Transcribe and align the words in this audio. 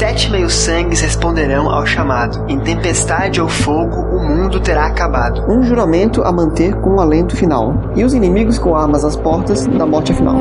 sete 0.00 0.30
meio-sangues 0.30 1.02
responderão 1.02 1.70
ao 1.70 1.84
chamado. 1.84 2.46
Em 2.48 2.58
tempestade 2.58 3.38
ou 3.38 3.46
fogo, 3.46 4.00
o 4.16 4.26
mundo 4.26 4.58
terá 4.58 4.86
acabado. 4.86 5.44
Um 5.46 5.62
juramento 5.62 6.22
a 6.22 6.32
manter 6.32 6.74
com 6.76 6.94
o 6.94 7.00
alento 7.02 7.36
final. 7.36 7.74
E 7.94 8.02
os 8.02 8.14
inimigos 8.14 8.58
com 8.58 8.74
armas 8.74 9.04
às 9.04 9.14
portas 9.14 9.66
da 9.66 9.84
morte 9.84 10.14
final. 10.14 10.36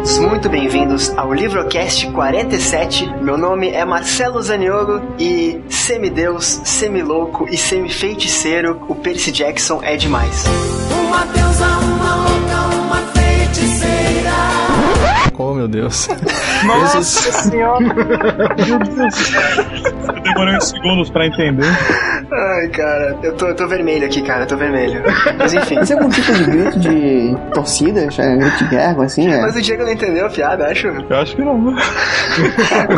Todos 0.00 0.18
muito 0.18 0.48
bem-vindos 0.48 1.10
ao 1.10 1.30
Livrocast 1.30 2.10
47. 2.10 3.06
Meu 3.22 3.36
nome 3.36 3.68
é 3.68 3.84
Marcelo 3.84 4.40
Zaniolo 4.40 5.14
e 5.18 5.60
semideus, 5.68 6.62
semilouco 6.64 7.46
e 7.46 7.58
semifeiticeiro, 7.58 8.82
o 8.88 8.94
Percy 8.94 9.30
Jackson 9.30 9.80
é 9.82 9.96
demais. 9.96 10.44
Uma 10.90 11.26
deusa, 11.26 11.66
uma 11.66 12.16
louca, 12.16 12.76
uma 12.78 12.96
feiticeira. 13.12 14.59
Oh, 15.38 15.54
meu 15.54 15.66
Deus. 15.66 16.06
Nossa 16.66 17.02
senhora! 17.02 17.80
Meu 17.80 18.78
Deus! 18.78 19.32
Eu 20.06 20.22
demorei 20.22 20.56
uns 20.56 20.68
segundos 20.68 21.08
pra 21.08 21.26
entender. 21.26 21.66
Ai, 22.30 22.68
cara, 22.68 23.18
eu 23.22 23.34
tô, 23.34 23.46
eu 23.46 23.56
tô 23.56 23.66
vermelho 23.66 24.04
aqui, 24.04 24.20
cara, 24.22 24.42
eu 24.42 24.46
tô 24.46 24.56
vermelho. 24.56 25.02
Mas 25.38 25.54
enfim. 25.54 25.80
Isso 25.80 25.94
é 25.94 25.96
algum 25.96 26.10
tipo 26.10 26.32
de 26.32 26.44
grito 26.44 26.78
de 26.78 27.36
torcida? 27.54 28.00
É 28.18 28.36
grito 28.36 28.58
de 28.58 28.64
guerra, 28.68 29.04
assim? 29.04 29.32
É. 29.32 29.40
Mas 29.40 29.56
o 29.56 29.62
Diego 29.62 29.82
não 29.82 29.92
entendeu 29.92 30.26
a 30.26 30.30
piada, 30.30 30.66
acho. 30.66 30.88
Eu 30.88 31.16
acho 31.16 31.34
que 31.34 31.42
não. 31.42 31.74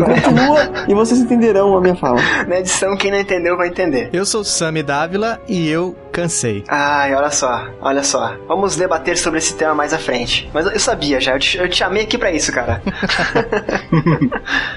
Continua 0.05 0.85
e 0.89 0.95
vocês 0.95 1.21
entenderão 1.21 1.77
a 1.77 1.81
minha 1.81 1.95
fala. 1.95 2.21
Na 2.49 2.59
edição, 2.59 2.97
quem 2.97 3.13
não 3.13 3.21
entendeu 3.21 3.57
vai 3.57 3.69
entender. 3.69 4.11
Eu 4.13 4.27
sou 4.27 4.43
Sami 4.43 4.83
Dávila 4.83 5.41
e 5.49 5.71
eu 5.71 5.95
cansei. 6.13 6.63
Ai, 6.69 7.15
olha 7.15 7.31
só, 7.31 7.67
olha 7.81 8.03
só. 8.03 8.37
Vamos 8.47 8.77
debater 8.77 9.17
sobre 9.17 9.39
esse 9.39 9.57
tema 9.57 9.75
mais 9.75 9.93
à 9.93 9.99
frente. 9.99 10.49
Mas 10.53 10.67
eu 10.67 10.79
sabia 10.79 11.21
já, 11.21 11.35
eu 11.35 11.39
te, 11.39 11.59
eu 11.59 11.69
te 11.69 11.77
chamei 11.77 12.03
aqui 12.05 12.19
pra 12.19 12.31
isso, 12.31 12.53
cara. 12.53 12.83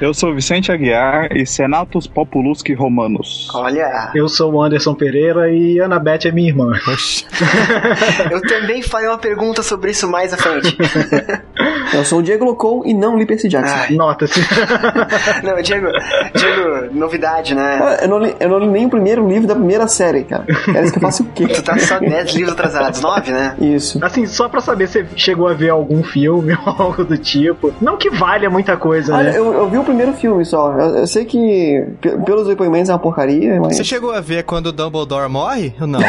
Eu 0.02 0.14
sou 0.14 0.33
Vicente 0.33 0.72
Aguiar 0.72 1.36
e 1.36 1.45
Senatus 1.45 2.05
Populusque 2.08 2.73
Romanos. 2.73 3.50
Olha, 3.53 4.11
Eu 4.14 4.27
sou 4.27 4.53
o 4.53 4.61
Anderson 4.61 4.94
Pereira 4.94 5.50
e 5.52 5.80
Ana 5.80 6.00
Beth 6.00 6.25
é 6.25 6.31
minha 6.31 6.50
irmã. 6.50 6.72
Eu 8.31 8.42
também 8.42 8.81
farei 8.81 9.08
uma 9.08 9.17
pergunta 9.17 9.64
sobre 9.64 9.92
isso 9.92 10.09
mais 10.09 10.33
à 10.33 10.38
frente. 10.38 10.75
Eu 11.94 12.04
sou 12.06 12.20
o 12.20 12.23
Diego 12.23 12.45
Locou 12.45 12.84
e 12.86 12.94
não 12.94 13.18
li 13.18 13.26
Percy 13.26 13.48
Jackson. 13.48 13.76
Ai. 13.76 13.95
Nota-se. 13.95 14.40
Não, 15.44 15.62
Diego, 15.62 15.88
Diego, 16.34 16.94
novidade, 16.94 17.54
né? 17.56 17.78
Cara, 17.78 18.04
Eu 18.04 18.08
não, 18.09 18.20
li, 18.20 18.36
eu 18.40 18.50
não 18.50 18.59
li 18.59 18.67
nem 18.67 18.86
o 18.86 18.90
primeiro 18.90 19.28
livro 19.28 19.48
da 19.48 19.56
primeira 19.56 19.88
série, 19.88 20.23
cara. 20.23 20.45
Era 20.67 20.84
isso 20.84 20.92
que 20.94 20.98
eu 20.98 21.02
faço 21.02 21.23
o 21.23 21.26
quê? 21.28 21.48
Tu 21.56 21.62
tá 21.64 21.78
só 21.80 22.00
10 22.00 22.34
livros 22.34 22.54
atrasados, 22.54 23.02
9, 23.02 23.32
né? 23.32 23.56
Isso. 23.59 24.00
Assim, 24.04 24.26
só 24.26 24.48
pra 24.50 24.62
saber 24.62 24.88
se 24.88 25.04
você 25.04 25.08
chegou 25.16 25.48
a 25.48 25.54
ver 25.54 25.70
algum 25.70 26.04
filme 26.04 26.54
ou 26.66 26.73
algo 26.86 27.04
do 27.04 27.17
tipo. 27.17 27.73
Não 27.82 27.98
que 27.98 28.10
valha 28.10 28.50
muita 28.50 28.76
coisa, 28.78 29.16
Olha, 29.16 29.32
né? 29.32 29.38
eu, 29.38 29.54
eu 29.54 29.70
vi 29.70 29.78
o 29.78 29.84
primeiro 29.84 30.14
filme 30.14 30.44
só. 30.45 30.72
Eu, 30.73 30.95
eu 30.98 31.08
sei 31.08 31.26
que, 31.26 31.86
pe- 32.02 32.17
pelos 32.26 32.48
depoimentos, 32.48 32.89
é 32.89 32.94
uma 32.94 33.00
porcaria, 33.00 33.60
mas. 33.60 33.78
Você 33.78 33.84
chegou 33.84 34.12
a 34.12 34.22
ver 34.22 34.44
quando 34.44 34.67
o 34.67 34.72
Dumbledore 34.72 35.30
morre 35.30 35.73
ou 35.80 35.88
não? 35.88 36.00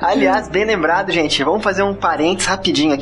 Aliás, 0.00 0.48
bem 0.48 0.64
lembrado, 0.64 1.10
gente, 1.12 1.42
vamos 1.42 1.62
fazer 1.62 1.82
um 1.82 1.94
parênteses 1.94 2.48
rapidinho 2.48 2.92
aqui. 2.94 3.01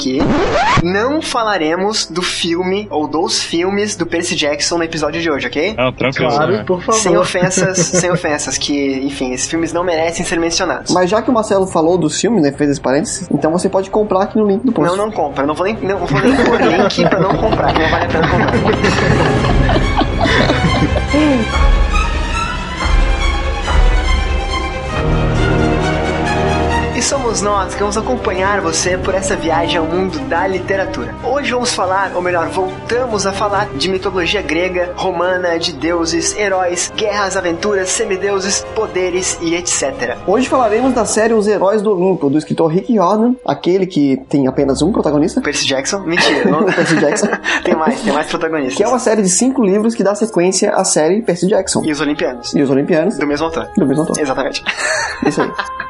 Não 0.82 1.20
falaremos 1.20 2.06
do 2.06 2.22
filme 2.22 2.86
ou 2.90 3.06
dos 3.06 3.42
filmes 3.42 3.96
do 3.96 4.06
Percy 4.06 4.34
Jackson 4.34 4.78
no 4.78 4.84
episódio 4.84 5.20
de 5.20 5.30
hoje, 5.30 5.46
ok? 5.46 5.74
Não, 5.76 5.92
tranquilo. 5.92 6.30
Claro, 6.30 6.52
né? 6.52 6.64
por 6.66 6.82
Sem 6.94 7.12
favor. 7.12 7.18
ofensas, 7.20 7.78
sem 7.78 8.10
ofensas, 8.10 8.56
que, 8.58 8.98
enfim, 9.04 9.32
esses 9.32 9.48
filmes 9.48 9.72
não 9.72 9.84
merecem 9.84 10.24
ser 10.24 10.38
mencionados. 10.40 10.92
Mas 10.92 11.10
já 11.10 11.20
que 11.22 11.30
o 11.30 11.32
Marcelo 11.34 11.66
falou 11.66 11.98
dos 11.98 12.20
filmes, 12.20 12.42
né? 12.42 12.52
Fez 12.52 12.70
esse 12.70 12.80
parênteses, 12.80 13.28
então 13.32 13.50
você 13.52 13.68
pode 13.68 13.90
comprar 13.90 14.22
aqui 14.22 14.38
no 14.38 14.46
link 14.46 14.64
do 14.64 14.72
post. 14.72 14.90
Não, 14.90 15.06
não 15.06 15.12
compra. 15.12 15.44
Não 15.46 15.54
vou 15.54 15.66
nem, 15.66 15.76
não 15.76 15.98
vou 15.98 16.20
nem 16.20 16.36
pôr 16.44 16.60
link 16.60 17.08
pra 17.08 17.20
não 17.20 17.36
comprar, 17.36 17.72
que 17.72 17.78
não 17.80 17.88
vale 17.88 18.04
a 18.04 18.08
pena 18.08 18.28
comprar. 18.28 18.50
somos 27.10 27.42
nós 27.42 27.74
que 27.74 27.80
vamos 27.80 27.96
acompanhar 27.96 28.60
você 28.60 28.96
por 28.96 29.16
essa 29.16 29.34
viagem 29.34 29.78
ao 29.78 29.84
mundo 29.84 30.16
da 30.28 30.46
literatura. 30.46 31.12
Hoje 31.24 31.50
vamos 31.50 31.74
falar, 31.74 32.12
ou 32.14 32.22
melhor, 32.22 32.46
voltamos 32.50 33.26
a 33.26 33.32
falar 33.32 33.68
de 33.70 33.88
mitologia 33.88 34.40
grega, 34.42 34.92
romana, 34.94 35.58
de 35.58 35.72
deuses, 35.72 36.36
heróis, 36.36 36.92
guerras, 36.96 37.36
aventuras, 37.36 37.88
semideuses, 37.88 38.64
poderes 38.76 39.36
e 39.42 39.56
etc. 39.56 40.18
Hoje 40.24 40.48
falaremos 40.48 40.94
da 40.94 41.04
série 41.04 41.34
Os 41.34 41.48
Heróis 41.48 41.82
do 41.82 41.90
Olimpo, 41.90 42.30
do 42.30 42.38
escritor 42.38 42.70
Rick 42.70 42.92
Riordan, 42.92 43.34
aquele 43.44 43.88
que 43.88 44.16
tem 44.28 44.46
apenas 44.46 44.80
um 44.80 44.92
protagonista, 44.92 45.40
Percy 45.40 45.66
Jackson? 45.66 46.02
Mentira, 46.02 46.48
não... 46.48 46.62
Percy 46.70 46.94
Jackson, 46.94 47.26
tem 47.64 47.74
mais, 47.74 48.00
tem 48.02 48.12
mais 48.12 48.28
protagonistas. 48.28 48.76
que 48.76 48.84
é 48.84 48.88
uma 48.88 49.00
série 49.00 49.22
de 49.22 49.30
cinco 49.30 49.64
livros 49.64 49.96
que 49.96 50.04
dá 50.04 50.14
sequência 50.14 50.70
à 50.76 50.84
série 50.84 51.22
Percy 51.22 51.48
Jackson. 51.48 51.82
E 51.84 51.90
os 51.90 52.00
Olimpianos. 52.00 52.54
E 52.54 52.62
os 52.62 52.70
Olimpianos, 52.70 53.18
Do 53.18 53.26
mesmo 53.26 53.46
autor. 53.46 53.68
do 53.76 53.84
mesmo 53.84 54.02
autor. 54.02 54.16
Exatamente. 54.16 54.62
Isso 55.26 55.42
aí. 55.42 55.50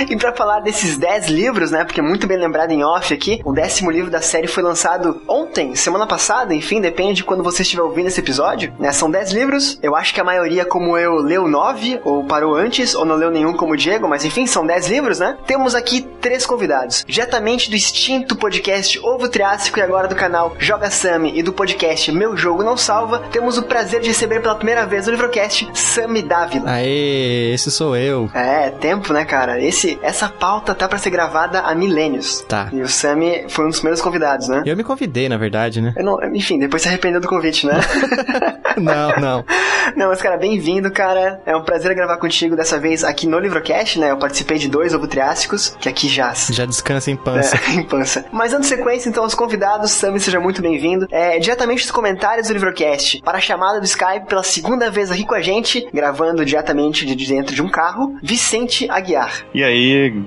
E 0.10 0.16
pra 0.16 0.32
falar 0.32 0.60
desses 0.60 0.98
10 0.98 1.28
livros, 1.28 1.70
né? 1.70 1.84
Porque 1.84 2.02
muito 2.02 2.26
bem 2.26 2.36
lembrado 2.36 2.72
em 2.72 2.82
off 2.84 3.12
aqui, 3.14 3.40
o 3.44 3.52
décimo 3.52 3.90
livro 3.90 4.10
da 4.10 4.20
série 4.20 4.48
foi 4.48 4.62
lançado 4.62 5.22
ontem, 5.28 5.76
semana 5.76 6.06
passada, 6.06 6.54
enfim, 6.54 6.80
depende 6.80 7.14
de 7.14 7.24
quando 7.24 7.44
você 7.44 7.62
estiver 7.62 7.82
ouvindo 7.82 8.08
esse 8.08 8.18
episódio, 8.18 8.72
né? 8.78 8.92
São 8.92 9.10
10 9.10 9.32
livros, 9.32 9.78
eu 9.82 9.94
acho 9.94 10.12
que 10.12 10.20
a 10.20 10.24
maioria, 10.24 10.64
como 10.64 10.98
eu, 10.98 11.14
leu 11.16 11.46
9, 11.46 12.00
ou 12.04 12.24
parou 12.24 12.56
antes, 12.56 12.94
ou 12.94 13.04
não 13.04 13.14
leu 13.14 13.30
nenhum 13.30 13.52
como 13.52 13.74
o 13.74 13.76
Diego, 13.76 14.08
mas 14.08 14.24
enfim, 14.24 14.46
são 14.46 14.66
10 14.66 14.88
livros, 14.88 15.18
né? 15.20 15.36
Temos 15.46 15.74
aqui 15.74 16.02
três 16.20 16.44
convidados, 16.44 17.04
diretamente 17.06 17.70
do 17.70 17.76
extinto 17.76 18.36
podcast 18.36 18.98
Ovo 19.00 19.28
Triássico 19.28 19.78
e 19.78 19.82
agora 19.82 20.08
do 20.08 20.16
canal 20.16 20.56
Joga 20.58 20.90
Sami 20.90 21.38
e 21.38 21.42
do 21.42 21.52
podcast 21.52 22.10
Meu 22.10 22.36
Jogo 22.36 22.62
Não 22.62 22.76
Salva, 22.76 23.22
temos 23.30 23.58
o 23.58 23.62
prazer 23.62 24.00
de 24.00 24.08
receber 24.08 24.40
pela 24.40 24.54
primeira 24.54 24.86
vez 24.86 25.06
no 25.06 25.12
Livrocast 25.12 25.68
Sami 25.74 26.22
Dávila. 26.22 26.70
Aê, 26.70 27.52
esse 27.52 27.70
sou 27.70 27.96
eu. 27.96 28.30
É, 28.34 28.70
tempo, 28.70 29.12
né, 29.12 29.24
cara? 29.24 29.62
Esse, 29.62 29.89
essa 30.02 30.28
pauta 30.28 30.74
tá 30.74 30.88
pra 30.88 30.98
ser 30.98 31.10
gravada 31.10 31.60
há 31.60 31.74
milênios. 31.74 32.42
Tá. 32.48 32.68
E 32.72 32.80
o 32.80 32.88
Sami 32.88 33.44
foi 33.48 33.64
um 33.64 33.68
dos 33.68 33.78
primeiros 33.78 34.00
convidados, 34.00 34.48
né? 34.48 34.62
Eu 34.66 34.76
me 34.76 34.84
convidei, 34.84 35.28
na 35.28 35.36
verdade, 35.36 35.80
né? 35.80 35.92
Eu 35.96 36.04
não, 36.04 36.34
enfim, 36.34 36.58
depois 36.58 36.82
se 36.82 36.88
arrependeu 36.88 37.20
do 37.20 37.28
convite, 37.28 37.66
né? 37.66 37.74
Não, 38.76 39.10
não. 39.20 39.44
não, 39.96 40.08
mas 40.08 40.22
cara, 40.22 40.36
bem-vindo, 40.36 40.90
cara. 40.90 41.40
É 41.44 41.54
um 41.56 41.62
prazer 41.62 41.94
gravar 41.94 42.16
contigo 42.18 42.56
dessa 42.56 42.78
vez 42.78 43.02
aqui 43.04 43.26
no 43.26 43.38
Livrocast, 43.38 43.98
né? 43.98 44.10
Eu 44.10 44.16
participei 44.16 44.58
de 44.58 44.68
dois 44.68 44.94
ovo 44.94 45.06
triássicos, 45.06 45.76
que 45.80 45.88
aqui 45.88 46.08
já 46.08 46.32
Já 46.32 46.64
descansa 46.64 47.10
em 47.10 47.16
pança. 47.16 47.56
é, 47.56 47.72
em 47.74 47.82
pança. 47.82 48.24
Mas 48.32 48.52
dando 48.52 48.64
sequência, 48.64 49.08
então, 49.08 49.24
aos 49.24 49.34
convidados, 49.34 49.90
Sami, 49.90 50.20
seja 50.20 50.40
muito 50.40 50.62
bem-vindo. 50.62 51.06
É, 51.10 51.38
diretamente 51.38 51.82
dos 51.82 51.90
comentários 51.90 52.46
do 52.48 52.52
Livrocast, 52.54 53.20
para 53.22 53.38
a 53.38 53.40
chamada 53.40 53.80
do 53.80 53.84
Skype 53.84 54.26
pela 54.28 54.42
segunda 54.42 54.90
vez 54.90 55.10
aqui 55.10 55.24
com 55.26 55.34
a 55.34 55.42
gente, 55.42 55.86
gravando 55.92 56.44
diretamente 56.44 57.04
de 57.04 57.26
dentro 57.26 57.54
de 57.54 57.60
um 57.62 57.68
carro, 57.68 58.16
Vicente 58.22 58.88
Aguiar. 58.90 59.44
E 59.52 59.62
aí, 59.62 59.79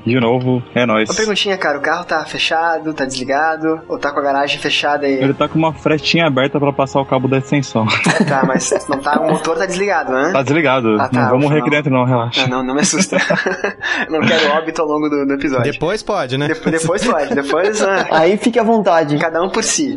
de 0.06 0.20
novo, 0.20 0.64
é 0.74 0.86
nóis. 0.86 1.10
Uma 1.10 1.16
perguntinha, 1.16 1.58
cara, 1.58 1.78
o 1.78 1.82
carro 1.82 2.04
tá 2.06 2.24
fechado, 2.26 2.94
tá 2.94 3.06
desligado, 3.06 3.82
ou 3.88 3.98
tá 3.98 4.12
com 4.12 4.20
a 4.20 4.24
garagem 4.24 4.60
fechada 4.60 5.08
e... 5.08 5.14
Ele 5.24 5.34
tá 5.34 5.48
com 5.48 5.58
uma 5.58 5.74
frestinha 5.74 6.26
aberta 6.28 6.60
pra 6.60 6.72
passar 6.74 7.00
o 7.02 7.06
cabo 7.06 7.28
da 7.28 7.38
extensão. 7.38 7.86
Tá, 8.28 8.44
mas 8.46 8.70
não 8.88 9.00
tá, 9.00 9.20
o 9.20 9.32
motor 9.32 9.58
tá 9.58 9.66
desligado, 9.66 10.12
né? 10.14 10.32
Tá 10.32 10.42
desligado. 10.44 11.00
Ah, 11.00 11.10
tá, 11.10 11.24
não 11.24 11.30
vamos 11.32 11.52
aqui 11.52 11.62
não. 11.62 11.70
dentro 11.70 11.92
não, 11.92 12.06
relaxa. 12.06 12.48
Não, 12.48 12.60
não, 12.60 12.68
não 12.68 12.76
me 12.76 12.82
assusta. 12.82 13.18
não 14.10 14.22
quero 14.22 14.50
óbito 14.52 14.82
ao 14.82 14.88
longo 14.88 15.10
do, 15.10 15.26
do 15.26 15.34
episódio. 15.34 15.72
Depois 15.72 16.02
pode, 16.02 16.38
né? 16.38 16.48
Depo- 16.48 16.72
depois 16.72 17.06
pode, 17.06 17.36
depois... 17.36 17.82
ah, 17.84 18.08
Aí 18.12 18.38
fique 18.38 18.58
à 18.60 18.64
vontade. 18.64 19.18
Cada 19.18 19.42
um 19.42 19.50
por 19.50 19.64
si. 19.64 19.96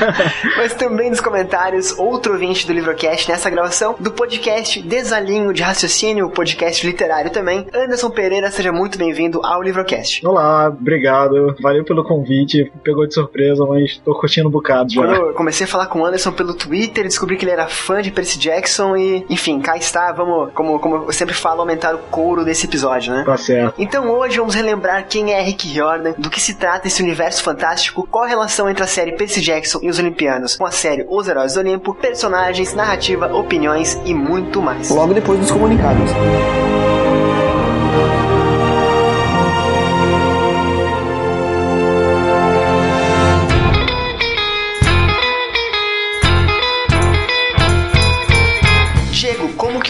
Mas 0.56 0.74
também 0.74 1.10
nos 1.10 1.20
comentários, 1.20 1.98
outro 1.98 2.34
ouvinte 2.34 2.66
do 2.66 2.72
Livrocast 2.72 3.28
nessa 3.28 3.50
gravação 3.50 3.96
do 3.98 4.10
podcast 4.10 4.80
Desalinho 4.82 5.52
de 5.52 5.62
Raciocínio, 5.62 6.26
o 6.26 6.30
podcast 6.30 6.86
literário 6.86 7.30
também. 7.30 7.66
Anderson 7.74 8.10
Pereira, 8.10 8.50
seja 8.50 8.72
muito 8.76 8.98
bem-vindo 8.98 9.40
ao 9.42 9.62
Livrocast. 9.62 10.24
Olá, 10.26 10.68
obrigado. 10.68 11.56
Valeu 11.60 11.82
pelo 11.82 12.04
convite. 12.04 12.70
Pegou 12.84 13.06
de 13.06 13.14
surpresa, 13.14 13.64
mas 13.64 13.96
tô 14.04 14.14
curtindo 14.14 14.48
um 14.48 14.50
bocado 14.50 14.92
já. 14.92 15.00
Quando 15.00 15.14
eu 15.14 15.32
comecei 15.32 15.64
a 15.64 15.68
falar 15.68 15.86
com 15.86 16.00
o 16.00 16.04
Anderson 16.04 16.30
pelo 16.30 16.52
Twitter, 16.52 17.04
descobri 17.04 17.36
que 17.36 17.44
ele 17.44 17.52
era 17.52 17.66
fã 17.68 18.02
de 18.02 18.10
Percy 18.10 18.38
Jackson 18.38 18.94
e, 18.96 19.24
enfim, 19.30 19.60
cá 19.60 19.76
está, 19.76 20.12
vamos, 20.12 20.52
como, 20.52 20.78
como 20.78 20.96
eu 20.96 21.12
sempre 21.12 21.34
falo, 21.34 21.60
aumentar 21.60 21.94
o 21.94 21.98
couro 22.10 22.44
desse 22.44 22.66
episódio, 22.66 23.12
né? 23.12 23.24
Tá 23.24 23.36
certo. 23.38 23.74
Então 23.78 24.10
hoje 24.10 24.36
vamos 24.36 24.54
relembrar 24.54 25.06
quem 25.08 25.32
é 25.32 25.40
Rick 25.40 25.66
Riordan, 25.68 26.12
do 26.18 26.28
que 26.28 26.40
se 26.40 26.54
trata 26.54 26.86
esse 26.86 27.02
universo 27.02 27.42
fantástico, 27.42 28.06
qual 28.10 28.24
a 28.24 28.28
relação 28.28 28.68
entre 28.68 28.84
a 28.84 28.86
série 28.86 29.12
Percy 29.12 29.40
Jackson 29.40 29.78
e 29.82 29.88
os 29.88 29.98
Olimpianos, 29.98 30.56
com 30.56 30.66
a 30.66 30.70
série 30.70 31.06
Os 31.08 31.26
Heróis 31.26 31.54
do 31.54 31.60
Olimpo, 31.60 31.94
personagens, 31.94 32.74
narrativa, 32.74 33.34
opiniões 33.34 33.98
e 34.04 34.12
muito 34.12 34.60
mais. 34.60 34.90
Logo 34.90 35.14
depois 35.14 35.40
dos 35.40 35.50
comunicados. 35.50 36.10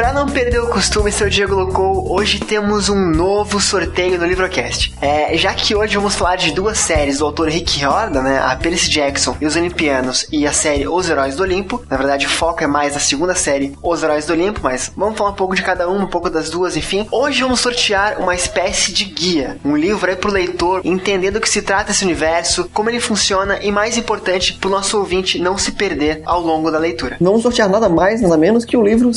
Pra 0.02 0.12
não 0.12 0.26
perder 0.26 0.58
o 0.58 0.66
costume, 0.66 1.12
seu 1.12 1.30
Diego 1.30 1.54
colocou, 1.54 2.12
hoje 2.12 2.40
temos 2.40 2.88
um 2.88 2.96
novo 2.96 3.60
sorteio 3.60 4.18
no 4.18 4.26
Livrocast. 4.26 4.92
É, 5.00 5.36
já 5.36 5.54
que 5.54 5.76
hoje 5.76 5.94
vamos 5.94 6.16
falar 6.16 6.34
de 6.34 6.50
duas 6.50 6.76
séries 6.78 7.18
do 7.18 7.24
autor 7.24 7.48
Rick 7.48 7.78
Riordan, 7.78 8.20
né, 8.20 8.42
a 8.44 8.56
Percy 8.56 8.90
Jackson 8.90 9.36
e 9.40 9.46
os 9.46 9.54
Olimpianos 9.54 10.26
e 10.32 10.44
a 10.44 10.52
série 10.52 10.88
Os 10.88 11.08
Heróis 11.08 11.36
do 11.36 11.44
Olimpo. 11.44 11.84
Na 11.88 11.96
verdade, 11.96 12.26
o 12.26 12.28
foco 12.28 12.64
é 12.64 12.66
mais 12.66 12.94
na 12.94 12.98
segunda 12.98 13.36
série, 13.36 13.76
Os 13.80 14.02
Heróis 14.02 14.26
do 14.26 14.32
Olimpo, 14.32 14.58
mas 14.60 14.90
vamos 14.96 15.16
falar 15.16 15.30
um 15.30 15.34
pouco 15.34 15.54
de 15.54 15.62
cada 15.62 15.88
uma, 15.88 16.04
um 16.04 16.08
pouco 16.08 16.28
das 16.28 16.50
duas, 16.50 16.76
enfim. 16.76 17.06
Hoje 17.12 17.40
vamos 17.40 17.60
sortear 17.60 18.18
uma 18.18 18.34
espécie 18.34 18.92
de 18.92 19.04
guia, 19.04 19.56
um 19.64 19.76
livro 19.76 20.10
aí 20.10 20.16
pro 20.16 20.32
leitor 20.32 20.80
entender 20.84 21.30
do 21.30 21.40
que 21.40 21.48
se 21.48 21.62
trata 21.62 21.92
esse 21.92 22.04
universo, 22.04 22.68
como 22.74 22.90
ele 22.90 22.98
funciona 22.98 23.60
e, 23.62 23.70
mais 23.70 23.96
importante, 23.96 24.54
pro 24.54 24.68
nosso 24.68 24.98
ouvinte 24.98 25.38
não 25.38 25.56
se 25.56 25.70
perder 25.70 26.22
ao 26.26 26.40
longo 26.40 26.72
da 26.72 26.78
leitura. 26.80 27.18
Vamos 27.20 27.42
sortear 27.42 27.68
nada 27.68 27.88
mais, 27.88 28.20
nada 28.20 28.36
menos 28.36 28.64
que 28.64 28.76
o 28.76 28.82
livro 28.82 29.14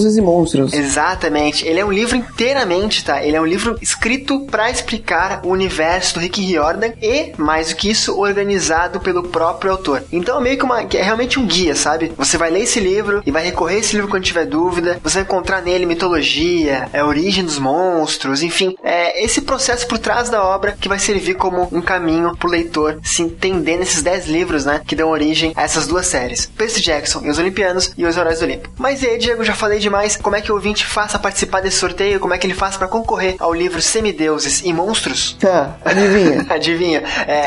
Semideuses 0.00 0.16
e 0.16 0.20
Monstros. 0.20 0.72
Exatamente. 0.72 1.66
Ele 1.66 1.80
é 1.80 1.84
um 1.84 1.92
livro 1.92 2.16
inteiramente, 2.16 3.04
tá? 3.04 3.22
Ele 3.22 3.36
é 3.36 3.40
um 3.40 3.46
livro 3.46 3.76
escrito 3.80 4.40
para 4.46 4.70
explicar 4.70 5.42
o 5.44 5.48
universo 5.48 6.14
do 6.14 6.20
Rick 6.20 6.40
Riordan 6.40 6.92
e, 7.00 7.32
mais 7.36 7.68
do 7.68 7.76
que 7.76 7.90
isso, 7.90 8.18
organizado 8.18 9.00
pelo 9.00 9.24
próprio 9.24 9.72
autor. 9.72 10.02
Então 10.12 10.38
é 10.38 10.42
meio 10.42 10.58
que 10.58 10.64
uma, 10.64 10.82
é 10.82 11.02
realmente 11.02 11.38
um 11.38 11.46
guia, 11.46 11.74
sabe? 11.74 12.12
Você 12.16 12.36
vai 12.36 12.50
ler 12.50 12.62
esse 12.62 12.80
livro 12.80 13.22
e 13.26 13.30
vai 13.30 13.44
recorrer 13.44 13.76
a 13.76 13.78
esse 13.78 13.94
livro 13.94 14.08
quando 14.10 14.24
tiver 14.24 14.46
dúvida. 14.46 14.98
Você 15.02 15.14
vai 15.14 15.22
encontrar 15.22 15.62
nele 15.62 15.86
mitologia, 15.86 16.88
a 16.92 17.04
origem 17.04 17.44
dos 17.44 17.58
monstros, 17.58 18.42
enfim, 18.42 18.76
é 18.82 19.24
esse 19.24 19.42
processo 19.42 19.86
por 19.86 19.98
trás 19.98 20.30
da 20.30 20.42
obra 20.42 20.76
que 20.80 20.88
vai 20.88 20.98
servir 20.98 21.34
como 21.34 21.68
um 21.72 21.80
caminho 21.80 22.36
pro 22.36 22.48
leitor 22.48 22.98
se 23.02 23.22
entender 23.22 23.76
nesses 23.76 24.02
10 24.02 24.26
livros, 24.26 24.64
né, 24.64 24.80
que 24.86 24.94
dão 24.94 25.10
origem 25.10 25.52
a 25.56 25.62
essas 25.62 25.86
duas 25.86 26.06
séries. 26.06 26.46
Percy 26.46 26.80
Jackson 26.80 27.22
e 27.24 27.30
os 27.30 27.38
Olimpianos 27.38 27.92
e 27.96 28.04
os 28.04 28.16
Heróis 28.16 28.38
do 28.38 28.44
Olimpo. 28.44 28.70
Mas 28.78 29.02
e 29.02 29.06
aí, 29.06 29.18
Diego, 29.18 29.44
já 29.44 29.54
falei 29.54 29.79
demais. 29.80 30.16
Como 30.16 30.36
é 30.36 30.40
que 30.40 30.52
o 30.52 30.54
ouvinte 30.54 30.84
faça 30.86 31.18
participar 31.18 31.60
desse 31.60 31.78
sorteio? 31.78 32.20
Como 32.20 32.32
é 32.34 32.38
que 32.38 32.46
ele 32.46 32.54
faz 32.54 32.76
para 32.76 32.86
concorrer 32.86 33.36
ao 33.38 33.52
livro 33.52 33.82
Semideuses 33.82 34.62
e 34.64 34.72
Monstros? 34.72 35.36
Ah, 35.44 35.70
adivinha? 35.84 36.46
Adivinha? 36.50 37.02
É. 37.26 37.46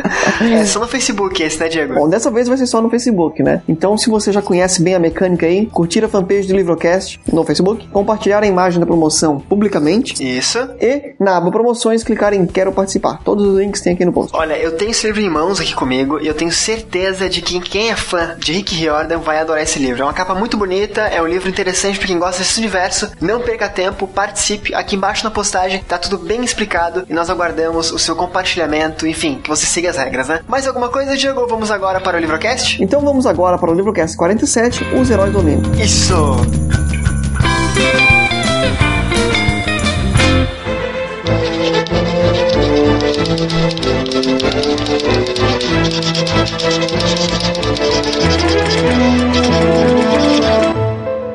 é 0.40 0.64
só 0.64 0.80
no 0.80 0.88
Facebook 0.88 1.42
esse, 1.42 1.58
né, 1.60 1.68
Diego? 1.68 1.94
Bom, 1.94 2.08
dessa 2.08 2.30
vez 2.30 2.48
vai 2.48 2.56
ser 2.56 2.66
só 2.66 2.80
no 2.80 2.90
Facebook, 2.90 3.42
né? 3.42 3.62
Então, 3.68 3.96
se 3.96 4.10
você 4.10 4.32
já 4.32 4.42
conhece 4.42 4.82
bem 4.82 4.94
a 4.94 4.98
mecânica 4.98 5.46
aí, 5.46 5.66
curtir 5.66 6.04
a 6.04 6.08
fanpage 6.08 6.48
do 6.48 6.56
Livrocast 6.56 7.20
no 7.32 7.44
Facebook, 7.44 7.88
compartilhar 7.88 8.42
a 8.42 8.46
imagem 8.46 8.80
da 8.80 8.86
promoção 8.86 9.40
publicamente 9.40 10.14
Isso. 10.22 10.58
e 10.80 11.14
na 11.18 11.36
aba 11.36 11.50
promoções 11.50 12.02
clicar 12.04 12.32
em 12.32 12.46
quero 12.46 12.72
participar. 12.72 13.20
Todos 13.24 13.46
os 13.46 13.58
links 13.58 13.80
tem 13.80 13.94
aqui 13.94 14.04
no 14.04 14.12
post. 14.12 14.34
Olha, 14.36 14.56
eu 14.56 14.72
tenho 14.72 14.90
esse 14.90 15.06
livro 15.06 15.20
em 15.20 15.28
mãos 15.28 15.60
aqui 15.60 15.74
comigo 15.74 16.20
e 16.20 16.26
eu 16.26 16.34
tenho 16.34 16.52
certeza 16.52 17.28
de 17.28 17.42
que 17.42 17.60
quem 17.60 17.90
é 17.90 17.96
fã 17.96 18.36
de 18.38 18.52
Rick 18.52 18.74
Riordan 18.74 19.18
vai 19.18 19.38
adorar 19.38 19.62
esse 19.62 19.78
livro. 19.78 20.02
É 20.02 20.04
uma 20.04 20.12
capa 20.12 20.34
muito 20.34 20.56
bonita, 20.56 21.02
é 21.02 21.20
um 21.20 21.26
livro 21.26 21.48
interessante 21.48 21.98
pra 21.98 22.06
quem 22.06 22.18
gosta 22.18 22.42
desse 22.42 22.58
universo. 22.58 23.10
Não 23.20 23.40
perca 23.40 23.68
tempo, 23.68 24.06
participe. 24.06 24.74
Aqui 24.74 24.96
embaixo 24.96 25.24
na 25.24 25.30
postagem 25.30 25.82
tá 25.86 25.98
tudo 25.98 26.18
bem 26.18 26.44
explicado 26.44 27.04
e 27.08 27.12
nós 27.12 27.30
aguardamos 27.30 27.90
o 27.90 27.98
seu 27.98 28.14
compartilhamento, 28.16 29.06
enfim, 29.06 29.40
que 29.42 29.48
você 29.48 29.66
siga 29.66 29.90
as 29.90 29.98
regras, 30.04 30.28
né? 30.28 30.40
Mais 30.46 30.66
alguma 30.66 30.88
coisa, 30.88 31.16
Diego? 31.16 31.46
Vamos 31.48 31.70
agora 31.70 32.00
para 32.00 32.16
o 32.16 32.20
Livrocast? 32.20 32.82
Então 32.82 33.00
vamos 33.00 33.26
agora 33.26 33.58
para 33.58 33.70
o 33.70 33.74
Livrocast 33.74 34.16
47, 34.16 34.84
Os 34.94 35.10
Heróis 35.10 35.32
do 35.32 35.38
Olimpo. 35.38 35.68
Isso! 35.80 36.14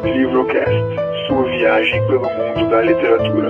Livrocast, 0.03 1.27
sua 1.27 1.43
viagem 1.43 2.07
pelo 2.07 2.21
mundo 2.21 2.69
da 2.69 2.81
literatura. 2.81 3.49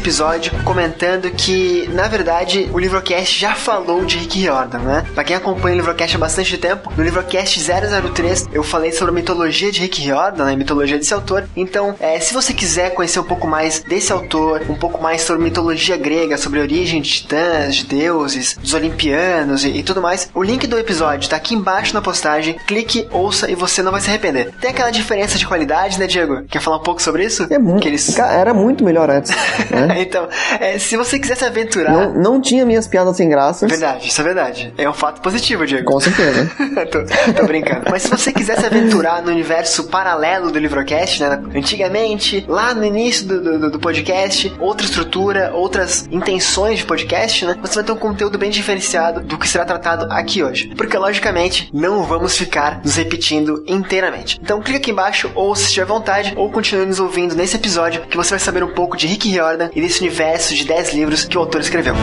Episódio 0.00 0.52
comentando 0.64 1.30
que, 1.30 1.86
na 1.92 2.08
verdade, 2.08 2.70
o 2.72 2.78
Livrocast 2.78 3.38
já 3.38 3.54
falou 3.54 4.02
de 4.06 4.16
Rick 4.16 4.40
Riordan, 4.40 4.78
né? 4.78 5.06
Pra 5.14 5.22
quem 5.22 5.36
acompanha 5.36 5.74
o 5.74 5.78
Livrocast 5.78 6.16
há 6.16 6.18
bastante 6.18 6.56
tempo, 6.56 6.90
no 6.96 7.04
Livrocast 7.04 7.60
003 7.60 8.48
eu 8.50 8.62
falei 8.62 8.92
sobre 8.92 9.12
a 9.12 9.14
mitologia 9.14 9.70
de 9.70 9.80
Rick 9.80 10.00
Riordan, 10.00 10.46
né? 10.46 10.54
A 10.54 10.56
mitologia 10.56 10.96
desse 10.96 11.12
autor. 11.12 11.44
Então, 11.54 11.94
é, 12.00 12.18
se 12.18 12.32
você 12.32 12.54
quiser 12.54 12.94
conhecer 12.94 13.20
um 13.20 13.24
pouco 13.24 13.46
mais 13.46 13.80
desse 13.80 14.10
autor, 14.10 14.62
um 14.70 14.74
pouco 14.74 15.02
mais 15.02 15.20
sobre 15.20 15.42
mitologia 15.42 15.98
grega, 15.98 16.38
sobre 16.38 16.60
a 16.60 16.62
origem 16.62 17.02
de 17.02 17.10
titãs, 17.10 17.76
de 17.76 17.84
deuses, 17.84 18.56
dos 18.56 18.72
olimpianos 18.72 19.64
e, 19.64 19.68
e 19.68 19.82
tudo 19.82 20.00
mais, 20.00 20.30
o 20.34 20.42
link 20.42 20.66
do 20.66 20.78
episódio 20.78 21.28
tá 21.28 21.36
aqui 21.36 21.54
embaixo 21.54 21.92
na 21.92 22.00
postagem. 22.00 22.56
Clique, 22.66 23.06
ouça 23.10 23.50
e 23.50 23.54
você 23.54 23.82
não 23.82 23.92
vai 23.92 24.00
se 24.00 24.08
arrepender. 24.08 24.50
Tem 24.62 24.70
aquela 24.70 24.90
diferença 24.90 25.36
de 25.36 25.46
qualidade, 25.46 25.98
né, 25.98 26.06
Diego? 26.06 26.42
Quer 26.44 26.60
falar 26.60 26.78
um 26.78 26.82
pouco 26.82 27.02
sobre 27.02 27.22
isso? 27.24 27.46
É 27.50 27.58
muito, 27.58 27.86
eles... 27.86 28.14
Cara, 28.14 28.32
era 28.32 28.54
muito 28.54 28.82
melhor 28.82 29.10
antes. 29.10 29.30
né? 29.70 29.89
então, 29.98 30.28
é, 30.58 30.78
se 30.78 30.96
você 30.96 31.18
quiser 31.18 31.36
se 31.36 31.44
aventurar. 31.44 31.92
não, 31.92 32.14
não 32.14 32.40
tinha 32.40 32.64
minhas 32.64 32.86
piadas 32.86 33.16
sem 33.16 33.28
graças. 33.28 33.68
Verdade, 33.68 34.08
isso 34.08 34.20
é 34.20 34.24
verdade. 34.24 34.74
É 34.76 34.88
um 34.88 34.92
fato 34.92 35.20
positivo, 35.20 35.66
Diego. 35.66 35.84
Com 35.84 36.00
certeza. 36.00 36.50
tô, 36.90 37.32
tô 37.32 37.46
brincando. 37.46 37.84
Mas 37.90 38.02
se 38.02 38.08
você 38.08 38.32
quiser 38.32 38.58
se 38.58 38.66
aventurar 38.66 39.22
no 39.22 39.30
universo 39.30 39.84
paralelo 39.84 40.50
do 40.50 40.58
Livrocast, 40.58 41.20
né? 41.20 41.42
Antigamente, 41.54 42.44
lá 42.48 42.74
no 42.74 42.84
início 42.84 43.26
do, 43.26 43.58
do, 43.58 43.70
do 43.72 43.78
podcast, 43.78 44.52
outra 44.58 44.86
estrutura, 44.86 45.52
outras 45.54 46.06
intenções 46.10 46.78
de 46.78 46.84
podcast, 46.84 47.46
né? 47.46 47.56
Você 47.60 47.76
vai 47.76 47.84
ter 47.84 47.92
um 47.92 47.96
conteúdo 47.96 48.38
bem 48.38 48.50
diferenciado 48.50 49.20
do 49.20 49.38
que 49.38 49.48
será 49.48 49.64
tratado 49.64 50.06
aqui 50.12 50.42
hoje. 50.42 50.72
Porque, 50.76 50.96
logicamente, 50.96 51.70
não 51.72 52.04
vamos 52.04 52.36
ficar 52.36 52.80
nos 52.84 52.96
repetindo 52.96 53.64
inteiramente. 53.66 54.38
Então, 54.42 54.60
clica 54.60 54.78
aqui 54.78 54.90
embaixo, 54.90 55.30
ou 55.34 55.54
se 55.54 55.72
tiver 55.72 55.86
vontade, 55.86 56.32
ou 56.36 56.50
continue 56.50 56.86
nos 56.86 57.00
ouvindo 57.00 57.34
nesse 57.34 57.56
episódio, 57.56 58.02
que 58.02 58.16
você 58.16 58.30
vai 58.30 58.38
saber 58.38 58.62
um 58.62 58.72
pouco 58.72 58.96
de 58.96 59.06
Rick 59.06 59.28
Riordan 59.28 59.70
e 59.80 59.82
desse 59.82 60.00
universo 60.00 60.54
de 60.54 60.64
10 60.64 60.92
livros 60.92 61.24
que 61.24 61.36
o 61.36 61.40
autor 61.40 61.60
escreveu. 61.62 61.94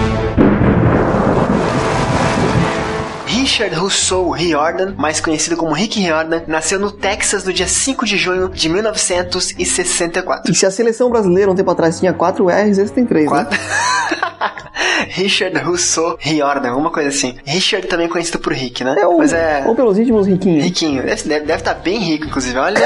Richard 3.28 3.76
Rousseau 3.76 4.32
Riordan, 4.32 4.96
mais 4.98 5.22
conhecido 5.22 5.56
como 5.56 5.74
Rick 5.74 6.00
Riordan, 6.00 6.42
nasceu 6.48 6.80
no 6.80 6.92
Texas 6.92 7.44
no 7.44 7.54
dia 7.54 7.68
5 7.68 8.06
de 8.06 8.18
junho 8.18 8.50
de 8.50 8.68
1964. 8.68 10.52
E 10.52 10.56
se 10.56 10.66
a 10.66 10.72
seleção 10.72 11.10
brasileira 11.10 11.52
um 11.52 11.56
tempo 11.56 11.70
atrás 11.70 12.00
tinha 12.00 12.14
4 12.14 12.50
R's, 12.50 12.78
esse 12.78 12.94
tem 12.94 13.06
3, 13.06 13.32
né? 13.32 13.48
Richard 15.10 15.58
Rousseau 15.60 16.18
Riordan, 16.20 16.70
alguma 16.70 16.90
coisa 16.90 17.10
assim. 17.10 17.36
Richard 17.46 17.88
também 17.88 18.08
conhecido 18.08 18.40
por 18.40 18.54
Rick, 18.54 18.84
né? 18.84 18.96
É 19.00 19.08
o, 19.08 19.18
Mas 19.18 19.34
é. 19.34 19.64
Ou 19.66 19.76
pelos 19.76 19.98
íntimos. 19.98 20.28
Riquinho. 20.28 21.08
Esse 21.08 21.28
deve, 21.28 21.52
estar 21.54 21.74
bem 21.76 22.00
rico, 22.00 22.26
inclusive. 22.26 22.58
Olha, 22.58 22.80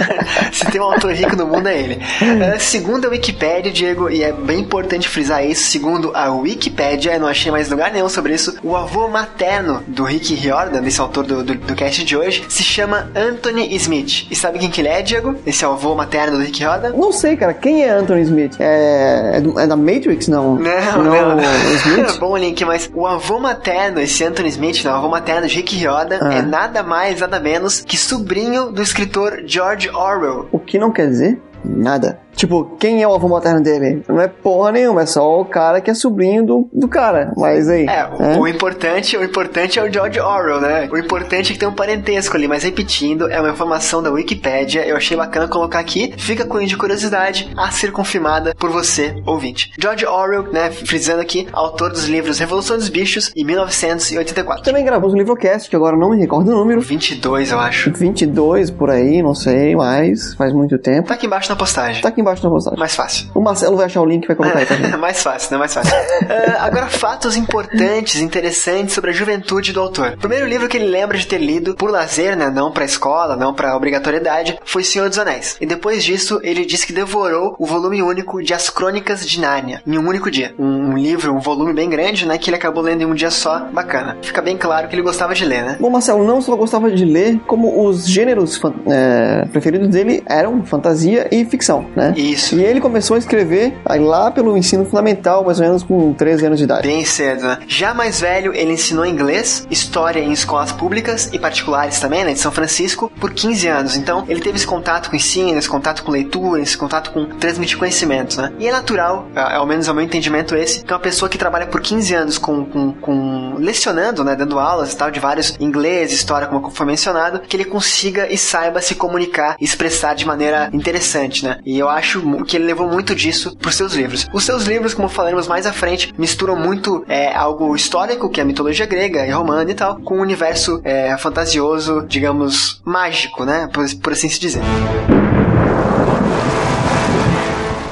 se 0.52 0.66
tem 0.66 0.80
um 0.80 0.84
autor 0.84 1.12
rico 1.12 1.36
no 1.36 1.46
mundo 1.46 1.68
é 1.68 1.78
ele. 1.78 1.98
É, 2.42 2.58
segundo 2.58 3.06
a 3.06 3.10
Wikipédia, 3.10 3.70
Diego, 3.72 4.10
e 4.10 4.22
é 4.22 4.32
bem 4.32 4.60
importante 4.60 5.08
frisar 5.08 5.44
isso, 5.44 5.70
segundo 5.70 6.12
a 6.14 6.30
Wikipédia, 6.32 7.14
eu 7.14 7.20
não 7.20 7.28
achei 7.28 7.50
mais 7.50 7.68
lugar 7.68 7.92
nenhum 7.92 8.08
sobre 8.08 8.34
isso, 8.34 8.56
o 8.62 8.76
avô 8.76 9.08
materno 9.08 9.82
do 9.86 10.04
Rick 10.04 10.34
Riordan, 10.34 10.80
desse 10.82 11.00
autor 11.00 11.24
do, 11.24 11.42
do, 11.42 11.54
do 11.54 11.74
cast 11.74 12.04
de 12.04 12.16
hoje, 12.16 12.44
se 12.48 12.62
chama 12.62 13.10
Anthony 13.14 13.74
Smith. 13.76 14.26
E 14.30 14.36
sabe 14.36 14.58
quem 14.58 14.70
que 14.70 14.80
ele 14.80 14.88
é, 14.88 15.02
Diego? 15.02 15.36
Esse 15.46 15.64
avô 15.64 15.94
materno 15.94 16.38
do 16.38 16.42
Rick 16.44 16.60
Riordan? 16.60 16.90
Não 16.90 17.12
sei, 17.12 17.36
cara. 17.36 17.54
Quem 17.54 17.82
é 17.84 17.90
Anthony 17.90 18.22
Smith? 18.22 18.56
É, 18.60 19.32
é, 19.36 19.40
do- 19.40 19.58
é 19.58 19.66
da 19.66 19.76
Matrix? 19.76 20.28
Não. 20.28 20.56
Não, 20.56 20.99
não. 21.02 21.36
o 21.36 21.40
Smith? 21.76 22.18
Bom 22.18 22.36
link, 22.36 22.64
mas 22.64 22.90
o 22.94 23.06
avô 23.06 23.38
materno, 23.38 24.00
esse 24.00 24.24
Anthony 24.24 24.48
Smith, 24.48 24.84
não, 24.84 24.92
o 24.92 24.96
avô 24.96 25.08
materno 25.08 25.46
de 25.46 25.54
Rick 25.56 25.76
Riordan, 25.76 26.18
Ah. 26.22 26.34
é 26.34 26.42
nada 26.42 26.82
mais, 26.82 27.20
nada 27.20 27.38
menos 27.40 27.80
que 27.80 27.96
sobrinho 27.96 28.70
do 28.72 28.82
escritor 28.82 29.42
George 29.46 29.88
Orwell. 29.90 30.48
O 30.52 30.58
que 30.58 30.78
não 30.78 30.90
quer 30.92 31.08
dizer 31.08 31.40
nada. 31.64 32.18
Tipo, 32.34 32.76
quem 32.78 33.02
é 33.02 33.08
o 33.08 33.12
avô 33.12 33.28
materno 33.28 33.60
dele? 33.60 34.02
Não 34.08 34.20
é 34.20 34.28
porra 34.28 34.72
nenhuma, 34.72 35.02
é 35.02 35.06
só 35.06 35.40
o 35.40 35.44
cara 35.44 35.80
que 35.80 35.90
é 35.90 35.94
sobrinho 35.94 36.46
do, 36.46 36.68
do 36.72 36.88
cara. 36.88 37.32
Mas 37.36 37.68
aí. 37.68 37.86
É, 37.86 38.06
o, 38.38 38.42
o 38.42 38.48
importante, 38.48 39.16
o 39.16 39.24
importante 39.24 39.78
é 39.78 39.82
o 39.82 39.92
George 39.92 40.20
Orwell, 40.20 40.60
né? 40.60 40.88
O 40.90 40.96
importante 40.96 41.50
é 41.50 41.52
que 41.52 41.58
tem 41.58 41.68
um 41.68 41.74
parentesco 41.74 42.36
ali, 42.36 42.48
mas 42.48 42.62
repetindo, 42.62 43.28
é 43.28 43.40
uma 43.40 43.50
informação 43.50 44.02
da 44.02 44.10
Wikipédia, 44.10 44.86
eu 44.86 44.96
achei 44.96 45.16
bacana 45.16 45.48
colocar 45.48 45.80
aqui, 45.80 46.14
fica 46.16 46.46
com 46.46 46.60
de 46.60 46.76
curiosidade 46.76 47.50
a 47.56 47.70
ser 47.70 47.90
confirmada 47.90 48.54
por 48.54 48.70
você, 48.70 49.14
ouvinte. 49.26 49.72
George 49.78 50.06
Orwell, 50.06 50.52
né, 50.52 50.70
frisando 50.70 51.20
aqui, 51.20 51.48
autor 51.52 51.90
dos 51.90 52.06
livros 52.06 52.38
Revolução 52.38 52.76
dos 52.76 52.88
Bichos 52.88 53.32
e 53.34 53.44
1984. 53.44 54.62
Também 54.62 54.84
gravou 54.84 55.10
um 55.10 55.16
livrocast, 55.16 55.68
que 55.68 55.76
agora 55.76 55.96
não 55.96 56.10
me 56.10 56.18
recordo 56.18 56.50
o 56.50 56.54
número. 56.54 56.80
22, 56.80 57.50
eu 57.50 57.58
acho. 57.58 57.92
22 57.92 58.70
por 58.70 58.90
aí, 58.90 59.22
não 59.22 59.34
sei, 59.34 59.74
mas 59.74 60.34
faz 60.34 60.52
muito 60.52 60.78
tempo. 60.78 61.08
Tá 61.08 61.14
aqui 61.14 61.26
embaixo 61.26 61.49
na 61.50 61.56
postagem. 61.56 62.00
Tá 62.00 62.08
aqui 62.08 62.20
embaixo 62.20 62.42
na 62.42 62.50
postagem. 62.50 62.78
Mais 62.78 62.94
fácil. 62.94 63.28
O 63.34 63.40
Marcelo 63.40 63.76
vai 63.76 63.86
achar 63.86 64.00
o 64.00 64.06
link 64.06 64.24
e 64.24 64.26
vai 64.28 64.36
colocar 64.36 64.58
aí 64.58 64.66
gente. 64.66 64.96
mais 64.96 65.22
fácil, 65.22 65.52
né? 65.52 65.58
Mais 65.58 65.74
fácil. 65.74 65.94
Ah, 66.30 66.66
agora, 66.66 66.86
fatos 66.86 67.36
importantes, 67.36 68.20
interessantes 68.20 68.94
sobre 68.94 69.10
a 69.10 69.12
juventude 69.12 69.72
do 69.72 69.80
autor. 69.80 70.12
O 70.14 70.18
primeiro 70.18 70.46
livro 70.46 70.68
que 70.68 70.76
ele 70.76 70.86
lembra 70.86 71.18
de 71.18 71.26
ter 71.26 71.38
lido 71.38 71.74
por 71.74 71.90
lazer, 71.90 72.36
né? 72.36 72.50
Não 72.50 72.70
pra 72.70 72.84
escola, 72.84 73.36
não 73.36 73.52
pra 73.52 73.76
obrigatoriedade, 73.76 74.58
foi 74.64 74.84
Senhor 74.84 75.08
dos 75.08 75.18
Anéis. 75.18 75.56
E 75.60 75.66
depois 75.66 76.04
disso, 76.04 76.38
ele 76.42 76.64
disse 76.64 76.86
que 76.86 76.92
devorou 76.92 77.56
o 77.58 77.66
volume 77.66 78.02
único 78.02 78.42
de 78.42 78.54
As 78.54 78.70
Crônicas 78.70 79.26
de 79.26 79.40
Nárnia 79.40 79.82
em 79.86 79.98
um 79.98 80.06
único 80.06 80.30
dia. 80.30 80.54
Um, 80.58 80.90
um 80.90 80.98
livro, 80.98 81.34
um 81.34 81.40
volume 81.40 81.72
bem 81.72 81.88
grande, 81.88 82.26
né? 82.26 82.38
Que 82.38 82.50
ele 82.50 82.56
acabou 82.56 82.82
lendo 82.82 83.02
em 83.02 83.06
um 83.06 83.14
dia 83.14 83.30
só. 83.30 83.66
Bacana. 83.72 84.16
Fica 84.22 84.40
bem 84.40 84.56
claro 84.56 84.88
que 84.88 84.94
ele 84.94 85.02
gostava 85.02 85.34
de 85.34 85.44
ler, 85.44 85.64
né? 85.64 85.76
Bom, 85.80 85.90
Marcelo 85.90 86.24
não 86.24 86.40
só 86.40 86.54
gostava 86.54 86.90
de 86.90 87.04
ler, 87.04 87.40
como 87.46 87.86
os 87.86 88.06
gêneros 88.06 88.60
é, 88.86 89.46
preferidos 89.50 89.88
dele 89.88 90.22
eram 90.26 90.64
fantasia 90.64 91.28
e 91.30 91.39
ficção, 91.44 91.86
né? 91.96 92.12
Isso. 92.16 92.56
E 92.56 92.62
ele 92.64 92.80
começou 92.80 93.14
a 93.14 93.18
escrever 93.18 93.76
aí 93.84 94.00
lá 94.00 94.30
pelo 94.30 94.56
ensino 94.56 94.84
fundamental, 94.84 95.44
mais 95.44 95.58
ou 95.60 95.66
menos 95.66 95.82
com 95.82 96.12
13 96.14 96.46
anos 96.46 96.58
de 96.58 96.64
idade. 96.64 96.86
Bem 96.86 97.04
cedo, 97.04 97.42
né? 97.46 97.58
Já 97.66 97.94
mais 97.94 98.20
velho, 98.20 98.52
ele 98.54 98.72
ensinou 98.72 99.04
inglês, 99.06 99.66
história 99.70 100.20
em 100.20 100.32
escolas 100.32 100.72
públicas 100.72 101.28
e 101.32 101.38
particulares 101.38 101.98
também, 102.00 102.24
né, 102.24 102.32
de 102.32 102.38
São 102.38 102.52
Francisco, 102.52 103.10
por 103.20 103.32
15 103.32 103.66
anos. 103.68 103.96
Então, 103.96 104.24
ele 104.28 104.40
teve 104.40 104.56
esse 104.56 104.66
contato 104.66 105.10
com 105.10 105.16
ensino, 105.16 105.58
esse 105.58 105.68
contato 105.68 106.02
com 106.02 106.10
leitura, 106.10 106.60
esse 106.62 106.76
contato 106.76 107.10
com 107.12 107.26
transmitir 107.26 107.78
conhecimentos, 107.78 108.36
né? 108.36 108.52
E 108.58 108.66
é 108.66 108.72
natural, 108.72 109.28
a- 109.34 109.56
ao 109.56 109.66
menos 109.66 109.88
ao 109.88 109.94
meu 109.94 110.04
entendimento 110.04 110.54
esse, 110.54 110.84
que 110.84 110.92
uma 110.92 110.98
pessoa 110.98 111.28
que 111.28 111.38
trabalha 111.38 111.66
por 111.66 111.80
15 111.80 112.14
anos 112.14 112.38
com, 112.38 112.64
com, 112.64 112.92
com 112.92 113.54
lecionando, 113.58 114.24
né, 114.24 114.34
dando 114.36 114.58
aulas 114.58 114.92
e 114.92 114.96
tal, 114.96 115.10
de 115.10 115.20
vários 115.20 115.56
inglês, 115.60 116.12
história, 116.12 116.46
como 116.46 116.70
foi 116.70 116.86
mencionado, 116.86 117.40
que 117.40 117.56
ele 117.56 117.64
consiga 117.64 118.26
e 118.32 118.36
saiba 118.36 118.80
se 118.80 118.94
comunicar 118.94 119.56
e 119.60 119.64
expressar 119.64 120.14
de 120.14 120.26
maneira 120.26 120.68
interessante, 120.72 121.29
né? 121.42 121.58
E 121.64 121.78
eu 121.78 121.88
acho 121.88 122.44
que 122.44 122.56
ele 122.56 122.64
levou 122.64 122.88
muito 122.88 123.14
disso 123.14 123.56
pros 123.56 123.76
seus 123.76 123.94
livros. 123.94 124.26
Os 124.32 124.44
seus 124.44 124.64
livros, 124.64 124.94
como 124.94 125.08
falaremos 125.08 125.46
mais 125.46 125.66
à 125.66 125.72
frente, 125.72 126.12
misturam 126.18 126.56
muito 126.56 127.04
é, 127.08 127.34
algo 127.34 127.74
histórico, 127.76 128.28
que 128.28 128.40
é 128.40 128.42
a 128.42 128.46
mitologia 128.46 128.86
grega 128.86 129.26
e 129.26 129.30
romana 129.30 129.70
e 129.70 129.74
tal, 129.74 129.96
com 130.00 130.18
um 130.18 130.20
universo 130.20 130.80
é, 130.84 131.16
fantasioso, 131.16 132.04
digamos, 132.08 132.80
mágico, 132.84 133.44
né? 133.44 133.68
Por, 133.72 133.84
por 133.96 134.12
assim 134.12 134.28
se 134.28 134.40
dizer. 134.40 134.62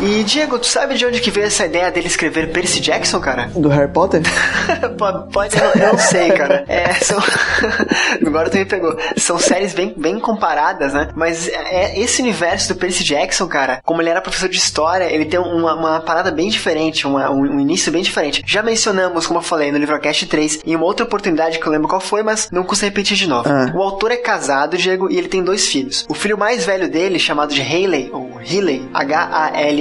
E 0.01 0.23
Diego, 0.23 0.59
tu 0.61 0.67
sabe 0.67 0.95
de 0.95 1.05
onde 1.05 1.21
que 1.21 1.31
veio 1.31 1.47
essa 1.49 1.67
ideia 1.67 1.91
dele 1.91 2.07
escrever 2.07 2.53
Percy 2.53 2.79
Jackson, 2.81 3.19
cara? 3.19 3.51
Do 3.55 3.69
Harry 3.69 3.91
Potter? 3.91 4.23
pode, 4.97 5.57
eu, 5.57 5.89
não 5.93 5.99
sei, 5.99 6.31
cara. 6.31 6.65
É, 6.69 6.93
são... 6.95 7.19
Agora 8.25 8.49
tu 8.49 8.57
me 8.57 8.65
pegou. 8.65 8.97
São 9.17 9.39
séries 9.41 9.75
bem, 9.75 9.93
bem 9.97 10.21
comparadas, 10.21 10.93
né? 10.95 11.09
Mas 11.17 11.49
é, 11.49 11.99
esse 11.99 12.23
universo 12.23 12.73
do 12.73 12.79
Percy 12.79 13.03
Jackson, 13.03 13.49
cara, 13.49 13.81
como 13.85 14.01
ele 14.01 14.09
era 14.09 14.21
professor 14.21 14.49
de 14.49 14.57
história, 14.57 15.13
ele 15.13 15.25
tem 15.25 15.41
uma, 15.41 15.75
uma 15.75 16.01
parada 16.01 16.31
bem 16.31 16.49
diferente, 16.49 17.05
uma- 17.05 17.31
um, 17.31 17.41
um 17.41 17.61
início 17.61 17.91
bem 17.91 18.03
diferente. 18.03 18.45
Já 18.47 18.63
mencionamos, 18.63 19.27
como 19.27 19.41
eu 19.41 19.43
falei, 19.45 19.73
no 19.73 19.79
Livrocast 19.79 20.27
3, 20.27 20.61
em 20.65 20.77
uma 20.77 20.85
outra 20.85 21.05
oportunidade 21.05 21.59
que 21.59 21.67
eu 21.67 21.73
lembro 21.73 21.89
qual 21.89 22.01
foi, 22.01 22.23
mas 22.23 22.49
não 22.53 22.63
custa 22.63 22.87
repetir 22.87 23.17
de 23.17 23.27
novo. 23.27 23.49
Ah. 23.49 23.73
O 23.75 23.83
autor 23.83 24.13
é 24.13 24.17
casado, 24.17 24.77
Diego, 24.79 25.11
e 25.11 25.19
ele 25.19 25.29
tem 25.29 25.43
dois 25.43 25.67
filhos. 25.67 26.07
O 26.09 26.15
filho 26.15 26.39
mais 26.39 26.65
velho 26.65 26.89
dele, 26.89 27.19
chamado 27.19 27.53
de 27.53 27.61
Haley, 27.61 28.11
ou 28.13 28.41
Healy, 28.41 28.89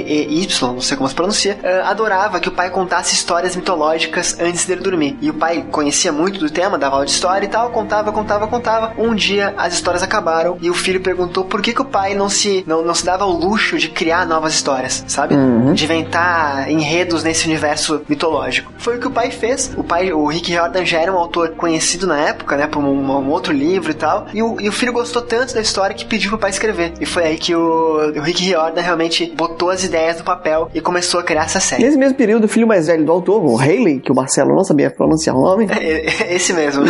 H-A-L-E-Y, 0.07 0.73
não 0.73 0.81
sei 0.81 0.97
como 0.97 1.09
se 1.09 1.15
pronuncia, 1.15 1.59
eh, 1.61 1.81
adorava 1.81 2.39
que 2.39 2.49
o 2.49 2.51
pai 2.51 2.69
contasse 2.69 3.13
histórias 3.13 3.55
mitológicas 3.55 4.37
antes 4.39 4.65
dele 4.65 4.81
dormir. 4.81 5.17
E 5.21 5.29
o 5.29 5.33
pai 5.33 5.65
conhecia 5.69 6.11
muito 6.11 6.39
do 6.39 6.49
tema, 6.49 6.77
dava 6.77 6.95
aula 6.95 7.05
de 7.05 7.11
história 7.11 7.45
e 7.45 7.49
tal, 7.49 7.69
contava, 7.69 8.11
contava, 8.11 8.47
contava. 8.47 8.93
Um 8.97 9.13
dia 9.13 9.53
as 9.57 9.73
histórias 9.73 10.01
acabaram 10.01 10.57
e 10.61 10.69
o 10.69 10.73
filho 10.73 11.01
perguntou 11.01 11.43
por 11.45 11.61
que, 11.61 11.73
que 11.73 11.81
o 11.81 11.85
pai 11.85 12.13
não 12.13 12.29
se, 12.29 12.63
não, 12.65 12.83
não 12.83 12.93
se 12.93 13.05
dava 13.05 13.23
ao 13.23 13.31
luxo 13.31 13.77
de 13.77 13.89
criar 13.89 14.25
novas 14.25 14.53
histórias, 14.53 15.03
sabe? 15.07 15.35
De 15.73 15.83
inventar 15.83 16.69
enredos 16.71 17.23
nesse 17.23 17.45
universo 17.45 18.01
mitológico. 18.07 18.71
Foi 18.77 18.97
o 18.97 18.99
que 18.99 19.07
o 19.07 19.11
pai 19.11 19.31
fez. 19.31 19.73
O 19.75 19.83
pai, 19.83 20.11
o 20.13 20.27
Rick 20.27 20.51
Riordan 20.51 20.85
já 20.85 20.99
era 20.99 21.11
um 21.11 21.17
autor 21.17 21.51
conhecido 21.51 22.07
na 22.07 22.17
época, 22.19 22.55
né, 22.55 22.67
por 22.67 22.79
um, 22.83 22.87
um 22.87 23.29
outro 23.29 23.51
livro 23.51 23.91
e 23.91 23.93
tal. 23.93 24.27
E 24.33 24.41
o, 24.41 24.59
e 24.59 24.69
o 24.69 24.71
filho 24.71 24.93
gostou 24.93 25.21
tanto 25.21 25.53
da 25.53 25.61
história 25.61 25.95
que 25.95 26.05
pediu 26.05 26.29
pro 26.29 26.39
pai 26.39 26.49
escrever. 26.49 26.93
E 26.99 27.05
foi 27.05 27.23
aí 27.23 27.37
que 27.37 27.55
o, 27.55 28.13
o 28.15 28.21
Rick 28.21 28.43
Riordan 28.43 28.81
realmente 28.81 29.31
botou 29.35 29.69
as 29.69 29.83
ideias 29.83 29.96
no 30.17 30.23
papel 30.23 30.69
e 30.73 30.81
começou 30.81 31.19
a 31.19 31.23
criar 31.23 31.45
essa 31.45 31.59
série. 31.59 31.83
Nesse 31.83 31.97
mesmo 31.97 32.17
período, 32.17 32.45
o 32.45 32.47
filho 32.47 32.67
mais 32.67 32.87
velho 32.87 33.05
do 33.05 33.11
autor, 33.11 33.43
o 33.43 33.57
Haley, 33.57 33.99
que 33.99 34.11
o 34.11 34.15
Marcelo 34.15 34.55
não 34.55 34.63
sabia 34.63 34.89
pronunciar 34.89 35.35
o 35.35 35.41
nome, 35.41 35.67
Esse 36.29 36.53
mesmo. 36.53 36.85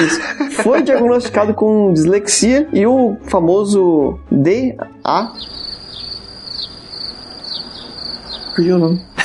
foi 0.63 0.81
diagnosticado 0.81 1.53
com 1.53 1.93
dislexia 1.93 2.67
e 2.73 2.85
o 2.85 3.17
famoso 3.23 4.19
DA. 4.31 5.31
Fugiu 8.55 8.75
o 8.75 8.79
nome. 8.79 9.16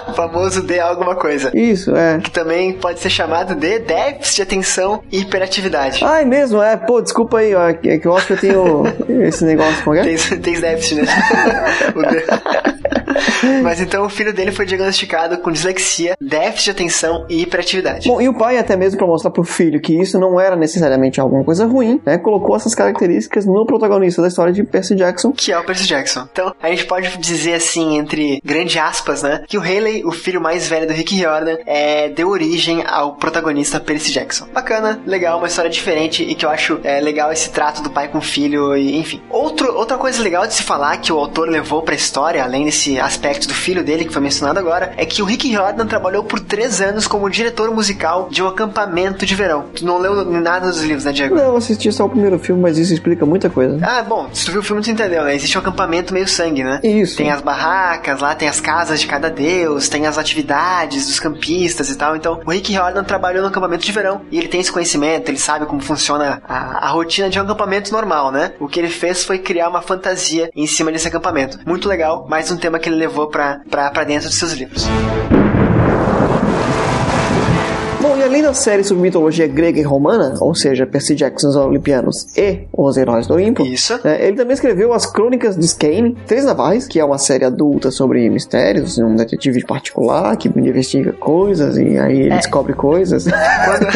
famoso 0.14 0.62
D 0.62 0.78
alguma 0.80 1.14
coisa. 1.14 1.50
Isso, 1.54 1.94
é. 1.94 2.18
Que 2.18 2.30
também 2.30 2.72
pode 2.72 3.00
ser 3.00 3.10
chamado 3.10 3.54
de 3.54 3.78
déficit 3.78 4.36
de 4.36 4.42
atenção 4.42 5.02
e 5.10 5.20
hiperatividade. 5.20 6.04
Ai, 6.04 6.24
mesmo, 6.24 6.62
é. 6.62 6.76
Pô, 6.76 7.00
desculpa 7.00 7.38
aí, 7.38 7.54
ó, 7.54 7.68
é 7.68 7.74
que 7.74 8.06
eu 8.06 8.16
acho 8.16 8.26
que 8.26 8.32
eu 8.34 8.38
tenho 8.38 8.82
esse 9.26 9.44
negócio 9.44 9.82
com 9.82 9.90
alguém. 9.90 10.16
Tem, 10.16 10.38
tem 10.40 10.60
déficit, 10.60 11.02
né? 11.02 11.06
Mas 13.62 13.80
então 13.80 14.04
o 14.04 14.08
filho 14.08 14.32
dele 14.32 14.52
foi 14.52 14.66
diagnosticado 14.66 15.38
com 15.38 15.50
dislexia, 15.50 16.16
déficit 16.20 16.64
de 16.64 16.70
atenção 16.70 17.26
e 17.28 17.42
hiperatividade. 17.42 18.08
Bom, 18.08 18.20
e 18.20 18.28
o 18.28 18.34
pai, 18.34 18.58
até 18.58 18.76
mesmo 18.76 18.98
pra 18.98 19.06
mostrar 19.06 19.30
pro 19.30 19.44
filho 19.44 19.80
que 19.80 19.92
isso 19.94 20.18
não 20.18 20.40
era 20.40 20.56
necessariamente 20.56 21.20
alguma 21.20 21.44
coisa 21.44 21.66
ruim, 21.66 22.00
né? 22.04 22.18
Colocou 22.18 22.56
essas 22.56 22.74
características 22.74 23.44
no 23.46 23.66
protagonista 23.66 24.22
da 24.22 24.28
história 24.28 24.52
de 24.52 24.62
Percy 24.62 24.94
Jackson. 24.94 25.32
que 25.32 25.52
é 25.52 25.58
o 25.58 25.64
Percy 25.64 25.86
Jackson. 25.86 26.26
Então, 26.32 26.54
a 26.62 26.68
gente 26.68 26.84
pode 26.86 27.16
dizer 27.18 27.54
assim, 27.54 27.98
entre 27.98 28.40
grandes 28.44 28.76
aspas, 28.76 29.22
né, 29.22 29.42
que 29.46 29.58
o 29.58 29.60
Haley, 29.60 30.04
o 30.04 30.12
filho 30.12 30.40
mais 30.40 30.68
velho 30.68 30.86
do 30.86 30.92
Rick 30.92 31.14
Riordan, 31.14 31.56
é, 31.66 32.08
deu 32.08 32.28
origem 32.28 32.84
ao 32.86 33.16
protagonista 33.16 33.80
Percy 33.80 34.12
Jackson. 34.12 34.46
Bacana, 34.52 35.00
legal, 35.06 35.38
uma 35.38 35.46
história 35.46 35.70
diferente 35.70 36.22
e 36.22 36.34
que 36.34 36.44
eu 36.44 36.50
acho 36.50 36.80
é, 36.84 37.00
legal 37.00 37.32
esse 37.32 37.50
trato 37.50 37.82
do 37.82 37.90
pai 37.90 38.08
com 38.08 38.18
o 38.18 38.22
filho 38.22 38.76
e 38.76 38.96
enfim. 38.96 39.20
Outro, 39.30 39.74
outra 39.74 39.96
coisa 39.96 40.22
legal 40.22 40.46
de 40.46 40.54
se 40.54 40.62
falar 40.62 40.96
que 40.98 41.12
o 41.12 41.18
autor 41.18 41.48
levou 41.48 41.82
pra 41.82 41.94
história, 41.94 42.42
além 42.42 42.64
desse 42.64 42.98
aspecto 42.98 43.23
do 43.46 43.54
filho 43.54 43.82
dele 43.82 44.04
que 44.04 44.12
foi 44.12 44.22
mencionado 44.22 44.58
agora, 44.58 44.92
é 44.96 45.04
que 45.04 45.22
o 45.22 45.24
Rick 45.24 45.48
Riordan 45.48 45.86
trabalhou 45.86 46.24
por 46.24 46.40
três 46.40 46.80
anos 46.80 47.06
como 47.06 47.28
diretor 47.30 47.70
musical 47.70 48.28
de 48.30 48.42
um 48.42 48.48
acampamento 48.48 49.24
de 49.24 49.34
verão. 49.34 49.64
Tu 49.74 49.84
não 49.84 49.98
leu 49.98 50.24
nada 50.24 50.68
dos 50.68 50.82
livros, 50.82 51.04
né, 51.04 51.12
Diego? 51.12 51.34
Não, 51.34 51.56
assisti 51.56 51.90
só 51.90 52.04
o 52.04 52.08
primeiro 52.08 52.38
filme, 52.38 52.60
mas 52.60 52.78
isso 52.78 52.92
explica 52.92 53.24
muita 53.24 53.48
coisa. 53.48 53.78
Ah, 53.82 54.02
bom, 54.02 54.28
se 54.32 54.44
tu 54.44 54.52
viu 54.52 54.60
o 54.60 54.62
filme, 54.62 54.82
tu 54.82 54.90
entendeu, 54.90 55.24
né? 55.24 55.34
Existe 55.34 55.56
um 55.56 55.60
acampamento 55.60 56.12
meio 56.12 56.28
sangue, 56.28 56.62
né? 56.62 56.80
Isso. 56.82 57.16
Tem 57.16 57.30
as 57.30 57.40
barracas 57.40 58.20
lá, 58.20 58.34
tem 58.34 58.48
as 58.48 58.60
casas 58.60 59.00
de 59.00 59.06
cada 59.06 59.30
deus, 59.30 59.88
tem 59.88 60.06
as 60.06 60.18
atividades 60.18 61.06
dos 61.06 61.18
campistas 61.18 61.90
e 61.90 61.96
tal. 61.96 62.16
Então, 62.16 62.40
o 62.44 62.50
Rick 62.50 62.72
Riordan 62.72 63.04
trabalhou 63.04 63.42
no 63.42 63.48
acampamento 63.48 63.84
de 63.84 63.92
verão 63.92 64.22
e 64.30 64.38
ele 64.38 64.48
tem 64.48 64.60
esse 64.60 64.72
conhecimento, 64.72 65.28
ele 65.30 65.38
sabe 65.38 65.66
como 65.66 65.80
funciona 65.80 66.42
a, 66.46 66.86
a 66.86 66.88
rotina 66.88 67.30
de 67.30 67.38
um 67.38 67.42
acampamento 67.42 67.92
normal, 67.92 68.30
né? 68.30 68.52
O 68.60 68.68
que 68.68 68.78
ele 68.78 68.88
fez 68.88 69.24
foi 69.24 69.38
criar 69.38 69.68
uma 69.68 69.82
fantasia 69.82 70.50
em 70.54 70.66
cima 70.66 70.92
desse 70.92 71.08
acampamento. 71.08 71.58
Muito 71.66 71.88
legal, 71.88 72.26
mais 72.28 72.50
um 72.50 72.56
tema 72.56 72.78
que 72.78 72.88
ele 72.88 72.96
levou 72.96 73.13
pra, 73.70 73.90
pra 73.90 74.04
dentro 74.04 74.28
dos 74.28 74.38
seus 74.38 74.52
livros. 74.52 74.86
Bom, 78.14 78.20
e 78.20 78.22
além 78.22 78.42
da 78.42 78.54
série 78.54 78.84
sobre 78.84 79.02
mitologia 79.02 79.48
grega 79.48 79.80
e 79.80 79.82
romana, 79.82 80.36
ou 80.40 80.54
seja, 80.54 80.86
Percy 80.86 81.16
Jackson 81.16 81.48
os 81.48 81.56
Olimpianos 81.56 82.26
e 82.36 82.60
Os 82.72 82.96
Heróis 82.96 83.26
do 83.26 83.34
Olimpo, 83.34 83.66
Isso. 83.66 83.98
né, 84.04 84.24
ele 84.24 84.36
também 84.36 84.54
escreveu 84.54 84.92
As 84.92 85.04
Crônicas 85.04 85.56
de 85.56 85.64
Skane, 85.64 86.16
Três 86.24 86.44
Navais, 86.44 86.86
que 86.86 87.00
é 87.00 87.04
uma 87.04 87.18
série 87.18 87.44
adulta 87.44 87.90
sobre 87.90 88.30
mistérios, 88.30 88.98
um 88.98 89.16
detetive 89.16 89.64
particular 89.64 90.36
que 90.36 90.46
investiga 90.48 91.12
coisas 91.12 91.76
e 91.76 91.98
aí 91.98 92.20
ele 92.20 92.36
descobre 92.36 92.72
coisas. 92.74 93.24
Quando, 93.24 93.86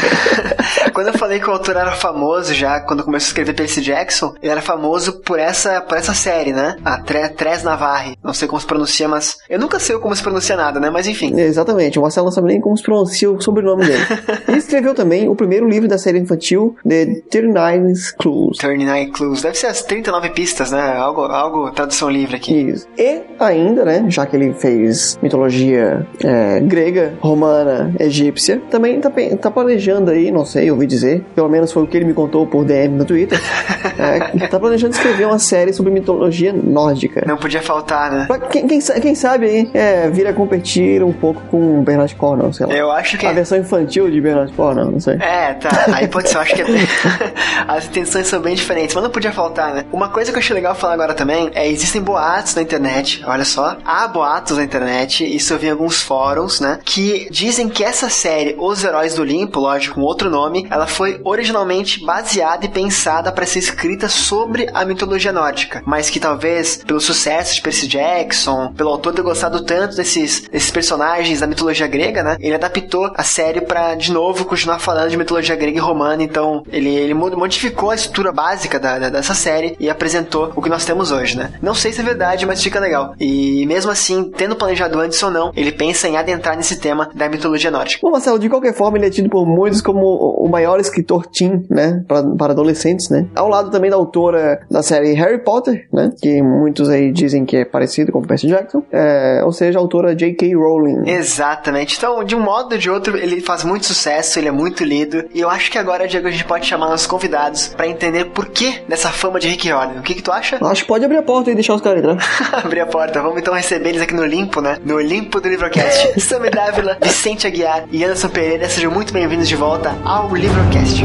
quando 0.93 1.07
eu 1.07 1.15
falei 1.15 1.39
que 1.39 1.49
o 1.49 1.53
autor 1.53 1.77
era 1.77 1.93
famoso 1.93 2.53
já, 2.53 2.81
quando 2.81 3.05
começou 3.05 3.27
a 3.27 3.29
escrever 3.29 3.55
Percy 3.55 3.81
Jackson, 3.81 4.35
ele 4.43 4.51
era 4.51 4.61
famoso 4.61 5.21
por 5.21 5.39
essa, 5.39 5.81
por 5.81 5.97
essa 5.97 6.13
série, 6.13 6.53
né? 6.53 6.75
A 6.85 6.99
Tre, 6.99 7.29
Tres 7.29 7.63
Navarre. 7.63 8.19
Não 8.25 8.35
sei 8.35 8.49
como 8.49 8.61
se 8.61 8.67
pronuncia, 8.67 9.07
mas. 9.07 9.37
Eu 9.49 9.61
nunca 9.61 9.79
sei 9.79 9.97
como 9.99 10.17
se 10.17 10.23
pronuncia 10.25 10.57
nada, 10.57 10.81
né? 10.81 10.91
Mas 10.91 11.07
enfim. 11.07 11.39
Exatamente, 11.39 12.01
o 12.01 12.03
Marcelo 12.03 12.25
não 12.25 12.33
sabe 12.33 12.49
nem 12.49 12.61
como 12.61 12.77
se 12.77 12.83
pronuncia 12.83 13.31
o 13.31 13.41
sobrenome 13.41 13.87
dele. 13.87 14.08
Ele 14.47 14.59
escreveu 14.59 14.95
também 14.95 15.29
o 15.29 15.35
primeiro 15.35 15.69
livro 15.69 15.89
da 15.89 15.99
série 15.99 16.19
infantil, 16.19 16.77
The 16.87 17.23
39 17.31 17.93
Clues. 18.19 18.59
39 18.59 19.07
Clues. 19.07 19.43
Deve 19.43 19.57
ser 19.57 19.67
as 19.67 19.83
39 19.83 20.31
pistas, 20.31 20.71
né? 20.71 20.97
Algo, 20.97 21.23
algo 21.23 21.71
tradução 21.71 22.11
livre 22.11 22.37
aqui. 22.37 22.61
Isso. 22.61 22.87
E 22.97 23.23
ainda, 23.39 23.85
né, 23.85 24.05
já 24.09 24.27
que 24.27 24.37
ele 24.37 24.53
fez 24.55 25.19
mitologia 25.23 26.07
é, 26.25 26.61
grega, 26.61 27.15
romana, 27.21 27.95
egípcia, 27.99 28.61
também 28.71 29.01
tá, 29.01 29.11
tá 29.41 29.51
planejando 29.51 30.11
aí, 30.11 30.31
não 30.31 30.45
sei, 30.45 30.71
ouvi 30.71 30.87
dizer, 30.87 31.25
pelo 31.35 31.49
menos 31.49 31.73
foi 31.73 31.83
o 31.83 31.87
que 31.87 31.97
ele 31.97 32.07
me 32.07 32.15
contou 32.15 32.47
por 32.47 32.65
DM 32.65 32.97
no 32.97 33.05
Twitter, 33.05 33.39
é, 33.99 34.47
tá 34.49 34.59
planejando 34.59 34.95
escrever 34.95 35.27
uma 35.27 35.39
série 35.39 35.73
sobre 35.73 35.93
mitologia 35.93 36.53
nórdica. 36.53 37.25
Não 37.27 37.37
podia 37.37 37.63
faltar, 37.63 38.11
né? 38.11 38.29
Quem, 38.51 38.67
quem, 38.67 38.81
quem 38.81 39.15
sabe 39.15 39.47
aí, 39.47 39.71
é, 39.75 40.09
vir 40.09 40.27
a 40.27 40.33
competir 40.33 41.03
um 41.03 41.13
pouco 41.13 41.41
com 41.51 41.83
Bernard 41.83 42.15
Cornwell, 42.15 42.53
sei 42.53 42.67
lá. 42.67 42.75
Eu 42.75 42.91
acho 42.91 43.17
que. 43.19 43.27
A 43.27 43.33
versão 43.33 43.59
infantil 43.59 43.98
de 44.07 44.21
Bernard 44.21 44.53
Cornwell, 44.53 44.91
não 44.91 45.01
sei. 45.01 45.15
É, 45.15 45.55
tá. 45.55 45.87
Aí 45.93 46.07
pode 46.07 46.29
ser, 46.29 46.39
acho 46.39 46.55
que 46.55 46.63
as 47.67 47.87
intenções 47.87 48.27
são 48.27 48.41
bem 48.41 48.55
diferentes, 48.55 48.95
mas 48.95 49.03
não 49.03 49.11
podia 49.11 49.33
faltar, 49.33 49.75
né? 49.75 49.85
Uma 49.93 50.09
coisa 50.09 50.31
que 50.31 50.37
eu 50.37 50.41
achei 50.41 50.55
legal 50.55 50.75
falar 50.75 50.95
agora 50.95 51.15
também 51.15 51.51
é 51.55 51.69
existem 51.69 52.01
boatos 52.01 52.55
na 52.55 52.63
internet, 52.63 53.23
olha 53.27 53.45
só. 53.45 53.77
Há 53.85 54.07
boatos 54.09 54.57
na 54.57 54.65
internet, 54.65 55.25
isso 55.25 55.53
eu 55.53 55.59
vi 55.59 55.67
em 55.67 55.71
alguns 55.71 56.03
fóruns, 56.03 56.61
né? 56.61 56.79
Que 56.85 57.29
dizem 57.31 57.69
que 57.69 57.83
essa 57.83 58.09
série, 58.09 58.55
Os 58.59 58.85
Heróis 58.85 59.15
do 59.15 59.23
Olimpo, 59.23 59.61
lógico, 59.61 59.97
com 59.97 60.03
outro 60.03 60.31
nome, 60.31 60.67
ela 60.71 60.87
foi 60.87 61.21
originalmente 61.25 62.05
baseada 62.05 62.67
e 62.67 62.69
pensada 62.69 63.33
para 63.33 63.47
ser 63.47 63.59
escrita 63.59 64.09
sobre 64.09 64.69
a 64.73 64.85
mitologia 64.85 65.33
nórdica, 65.33 65.83
mas 65.87 66.11
que 66.11 66.21
talvez 66.21 66.83
pelo 66.85 67.01
sucesso 67.01 67.55
de 67.55 67.63
Percy 67.63 67.89
Jackson, 67.89 68.73
pelo 68.73 68.91
autor 68.91 69.15
ter 69.15 69.23
gostado 69.23 69.65
tanto 69.65 69.97
desses, 69.97 70.49
desses 70.49 70.71
personagens 70.71 71.41
da 71.41 71.47
mitologia 71.47 71.87
grega, 71.87 72.23
né? 72.23 72.37
Ele 72.41 72.55
adaptou 72.55 73.11
a 73.15 73.23
série 73.23 73.61
pra 73.89 73.95
de 73.95 74.13
novo 74.13 74.45
continuar 74.45 74.79
falando 74.79 75.09
de 75.11 75.17
mitologia 75.17 75.57
grega 75.57 75.79
e 75.79 75.81
romana, 75.81 76.23
então 76.23 76.63
ele, 76.71 76.95
ele 76.95 77.15
mod- 77.15 77.35
modificou 77.37 77.91
a 77.91 77.95
estrutura 77.95 78.33
básica 78.33 78.79
da, 78.79 78.99
da- 78.99 79.09
dessa 79.11 79.35
série 79.35 79.77
e 79.81 79.89
apresentou 79.89 80.53
o 80.55 80.63
que 80.63 80.69
nós 80.69 80.85
temos 80.85 81.11
hoje, 81.11 81.37
né? 81.37 81.53
Não 81.63 81.75
sei 81.75 81.93
se 81.93 82.01
é 82.01 82.05
verdade, 82.05 82.45
mas 82.47 82.63
fica 82.63 82.79
legal. 82.81 83.15
E 83.19 83.65
mesmo 83.67 83.91
assim, 83.91 84.31
tendo 84.37 84.57
planejado 84.57 84.99
antes 85.01 85.23
ou 85.23 85.31
não, 85.31 85.53
ele 85.57 85.73
pensa 85.73 86.09
em 86.09 86.17
adentrar 86.17 86.57
nesse 86.57 86.79
tema 86.79 87.09
da 87.15 87.29
mitologia 87.29 87.71
nórdica. 87.71 88.01
Bom, 88.03 88.11
Marcelo, 88.11 88.39
de 88.39 88.49
qualquer 88.49 88.75
forma, 88.75 88.99
ele 88.99 89.07
é 89.07 89.11
tido 89.11 89.29
por 89.29 89.47
muitos 89.47 89.81
como 89.81 90.05
o 90.07 90.49
maior 90.49 90.79
escritor 90.81 91.27
teen, 91.27 91.65
né, 91.71 92.03
pra- 92.07 92.23
para 92.23 92.53
adolescentes, 92.53 93.09
né. 93.09 93.27
Ao 93.35 93.49
lado 93.49 93.71
também 93.71 93.91
da 93.91 93.97
autora 93.97 94.61
da 94.71 94.83
série 94.83 95.13
Harry 95.15 95.39
Potter, 95.43 95.89
né, 95.93 96.13
que 96.21 96.43
muitos 96.43 96.89
aí 96.89 97.11
dizem 97.13 97.45
que 97.45 97.57
é 97.59 97.65
parecido 97.65 98.13
com 98.13 98.23
Percy 98.23 98.49
Jackson, 98.49 98.83
é, 98.93 99.43
ou 99.45 99.53
seja, 99.53 99.79
a 99.79 99.83
autora 99.83 100.15
J.K. 100.15 100.55
Rowling. 100.55 101.09
Exatamente. 101.09 101.97
Então, 101.97 102.23
de 102.25 102.35
um 102.37 102.41
modo 102.41 102.73
ou 102.73 102.79
de 102.79 102.91
outro, 102.91 103.17
ele 103.17 103.41
faz 103.41 103.65
muito 103.65 103.78
sucesso, 103.87 104.39
ele 104.39 104.49
é 104.49 104.53
muito 104.53 104.85
lido. 104.85 105.25
E 105.35 105.41
eu 105.41 105.49
acho 105.49 105.71
que 105.71 105.79
agora, 105.79 106.07
Diego, 106.07 106.29
a 106.29 106.31
gente 106.31 106.45
pode 106.45 106.67
chamar 106.67 106.89
nossos 106.89 107.07
convidados 107.07 107.69
pra 107.69 107.87
entender 107.87 108.27
por 108.27 108.47
que 108.47 108.83
dessa 108.89 109.11
fama 109.11 109.39
de 109.39 109.49
Rick 109.49 109.67
Riordan. 109.67 110.01
O 110.01 110.03
que, 110.03 110.15
que 110.15 110.23
tu 110.23 110.33
acha? 110.33 110.59
Acho 110.65 110.83
que 110.83 110.89
pode 110.89 111.05
abrir 111.05 111.19
a 111.19 111.23
porta 111.23 111.51
e 111.51 111.55
deixar 111.55 111.75
os 111.75 111.81
caras 111.81 111.99
entrar. 111.99 112.19
Abrir 112.65 112.81
a 112.81 112.87
porta. 112.87 113.21
Vamos 113.21 113.39
então 113.39 113.55
receber 113.55 113.91
eles 113.91 114.03
aqui 114.03 114.15
no 114.15 114.25
Limpo, 114.25 114.61
né? 114.61 114.79
No 114.85 115.01
Limpo 115.01 115.41
do 115.41 115.49
Livrocast. 115.49 116.21
Samir 116.21 116.51
Dávila, 116.51 116.99
Vicente 117.01 117.47
Aguiar 117.47 117.85
e 117.91 118.05
Anderson 118.05 118.29
Pereira, 118.29 118.69
sejam 118.69 118.91
muito 118.91 119.13
bem-vindos 119.13 119.49
de 119.49 119.57
volta 119.57 119.97
ao 120.05 120.35
Livrocast. 120.35 121.05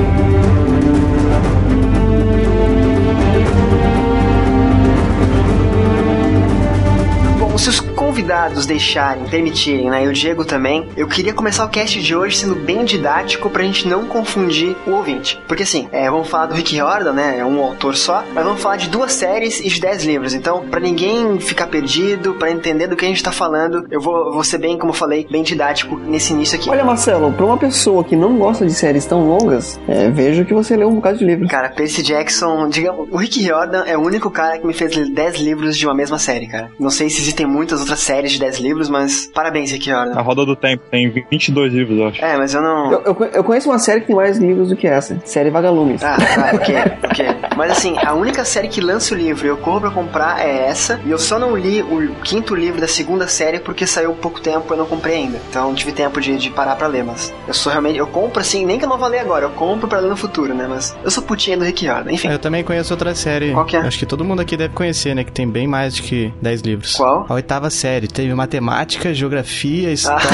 Convidados 8.14 8.68
deixarem, 8.68 9.26
permitirem, 9.26 9.90
né, 9.90 10.06
e 10.06 10.08
o 10.08 10.14
Diego 10.14 10.46
também, 10.46 10.88
eu 10.96 11.08
queria 11.08 11.34
começar 11.34 11.66
o 11.66 11.70
cast 11.70 12.00
de 12.00 12.16
hoje 12.16 12.38
sendo 12.38 12.54
bem 12.54 12.86
didático 12.86 13.50
pra 13.50 13.64
gente 13.64 13.88
não 13.88 14.06
confundir 14.06 14.76
o 14.86 14.92
ouvinte. 14.92 15.42
Porque 15.48 15.64
assim, 15.64 15.88
é, 15.92 16.12
vamos 16.12 16.30
falar 16.30 16.46
do 16.46 16.54
Rick 16.54 16.76
Riordan, 16.76 17.14
né, 17.14 17.40
é 17.40 17.44
um 17.44 17.60
autor 17.64 17.96
só, 17.96 18.24
mas 18.32 18.46
vamos 18.46 18.62
falar 18.62 18.76
de 18.76 18.88
duas 18.88 19.14
séries 19.14 19.60
e 19.60 19.68
de 19.68 19.82
dez 19.82 20.04
livros. 20.04 20.36
Então, 20.36 20.64
pra 20.70 20.80
ninguém 20.80 21.40
ficar 21.40 21.66
perdido, 21.66 22.36
pra 22.36 22.52
entender 22.52 22.86
do 22.86 22.96
que 22.96 23.04
a 23.04 23.08
gente 23.08 23.24
tá 23.24 23.32
falando, 23.32 23.88
eu 23.90 24.00
vou, 24.00 24.32
vou 24.32 24.44
ser 24.44 24.60
bem, 24.60 24.78
como 24.78 24.92
eu 24.92 24.96
falei, 24.96 25.26
bem 25.28 25.42
didático 25.42 25.98
nesse 25.98 26.34
início 26.34 26.56
aqui. 26.56 26.70
Olha, 26.70 26.86
Marcelo, 26.86 27.32
pra 27.32 27.48
uma 27.48 27.58
pessoa 27.58 28.04
que 28.04 28.16
não 28.16 28.38
gosta 28.38 28.64
de 28.64 28.76
séries 28.76 29.08
tão 29.08 29.28
longas, 29.28 29.80
é, 29.88 30.12
vejo 30.12 30.46
que 30.46 30.54
você 30.54 30.78
leu 30.78 30.88
um 30.88 30.96
bocado 30.96 31.18
de 31.18 31.26
livro. 31.26 31.48
Cara, 31.48 31.70
Percy 31.70 32.04
Jackson, 32.04 32.70
digamos, 32.70 33.08
o 33.10 33.18
Rick 33.18 33.42
Riordan 33.42 33.86
é 33.88 33.98
o 33.98 34.02
único 34.02 34.30
cara 34.30 34.60
que 34.60 34.68
me 34.68 34.74
fez 34.74 34.96
ler 34.96 35.10
10 35.10 35.38
livros 35.38 35.76
de 35.76 35.88
uma 35.88 35.96
mesma 35.96 36.20
série, 36.20 36.46
cara. 36.46 36.70
Não 36.80 36.92
sei 36.92 37.10
se 37.10 37.20
existem 37.20 37.48
muitas 37.48 37.80
outras 37.80 38.03
séries 38.04 38.34
de 38.34 38.40
10 38.40 38.60
livros, 38.60 38.90
mas 38.90 39.30
parabéns, 39.34 39.72
Rick 39.72 39.90
Riordan. 39.90 40.14
A 40.18 40.22
Roda 40.22 40.46
do 40.46 40.56
Tempo 40.56 40.84
tem 40.90 41.10
22 41.10 41.74
livros, 41.74 41.98
eu 41.98 42.08
acho. 42.08 42.24
É, 42.24 42.38
mas 42.38 42.54
eu 42.54 42.62
não. 42.62 42.92
Eu, 42.92 43.04
eu, 43.04 43.26
eu 43.34 43.44
conheço 43.44 43.70
uma 43.70 43.80
série 43.80 44.02
que 44.02 44.08
tem 44.08 44.16
mais 44.16 44.38
livros 44.38 44.70
do 44.70 44.76
que 44.76 44.88
essa, 44.88 45.20
série 45.26 45.50
Vagalumes. 45.50 46.04
Ah, 46.04 46.18
tá, 46.18 46.52
ok, 46.56 46.76
ok. 47.04 47.26
Mas 47.56 47.72
assim, 47.72 47.96
a 48.04 48.14
única 48.14 48.44
série 48.46 48.68
que 48.68 48.82
lança 48.82 49.14
o 49.14 49.18
livro 49.18 49.46
e 49.46 49.50
eu 49.50 49.58
corro 49.58 49.82
pra 49.82 49.92
comprar 49.92 50.46
é 50.46 50.68
essa. 50.68 51.00
E 51.06 51.12
eu 51.12 51.18
só 51.18 51.38
não 51.38 51.56
li 51.56 51.82
o 51.82 52.14
quinto 52.24 52.56
livro 52.56 52.82
da 52.82 52.88
segunda 52.88 53.28
série 53.28 53.60
porque 53.60 53.86
saiu 53.86 54.14
pouco 54.14 54.42
tempo 54.42 54.66
e 54.70 54.74
eu 54.74 54.78
não 54.78 54.86
comprei 54.86 55.16
ainda. 55.16 55.40
Então 55.50 55.68
não 55.68 55.76
tive 55.76 55.92
tempo 55.92 56.20
de, 56.20 56.38
de 56.38 56.50
parar 56.50 56.76
pra 56.76 56.88
ler, 56.88 57.04
mas 57.04 57.34
eu 57.48 57.54
sou 57.54 57.72
realmente. 57.72 57.98
Eu 57.98 58.08
compro 58.08 58.42
assim, 58.42 58.66
nem 58.66 58.78
que 58.80 58.86
eu 58.86 58.90
não 58.90 58.98
vá 58.98 59.08
ler 59.08 59.20
agora, 59.20 59.46
eu 59.46 59.52
compro 59.52 59.88
pra 59.88 60.00
ler 60.00 60.10
no 60.10 60.18
futuro, 60.18 60.54
né? 60.54 60.68
Mas 60.68 60.96
eu 61.04 61.12
sou 61.12 61.24
putinha 61.24 61.58
do 61.58 61.64
Rick 61.64 61.86
Riordan, 61.86 62.12
enfim. 62.12 62.28
Eu 62.30 62.40
também 62.40 62.64
conheço 62.64 62.94
outra 62.94 63.14
série. 63.16 63.52
Qual 63.54 63.66
que 63.66 63.76
é? 63.76 63.80
Acho 63.80 64.00
que 64.00 64.06
todo 64.06 64.24
mundo 64.24 64.42
aqui 64.42 64.58
deve 64.58 64.74
conhecer, 64.74 65.16
né? 65.16 65.24
Que 65.24 65.32
tem 65.32 65.48
bem 65.48 65.68
mais 65.68 65.96
do 65.96 66.04
que 66.04 66.34
10 66.42 66.62
livros. 66.62 66.96
Qual? 66.96 67.26
A 67.30 67.34
oitava 67.34 67.70
série. 67.70 67.93
Teve 68.02 68.34
matemática, 68.34 69.14
geografia, 69.14 69.92
história, 69.92 70.28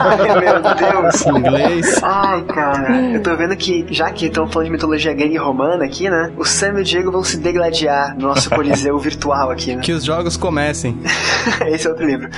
Ai, 0.00 0.40
meu 0.40 1.10
Deus. 1.12 1.26
inglês. 1.26 2.00
Ai, 2.02 2.42
cara, 2.42 3.00
eu 3.12 3.22
tô 3.22 3.34
vendo 3.36 3.56
que, 3.56 3.86
já 3.90 4.10
que 4.10 4.26
estão 4.26 4.48
falando 4.48 4.66
de 4.66 4.72
mitologia 4.72 5.12
grega 5.12 5.34
e 5.34 5.38
romana 5.38 5.84
aqui, 5.84 6.08
né? 6.10 6.32
O 6.36 6.44
Sam 6.44 6.78
e 6.78 6.80
o 6.80 6.84
Diego 6.84 7.10
vão 7.10 7.22
se 7.24 7.36
degladiar 7.38 8.14
no 8.16 8.28
nosso 8.28 8.50
coliseu 8.54 8.98
virtual 8.98 9.50
aqui, 9.50 9.74
né? 9.74 9.82
Que 9.82 9.92
os 9.92 10.04
jogos 10.04 10.36
comecem. 10.36 10.98
Esse 11.66 11.86
é 11.86 11.90
outro 11.90 12.06
livro. 12.06 12.28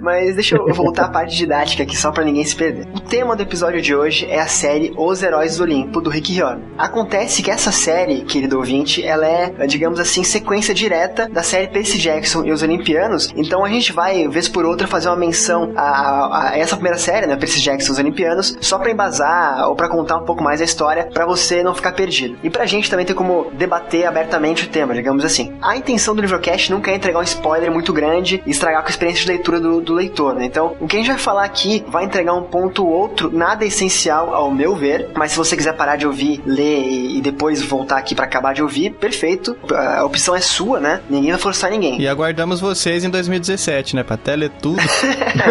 Mas 0.00 0.34
deixa 0.34 0.56
eu 0.56 0.72
voltar 0.74 1.06
à 1.06 1.08
parte 1.08 1.36
didática 1.36 1.82
aqui, 1.82 1.96
só 1.96 2.10
pra 2.10 2.24
ninguém 2.24 2.44
se 2.44 2.54
perder. 2.54 2.86
O 2.94 3.00
tema 3.00 3.34
do 3.36 3.42
episódio 3.42 3.80
de 3.80 3.94
hoje 3.94 4.26
é 4.28 4.40
a 4.40 4.46
série 4.46 4.92
Os 4.96 5.22
Heróis 5.22 5.56
do 5.56 5.64
Olimpo, 5.64 6.00
do 6.00 6.10
Rick 6.10 6.32
Riordan. 6.32 6.62
Acontece 6.76 7.42
que 7.42 7.50
essa 7.50 7.72
série, 7.72 8.22
querido 8.22 8.58
ouvinte, 8.58 9.04
ela 9.04 9.26
é, 9.26 9.66
digamos 9.66 9.98
assim, 10.00 10.22
sequência 10.24 10.74
direta 10.74 11.28
da 11.28 11.42
série 11.42 11.68
Percy 11.68 11.98
Jackson 11.98 12.33
e 12.42 12.50
os 12.50 12.62
Olimpianos. 12.62 13.32
Então 13.36 13.64
a 13.64 13.68
gente 13.68 13.92
vai, 13.92 14.26
vez 14.28 14.48
por 14.48 14.64
outra, 14.64 14.86
fazer 14.88 15.08
uma 15.08 15.16
menção 15.16 15.72
a, 15.76 15.82
a- 15.82 16.48
a 16.50 16.58
essa 16.58 16.76
primeira 16.76 16.98
série, 16.98 17.26
né, 17.26 17.36
Percy 17.36 17.60
Jackson 17.60 17.88
e 17.88 17.92
os 17.92 17.98
Olimpianos, 17.98 18.56
só 18.60 18.78
pra 18.78 18.90
embasar 18.90 19.68
ou 19.68 19.74
pra 19.76 19.88
contar 19.88 20.16
um 20.16 20.24
pouco 20.24 20.42
mais 20.42 20.60
a 20.60 20.64
história, 20.64 21.08
pra 21.12 21.26
você 21.26 21.62
não 21.62 21.74
ficar 21.74 21.92
perdido. 21.92 22.36
E 22.42 22.48
pra 22.50 22.64
gente 22.66 22.88
também 22.90 23.04
ter 23.04 23.14
como 23.14 23.50
debater 23.52 24.06
abertamente 24.06 24.64
o 24.64 24.68
tema, 24.68 24.94
digamos 24.94 25.24
assim. 25.24 25.52
A 25.60 25.76
intenção 25.76 26.14
do 26.14 26.20
Livrocast 26.22 26.70
nunca 26.72 26.90
é 26.90 26.94
entregar 26.94 27.18
um 27.18 27.22
spoiler 27.22 27.70
muito 27.70 27.92
grande 27.92 28.42
e 28.46 28.50
estragar 28.50 28.80
com 28.82 28.88
a 28.88 28.90
experiência 28.90 29.22
de 29.24 29.28
leitura 29.32 29.60
do, 29.60 29.80
do 29.80 29.92
leitor, 29.94 30.34
né? 30.34 30.44
Então, 30.46 30.76
o 30.80 30.86
que 30.86 30.96
a 30.96 30.98
gente 30.98 31.08
vai 31.08 31.18
falar 31.18 31.44
aqui 31.44 31.84
vai 31.88 32.04
entregar 32.04 32.32
um 32.34 32.42
ponto 32.42 32.84
ou 32.86 32.90
outro, 32.92 33.30
nada 33.32 33.64
essencial 33.64 34.34
ao 34.34 34.50
meu 34.50 34.74
ver, 34.74 35.10
mas 35.14 35.32
se 35.32 35.36
você 35.36 35.56
quiser 35.56 35.74
parar 35.74 35.96
de 35.96 36.06
ouvir, 36.06 36.42
ler 36.46 36.82
e, 36.86 37.18
e 37.18 37.20
depois 37.20 37.60
voltar 37.62 37.98
aqui 37.98 38.14
pra 38.14 38.24
acabar 38.24 38.54
de 38.54 38.62
ouvir, 38.62 38.90
perfeito. 38.90 39.56
A 39.72 40.04
opção 40.04 40.34
é 40.34 40.40
sua, 40.40 40.78
né? 40.80 41.00
Ninguém 41.10 41.30
vai 41.30 41.40
forçar 41.40 41.70
ninguém. 41.70 42.00
E 42.00 42.08
aguardamos 42.24 42.60
vocês 42.60 43.04
em 43.04 43.10
2017, 43.10 43.96
né? 43.96 44.02
Pra 44.02 44.14
até 44.14 44.34
ler 44.34 44.50
tudo. 44.60 44.80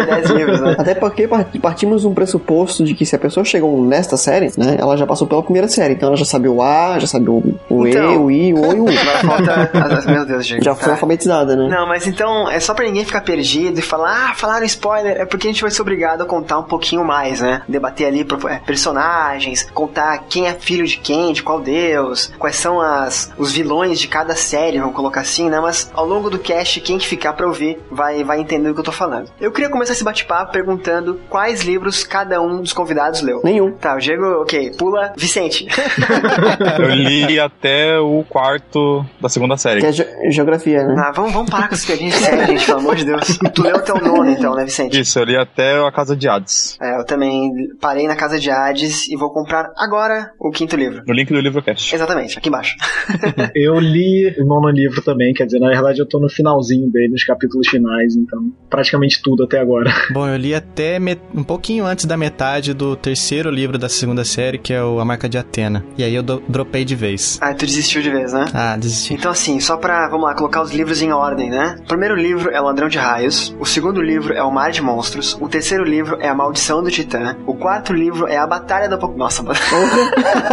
10 0.06 0.30
livros, 0.30 0.60
né? 0.60 0.74
Até 0.78 0.94
porque 0.94 1.28
part- 1.28 1.58
partimos 1.60 2.00
de 2.02 2.08
um 2.08 2.14
pressuposto 2.14 2.84
de 2.84 2.94
que 2.94 3.06
se 3.06 3.14
a 3.14 3.18
pessoa 3.18 3.44
chegou 3.44 3.84
nesta 3.84 4.16
série, 4.16 4.50
né, 4.56 4.76
ela 4.78 4.96
já 4.96 5.06
passou 5.06 5.26
pela 5.26 5.42
primeira 5.42 5.68
série, 5.68 5.94
então 5.94 6.08
ela 6.08 6.16
já 6.16 6.24
sabe 6.24 6.48
o 6.48 6.60
A, 6.62 6.98
já 6.98 7.06
sabe 7.06 7.28
o, 7.30 7.54
o 7.70 7.86
E, 7.86 7.90
Então. 7.90 8.24
o 8.24 8.30
I, 8.30 8.52
o 8.52 8.60
O 8.60 8.72
e 8.72 8.80
o 8.80 8.84
U. 8.84 8.88
Agora 8.98 9.18
falta. 9.18 9.70
as- 9.98 10.06
Meu 10.06 10.26
Deus, 10.26 10.46
gente. 10.46 10.64
Já 10.64 10.74
foi 10.74 10.84
Tá. 10.86 10.90
alfabetizada, 10.92 11.56
né? 11.56 11.68
Não, 11.68 11.86
mas 11.86 12.06
então 12.06 12.50
é 12.50 12.58
só 12.60 12.74
pra 12.74 12.84
ninguém 12.84 13.04
ficar 13.04 13.20
perdido 13.20 13.78
e 13.78 13.82
falar, 13.82 14.30
ah, 14.30 14.34
falaram 14.34 14.64
spoiler, 14.66 15.16
é 15.20 15.24
porque 15.24 15.46
a 15.46 15.50
gente 15.50 15.62
vai 15.62 15.70
ser 15.70 15.82
obrigado 15.82 16.22
a 16.22 16.26
contar 16.26 16.58
um 16.58 16.64
pouquinho 16.64 17.04
mais, 17.04 17.40
né? 17.40 17.62
Debater 17.68 18.06
ali 18.08 18.26
é, 18.50 18.56
personagens, 18.66 19.66
contar 19.72 20.18
quem 20.28 20.46
é 20.46 20.52
filho 20.52 20.86
de 20.86 20.96
quem, 20.98 21.32
de 21.32 21.42
qual 21.42 21.60
deus, 21.60 22.32
quais 22.38 22.56
são 22.56 22.80
as, 22.80 23.30
os 23.38 23.52
vilões 23.52 23.98
de 23.98 24.08
cada 24.08 24.34
série, 24.34 24.78
vamos 24.78 24.94
colocar 24.94 25.20
assim, 25.20 25.48
né? 25.48 25.60
Mas 25.60 25.90
ao 25.94 26.06
longo 26.06 26.28
do 26.30 26.38
cast 26.38 26.63
Livrocast, 26.64 26.80
quem 26.80 26.98
que 26.98 27.06
ficar 27.06 27.34
pra 27.34 27.46
ouvir 27.46 27.78
vai, 27.90 28.24
vai 28.24 28.40
entender 28.40 28.68
do 28.68 28.74
que 28.74 28.80
eu 28.80 28.84
tô 28.84 28.92
falando. 28.92 29.30
Eu 29.40 29.52
queria 29.52 29.68
começar 29.70 29.92
esse 29.92 30.02
bate-papo 30.02 30.52
perguntando 30.52 31.20
quais 31.28 31.62
livros 31.62 32.02
cada 32.04 32.40
um 32.40 32.60
dos 32.62 32.72
convidados 32.72 33.20
leu. 33.20 33.40
Nenhum. 33.44 33.72
Tá, 33.72 33.94
o 33.94 33.98
Diego, 33.98 34.24
ok, 34.42 34.72
pula. 34.76 35.12
Vicente. 35.16 35.66
Eu 36.78 36.88
li 36.94 37.38
até 37.38 37.98
o 37.98 38.24
quarto 38.28 39.04
da 39.20 39.28
segunda 39.28 39.56
série. 39.56 39.80
Que 39.80 39.86
é 39.86 39.92
ge- 39.92 40.30
geografia, 40.30 40.82
né? 40.84 40.94
Ah, 40.98 41.12
vamos, 41.12 41.32
vamos 41.32 41.50
parar 41.50 41.68
com 41.68 41.74
esse 41.74 41.86
piadinhas 41.86 42.14
de 42.14 42.20
série, 42.20 42.46
gente, 42.46 42.66
pelo 42.66 42.78
amor 42.78 42.96
de 42.96 43.04
Deus. 43.04 43.38
Tu 43.54 43.62
leu 43.62 43.76
até 43.76 43.92
o 43.92 43.98
nono, 44.00 44.30
então, 44.30 44.54
né, 44.54 44.64
Vicente? 44.64 44.98
Isso, 45.00 45.18
eu 45.18 45.24
li 45.24 45.36
até 45.36 45.78
a 45.86 45.92
Casa 45.92 46.16
de 46.16 46.28
Hades. 46.28 46.78
É, 46.80 46.98
eu 46.98 47.04
também 47.04 47.50
parei 47.80 48.06
na 48.06 48.16
casa 48.16 48.38
de 48.38 48.50
Hades 48.50 49.08
e 49.08 49.16
vou 49.16 49.30
comprar 49.32 49.70
agora 49.76 50.30
o 50.40 50.50
quinto 50.50 50.76
livro. 50.76 51.02
No 51.06 51.14
link 51.14 51.32
do 51.32 51.40
Livrocast. 51.40 51.94
Exatamente, 51.94 52.38
aqui 52.38 52.48
embaixo. 52.48 52.76
Eu 53.54 53.78
li 53.78 54.34
o 54.38 54.44
nono 54.46 54.68
livro 54.70 55.02
também, 55.02 55.32
quer 55.34 55.44
dizer, 55.46 55.58
na 55.58 55.68
verdade 55.68 56.00
eu 56.00 56.06
tô 56.08 56.18
no 56.18 56.28
finalzinho 56.54 56.90
dele, 56.90 57.08
nos 57.12 57.24
capítulos 57.24 57.68
finais, 57.68 58.14
então 58.16 58.50
praticamente 58.70 59.20
tudo 59.22 59.44
até 59.44 59.58
agora. 59.60 59.92
Bom, 60.12 60.26
eu 60.28 60.36
li 60.36 60.54
até 60.54 60.98
met- 60.98 61.20
um 61.34 61.42
pouquinho 61.42 61.84
antes 61.84 62.04
da 62.06 62.16
metade 62.16 62.72
do 62.74 62.96
terceiro 62.96 63.50
livro 63.50 63.78
da 63.78 63.88
segunda 63.88 64.24
série, 64.24 64.58
que 64.58 64.72
é 64.72 64.82
o 64.82 65.00
A 65.00 65.04
Marca 65.04 65.28
de 65.28 65.38
Atena. 65.38 65.84
E 65.98 66.04
aí 66.04 66.14
eu 66.14 66.22
do- 66.22 66.42
dropei 66.48 66.84
de 66.84 66.94
vez. 66.94 67.38
Ah, 67.40 67.52
tu 67.54 67.66
desistiu 67.66 68.02
de 68.02 68.10
vez, 68.10 68.32
né? 68.32 68.44
Ah, 68.54 68.76
desisti. 68.76 69.14
Então, 69.14 69.30
assim, 69.30 69.58
só 69.60 69.76
pra, 69.76 70.08
vamos 70.08 70.24
lá, 70.26 70.34
colocar 70.34 70.62
os 70.62 70.72
livros 70.72 71.02
em 71.02 71.12
ordem, 71.12 71.50
né? 71.50 71.76
O 71.80 71.86
primeiro 71.88 72.14
livro 72.14 72.50
é 72.50 72.60
O 72.60 72.64
Ladrão 72.64 72.88
de 72.88 72.98
Raios. 72.98 73.54
O 73.58 73.64
segundo 73.66 74.00
livro 74.00 74.32
é 74.32 74.42
O 74.42 74.50
Mar 74.50 74.70
de 74.70 74.82
Monstros. 74.82 75.36
O 75.40 75.48
terceiro 75.48 75.84
livro 75.84 76.16
é 76.20 76.28
A 76.28 76.34
Maldição 76.34 76.82
do 76.82 76.90
Titã. 76.90 77.36
O 77.46 77.54
quarto 77.54 77.92
livro 77.92 78.26
é 78.26 78.36
A 78.36 78.46
Batalha 78.46 78.88
do 78.88 78.94
Apocalipse. 78.96 79.14
Nossa, 79.14 79.42
mano. 79.44 79.58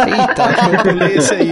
Eita, 0.08 0.76
eu 0.76 0.82
pulei 0.92 1.16
esse 1.16 1.34
aí. 1.34 1.50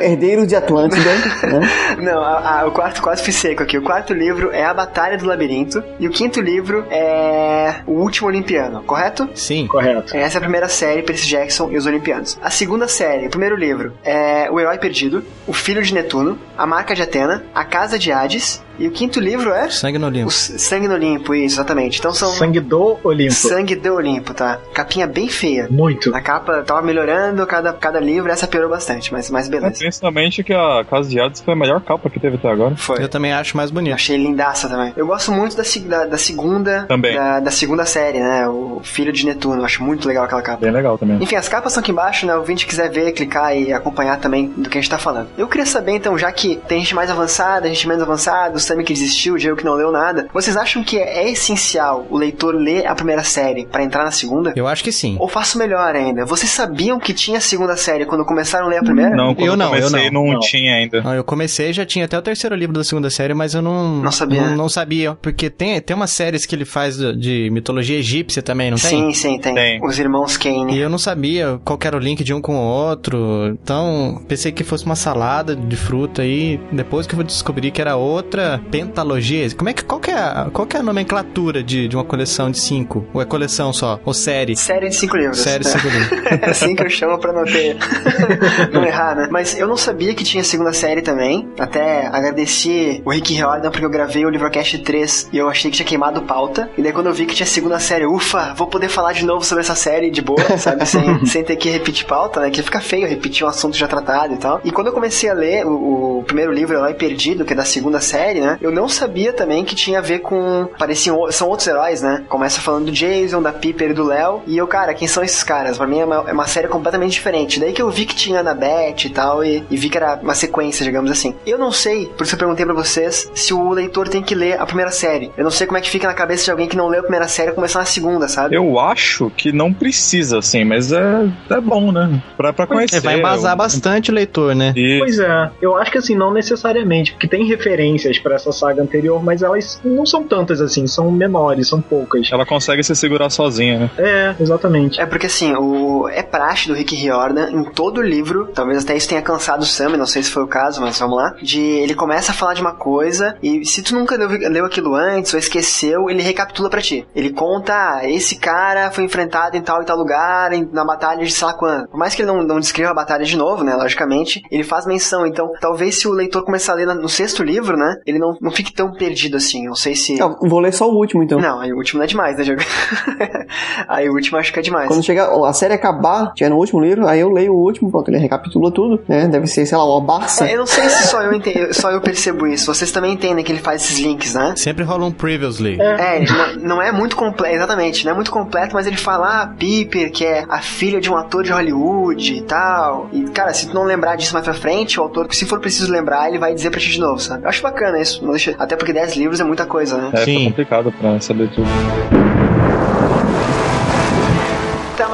Herdeiro 0.00 0.46
de 0.46 0.54
Atlântida, 0.56 1.10
né? 1.42 1.60
Não, 1.98 2.20
a- 2.22 2.60
a- 2.60 2.66
o 2.66 2.70
quarto 2.72 3.00
quase 3.02 3.22
fui 3.22 3.32
seco 3.32 3.62
aqui. 3.62 3.78
O 3.78 3.82
quarto 3.82 4.12
livro 4.12 4.50
é 4.52 4.64
A 4.64 4.74
Batalha 4.74 5.16
do 5.16 5.26
Labirinto. 5.26 5.82
E 5.98 6.06
o 6.06 6.10
quinto 6.10 6.40
livro 6.40 6.84
é 6.90 7.76
O 7.86 7.92
Último 7.92 8.28
Olimpiano, 8.28 8.82
correto? 8.82 9.28
Sim. 9.34 9.66
Correto. 9.66 10.16
Essa 10.16 10.36
é 10.36 10.38
a 10.38 10.42
primeira 10.42 10.68
série, 10.68 11.02
Percy 11.02 11.28
Jackson 11.28 11.70
e 11.70 11.76
os 11.76 11.86
Olimpianos. 11.86 12.38
A 12.42 12.50
segunda 12.50 12.88
série, 12.88 13.26
o 13.26 13.30
primeiro 13.30 13.56
livro, 13.56 13.92
é 14.04 14.48
O 14.50 14.58
Herói 14.60 14.78
Perdido, 14.78 15.24
O 15.46 15.52
Filho 15.52 15.82
de 15.82 15.94
Netuno, 15.94 16.38
A 16.56 16.66
Marca 16.66 16.94
de 16.94 17.02
Atena, 17.02 17.44
A 17.54 17.64
Casa 17.64 17.98
de 17.98 18.12
Hades. 18.12 18.62
E 18.78 18.86
o 18.88 18.90
quinto 18.90 19.20
livro 19.20 19.52
é 19.52 19.68
Sangue 19.70 19.98
no 19.98 20.06
O 20.06 20.10
limpo. 20.10 20.28
S- 20.30 20.58
Sangue 20.58 20.88
no 20.88 20.94
Olimpo, 20.94 21.34
isso, 21.34 21.56
exatamente. 21.56 21.98
Então 21.98 22.12
são 22.12 22.30
Sangue 22.32 22.60
do 22.60 22.98
Olimpo. 23.04 23.32
Sangue 23.32 23.74
do 23.76 23.94
Olimpo, 23.94 24.34
tá? 24.34 24.58
Capinha 24.72 25.06
bem 25.06 25.28
feia. 25.28 25.68
Muito. 25.70 26.14
A 26.14 26.20
capa 26.20 26.62
tava 26.62 26.82
melhorando 26.82 27.46
cada, 27.46 27.72
cada 27.72 28.00
livro, 28.00 28.30
essa 28.30 28.46
piorou 28.46 28.70
bastante, 28.70 29.12
mas, 29.12 29.30
mas 29.30 29.46
É, 29.46 29.50
beleza. 29.50 29.78
Principalmente 29.78 30.42
que 30.42 30.52
a 30.52 30.84
Casa 30.88 31.08
de 31.08 31.20
Hades 31.20 31.40
foi 31.40 31.54
a 31.54 31.56
melhor 31.56 31.80
capa 31.80 32.08
que 32.10 32.18
teve 32.18 32.36
até 32.36 32.48
agora. 32.48 32.76
Foi. 32.76 33.02
Eu 33.02 33.08
também 33.08 33.32
acho 33.32 33.56
mais 33.56 33.70
bonito. 33.70 33.94
Achei 33.94 34.16
lindaça 34.16 34.68
também. 34.68 34.92
Eu 34.96 35.06
gosto 35.06 35.30
muito 35.32 35.56
da, 35.56 35.62
da, 35.86 36.06
da 36.06 36.18
segunda. 36.18 36.84
Também. 36.88 37.14
Da, 37.14 37.40
da 37.40 37.50
segunda 37.50 37.84
série, 37.86 38.18
né? 38.18 38.48
O 38.48 38.80
Filho 38.82 39.12
de 39.12 39.24
Netuno. 39.26 39.64
Acho 39.64 39.82
muito 39.82 40.06
legal 40.08 40.24
aquela 40.24 40.42
capa. 40.42 40.58
Bem 40.60 40.70
legal 40.72 40.98
também. 40.98 41.22
Enfim, 41.22 41.36
as 41.36 41.48
capas 41.48 41.72
estão 41.72 41.80
aqui 41.80 41.92
embaixo, 41.92 42.26
né? 42.26 42.34
O 42.34 42.38
ouvinte 42.38 42.66
quiser 42.66 42.90
ver, 42.90 43.12
clicar 43.12 43.56
e 43.56 43.72
acompanhar 43.72 44.18
também 44.18 44.48
do 44.56 44.68
que 44.68 44.78
a 44.78 44.80
gente 44.80 44.90
tá 44.90 44.98
falando. 44.98 45.28
Eu 45.38 45.46
queria 45.48 45.66
saber, 45.66 45.92
então, 45.92 46.16
já 46.18 46.30
que 46.32 46.56
tem 46.68 46.80
gente 46.80 46.94
mais 46.94 47.10
avançada, 47.10 47.68
gente 47.68 47.86
menos 47.86 48.02
avançada, 48.02 48.56
o 48.56 48.60
Sammy 48.64 48.84
que 48.84 48.92
desistiu, 48.92 49.34
o 49.34 49.38
Diego 49.38 49.56
que 49.56 49.64
não 49.64 49.74
leu 49.74 49.90
nada, 49.92 50.28
vocês 50.32 50.56
acham 50.56 50.82
que 50.82 50.98
é 50.98 51.30
essencial 51.30 52.06
o 52.10 52.16
leitor 52.16 52.54
ler 52.54 52.86
a 52.86 52.94
primeira 52.94 53.22
série 53.22 53.66
pra 53.66 53.82
entrar 53.82 54.04
na 54.04 54.10
segunda? 54.10 54.52
Eu 54.56 54.66
acho 54.66 54.82
que 54.82 54.92
sim. 54.92 55.16
Ou 55.18 55.28
faço 55.28 55.58
melhor 55.58 55.94
ainda, 55.94 56.24
vocês 56.24 56.50
sabiam 56.50 56.98
que 56.98 57.12
tinha 57.12 57.38
a 57.38 57.40
segunda 57.40 57.76
série 57.76 58.04
quando 58.06 58.24
começaram 58.24 58.66
a 58.66 58.68
ler 58.68 58.78
a 58.78 58.82
primeira? 58.82 59.14
Não, 59.14 59.34
quando 59.34 59.46
Eu 59.46 59.56
não, 59.56 59.74
eu 59.74 59.82
comecei 59.88 60.10
não, 60.10 60.26
não. 60.32 60.40
tinha 60.40 60.74
ainda. 60.76 61.00
Não, 61.02 61.14
eu 61.14 61.24
comecei, 61.24 61.72
já 61.72 61.84
tinha 61.84 62.04
até 62.04 62.18
o 62.18 62.22
terceiro 62.22 62.54
livro 62.54 62.74
da 62.74 62.84
segunda 62.84 63.10
série, 63.10 63.34
mas 63.34 63.54
eu 63.54 63.62
não... 63.62 63.96
Não 64.02 64.12
sabia. 64.12 64.40
Não, 64.42 64.56
não 64.56 64.68
sabia, 64.68 65.16
porque 65.20 65.50
tem, 65.50 65.80
tem 65.80 65.94
umas 65.96 66.10
séries 66.10 66.46
que 66.46 66.54
ele 66.54 66.64
faz 66.64 66.96
de, 66.96 67.50
mitologia 67.50 67.98
egípcia 67.98 68.42
também, 68.42 68.70
não 68.70 68.78
tem? 68.78 68.90
Sim, 68.90 69.12
sim, 69.12 69.38
tem. 69.38 69.54
Tem. 69.54 69.84
Os 69.84 69.98
irmãos 69.98 70.34
E 70.36 70.38
Kane. 70.38 70.78
eu 70.78 70.88
não 70.88 70.98
sabia 70.98 71.60
qual 71.64 71.78
que 71.78 71.86
era 71.86 71.96
o 71.96 72.00
link 72.00 72.22
de 72.24 72.32
um 72.32 72.40
com 72.40 72.56
o 72.56 72.60
outro, 72.60 73.56
então 73.62 74.22
pensei 74.28 74.52
que 74.52 74.64
fosse 74.64 74.84
uma 74.84 74.96
salada 74.96 75.54
de 75.54 75.76
fruta 75.76 76.22
aí, 76.22 76.58
depois 76.72 77.06
que 77.06 77.14
eu 77.14 77.22
descobri 77.22 77.70
que 77.70 77.80
era 77.80 77.96
outra 77.96 78.53
pentalogia. 78.58 79.48
Como 79.54 79.68
é 79.68 79.72
que, 79.72 79.84
qual 79.84 80.00
que 80.00 80.10
é 80.10 80.14
a, 80.14 80.48
qual 80.52 80.66
que 80.66 80.76
é 80.76 80.80
a 80.80 80.82
nomenclatura 80.82 81.62
de, 81.62 81.88
de 81.88 81.96
uma 81.96 82.04
coleção 82.04 82.50
de 82.50 82.58
cinco? 82.58 83.06
Ou 83.12 83.20
é 83.20 83.24
coleção 83.24 83.72
só? 83.72 84.00
Ou 84.04 84.14
série? 84.14 84.56
Série 84.56 84.88
de 84.88 84.96
cinco 84.96 85.16
livros. 85.16 85.38
Série 85.38 85.64
de 85.64 85.70
cinco 85.70 85.88
livros. 85.88 86.24
É 86.44 86.50
assim 86.50 86.74
que 86.74 86.82
eu 86.82 86.90
chamo 86.90 87.18
pra 87.18 87.32
não 87.32 87.44
ter. 87.44 87.76
não 88.72 88.84
errar, 88.84 89.14
né? 89.14 89.28
Mas 89.30 89.58
eu 89.58 89.66
não 89.66 89.76
sabia 89.76 90.14
que 90.14 90.24
tinha 90.24 90.42
segunda 90.42 90.72
série 90.72 91.00
também. 91.00 91.48
Até 91.58 92.06
agradeci 92.06 93.02
o 93.04 93.10
Rick 93.10 93.32
Riordan 93.34 93.70
porque 93.70 93.84
eu 93.84 93.90
gravei 93.90 94.24
o 94.24 94.30
Livrocast 94.30 94.78
3 94.78 95.28
e 95.32 95.38
eu 95.38 95.48
achei 95.48 95.70
que 95.70 95.76
tinha 95.76 95.86
queimado 95.86 96.22
pauta. 96.22 96.70
E 96.76 96.82
daí 96.82 96.92
quando 96.92 97.06
eu 97.06 97.12
vi 97.12 97.26
que 97.26 97.34
tinha 97.34 97.46
segunda 97.46 97.78
série, 97.78 98.06
ufa, 98.06 98.54
vou 98.54 98.66
poder 98.66 98.88
falar 98.88 99.12
de 99.12 99.24
novo 99.24 99.44
sobre 99.44 99.62
essa 99.62 99.74
série 99.74 100.10
de 100.10 100.22
boa, 100.22 100.58
sabe? 100.58 100.86
Sem, 100.86 101.24
sem 101.26 101.44
ter 101.44 101.56
que 101.56 101.70
repetir 101.70 102.06
pauta, 102.06 102.40
né? 102.40 102.50
Que 102.50 102.62
fica 102.62 102.80
feio 102.80 103.06
repetir 103.06 103.44
um 103.44 103.48
assunto 103.48 103.76
já 103.76 103.86
tratado 103.86 104.34
e 104.34 104.38
tal. 104.38 104.60
E 104.64 104.70
quando 104.70 104.88
eu 104.88 104.92
comecei 104.92 105.28
a 105.28 105.34
ler 105.34 105.66
o, 105.66 106.18
o 106.18 106.24
primeiro 106.24 106.52
livro, 106.52 106.74
Herói 106.74 106.94
Perdido, 106.94 107.44
que 107.44 107.52
é 107.52 107.56
da 107.56 107.64
segunda 107.64 108.00
série, 108.00 108.40
né? 108.44 108.58
Eu 108.60 108.70
não 108.70 108.88
sabia 108.88 109.32
também 109.32 109.64
que 109.64 109.74
tinha 109.74 109.98
a 109.98 110.02
ver 110.02 110.20
com. 110.20 110.68
Pareciam. 110.78 111.30
São 111.30 111.48
outros 111.48 111.66
heróis, 111.68 112.02
né? 112.02 112.24
Começa 112.28 112.60
falando 112.60 112.86
do 112.86 112.92
Jason, 112.92 113.40
da 113.42 113.52
Piper 113.52 113.90
e 113.90 113.94
do 113.94 114.04
Léo. 114.04 114.42
E 114.46 114.56
eu, 114.56 114.66
cara, 114.66 114.94
quem 114.94 115.08
são 115.08 115.22
esses 115.22 115.42
caras? 115.42 115.76
Pra 115.78 115.86
mim 115.86 116.00
é 116.00 116.04
uma, 116.04 116.24
é 116.28 116.32
uma 116.32 116.46
série 116.46 116.68
completamente 116.68 117.12
diferente. 117.12 117.58
Daí 117.60 117.72
que 117.72 117.82
eu 117.82 117.90
vi 117.90 118.04
que 118.06 118.14
tinha 118.14 118.40
Annabeth 118.40 119.04
e 119.06 119.10
tal, 119.10 119.44
e, 119.44 119.64
e 119.70 119.76
vi 119.76 119.88
que 119.88 119.96
era 119.96 120.18
uma 120.22 120.34
sequência, 120.34 120.84
digamos 120.84 121.10
assim. 121.10 121.34
Eu 121.46 121.58
não 121.58 121.72
sei, 121.72 122.06
por 122.06 122.24
isso 122.24 122.34
eu 122.34 122.38
perguntei 122.38 122.64
pra 122.64 122.74
vocês, 122.74 123.30
se 123.34 123.52
o 123.54 123.70
leitor 123.70 124.08
tem 124.08 124.22
que 124.22 124.34
ler 124.34 124.60
a 124.60 124.66
primeira 124.66 124.90
série. 124.90 125.30
Eu 125.36 125.44
não 125.44 125.50
sei 125.50 125.66
como 125.66 125.78
é 125.78 125.80
que 125.80 125.90
fica 125.90 126.06
na 126.06 126.14
cabeça 126.14 126.44
de 126.44 126.50
alguém 126.50 126.68
que 126.68 126.76
não 126.76 126.88
leu 126.88 127.00
a 127.00 127.02
primeira 127.02 127.28
série 127.28 127.50
e 127.50 127.54
começar 127.54 127.78
na 127.80 127.84
segunda, 127.84 128.28
sabe? 128.28 128.54
Eu 128.56 128.78
acho 128.78 129.30
que 129.36 129.52
não 129.52 129.72
precisa, 129.72 130.38
assim, 130.38 130.64
mas 130.64 130.92
é, 130.92 131.28
é 131.50 131.60
bom, 131.60 131.90
né? 131.92 132.22
Pra, 132.36 132.52
pra 132.52 132.66
conhecer. 132.66 132.96
É, 132.96 133.00
vai 133.00 133.18
embasar 133.18 133.54
o- 133.54 133.56
bastante 133.56 134.10
o 134.10 134.14
leitor, 134.14 134.54
né? 134.54 134.72
E 134.76 134.98
Pois 134.98 135.18
é, 135.18 135.50
eu 135.60 135.76
acho 135.76 135.90
que 135.90 135.98
assim, 135.98 136.14
não 136.14 136.32
necessariamente, 136.32 137.12
porque 137.12 137.28
tem 137.28 137.44
referências 137.46 138.18
pra 138.18 138.33
essa 138.34 138.52
saga 138.52 138.82
anterior, 138.82 139.22
mas 139.22 139.42
elas 139.42 139.80
não 139.84 140.04
são 140.06 140.24
tantas 140.24 140.60
assim, 140.60 140.86
são 140.86 141.10
menores, 141.10 141.68
são 141.68 141.80
poucas. 141.80 142.28
ela 142.32 142.44
consegue 142.46 142.82
se 142.82 142.94
segurar 142.94 143.30
sozinha, 143.30 143.78
né? 143.78 143.90
É, 143.98 144.34
exatamente. 144.40 145.00
É 145.00 145.06
porque 145.06 145.26
assim, 145.26 145.54
o 145.54 146.08
é 146.08 146.22
praxe 146.22 146.68
do 146.68 146.74
Rick 146.74 146.94
Riordan 146.94 147.50
em 147.50 147.64
todo 147.64 147.98
o 147.98 148.02
livro, 148.02 148.48
talvez 148.54 148.82
até 148.84 148.96
isso 148.96 149.08
tenha 149.08 149.22
cansado 149.22 149.62
o 149.62 149.66
Sam, 149.66 149.90
não 149.96 150.06
sei 150.06 150.22
se 150.22 150.30
foi 150.30 150.42
o 150.42 150.46
caso, 150.48 150.80
mas 150.80 150.98
vamos 150.98 151.16
lá. 151.16 151.34
De 151.42 151.60
ele 151.60 151.94
começa 151.94 152.32
a 152.32 152.34
falar 152.34 152.54
de 152.54 152.60
uma 152.60 152.74
coisa 152.74 153.36
e 153.42 153.64
se 153.64 153.82
tu 153.82 153.94
nunca 153.94 154.16
leu, 154.16 154.28
leu 154.28 154.64
aquilo 154.64 154.94
antes 154.94 155.32
ou 155.32 155.38
esqueceu, 155.38 156.08
ele 156.10 156.22
recapitula 156.22 156.68
pra 156.70 156.80
ti. 156.80 157.06
Ele 157.14 157.30
conta, 157.30 157.72
ah, 157.74 158.00
esse 158.08 158.36
cara 158.36 158.90
foi 158.90 159.04
enfrentado 159.04 159.56
em 159.56 159.62
tal 159.62 159.82
e 159.82 159.84
tal 159.84 159.96
lugar, 159.96 160.52
em- 160.52 160.68
na 160.72 160.84
batalha 160.84 161.24
de 161.24 161.30
sei 161.32 161.46
lá 161.46 161.54
quando. 161.54 161.88
Por 161.88 161.98
mais 161.98 162.14
que 162.14 162.22
ele 162.22 162.28
não, 162.30 162.42
não 162.42 162.58
descreva 162.60 162.90
a 162.90 162.94
batalha 162.94 163.24
de 163.24 163.36
novo, 163.36 163.62
né, 163.64 163.74
logicamente, 163.74 164.42
ele 164.50 164.64
faz 164.64 164.86
menção. 164.86 165.26
Então, 165.26 165.50
talvez 165.60 165.98
se 166.00 166.08
o 166.08 166.12
leitor 166.12 166.44
começar 166.44 166.72
a 166.72 166.76
ler 166.76 166.86
no 166.86 167.08
sexto 167.08 167.42
livro, 167.42 167.76
né, 167.76 167.96
ele 168.06 168.18
não, 168.28 168.38
não 168.40 168.50
fique 168.50 168.72
tão 168.72 168.92
perdido 168.92 169.36
assim. 169.36 169.66
Não 169.66 169.74
sei 169.74 169.94
se. 169.94 170.18
Eu 170.18 170.36
vou 170.42 170.60
ler 170.60 170.72
só 170.72 170.88
o 170.90 170.94
último, 170.96 171.22
então. 171.22 171.38
Não, 171.40 171.60
aí 171.60 171.72
o 171.72 171.76
último 171.76 171.98
não 171.98 172.04
é 172.04 172.08
demais, 172.08 172.36
né, 172.36 172.44
Diego? 172.44 172.60
aí 173.88 174.08
o 174.08 174.12
último 174.14 174.38
acho 174.38 174.52
que 174.52 174.58
é 174.58 174.62
demais. 174.62 174.88
Quando 174.88 175.02
chegar 175.02 175.28
a 175.30 175.52
série 175.52 175.74
acabar, 175.74 176.32
tiver 176.34 176.50
no 176.50 176.56
último 176.56 176.80
livro, 176.80 177.06
aí 177.06 177.20
eu 177.20 177.30
leio 177.30 177.52
o 177.52 177.56
último, 177.58 177.90
pronto, 177.90 178.08
ele 178.10 178.18
recapitula 178.18 178.70
tudo, 178.70 179.02
né? 179.08 179.26
Deve 179.28 179.46
ser, 179.46 179.66
sei 179.66 179.76
lá, 179.76 179.84
uma 179.84 180.00
Barça. 180.04 180.46
É, 180.46 180.54
eu 180.54 180.58
não 180.58 180.66
sei 180.66 180.88
se 180.88 181.08
só 181.08 181.22
eu, 181.22 181.32
ente- 181.32 181.72
só 181.74 181.90
eu 181.90 182.00
percebo 182.00 182.46
isso. 182.46 182.72
Vocês 182.72 182.92
também 182.92 183.12
entendem 183.14 183.44
que 183.44 183.50
ele 183.52 183.60
faz 183.60 183.82
esses 183.82 183.98
links, 183.98 184.34
né? 184.34 184.54
Sempre 184.56 184.84
rola 184.84 185.06
um 185.06 185.12
previously. 185.12 185.80
É, 185.80 186.16
ele 186.18 186.30
não, 186.30 186.76
não 186.76 186.82
é 186.82 186.92
muito 186.92 187.16
completo, 187.16 187.54
exatamente, 187.56 188.04
não 188.04 188.12
é 188.12 188.14
muito 188.14 188.30
completo, 188.30 188.74
mas 188.74 188.86
ele 188.86 188.96
fala, 188.96 189.42
ah, 189.42 189.46
Piper, 189.46 190.10
que 190.12 190.24
é 190.24 190.44
a 190.48 190.60
filha 190.60 191.00
de 191.00 191.10
um 191.10 191.16
ator 191.16 191.42
de 191.42 191.52
Hollywood 191.52 192.34
e 192.34 192.42
tal. 192.42 193.08
E, 193.12 193.22
cara, 193.30 193.52
se 193.54 193.68
tu 193.68 193.74
não 193.74 193.84
lembrar 193.84 194.16
disso 194.16 194.32
mais 194.34 194.44
pra 194.44 194.54
frente, 194.54 194.98
o 194.98 195.02
autor, 195.02 195.26
se 195.32 195.44
for 195.46 195.60
preciso 195.60 195.90
lembrar, 195.90 196.28
ele 196.28 196.38
vai 196.38 196.54
dizer 196.54 196.70
pra 196.70 196.80
ti 196.80 196.90
de 196.90 197.00
novo, 197.00 197.18
sabe? 197.18 197.44
Eu 197.44 197.48
acho 197.48 197.62
bacana 197.62 197.98
isso, 198.00 198.13
não 198.22 198.30
deixa- 198.30 198.54
até 198.58 198.76
porque 198.76 198.92
10 198.92 199.16
livros 199.16 199.40
é 199.40 199.44
muita 199.44 199.66
coisa, 199.66 199.96
né? 199.96 200.10
É, 200.12 200.24
Sim. 200.24 200.38
fica 200.38 200.50
complicado 200.50 200.92
pra 200.92 201.20
saber 201.20 201.48
tudo. 201.50 201.68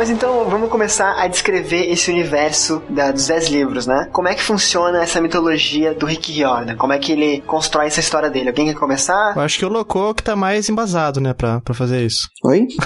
Mas 0.01 0.09
então 0.09 0.47
vamos 0.49 0.71
começar 0.71 1.13
a 1.23 1.29
descrever 1.29 1.91
esse 1.93 2.11
universo 2.11 2.81
da- 2.89 3.13
dos 3.13 3.27
10 3.27 3.49
livros, 3.51 3.87
né? 3.87 4.09
Como 4.11 4.29
é 4.29 4.35
que 4.35 4.43
funciona 4.43 5.03
essa 5.03 5.21
mitologia 5.21 5.93
do 5.93 6.07
Rick 6.07 6.33
Riordan? 6.33 6.75
Como 6.77 6.91
é 6.95 6.99
que 6.99 7.13
ele 7.13 7.43
constrói 7.47 7.85
essa 7.89 8.01
história 8.01 8.31
dele? 8.31 8.49
Alguém 8.49 8.67
quer 8.69 8.75
começar? 8.79 9.35
Eu 9.37 9.43
acho 9.43 9.59
que 9.59 9.65
o 9.67 9.69
Loco 9.69 10.15
que 10.15 10.23
tá 10.23 10.35
mais 10.35 10.71
embasado, 10.71 11.21
né, 11.21 11.35
pra, 11.35 11.61
pra 11.61 11.75
fazer 11.75 12.01
isso. 12.07 12.21
Oi? 12.47 12.67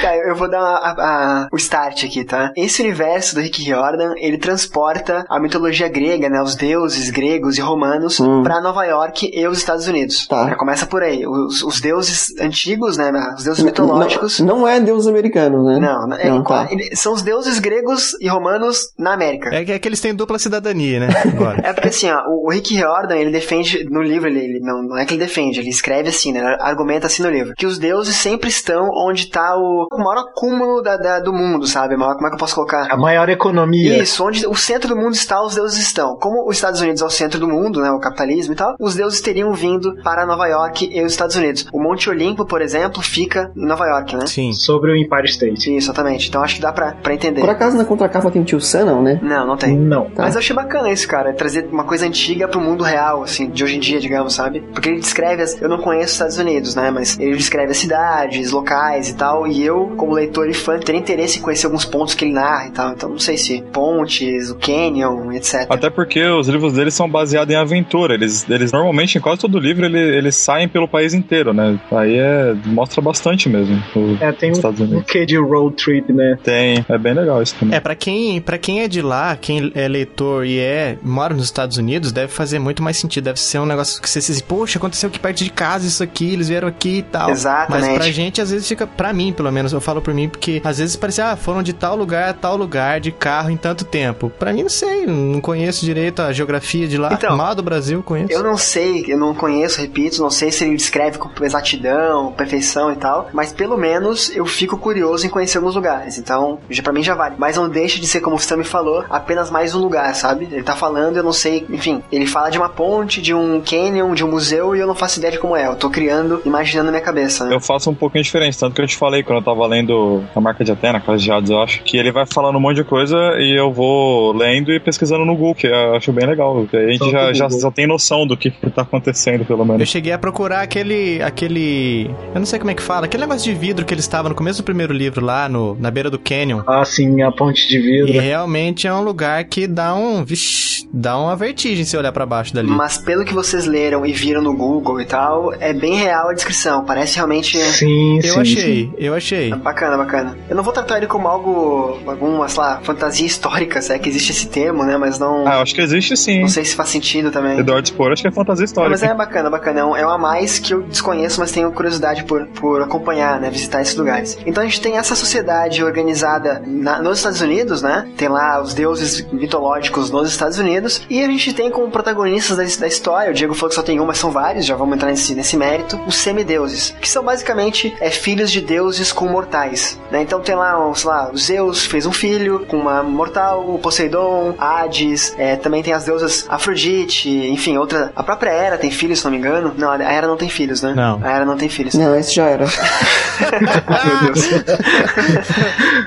Tá, 0.00 0.16
eu 0.16 0.34
vou 0.34 0.44
vou 0.44 0.50
dar 0.50 0.60
a- 0.60 0.94
a- 0.98 1.48
o 1.52 1.56
start 1.56 2.04
aqui, 2.04 2.22
tá? 2.24 2.50
Esse 2.56 2.82
universo 2.82 3.34
do 3.34 3.40
Rick 3.40 3.62
Riordan, 3.62 4.12
ele 4.18 4.36
transporta 4.36 5.24
a 5.30 5.40
mitologia 5.40 5.88
grega, 5.88 6.28
né? 6.28 6.42
Os 6.42 6.54
deuses 6.54 7.08
gregos 7.10 7.56
e 7.56 7.60
romanos 7.62 8.20
Hum. 8.20 8.42
pra 8.42 8.60
Nova 8.60 8.84
York 8.84 9.30
e 9.32 9.46
os 9.46 9.56
Estados 9.58 9.86
Unidos. 9.86 10.26
Tá. 10.26 10.48
Já 10.50 10.54
começa 10.56 10.84
por 10.86 11.02
aí. 11.02 11.26
Os, 11.26 11.62
os 11.62 11.80
deuses 11.80 12.34
antigos, 12.40 12.98
né? 12.98 13.10
Os 13.38 13.44
deuses 13.44 13.62
mitológicos. 13.64 13.93
Não, 13.98 14.44
não 14.44 14.68
é 14.68 14.80
deus 14.80 15.06
americano, 15.06 15.64
né? 15.64 15.78
Não, 15.78 16.12
é, 16.14 16.28
Não, 16.28 16.42
tá. 16.42 16.68
são 16.94 17.12
os 17.12 17.22
deuses 17.22 17.58
gregos 17.58 18.14
e 18.20 18.28
romanos 18.28 18.92
na 18.98 19.12
América. 19.14 19.54
É 19.54 19.64
que, 19.64 19.72
é 19.72 19.78
que 19.78 19.88
eles 19.88 20.00
têm 20.00 20.14
dupla 20.14 20.38
cidadania, 20.38 21.00
né? 21.00 21.08
Agora. 21.34 21.60
É 21.62 21.72
porque 21.72 21.88
assim, 21.88 22.10
ó, 22.10 22.18
o, 22.28 22.46
o 22.46 22.50
Rick 22.50 22.74
Riordan, 22.74 23.16
ele 23.16 23.30
defende 23.30 23.84
no 23.90 24.02
livro, 24.02 24.28
ele, 24.28 24.40
ele 24.40 24.60
não, 24.60 24.82
não 24.82 24.98
é 24.98 25.04
que 25.04 25.14
ele 25.14 25.20
defende, 25.24 25.60
ele 25.60 25.68
escreve 25.70 26.08
assim, 26.08 26.32
né? 26.32 26.40
Argumenta 26.60 27.06
assim 27.06 27.22
no 27.22 27.30
livro, 27.30 27.54
que 27.56 27.66
os 27.66 27.78
deuses 27.78 28.16
sempre 28.16 28.48
estão 28.48 28.88
onde 28.92 29.26
tá 29.30 29.56
o, 29.56 29.86
o 29.92 29.98
maior 29.98 30.20
acúmulo 30.22 30.82
da, 30.82 30.96
da- 30.96 31.20
do 31.20 31.32
mundo, 31.32 31.66
sabe? 31.66 31.96
Maior- 31.96 32.14
Como 32.14 32.26
é 32.26 32.30
que 32.30 32.34
eu 32.36 32.40
posso 32.40 32.54
colocar? 32.54 32.86
A 32.90 32.96
maior 32.96 33.28
economia. 33.28 33.98
Isso, 34.02 34.24
onde 34.24 34.46
o 34.46 34.54
centro 34.54 34.88
do 34.88 34.96
mundo 34.96 35.14
está, 35.14 35.42
os 35.42 35.54
deuses 35.54 35.78
estão. 35.80 36.16
Como 36.16 36.48
os 36.48 36.56
Estados 36.56 36.80
Unidos 36.80 37.02
é 37.02 37.04
o 37.04 37.10
centro 37.10 37.38
do 37.40 37.48
mundo, 37.48 37.80
né, 37.80 37.90
o 37.90 37.98
capitalismo 38.00 38.52
e 38.54 38.56
tal, 38.56 38.74
os 38.80 38.94
deuses 38.94 39.20
teriam 39.20 39.52
vindo 39.52 39.94
para 40.02 40.26
Nova 40.26 40.46
York 40.46 40.88
e 40.92 41.02
os 41.02 41.12
Estados 41.12 41.36
Unidos. 41.36 41.66
O 41.72 41.82
Monte 41.82 42.08
Olimpo, 42.10 42.44
por 42.46 42.60
exemplo, 42.62 43.02
fica 43.02 43.50
em 43.56 43.66
Nova 43.66 43.83
York, 43.86 44.16
né? 44.16 44.26
Sim. 44.26 44.52
Sobre 44.52 44.92
o 44.92 44.96
Empire 44.96 45.26
State. 45.26 45.54
Isso, 45.76 45.88
exatamente. 45.90 46.28
Então 46.28 46.42
acho 46.42 46.56
que 46.56 46.60
dá 46.60 46.72
pra, 46.72 46.92
pra 46.92 47.14
entender. 47.14 47.40
Por 47.40 47.50
acaso 47.50 47.76
na 47.76 47.84
contracapa 47.84 48.30
tem 48.30 48.42
tio 48.42 48.60
Sam, 48.60 48.84
não, 48.86 49.02
né? 49.02 49.18
Não, 49.22 49.46
não 49.46 49.56
tem. 49.56 49.76
Não. 49.76 50.04
Tá. 50.10 50.22
Mas 50.22 50.34
eu 50.34 50.38
achei 50.40 50.54
bacana 50.54 50.90
isso, 50.90 51.06
cara. 51.08 51.32
Trazer 51.32 51.68
uma 51.70 51.84
coisa 51.84 52.06
antiga 52.06 52.48
pro 52.48 52.60
mundo 52.60 52.82
real, 52.84 53.22
assim, 53.22 53.48
de 53.50 53.62
hoje 53.64 53.76
em 53.76 53.80
dia, 53.80 54.00
digamos, 54.00 54.34
sabe? 54.34 54.60
Porque 54.72 54.88
ele 54.88 55.00
descreve 55.00 55.42
as. 55.42 55.60
Eu 55.60 55.68
não 55.68 55.78
conheço 55.78 56.06
os 56.06 56.12
Estados 56.12 56.38
Unidos, 56.38 56.74
né? 56.74 56.90
Mas 56.90 57.18
ele 57.18 57.36
descreve 57.36 57.72
as 57.72 57.76
cidades, 57.78 58.50
locais 58.52 59.08
e 59.08 59.14
tal. 59.14 59.46
E 59.46 59.62
eu, 59.64 59.92
como 59.96 60.12
leitor 60.12 60.48
e 60.48 60.54
fã, 60.54 60.78
teria 60.78 61.00
interesse 61.00 61.38
em 61.38 61.42
conhecer 61.42 61.66
alguns 61.66 61.84
pontos 61.84 62.14
que 62.14 62.24
ele 62.24 62.32
narra 62.34 62.66
e 62.68 62.70
tal. 62.70 62.92
Então 62.92 63.08
não 63.10 63.18
sei 63.18 63.36
se 63.36 63.62
pontes, 63.72 64.50
o 64.50 64.56
Canyon, 64.56 65.32
etc. 65.32 65.66
Até 65.68 65.90
porque 65.90 66.22
os 66.24 66.48
livros 66.48 66.72
deles 66.74 66.94
são 66.94 67.08
baseados 67.08 67.52
em 67.52 67.56
aventura. 67.56 68.14
Eles, 68.14 68.48
eles 68.48 68.72
normalmente, 68.72 69.18
em 69.18 69.20
quase 69.20 69.40
todo 69.40 69.58
livro, 69.58 69.84
ele- 69.84 69.98
eles 70.16 70.36
saem 70.36 70.68
pelo 70.68 70.88
país 70.88 71.14
inteiro, 71.14 71.52
né? 71.52 71.78
Aí 71.92 72.16
é, 72.16 72.54
mostra 72.66 73.00
bastante 73.02 73.48
mesmo. 73.48 73.73
É, 74.20 74.32
tem 74.32 74.52
Estados 74.52 74.80
um, 74.80 74.98
um 74.98 75.02
quê 75.02 75.26
de 75.26 75.36
road 75.36 75.76
trip, 75.76 76.12
né? 76.12 76.38
Tem, 76.42 76.84
é 76.88 76.98
bem 76.98 77.14
legal 77.14 77.42
isso 77.42 77.54
também. 77.58 77.76
É, 77.76 77.80
pra 77.80 77.94
quem, 77.94 78.40
pra 78.40 78.58
quem 78.58 78.82
é 78.82 78.88
de 78.88 79.02
lá, 79.02 79.36
quem 79.36 79.72
é 79.74 79.88
leitor 79.88 80.44
e 80.46 80.58
é 80.58 80.96
mora 81.02 81.34
nos 81.34 81.44
Estados 81.44 81.76
Unidos, 81.76 82.12
deve 82.12 82.28
fazer 82.32 82.58
muito 82.58 82.82
mais 82.82 82.96
sentido. 82.96 83.24
Deve 83.24 83.40
ser 83.40 83.58
um 83.58 83.66
negócio 83.66 84.00
que 84.00 84.08
você 84.08 84.20
se 84.20 84.32
diz, 84.32 84.40
poxa, 84.40 84.78
aconteceu 84.78 85.08
aqui 85.08 85.18
perto 85.18 85.44
de 85.44 85.50
casa 85.50 85.86
isso 85.86 86.02
aqui, 86.02 86.32
eles 86.32 86.48
vieram 86.48 86.68
aqui 86.68 86.98
e 86.98 87.02
tal. 87.02 87.30
Exatamente. 87.30 87.88
Mas 87.88 87.98
pra 87.98 88.10
gente, 88.10 88.40
às 88.40 88.50
vezes 88.50 88.66
fica, 88.66 88.86
pra 88.86 89.12
mim, 89.12 89.32
pelo 89.32 89.50
menos, 89.50 89.72
eu 89.72 89.80
falo 89.80 90.00
por 90.00 90.12
mim, 90.12 90.28
porque 90.28 90.60
às 90.64 90.78
vezes 90.78 90.96
parece, 90.96 91.20
ah, 91.20 91.36
foram 91.36 91.62
de 91.62 91.72
tal 91.72 91.96
lugar 91.96 92.30
a 92.30 92.32
tal 92.32 92.56
lugar, 92.56 93.00
de 93.00 93.10
carro 93.10 93.50
em 93.50 93.56
tanto 93.56 93.84
tempo. 93.84 94.30
Pra 94.38 94.52
mim, 94.52 94.62
não 94.62 94.70
sei, 94.70 95.06
não 95.06 95.40
conheço 95.40 95.84
direito 95.84 96.22
a 96.22 96.32
geografia 96.32 96.86
de 96.86 96.96
lá. 96.98 97.12
Então, 97.12 97.36
Mal 97.36 97.54
do 97.54 97.62
Brasil, 97.62 98.02
conheço. 98.02 98.32
Eu 98.32 98.42
não 98.42 98.56
sei, 98.56 99.04
eu 99.08 99.18
não 99.18 99.34
conheço, 99.34 99.80
repito, 99.80 100.20
não 100.20 100.30
sei 100.30 100.52
se 100.52 100.64
ele 100.64 100.76
descreve 100.76 101.18
com 101.18 101.30
exatidão, 101.44 102.32
perfeição 102.32 102.92
e 102.92 102.96
tal, 102.96 103.28
mas 103.32 103.52
pelo 103.52 103.63
menos 103.76 104.34
eu 104.36 104.44
fico 104.46 104.76
curioso 104.76 105.26
em 105.26 105.30
conhecer 105.30 105.58
alguns 105.58 105.74
lugares. 105.74 106.18
Então, 106.18 106.58
já 106.70 106.82
para 106.82 106.92
mim 106.92 107.02
já 107.02 107.14
vale. 107.14 107.34
Mas 107.38 107.56
não 107.56 107.68
deixa 107.68 107.98
de 108.00 108.06
ser, 108.06 108.20
como 108.20 108.36
o 108.36 108.38
Sam 108.38 108.58
me 108.58 108.64
falou, 108.64 109.04
apenas 109.10 109.50
mais 109.50 109.74
um 109.74 109.78
lugar, 109.80 110.14
sabe? 110.14 110.48
Ele 110.50 110.62
tá 110.62 110.74
falando, 110.76 111.16
eu 111.16 111.22
não 111.22 111.32
sei, 111.32 111.66
enfim, 111.70 112.02
ele 112.12 112.26
fala 112.26 112.50
de 112.50 112.58
uma 112.58 112.68
ponte, 112.68 113.20
de 113.22 113.32
um 113.34 113.60
canyon, 113.60 114.14
de 114.14 114.24
um 114.24 114.30
museu 114.30 114.74
e 114.76 114.80
eu 114.80 114.86
não 114.86 114.94
faço 114.94 115.18
ideia 115.18 115.32
de 115.32 115.38
como 115.38 115.56
é. 115.56 115.66
Eu 115.66 115.76
tô 115.76 115.90
criando, 115.90 116.40
imaginando 116.44 116.86
na 116.86 116.92
minha 116.92 117.02
cabeça, 117.02 117.44
né? 117.44 117.54
Eu 117.54 117.60
faço 117.60 117.90
um 117.90 117.94
pouquinho 117.94 118.22
diferente, 118.24 118.58
tanto 118.58 118.74
que 118.74 118.82
eu 118.82 118.86
te 118.86 118.96
falei 118.96 119.22
quando 119.22 119.38
eu 119.38 119.44
tava 119.44 119.66
lendo 119.66 120.22
a 120.34 120.40
marca 120.40 120.64
de 120.64 120.72
Atena, 120.72 121.00
Casa 121.00 121.18
de 121.18 121.30
Hades, 121.30 121.50
eu 121.50 121.60
acho, 121.62 121.82
que 121.82 121.96
ele 121.96 122.12
vai 122.12 122.26
falando 122.26 122.56
um 122.56 122.60
monte 122.60 122.76
de 122.76 122.84
coisa 122.84 123.16
e 123.38 123.58
eu 123.58 123.72
vou 123.72 124.32
lendo 124.32 124.72
e 124.72 124.80
pesquisando 124.80 125.24
no 125.24 125.34
Google, 125.34 125.54
que 125.54 125.66
eu 125.66 125.94
acho 125.96 126.12
bem 126.12 126.26
legal. 126.26 126.66
que 126.70 126.76
A 126.76 126.90
gente 126.92 127.10
já, 127.10 127.32
já, 127.32 127.48
já 127.48 127.70
tem 127.70 127.86
noção 127.86 128.26
do 128.26 128.36
que, 128.36 128.50
que 128.50 128.70
tá 128.70 128.82
acontecendo, 128.82 129.44
pelo 129.44 129.60
Eu 129.62 129.64
menos. 129.66 129.88
cheguei 129.88 130.12
a 130.12 130.18
procurar 130.18 130.62
aquele. 130.62 131.22
aquele. 131.22 132.10
Eu 132.34 132.38
não 132.40 132.46
sei 132.46 132.58
como 132.58 132.70
é 132.70 132.74
que 132.74 132.82
fala, 132.82 133.06
aquele 133.06 133.22
negócio 133.22 133.44
de 133.52 133.53
vidro 133.54 133.84
que 133.84 133.94
eles 133.94 134.04
estavam 134.04 134.28
no 134.30 134.34
começo 134.34 134.60
do 134.62 134.64
primeiro 134.64 134.92
livro 134.92 135.24
lá, 135.24 135.48
no, 135.48 135.76
na 135.80 135.90
beira 135.90 136.10
do 136.10 136.18
canyon. 136.18 136.62
Ah, 136.66 136.84
sim, 136.84 137.22
a 137.22 137.30
ponte 137.32 137.66
de 137.68 137.78
E 137.78 137.80
vidro. 137.80 138.20
realmente 138.20 138.86
é 138.86 138.92
um 138.92 139.02
lugar 139.02 139.42
que 139.44 139.66
dá 139.66 139.94
um. 139.94 140.24
Vixi, 140.24 140.88
dá 140.92 141.18
uma 141.18 141.34
vertigem 141.36 141.84
se 141.84 141.96
olhar 141.96 142.12
pra 142.12 142.26
baixo 142.26 142.54
dali. 142.54 142.68
Mas 142.68 142.98
pelo 142.98 143.24
que 143.24 143.32
vocês 143.34 143.66
leram 143.66 144.04
e 144.04 144.12
viram 144.12 144.42
no 144.42 144.54
Google 144.56 145.00
e 145.00 145.04
tal, 145.04 145.52
é 145.54 145.72
bem 145.72 145.94
real 145.96 146.28
a 146.30 146.32
descrição. 146.34 146.84
Parece 146.84 147.16
realmente 147.16 147.56
Sim, 147.58 148.20
sim. 148.20 148.28
Eu 148.28 148.40
achei, 148.40 148.90
eu 148.98 149.14
achei. 149.14 149.50
Bacana, 149.54 149.96
bacana. 149.96 150.36
Eu 150.48 150.56
não 150.56 150.62
vou 150.62 150.72
tratar 150.72 150.96
ele 150.98 151.06
como 151.06 151.28
algo, 151.28 151.98
alguma, 152.06 152.48
sei 152.48 152.60
lá, 152.62 152.80
fantasia 152.82 153.26
histórica, 153.26 153.80
se 153.82 153.92
é 153.92 153.98
que 153.98 154.08
existe 154.08 154.32
esse 154.32 154.48
termo, 154.48 154.84
né? 154.84 154.96
Mas 154.96 155.18
não, 155.18 155.46
Ah, 155.46 155.54
eu 155.56 155.60
acho 155.62 155.74
que 155.74 155.80
existe 155.80 156.16
sim. 156.16 156.40
não 156.40 156.48
sei 156.48 156.64
se 156.64 156.74
faz 156.74 156.88
sentido 156.88 157.30
também. 157.30 157.58
Eduardo 157.58 157.86
Spor, 157.88 158.12
acho 158.12 158.22
que 158.22 158.28
é 158.28 158.30
fantasia 158.32 158.64
histórica. 158.64 158.90
mas 158.90 159.02
é 159.02 159.14
bacana, 159.14 159.50
bacana. 159.50 159.80
É 159.80 159.84
um, 159.84 159.96
é 159.96 160.06
um 160.06 160.10
a 160.10 160.18
mais 160.18 160.58
que 160.58 160.72
eu 160.74 160.82
desconheço, 160.82 161.40
mas 161.40 161.52
tenho 161.52 161.70
curiosidade 161.72 162.24
por, 162.24 162.46
por 162.48 162.82
acompanhar, 162.82 163.33
né? 163.38 163.50
Visitar 163.50 163.82
esses 163.82 163.94
lugares. 163.96 164.38
Então 164.46 164.62
a 164.62 164.66
gente 164.66 164.80
tem 164.80 164.96
essa 164.96 165.14
sociedade 165.14 165.82
organizada 165.82 166.62
na- 166.66 167.00
nos 167.02 167.18
Estados 167.18 167.40
Unidos, 167.40 167.82
né? 167.82 168.08
Tem 168.16 168.28
lá 168.28 168.60
os 168.60 168.74
deuses 168.74 169.24
mitológicos 169.32 170.10
nos 170.10 170.28
Estados 170.28 170.58
Unidos. 170.58 171.02
E 171.08 171.22
a 171.22 171.26
gente 171.26 171.52
tem 171.52 171.70
como 171.70 171.90
protagonistas 171.90 172.56
da, 172.56 172.80
da 172.80 172.86
história, 172.86 173.30
o 173.30 173.34
Diego 173.34 173.54
falou 173.54 173.68
que 173.70 173.74
só 173.74 173.82
tem 173.82 174.00
um, 174.00 174.06
mas 174.06 174.18
são 174.18 174.30
vários, 174.30 174.64
já 174.66 174.74
vamos 174.76 174.94
entrar 174.96 175.08
nesse, 175.10 175.34
nesse 175.34 175.56
mérito, 175.56 175.98
os 176.06 176.16
semideuses, 176.16 176.94
que 177.00 177.08
são 177.08 177.22
basicamente 177.24 177.94
é, 178.00 178.10
filhos 178.10 178.50
de 178.50 178.60
deuses 178.60 179.12
com 179.12 179.26
mortais. 179.26 179.98
Né? 180.10 180.22
Então 180.22 180.40
tem 180.40 180.54
lá, 180.54 180.86
um, 180.88 180.94
sei 180.94 181.08
lá, 181.10 181.30
o 181.32 181.36
Zeus 181.36 181.84
fez 181.86 182.06
um 182.06 182.12
filho 182.12 182.64
com 182.66 182.76
uma 182.76 183.02
mortal, 183.02 183.64
o 183.74 183.78
Poseidon, 183.78 184.54
Hades, 184.58 185.34
é, 185.38 185.56
também 185.56 185.82
tem 185.82 185.92
as 185.92 186.04
deusas 186.04 186.44
Afrodite, 186.48 187.28
enfim, 187.28 187.76
outra. 187.76 188.12
A 188.16 188.22
própria 188.22 188.50
Hera 188.50 188.78
tem 188.78 188.90
filhos, 188.90 189.18
se 189.20 189.24
não 189.24 189.32
me 189.32 189.38
engano. 189.38 189.72
Não, 189.76 189.90
a 189.90 189.96
Hera 190.02 190.26
não 190.26 190.36
tem 190.36 190.48
filhos, 190.48 190.82
né? 190.82 190.92
Não. 190.94 191.20
A 191.22 191.30
Hera 191.30 191.44
não 191.44 191.56
tem 191.56 191.68
filhos. 191.68 191.94
Não, 191.94 192.14
esse 192.16 192.34
já 192.34 192.44
era. 192.46 192.66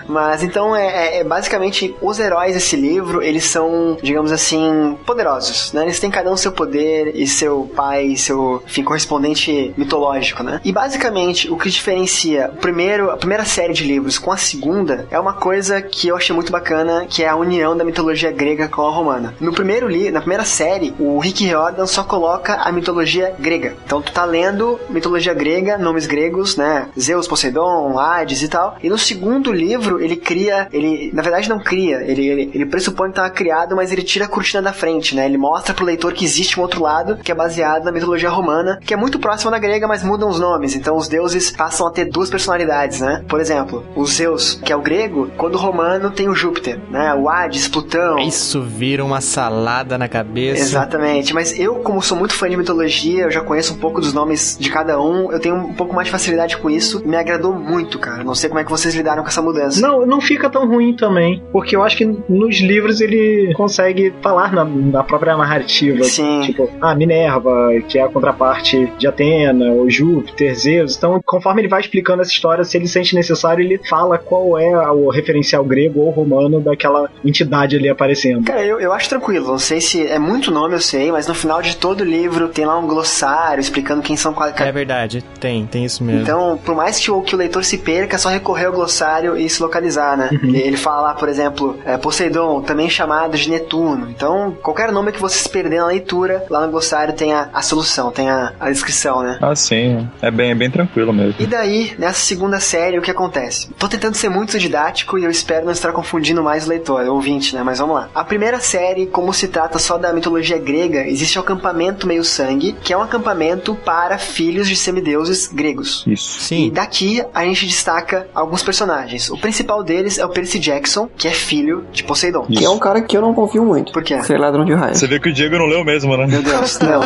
Mas 0.08 0.44
então 0.44 0.76
é, 0.76 0.86
é- 0.88 1.20
é 1.20 1.24
basicamente 1.24 1.96
os 2.02 2.20
heróis 2.20 2.54
desse 2.54 2.76
livro, 2.76 3.22
eles 3.22 3.46
são, 3.46 3.98
digamos 4.02 4.32
assim, 4.32 4.98
poderosos, 5.06 5.74
né? 5.74 5.84
Eles 5.84 6.00
têm 6.00 6.10
cada 6.10 6.32
um 6.32 6.38
seu 6.38 6.52
poder 6.52 7.16
e 7.16 7.28
seu 7.28 7.70
pai, 7.76 8.16
seu, 8.16 8.64
enfim, 8.66 8.84
correspondente 8.84 9.74
mitológico, 9.78 10.44
né? 10.44 10.60
E 10.64 10.72
basicamente 10.72 11.50
o 11.52 11.58
que 11.58 11.70
diferencia 11.70 12.52
o 12.54 12.58
primeiro, 12.58 13.12
a 13.12 13.18
primeira 13.18 13.46
série 13.46 13.74
de 13.74 13.84
livros 13.84 14.18
com 14.18 14.32
a 14.32 14.38
segunda 14.38 15.06
é 15.12 15.20
uma 15.20 15.34
coisa 15.34 15.82
que 15.82 16.08
eu 16.08 16.16
achei 16.16 16.34
muito 16.36 16.52
bacana, 16.52 17.06
que 17.10 17.24
é 17.24 17.28
a 17.30 17.36
união 17.36 17.76
da 17.76 17.84
mitologia 17.84 18.32
grega 18.32 18.68
com 18.68 18.82
a 18.82 18.92
romana. 18.92 19.34
No 19.40 19.54
primeiro 19.54 19.88
livro, 19.88 20.14
na 20.14 20.20
primeira 20.20 20.46
série, 20.46 20.94
o 21.00 21.20
Rick 21.20 21.46
Riordan 21.46 21.86
só 21.86 22.04
coloca 22.04 22.56
a 22.56 22.72
mitologia 22.72 23.34
grega. 23.40 23.76
Então 23.86 24.02
tu 24.02 24.12
tá 24.12 24.26
lendo 24.26 24.80
mitologia 24.90 25.34
grega, 25.34 25.78
nomes 25.78 26.06
gregos, 26.08 26.56
né? 26.58 26.88
Zeus, 27.08 27.28
Poseidon, 27.28 27.98
Hades 27.98 28.42
e 28.42 28.48
tal. 28.48 28.78
E 28.84 28.90
no 28.90 28.98
segundo 28.98 29.52
livro, 29.52 30.02
ele 30.02 30.16
cria, 30.16 30.68
ele 30.74 31.10
na 31.14 31.22
verdade 31.22 31.48
não 31.48 31.60
cria, 31.60 32.02
ele, 32.02 32.28
ele, 32.28 32.52
ele 32.54 32.66
pressupõe 32.66 33.10
que 33.10 33.16
tava 33.16 33.30
criado, 33.30 33.76
mas 33.76 33.92
ele 33.92 34.04
tira 34.04 34.26
a 34.26 34.28
cortina 34.28 34.62
da 34.62 34.74
frente, 34.74 35.16
né? 35.16 35.26
Ele 35.26 35.38
mostra 35.38 35.74
pro 35.74 35.86
leitor 35.86 36.14
que 36.14 36.26
existe 36.26 36.60
um 36.60 36.64
outro 36.64 36.82
lado, 36.82 37.18
que 37.18 37.32
é 37.32 37.36
baseado 37.36 37.86
na 37.86 37.92
mitologia 37.92 38.30
romana, 38.30 38.80
que 38.84 38.94
é 38.94 38.98
muito 38.98 39.20
próxima 39.20 39.52
da 39.52 39.60
grega, 39.60 39.88
mas 39.88 40.04
mudam 40.04 40.30
os 40.30 40.40
nomes. 40.40 40.76
Então 40.76 40.98
os 40.98 41.08
deuses 41.08 41.52
passam 41.52 41.88
a 41.88 41.92
ter 41.92 42.06
duas 42.06 42.30
personalidades, 42.30 43.00
né? 43.00 43.24
Por 43.28 43.40
exemplo, 43.40 43.86
o 43.96 44.06
Zeus, 44.06 44.60
que 44.64 44.74
é 44.74 44.76
o 44.76 44.82
grego, 44.82 45.32
quando 45.38 45.56
o 45.56 45.58
romano 45.58 46.12
tem 46.12 46.28
o 46.28 46.36
Júpiter, 46.36 46.80
né? 46.90 47.14
O 47.14 47.30
Hades, 47.30 47.68
Plutão. 47.68 48.20
Isso 48.20 48.62
vira 48.62 49.04
uma 49.04 49.22
salada 49.22 49.98
na 49.98 50.08
cabeça. 50.08 50.62
Exatamente, 50.62 51.34
mas 51.34 51.58
eu, 51.58 51.76
como 51.76 52.02
sou 52.02 52.18
muito 52.18 52.34
fã 52.34 52.50
de 52.50 52.58
mitologia, 52.58 53.24
eu 53.24 53.32
já 53.32 53.42
conheço 53.42 53.74
um 53.74 53.78
pouco 53.78 54.02
dos 54.02 54.14
nomes 54.14 54.58
de 54.60 54.70
cada 54.70 55.00
um, 55.00 55.32
eu 55.32 55.40
tenho 55.40 55.56
um 55.56 55.74
pouco 55.74 55.96
mais 55.96 56.08
de 56.08 56.12
facilidade 56.12 56.58
com 56.58 56.70
isso, 56.70 56.97
me 57.06 57.16
agradou 57.16 57.54
muito, 57.54 58.00
cara. 58.00 58.24
Não 58.24 58.36
sei 58.36 58.50
como 58.50 58.60
é 58.60 58.64
que 58.64 58.70
vocês 58.70 58.96
lidaram 58.96 59.24
com 59.24 59.30
essa 59.30 59.42
mudança. 59.42 59.82
Não, 59.82 60.06
não 60.06 60.22
fica 60.22 60.50
tão 60.50 60.68
ruim 60.68 60.96
também. 60.96 61.44
Porque 61.52 61.76
eu 61.76 61.84
acho 61.84 61.98
que 61.98 62.06
nos 62.06 62.60
livros 62.60 63.02
ele 63.02 63.54
consegue 63.56 64.14
falar 64.22 64.52
na, 64.52 64.66
na 64.66 65.04
própria 65.04 65.36
narrativa. 65.36 66.04
Sim. 66.04 66.42
Tipo, 66.42 66.70
a 66.82 66.96
Minerva, 66.96 67.70
que 67.88 67.98
é 67.98 68.04
a 68.04 68.08
contraparte 68.08 68.92
de 68.98 69.08
Atena, 69.08 69.72
o 69.72 69.90
Júpiter, 69.90 70.56
Zeus. 70.56 70.96
Então, 70.98 71.22
conforme 71.26 71.62
ele 71.62 71.68
vai 71.68 71.82
explicando 71.82 72.22
essa 72.22 72.32
história, 72.32 72.64
se 72.64 72.78
ele 72.78 72.88
sente 72.88 73.16
necessário, 73.16 73.64
ele 73.64 73.80
fala 73.90 74.18
qual 74.18 74.58
é 74.58 74.92
o 74.92 75.10
referencial 75.10 75.64
grego 75.64 76.02
ou 76.02 76.10
romano 76.10 76.60
daquela 76.60 77.10
entidade 77.24 77.76
ali 77.76 77.90
aparecendo. 77.90 78.44
Cara, 78.46 78.64
eu, 78.64 78.80
eu 78.80 78.92
acho 78.94 79.10
tranquilo. 79.10 79.48
Não 79.48 79.60
sei 79.60 79.82
se 79.82 80.06
é 80.06 80.20
muito 80.20 80.52
nome, 80.52 80.76
eu 80.76 80.82
sei, 80.82 81.12
mas 81.12 81.28
no 81.28 81.34
final 81.34 81.62
de 81.62 81.76
todo 81.76 82.02
o 82.02 82.06
livro 82.06 82.48
tem 82.48 82.66
lá 82.66 82.78
um 82.78 82.88
glossário 82.88 83.62
explicando 83.62 84.02
quem 84.02 84.16
são 84.16 84.34
quais. 84.34 84.56
É 84.60 84.72
verdade, 84.72 85.24
tem, 85.40 85.66
tem 85.66 85.86
isso 85.86 86.04
mesmo. 86.04 86.22
Então, 86.22 86.60
por 86.64 86.76
mais 86.76 86.87
que 86.96 87.12
o, 87.12 87.22
que 87.22 87.36
o 87.36 87.38
leitor 87.38 87.64
se 87.64 87.78
perca, 87.78 88.16
é 88.16 88.20
só 88.20 88.30
recorrer 88.30 88.68
ao 88.68 88.74
glossário 88.74 89.38
e 89.38 89.50
se 89.50 89.62
localizar, 89.62 90.18
né? 90.18 90.30
Ele 90.32 90.78
fala 90.78 91.02
lá, 91.02 91.14
por 91.14 91.28
exemplo, 91.28 91.78
é, 91.86 91.98
Poseidon, 91.98 92.62
também 92.62 92.90
chamado 92.90 93.38
de 93.38 93.50
Netuno. 93.50 94.10
Então, 94.10 94.56
qualquer 94.62 94.92
nome 94.92 95.12
que 95.12 95.22
você 95.22 95.38
se 95.38 95.50
perder 95.50 95.80
na 95.80 95.88
leitura, 95.88 96.46
lá 96.50 96.66
no 96.66 96.72
glossário 96.72 97.14
tem 97.14 97.34
a, 97.34 97.50
a 97.54 97.62
solução, 97.62 98.12
tem 98.12 98.30
a, 98.30 98.54
a 98.60 98.70
descrição, 98.70 99.22
né? 99.22 99.38
Ah, 99.42 99.56
sim. 99.56 100.08
É 100.22 100.32
bem, 100.32 100.52
é 100.52 100.56
bem 100.56 100.72
tranquilo 100.72 101.12
mesmo. 101.12 101.36
E 101.40 101.46
daí, 101.46 101.94
nessa 101.98 102.20
segunda 102.20 102.60
série, 102.60 102.98
o 102.98 103.02
que 103.02 103.12
acontece? 103.12 103.70
Tô 103.78 103.88
tentando 103.88 104.16
ser 104.16 104.30
muito 104.30 104.58
didático 104.58 105.18
e 105.18 105.24
eu 105.24 105.30
espero 105.30 105.66
não 105.66 105.72
estar 105.72 105.92
confundindo 105.92 106.44
mais 106.44 106.66
o 106.66 106.70
leitor, 106.70 107.06
o 107.06 107.14
ouvinte, 107.14 107.56
né? 107.56 107.64
Mas 107.64 107.80
vamos 107.80 107.96
lá. 107.96 108.10
A 108.14 108.24
primeira 108.24 108.60
série, 108.60 109.08
como 109.08 109.34
se 109.34 109.48
trata 109.48 109.80
só 109.80 109.98
da 109.98 110.14
mitologia 110.14 110.58
grega, 110.58 111.08
existe 111.08 111.38
o 111.38 111.42
acampamento 111.42 112.08
meio 112.08 112.24
sangue, 112.24 112.76
que 112.82 112.94
é 112.94 112.98
um 112.98 113.02
acampamento 113.02 113.76
para 113.76 114.18
filhos 114.18 114.68
de 114.68 114.76
semideuses 114.76 115.48
gregos. 115.48 116.04
Isso. 116.08 116.40
E 116.40 116.44
Sim. 116.44 116.70
Daqui 116.78 117.24
a 117.34 117.44
gente 117.44 117.66
destaca 117.66 118.28
alguns 118.36 118.62
personagens. 118.62 119.32
O 119.32 119.38
principal 119.38 119.84
deles 119.84 120.20
é 120.20 120.26
o 120.26 120.30
Percy 120.30 120.60
Jackson, 120.60 121.10
que 121.18 121.28
é 121.28 121.32
filho 121.32 121.88
de 121.92 122.04
Poseidon. 122.04 122.46
Que 122.46 122.64
é 122.64 122.70
um 122.70 122.78
cara 122.78 123.02
que 123.02 123.18
eu 123.18 123.22
não 123.22 123.34
confio 123.34 123.66
muito. 123.66 123.92
Por 123.92 124.04
quê? 124.04 124.22
Ser 124.22 124.38
ladrão 124.38 124.64
de 124.64 124.76
raio. 124.76 124.94
Você 124.94 125.08
vê 125.08 125.20
que 125.20 125.30
o 125.30 125.34
Diego 125.34 125.58
não 125.58 125.66
leu 125.66 125.84
mesmo, 125.84 126.16
né? 126.16 126.28
Meu 126.28 126.44
Deus, 126.44 126.78
não. 126.82 127.02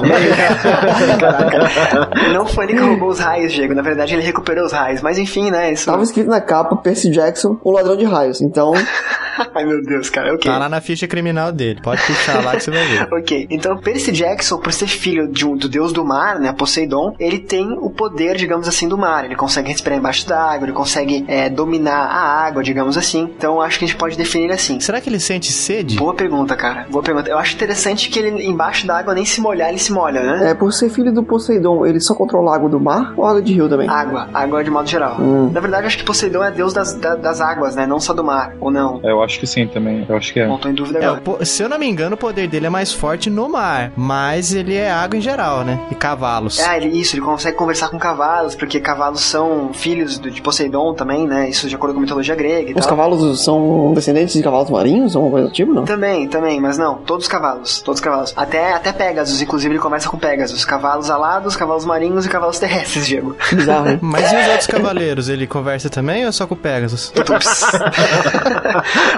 Caraca. 1.17 2.10
Não 2.34 2.45
foi 2.45 2.65
ele 2.65 2.73
que 2.73 2.79
roubou 2.81 3.07
os 3.07 3.19
raios, 3.19 3.53
Diego. 3.53 3.73
Na 3.73 3.81
verdade, 3.81 4.13
ele 4.13 4.23
recuperou 4.23 4.65
os 4.65 4.73
raios. 4.73 5.01
Mas 5.01 5.17
enfim, 5.17 5.49
né? 5.49 5.71
Isso. 5.71 5.86
Tava 5.86 6.03
escrito 6.03 6.29
na 6.29 6.41
capa 6.41 6.75
Percy 6.75 7.10
Jackson, 7.10 7.57
o 7.63 7.71
ladrão 7.71 7.95
de 7.95 8.03
raios. 8.03 8.41
Então, 8.41 8.73
Ai, 9.56 9.65
meu 9.65 9.82
Deus, 9.84 10.10
cara. 10.10 10.34
Ok. 10.34 10.50
Tá 10.52 10.58
lá 10.58 10.70
na 10.70 10.82
ficha 10.82 11.08
criminal 11.08 11.52
dele. 11.52 11.80
Pode 11.82 12.02
puxar 12.04 12.44
lá 12.44 12.56
que 12.56 12.62
você 12.63 12.72
vai 12.72 12.86
ver. 12.86 13.08
Ok, 13.22 13.48
então 13.50 13.78
Percy 13.78 14.12
Jackson, 14.12 14.58
por 14.58 14.72
ser 14.74 14.88
filho 14.88 15.28
de 15.28 15.46
um, 15.46 15.56
do 15.56 15.67
deus 15.70 15.91
do 15.94 16.04
mar, 16.04 16.39
né, 16.39 16.52
Poseidon, 16.54 17.13
ele 17.20 17.39
tem 17.39 17.78
o 17.80 17.89
poder, 17.89 18.36
digamos 18.36 18.67
assim, 18.67 18.88
do 18.88 18.98
mar. 18.98 19.26
Ele 19.26 19.36
consegue 19.36 19.70
respirar 19.70 19.98
embaixo 20.00 20.28
d'água, 20.28 20.65
ele 20.65 20.72
consegue 20.74 21.24
é, 21.28 21.50
dominar 21.50 22.06
a 22.08 22.46
água, 22.46 22.63
digamos 22.63 22.98
assim. 22.98 23.30
Então 23.38 23.62
acho 23.62 23.78
que 23.80 23.86
a 23.86 23.88
gente 23.88 23.98
pode 23.98 24.17
definir 24.17 24.52
assim. 24.52 24.80
Será 24.80 25.00
que 25.02 25.10
ele 25.10 25.20
sente 25.20 25.52
sede? 25.52 25.96
Boa 25.98 26.13
pergunta, 26.13 26.56
cara. 26.56 26.86
Boa 26.89 27.04
pergunta. 27.04 27.30
Eu 27.30 27.38
acho 27.38 27.54
interessante 27.56 28.10
que 28.10 28.17
ele 28.20 28.44
embaixo 28.46 28.88
d'água 28.88 29.13
nem 29.13 29.26
se 29.26 29.39
molhar, 29.41 29.70
ele 29.70 29.80
se 29.80 29.91
molha, 29.91 30.22
né? 30.22 30.52
é, 30.52 30.54
por 30.54 30.72
ser 30.74 30.89
filho 30.89 31.13
do 31.13 31.24
Poseidon, 31.24 31.86
ele 31.86 32.00
só 32.00 32.13
controla 32.15 32.52
a 32.52 32.56
água 32.56 32.70
do 32.70 32.80
mar 32.80 33.13
ou 33.17 33.26
água 33.26 33.41
de 33.41 33.54
rio 33.54 33.67
também? 33.70 33.88
Água, 33.89 34.30
água 34.34 34.63
de 34.63 34.70
modo 34.70 34.88
geral. 34.89 35.17
Hum. 35.20 35.52
Na 35.54 35.60
verdade, 35.60 35.88
acho 35.88 35.98
que 35.98 36.04
Poseidon 36.04 36.44
é 36.44 36.52
deus 36.52 36.74
das, 36.74 36.94
da- 36.96 37.15
das 37.15 37.41
águas, 37.41 37.76
né? 37.76 37.86
Não 37.86 38.00
só 38.00 38.13
do 38.13 38.24
mar, 38.24 38.54
ou 38.60 38.72
não? 38.72 39.00
É, 39.04 39.13
Eu 39.21 39.25
acho 39.25 39.39
que 39.39 39.45
sim 39.47 39.67
também. 39.67 40.03
Eu 40.10 40.17
acho 40.17 40.34
que 40.34 40.39
é. 40.39 40.47
Não 40.47 40.57
tô 40.57 40.67
em 40.67 40.73
dúvida 40.73 40.97
É, 40.99 41.05
agora. 41.05 41.45
se 41.45 41.62
eu 41.62 41.69
não 41.69 41.77
me 41.77 41.88
engano, 41.88 42.15
o 42.15 42.17
poder 42.17 42.47
dele 42.47 42.65
é 42.65 42.69
mais 42.69 42.91
forte 42.91 43.29
no 43.29 43.47
mar, 43.47 43.91
mas 43.95 44.51
ele 44.53 44.75
é 44.75 44.89
água 44.91 45.15
em 45.17 45.21
geral, 45.21 45.63
né? 45.63 45.79
E 45.91 45.95
cavalos. 45.95 46.60
Ah, 46.60 46.75
ele, 46.75 46.89
isso, 46.99 47.15
ele 47.15 47.21
consegue 47.23 47.55
conversar 47.55 47.89
com 47.89 47.99
cavalos, 47.99 48.55
porque 48.55 48.79
cavalos 48.79 49.21
são 49.21 49.69
filhos 49.73 50.17
do- 50.17 50.31
de 50.31 50.41
Poseidon 50.41 50.93
também, 50.95 51.27
né? 51.27 51.47
Isso 51.49 51.67
de 51.69 51.75
acordo 51.75 51.93
com 51.93 51.99
a 51.99 52.01
mitologia 52.01 52.34
grega 52.34 52.71
e 52.71 52.73
Os 52.73 52.79
tal. 52.79 52.89
cavalos 52.89 53.43
são 53.43 53.93
descendentes 53.93 54.34
de 54.34 54.41
cavalos 54.41 54.69
marinhos 54.71 55.15
ou 55.15 55.21
alguma 55.21 55.34
coisa 55.39 55.47
do 55.49 55.53
tipo, 55.53 55.71
não? 55.73 55.86
Também, 55.86 56.27
também, 56.27 56.60
mas 56.60 56.77
não, 56.79 56.95
todos 56.95 57.25
os 57.25 57.31
cavalos, 57.31 57.79
todos 57.81 57.99
os 57.99 58.03
cavalos. 58.03 58.34
Até, 58.36 58.73
até 58.73 58.91
Pegasus, 58.91 59.39
inclusive 59.41 59.73
ele 59.75 59.79
conversa 59.81 60.10
com 60.10 60.17
Pegasus. 60.17 60.65
Cavalos 60.65 61.12
alados, 61.12 61.55
cavalos 61.55 61.86
marinhos 61.86 62.25
e 62.25 62.29
cavalos 62.29 62.57
terrestres, 62.57 63.05
Diego. 63.05 63.36
Bizarro, 63.53 63.89
hein? 63.89 63.99
Mas 64.01 64.31
e 64.31 64.36
os 64.36 64.47
outros 64.47 64.67
cavaleiros? 64.67 65.29
Ele 65.29 65.45
conversa 65.45 65.89
também 65.91 66.23
ou 66.23 66.29
é 66.29 66.31
só 66.31 66.47
com 66.47 66.55
o 66.55 66.57
Pegasus? 66.57 67.12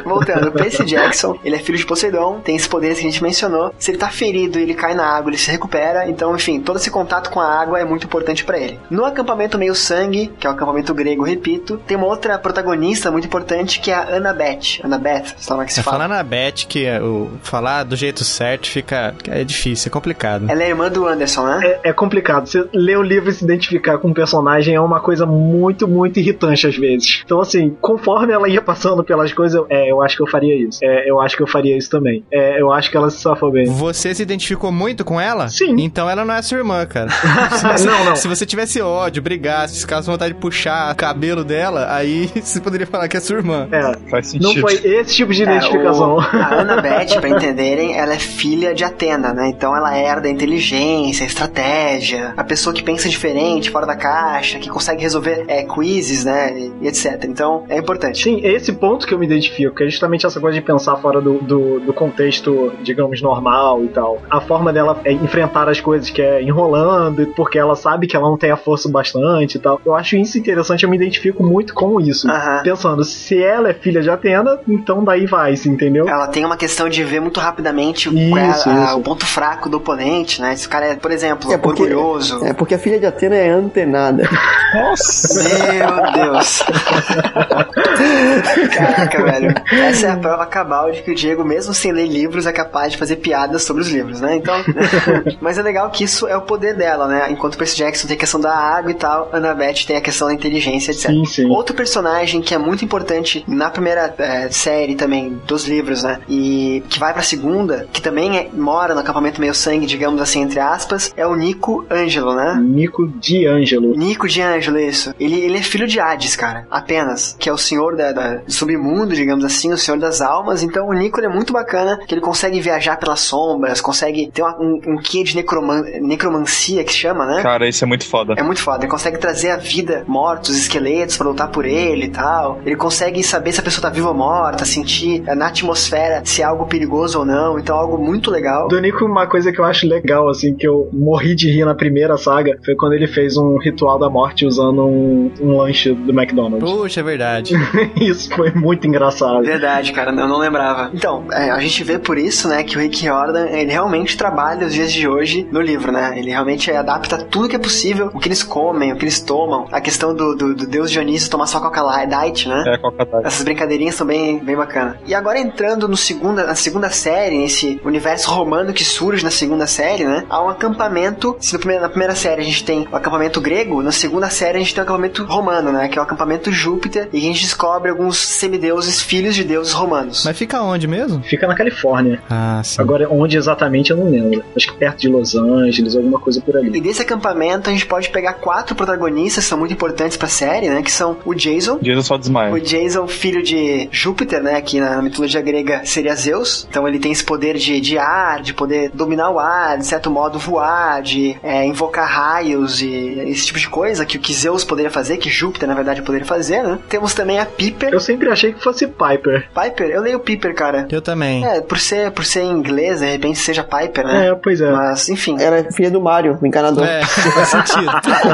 Voltando, 0.03 0.51
Percy 0.51 0.83
Jackson, 0.85 1.37
ele 1.43 1.55
é 1.55 1.59
filho 1.59 1.77
de 1.77 1.85
Poseidon, 1.85 2.39
tem 2.43 2.55
esses 2.55 2.67
poderes 2.67 2.99
que 2.99 3.05
a 3.07 3.09
gente 3.09 3.21
mencionou. 3.23 3.73
Se 3.77 3.91
ele 3.91 3.97
tá 3.97 4.09
ferido 4.09 4.59
e 4.59 4.63
ele 4.63 4.73
cai 4.73 4.93
na 4.93 5.05
água, 5.05 5.29
ele 5.29 5.37
se 5.37 5.51
recupera. 5.51 6.07
Então, 6.07 6.35
enfim, 6.35 6.59
todo 6.59 6.77
esse 6.77 6.89
contato 6.91 7.29
com 7.29 7.39
a 7.39 7.47
água 7.61 7.79
é 7.79 7.85
muito 7.85 8.05
importante 8.05 8.43
pra 8.43 8.57
ele. 8.57 8.79
No 8.89 9.05
acampamento 9.05 9.57
meio 9.57 9.75
sangue, 9.75 10.31
que 10.39 10.47
é 10.47 10.49
o 10.49 10.53
acampamento 10.53 10.93
grego, 10.93 11.23
repito, 11.23 11.77
tem 11.85 11.97
uma 11.97 12.07
outra 12.07 12.37
protagonista 12.37 13.11
muito 13.11 13.25
importante 13.25 13.79
que 13.79 13.91
é 13.91 13.95
a 13.95 14.15
Annabeth. 14.17 14.79
Annabeth, 14.83 15.25
sei 15.37 15.49
lá 15.49 15.49
como 15.49 15.61
é 15.61 15.65
que 15.65 15.73
se 15.73 15.79
É 15.79 15.83
fala. 15.83 15.97
falar 15.97 16.07
na 16.07 16.23
Beth 16.23 16.65
que 16.67 16.85
é 16.85 17.01
o, 17.01 17.29
falar 17.41 17.83
do 17.83 17.95
jeito 17.95 18.23
certo 18.23 18.67
fica. 18.69 19.13
É 19.27 19.43
difícil, 19.43 19.89
é 19.89 19.91
complicado. 19.91 20.45
Ela 20.49 20.63
é 20.63 20.69
irmã 20.69 20.89
do 20.89 21.07
Anderson, 21.07 21.45
né? 21.45 21.59
É, 21.83 21.89
é 21.89 21.93
complicado. 21.93 22.47
Você 22.47 22.65
ler 22.73 22.97
o 22.97 23.01
livro 23.03 23.29
e 23.29 23.33
se 23.33 23.43
identificar 23.43 23.97
com 23.97 24.09
um 24.09 24.13
personagem 24.13 24.75
é 24.75 24.79
uma 24.81 24.99
coisa 24.99 25.25
muito, 25.25 25.87
muito 25.87 26.19
irritante 26.19 26.67
às 26.67 26.75
vezes. 26.75 27.21
Então, 27.25 27.39
assim, 27.41 27.75
conforme 27.81 28.33
ela 28.33 28.47
ia 28.47 28.61
passando 28.61 29.03
pelas 29.03 29.33
coisas, 29.33 29.55
eu, 29.55 29.65
é, 29.87 29.91
eu 29.91 30.01
acho 30.01 30.15
que 30.17 30.23
eu 30.23 30.27
faria 30.27 30.55
isso. 30.55 30.79
É, 30.83 31.09
eu 31.09 31.19
acho 31.21 31.35
que 31.37 31.43
eu 31.43 31.47
faria 31.47 31.77
isso 31.77 31.89
também. 31.89 32.23
É, 32.31 32.61
eu 32.61 32.71
acho 32.71 32.89
que 32.91 32.97
ela 32.97 33.09
se 33.09 33.19
safou 33.21 33.51
bem. 33.51 33.65
Você 33.65 34.13
se 34.13 34.21
identificou 34.21 34.71
muito 34.71 35.03
com 35.05 35.19
ela? 35.19 35.47
Sim. 35.49 35.75
Então 35.79 36.09
ela 36.09 36.23
não 36.25 36.33
é 36.33 36.41
sua 36.41 36.57
irmã, 36.57 36.85
cara. 36.85 37.09
Você, 37.73 37.85
Não, 37.87 38.05
não. 38.05 38.15
Se 38.15 38.27
você 38.27 38.45
tivesse 38.45 38.81
ódio, 38.81 39.21
brigasse, 39.21 39.79
ficasse 39.81 40.05
com 40.05 40.11
vontade 40.13 40.33
de 40.33 40.39
puxar 40.39 40.91
o 40.91 40.95
cabelo 40.95 41.43
dela, 41.43 41.87
aí 41.93 42.29
você 42.41 42.59
poderia 42.59 42.87
falar 42.87 43.07
que 43.07 43.17
é 43.17 43.19
sua 43.19 43.37
irmã. 43.37 43.67
É, 43.71 44.09
Faz 44.09 44.27
sentido. 44.27 44.53
não 44.53 44.61
foi 44.61 44.73
esse 44.75 45.15
tipo 45.15 45.33
de 45.33 45.41
É, 45.43 45.45
identificação. 45.45 46.15
o- 46.15 46.19
a 46.19 46.59
Annabeth, 46.61 47.19
pra 47.19 47.29
entenderem, 47.29 47.97
ela 47.97 48.13
é 48.13 48.19
filha 48.19 48.73
de 48.73 48.83
Atena, 48.83 49.33
né? 49.33 49.49
Então 49.49 49.75
ela 49.75 49.97
herda 49.97 50.27
a 50.27 50.31
inteligência, 50.31 51.23
a 51.23 51.27
estratégia, 51.27 52.33
a 52.35 52.43
pessoa 52.43 52.73
que 52.73 52.83
pensa 52.83 53.07
diferente, 53.09 53.69
fora 53.69 53.85
da 53.85 53.95
caixa, 53.95 54.59
que 54.59 54.69
consegue 54.69 55.01
resolver 55.01 55.45
é, 55.47 55.63
quizzes, 55.63 56.25
né? 56.25 56.53
E, 56.57 56.71
e 56.81 56.87
etc. 56.87 57.23
Então 57.27 57.65
é 57.69 57.77
importante. 57.77 58.21
Sim, 58.23 58.39
esse 58.43 58.71
ponto 58.73 59.05
que 59.07 59.13
eu 59.13 59.19
me 59.19 59.25
identifico, 59.25 59.72
que 59.73 59.83
é 59.83 59.89
justamente 59.89 60.25
essa 60.25 60.39
coisa 60.39 60.59
de 60.59 60.65
pensar 60.65 60.95
fora 60.97 61.19
do, 61.21 61.39
do, 61.39 61.79
do 61.79 61.93
contexto, 61.93 62.73
digamos, 62.81 63.21
normal 63.21 63.83
e 63.83 63.87
tal. 63.89 64.21
A 64.29 64.39
forma 64.41 64.71
dela 64.71 64.99
é 65.03 65.11
enfrentar 65.11 65.67
as 65.69 65.79
coisas 65.81 66.09
que 66.09 66.21
é 66.21 66.41
enrolando, 66.41 67.27
porque 67.35 67.57
ela 67.57 67.75
sabe 67.75 68.07
que 68.07 68.15
ela 68.15 68.29
não 68.29 68.37
tem 68.37 68.51
a 68.51 68.57
força 68.57 68.89
bastante 68.89 69.55
e 69.55 69.59
tal. 69.59 69.79
Eu 69.85 69.95
acho 69.95 70.15
isso 70.15 70.37
interessante, 70.37 70.83
eu 70.83 70.89
me 70.89 70.95
identifico 70.97 71.43
muito 71.43 71.73
com 71.73 71.99
isso. 71.99 72.29
Aham. 72.29 72.61
Pensando, 72.63 73.03
se 73.03 73.41
ela 73.41 73.69
é 73.69 73.73
filha 73.73 74.01
de 74.01 74.09
Atena, 74.09 74.59
então 74.67 75.03
daí 75.03 75.25
vai, 75.25 75.55
se 75.55 75.69
entendeu? 75.69 76.07
Ela 76.07 76.27
tem 76.27 76.45
uma 76.45 76.57
questão 76.57 76.87
de 76.89 77.03
ver 77.03 77.19
muito 77.19 77.39
rapidamente 77.39 78.09
o- 78.09 78.13
Isso, 78.13 78.29
qual 78.29 78.39
é 78.39 78.49
a- 78.79 78.85
isso. 78.85 78.97
o 78.97 79.01
ponto 79.01 79.25
fraco 79.25 79.69
do 79.69 79.77
oponente, 79.77 80.41
né? 80.41 80.55
Se 80.55 80.67
o 80.67 80.69
cara 80.69 80.85
é, 80.87 80.95
por 80.95 81.11
exemplo, 81.11 81.51
É 81.51 81.57
porque- 81.57 81.83
orgulhoso. 81.83 82.43
É 82.45 82.53
porque 82.53 82.75
a 82.75 82.79
filha 82.79 82.99
de 82.99 83.05
Atena 83.05 83.35
é 83.35 83.49
antenada. 83.49 84.23
Meu 84.73 86.11
Deus. 86.13 86.63
Caraca, 88.75 89.23
velho. 89.23 89.53
Essa 89.71 90.07
é 90.07 90.09
a 90.11 90.17
prova 90.17 90.45
cabal 90.45 90.91
de 90.91 91.01
que 91.01 91.11
o 91.11 91.15
Diego, 91.15 91.43
mesmo 91.43 91.73
sem 91.73 91.91
ler 91.91 92.07
livros, 92.07 92.45
é 92.45 92.51
capaz 92.51 92.91
de 92.91 92.97
fazer 92.97 93.17
piadas 93.17 93.63
sobre 93.63 93.81
os 93.83 93.89
livros, 93.89 94.19
né? 94.21 94.35
Então. 94.35 94.55
Mas 95.41 95.57
é 95.57 95.61
legal 95.61 95.89
que 95.89 96.03
isso 96.03 96.27
é 96.27 96.35
o 96.37 96.41
poder 96.41 96.75
dela, 96.75 97.07
né? 97.07 97.27
Enquanto 97.31 97.57
Percy 97.57 97.77
Jackson 97.77 98.07
tem 98.07 98.15
a 98.15 98.19
questão 98.19 98.39
da 98.39 98.53
água 98.55 98.91
e 98.91 98.93
tal, 98.95 99.29
Annabeth 99.31 99.85
tem 99.85 99.95
a 99.97 100.01
questão 100.01 100.27
da 100.27 100.33
inteligência, 100.33 100.91
etc. 100.91 101.07
Sim, 101.11 101.25
sim. 101.25 101.45
Outro 101.49 101.75
personagem 101.75 102.41
que 102.41 102.53
é 102.53 102.57
muito 102.57 102.83
importante 102.85 103.43
na 103.47 103.69
primeira 103.69 104.13
eh, 104.17 104.47
série 104.51 104.95
também 104.95 105.39
dos 105.47 105.65
livros, 105.67 106.03
né? 106.03 106.19
E 106.29 106.83
que 106.89 106.99
vai 106.99 107.13
pra 107.13 107.21
segunda, 107.21 107.87
que 107.91 108.01
também 108.01 108.37
é- 108.37 108.49
mora 108.53 108.93
no 108.93 108.99
acampamento 109.01 109.39
meio 109.41 109.53
sangue, 109.53 109.85
digamos 109.85 110.21
assim, 110.21 110.41
entre 110.41 110.59
aspas, 110.59 111.11
é 111.15 111.25
o 111.25 111.35
Nico 111.35 111.85
Ângelo, 111.89 112.35
né? 112.35 112.59
Nico 112.61 113.07
D'Angelo. 113.07 113.95
Nico 113.95 114.27
de 114.27 114.41
Ângelo, 114.41 114.79
isso. 114.79 115.13
Ele, 115.19 115.39
ele 115.39 115.57
é 115.57 115.61
filho 115.61 115.87
de 115.87 115.99
Hades, 115.99 116.35
cara. 116.35 116.67
Apenas. 116.69 117.35
Que 117.39 117.49
é 117.49 117.53
o 117.53 117.57
senhor 117.57 117.95
da, 117.95 118.11
da- 118.11 118.35
do 118.35 118.51
submundo, 118.51 119.13
digamos 119.15 119.43
assim, 119.45 119.52
o 119.73 119.77
senhor 119.77 119.97
das 119.99 120.21
almas. 120.21 120.63
Então 120.63 120.87
o 120.87 120.93
Nico 120.93 121.19
é 121.21 121.27
muito 121.27 121.53
bacana, 121.53 121.99
que 122.07 122.13
ele 122.13 122.21
consegue 122.21 122.59
viajar 122.59 122.97
pelas 122.97 123.19
sombras, 123.21 123.79
consegue 123.81 124.29
ter 124.33 124.41
uma- 124.41 124.57
um, 124.59 124.79
um 124.87 124.97
quê 124.97 125.23
de 125.23 125.35
necroman- 125.35 125.83
necromancia 126.01 126.83
que 126.83 126.93
chama, 126.93 127.25
né? 127.25 127.41
Cara, 127.41 127.67
isso 127.67 127.83
é 127.83 127.87
muito 127.87 128.05
foda. 128.05 128.33
É 128.37 128.43
muito 128.43 128.61
foda. 128.61 128.83
Ele 128.83 128.91
consegue 128.91 129.17
trazer 129.17 129.51
à 129.51 129.57
vida 129.57 130.03
mortos, 130.07 130.57
esqueletos 130.57 131.17
pra 131.17 131.27
lutar 131.27 131.49
por 131.49 131.65
ele 131.65 132.05
e 132.05 132.09
tal. 132.09 132.59
Ele 132.65 132.75
consegue 132.75 133.23
saber 133.23 133.51
se 133.51 133.59
a 133.59 133.63
pessoa 133.63 133.81
tá 133.81 133.89
viva 133.89 134.09
ou 134.09 134.13
morta, 134.15 134.65
sentir 134.65 135.23
eh, 135.27 135.35
na 135.35 135.47
atmosfera 135.47 136.21
se 136.25 136.41
é 136.41 136.45
algo 136.45 136.65
perigoso 136.65 137.19
ou 137.19 137.25
não. 137.25 137.59
Então, 137.59 137.75
algo 137.75 137.97
muito 137.97 138.31
legal. 138.31 138.67
Do 138.67 138.79
Nico, 138.79 139.05
uma 139.05 139.27
coisa 139.27 139.51
que 139.51 139.59
eu 139.59 139.65
acho 139.65 139.87
legal, 139.87 140.29
assim, 140.29 140.53
que 140.53 140.67
eu 140.67 140.89
morri 140.93 141.35
de 141.35 141.49
rir 141.51 141.65
na 141.65 141.75
primeira 141.75 142.17
saga, 142.17 142.57
foi 142.65 142.75
quando 142.75 142.93
ele 142.93 143.07
fez 143.07 143.37
um 143.37 143.57
ritual 143.57 143.99
da 143.99 144.09
morte 144.09 144.45
usando 144.45 144.83
um, 144.85 145.31
um 145.41 145.57
lanche 145.57 145.93
do 145.93 146.11
McDonald's. 146.11 146.69
Puxa, 146.69 146.99
é 146.99 147.03
verdade. 147.03 147.53
Isso 147.99 148.33
foi 148.33 148.51
muito 148.51 148.87
engraçado. 148.87 149.42
Verdade, 149.43 149.91
cara, 149.91 150.11
eu 150.11 150.27
não 150.27 150.37
lembrava. 150.37 150.91
Então, 150.93 151.25
é, 151.31 151.51
a 151.51 151.59
gente 151.59 151.83
vê 151.83 151.99
por 151.99 152.17
isso, 152.17 152.47
né, 152.47 152.63
que 152.63 152.77
o 152.77 152.79
Rick 152.79 153.01
Riordan, 153.01 153.47
ele 153.47 153.71
realmente 153.71 154.17
trabalha 154.17 154.67
os 154.67 154.73
dias 154.73 154.91
de 154.91 155.07
hoje 155.07 155.47
no 155.51 155.61
livro, 155.61 155.91
né? 155.91 156.13
Ele 156.17 156.31
realmente 156.31 156.71
adapta 156.71 157.17
tudo 157.17 157.49
que 157.49 157.55
é 157.55 157.59
possível, 157.59 158.09
o 158.13 158.19
que 158.19 158.27
eles 158.27 158.43
comem, 158.43 158.91
o 158.91 158.95
que 158.95 159.03
eles 159.03 159.19
tomam, 159.19 159.67
a 159.71 159.81
questão 159.81 160.13
do, 160.13 160.35
do, 160.35 160.55
do 160.55 160.67
deus 160.67 160.91
Dionísio 160.91 161.29
tomar 161.29 161.47
só 161.47 161.59
Coca 161.59 161.81
Diet, 162.05 162.47
né? 162.47 162.63
É, 162.67 162.77
Coca-Cola. 162.77 163.23
Essas 163.25 163.43
brincadeirinhas 163.43 163.95
são 163.95 164.05
bem, 164.05 164.39
bem 164.39 164.55
bacanas. 164.55 164.97
E 165.05 165.13
agora 165.13 165.39
entrando 165.39 165.87
no 165.87 165.97
segunda, 165.97 166.45
na 166.45 166.55
segunda 166.55 166.89
série, 166.89 167.37
nesse 167.37 167.79
universo 167.83 168.31
romano 168.31 168.73
que 168.73 168.83
surge 168.83 169.23
na 169.23 169.31
segunda 169.31 169.67
série, 169.67 170.03
né? 170.05 170.23
Há 170.29 170.43
um 170.43 170.49
acampamento. 170.49 171.35
Se 171.39 171.57
primeiro, 171.57 171.81
na 171.81 171.89
primeira 171.89 172.15
série 172.15 172.41
a 172.41 172.45
gente 172.45 172.63
tem 172.63 172.87
o 172.91 172.95
acampamento 172.95 173.41
grego, 173.41 173.81
na 173.81 173.91
segunda 173.91 174.29
série 174.29 174.57
a 174.57 174.61
gente 174.61 174.73
tem 174.73 174.81
o 174.81 174.83
acampamento 174.83 175.23
romano, 175.25 175.71
né? 175.71 175.87
Que 175.87 175.97
é 175.97 176.01
o 176.01 176.03
acampamento 176.03 176.51
Júpiter. 176.51 177.09
E 177.11 177.17
a 177.17 177.21
gente 177.21 177.41
descobre 177.41 177.89
alguns 177.89 178.17
semideuses 178.17 179.01
filhos 179.01 179.32
filhos 179.33 179.35
de 179.35 179.43
deuses 179.43 179.73
romanos. 179.73 180.23
Mas 180.25 180.37
fica 180.37 180.61
onde 180.61 180.87
mesmo? 180.87 181.21
Fica 181.23 181.47
na 181.47 181.55
Califórnia. 181.55 182.21
Ah, 182.29 182.61
sim. 182.63 182.81
Agora, 182.81 183.07
onde 183.09 183.37
exatamente 183.37 183.91
eu 183.91 183.97
não 183.97 184.09
lembro. 184.09 184.43
Acho 184.55 184.67
que 184.67 184.77
perto 184.77 184.99
de 185.01 185.09
Los 185.09 185.35
Angeles, 185.35 185.95
alguma 185.95 186.19
coisa 186.19 186.39
por 186.41 186.55
E 186.55 186.57
ali. 186.59 186.81
desse 186.81 187.01
acampamento 187.01 187.69
a 187.69 187.73
gente 187.73 187.85
pode 187.85 188.09
pegar 188.09 188.33
quatro 188.33 188.75
protagonistas 188.75 189.43
que 189.43 189.49
são 189.49 189.57
muito 189.57 189.73
importantes 189.73 190.15
pra 190.17 190.27
série, 190.27 190.69
né? 190.69 190.81
Que 190.81 190.91
são 190.91 191.17
o 191.25 191.33
Jason, 191.33 191.79
Jason 191.81 192.01
só 192.01 192.17
desmaia. 192.17 192.53
O 192.53 192.59
Jason, 192.59 193.07
filho 193.07 193.41
de 193.43 193.87
Júpiter, 193.91 194.41
né? 194.41 194.61
Que 194.61 194.79
na 194.79 195.01
mitologia 195.01 195.41
grega 195.41 195.81
seria 195.85 196.15
Zeus. 196.15 196.67
Então 196.69 196.87
ele 196.87 196.99
tem 196.99 197.11
esse 197.11 197.23
poder 197.23 197.57
de, 197.57 197.79
de 197.79 197.97
ar, 197.97 198.41
de 198.41 198.53
poder 198.53 198.91
dominar 198.93 199.29
o 199.31 199.39
ar, 199.39 199.77
de 199.77 199.85
certo 199.85 200.09
modo 200.11 200.37
voar, 200.37 201.01
de 201.01 201.35
é, 201.43 201.65
invocar 201.65 202.07
raios 202.07 202.81
e 202.81 202.87
esse 203.27 203.45
tipo 203.47 203.59
de 203.59 203.69
coisa 203.69 204.05
que 204.05 204.17
o 204.17 204.19
que 204.19 204.33
Zeus 204.33 204.63
poderia 204.63 204.91
fazer, 204.91 205.17
que 205.17 205.29
Júpiter 205.29 205.67
na 205.67 205.75
verdade 205.75 206.01
poderia 206.01 206.25
fazer, 206.27 206.61
né? 206.63 206.79
Temos 206.89 207.13
também 207.13 207.39
a 207.39 207.45
Piper. 207.45 207.93
Eu 207.93 207.99
sempre 207.99 208.29
achei 208.29 208.53
que 208.53 208.61
fosse 208.63 208.87
Piper. 208.87 209.22
Piper? 209.23 209.89
Eu 209.89 210.01
leio 210.01 210.19
Piper, 210.19 210.53
cara. 210.53 210.87
Eu 210.91 211.01
também. 211.01 211.45
É, 211.45 211.61
por 211.61 211.79
ser, 211.79 212.11
por 212.11 212.25
ser 212.25 212.41
em 212.41 212.51
inglês, 212.51 212.99
de 212.99 213.05
repente 213.05 213.39
seja 213.39 213.63
Piper, 213.63 214.05
né? 214.05 214.27
É, 214.27 214.35
pois 214.35 214.59
é. 214.61 214.71
Mas, 214.71 215.09
enfim. 215.09 215.37
Ela 215.39 215.59
é 215.59 215.71
filha 215.71 215.91
do 215.91 216.01
Mario, 216.01 216.37
o 216.41 216.47
encanador. 216.47 216.85
É, 216.85 217.03
faz 217.05 217.47
sentido. 217.49 217.91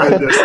Meu 0.09 0.19
Deus. 0.19 0.37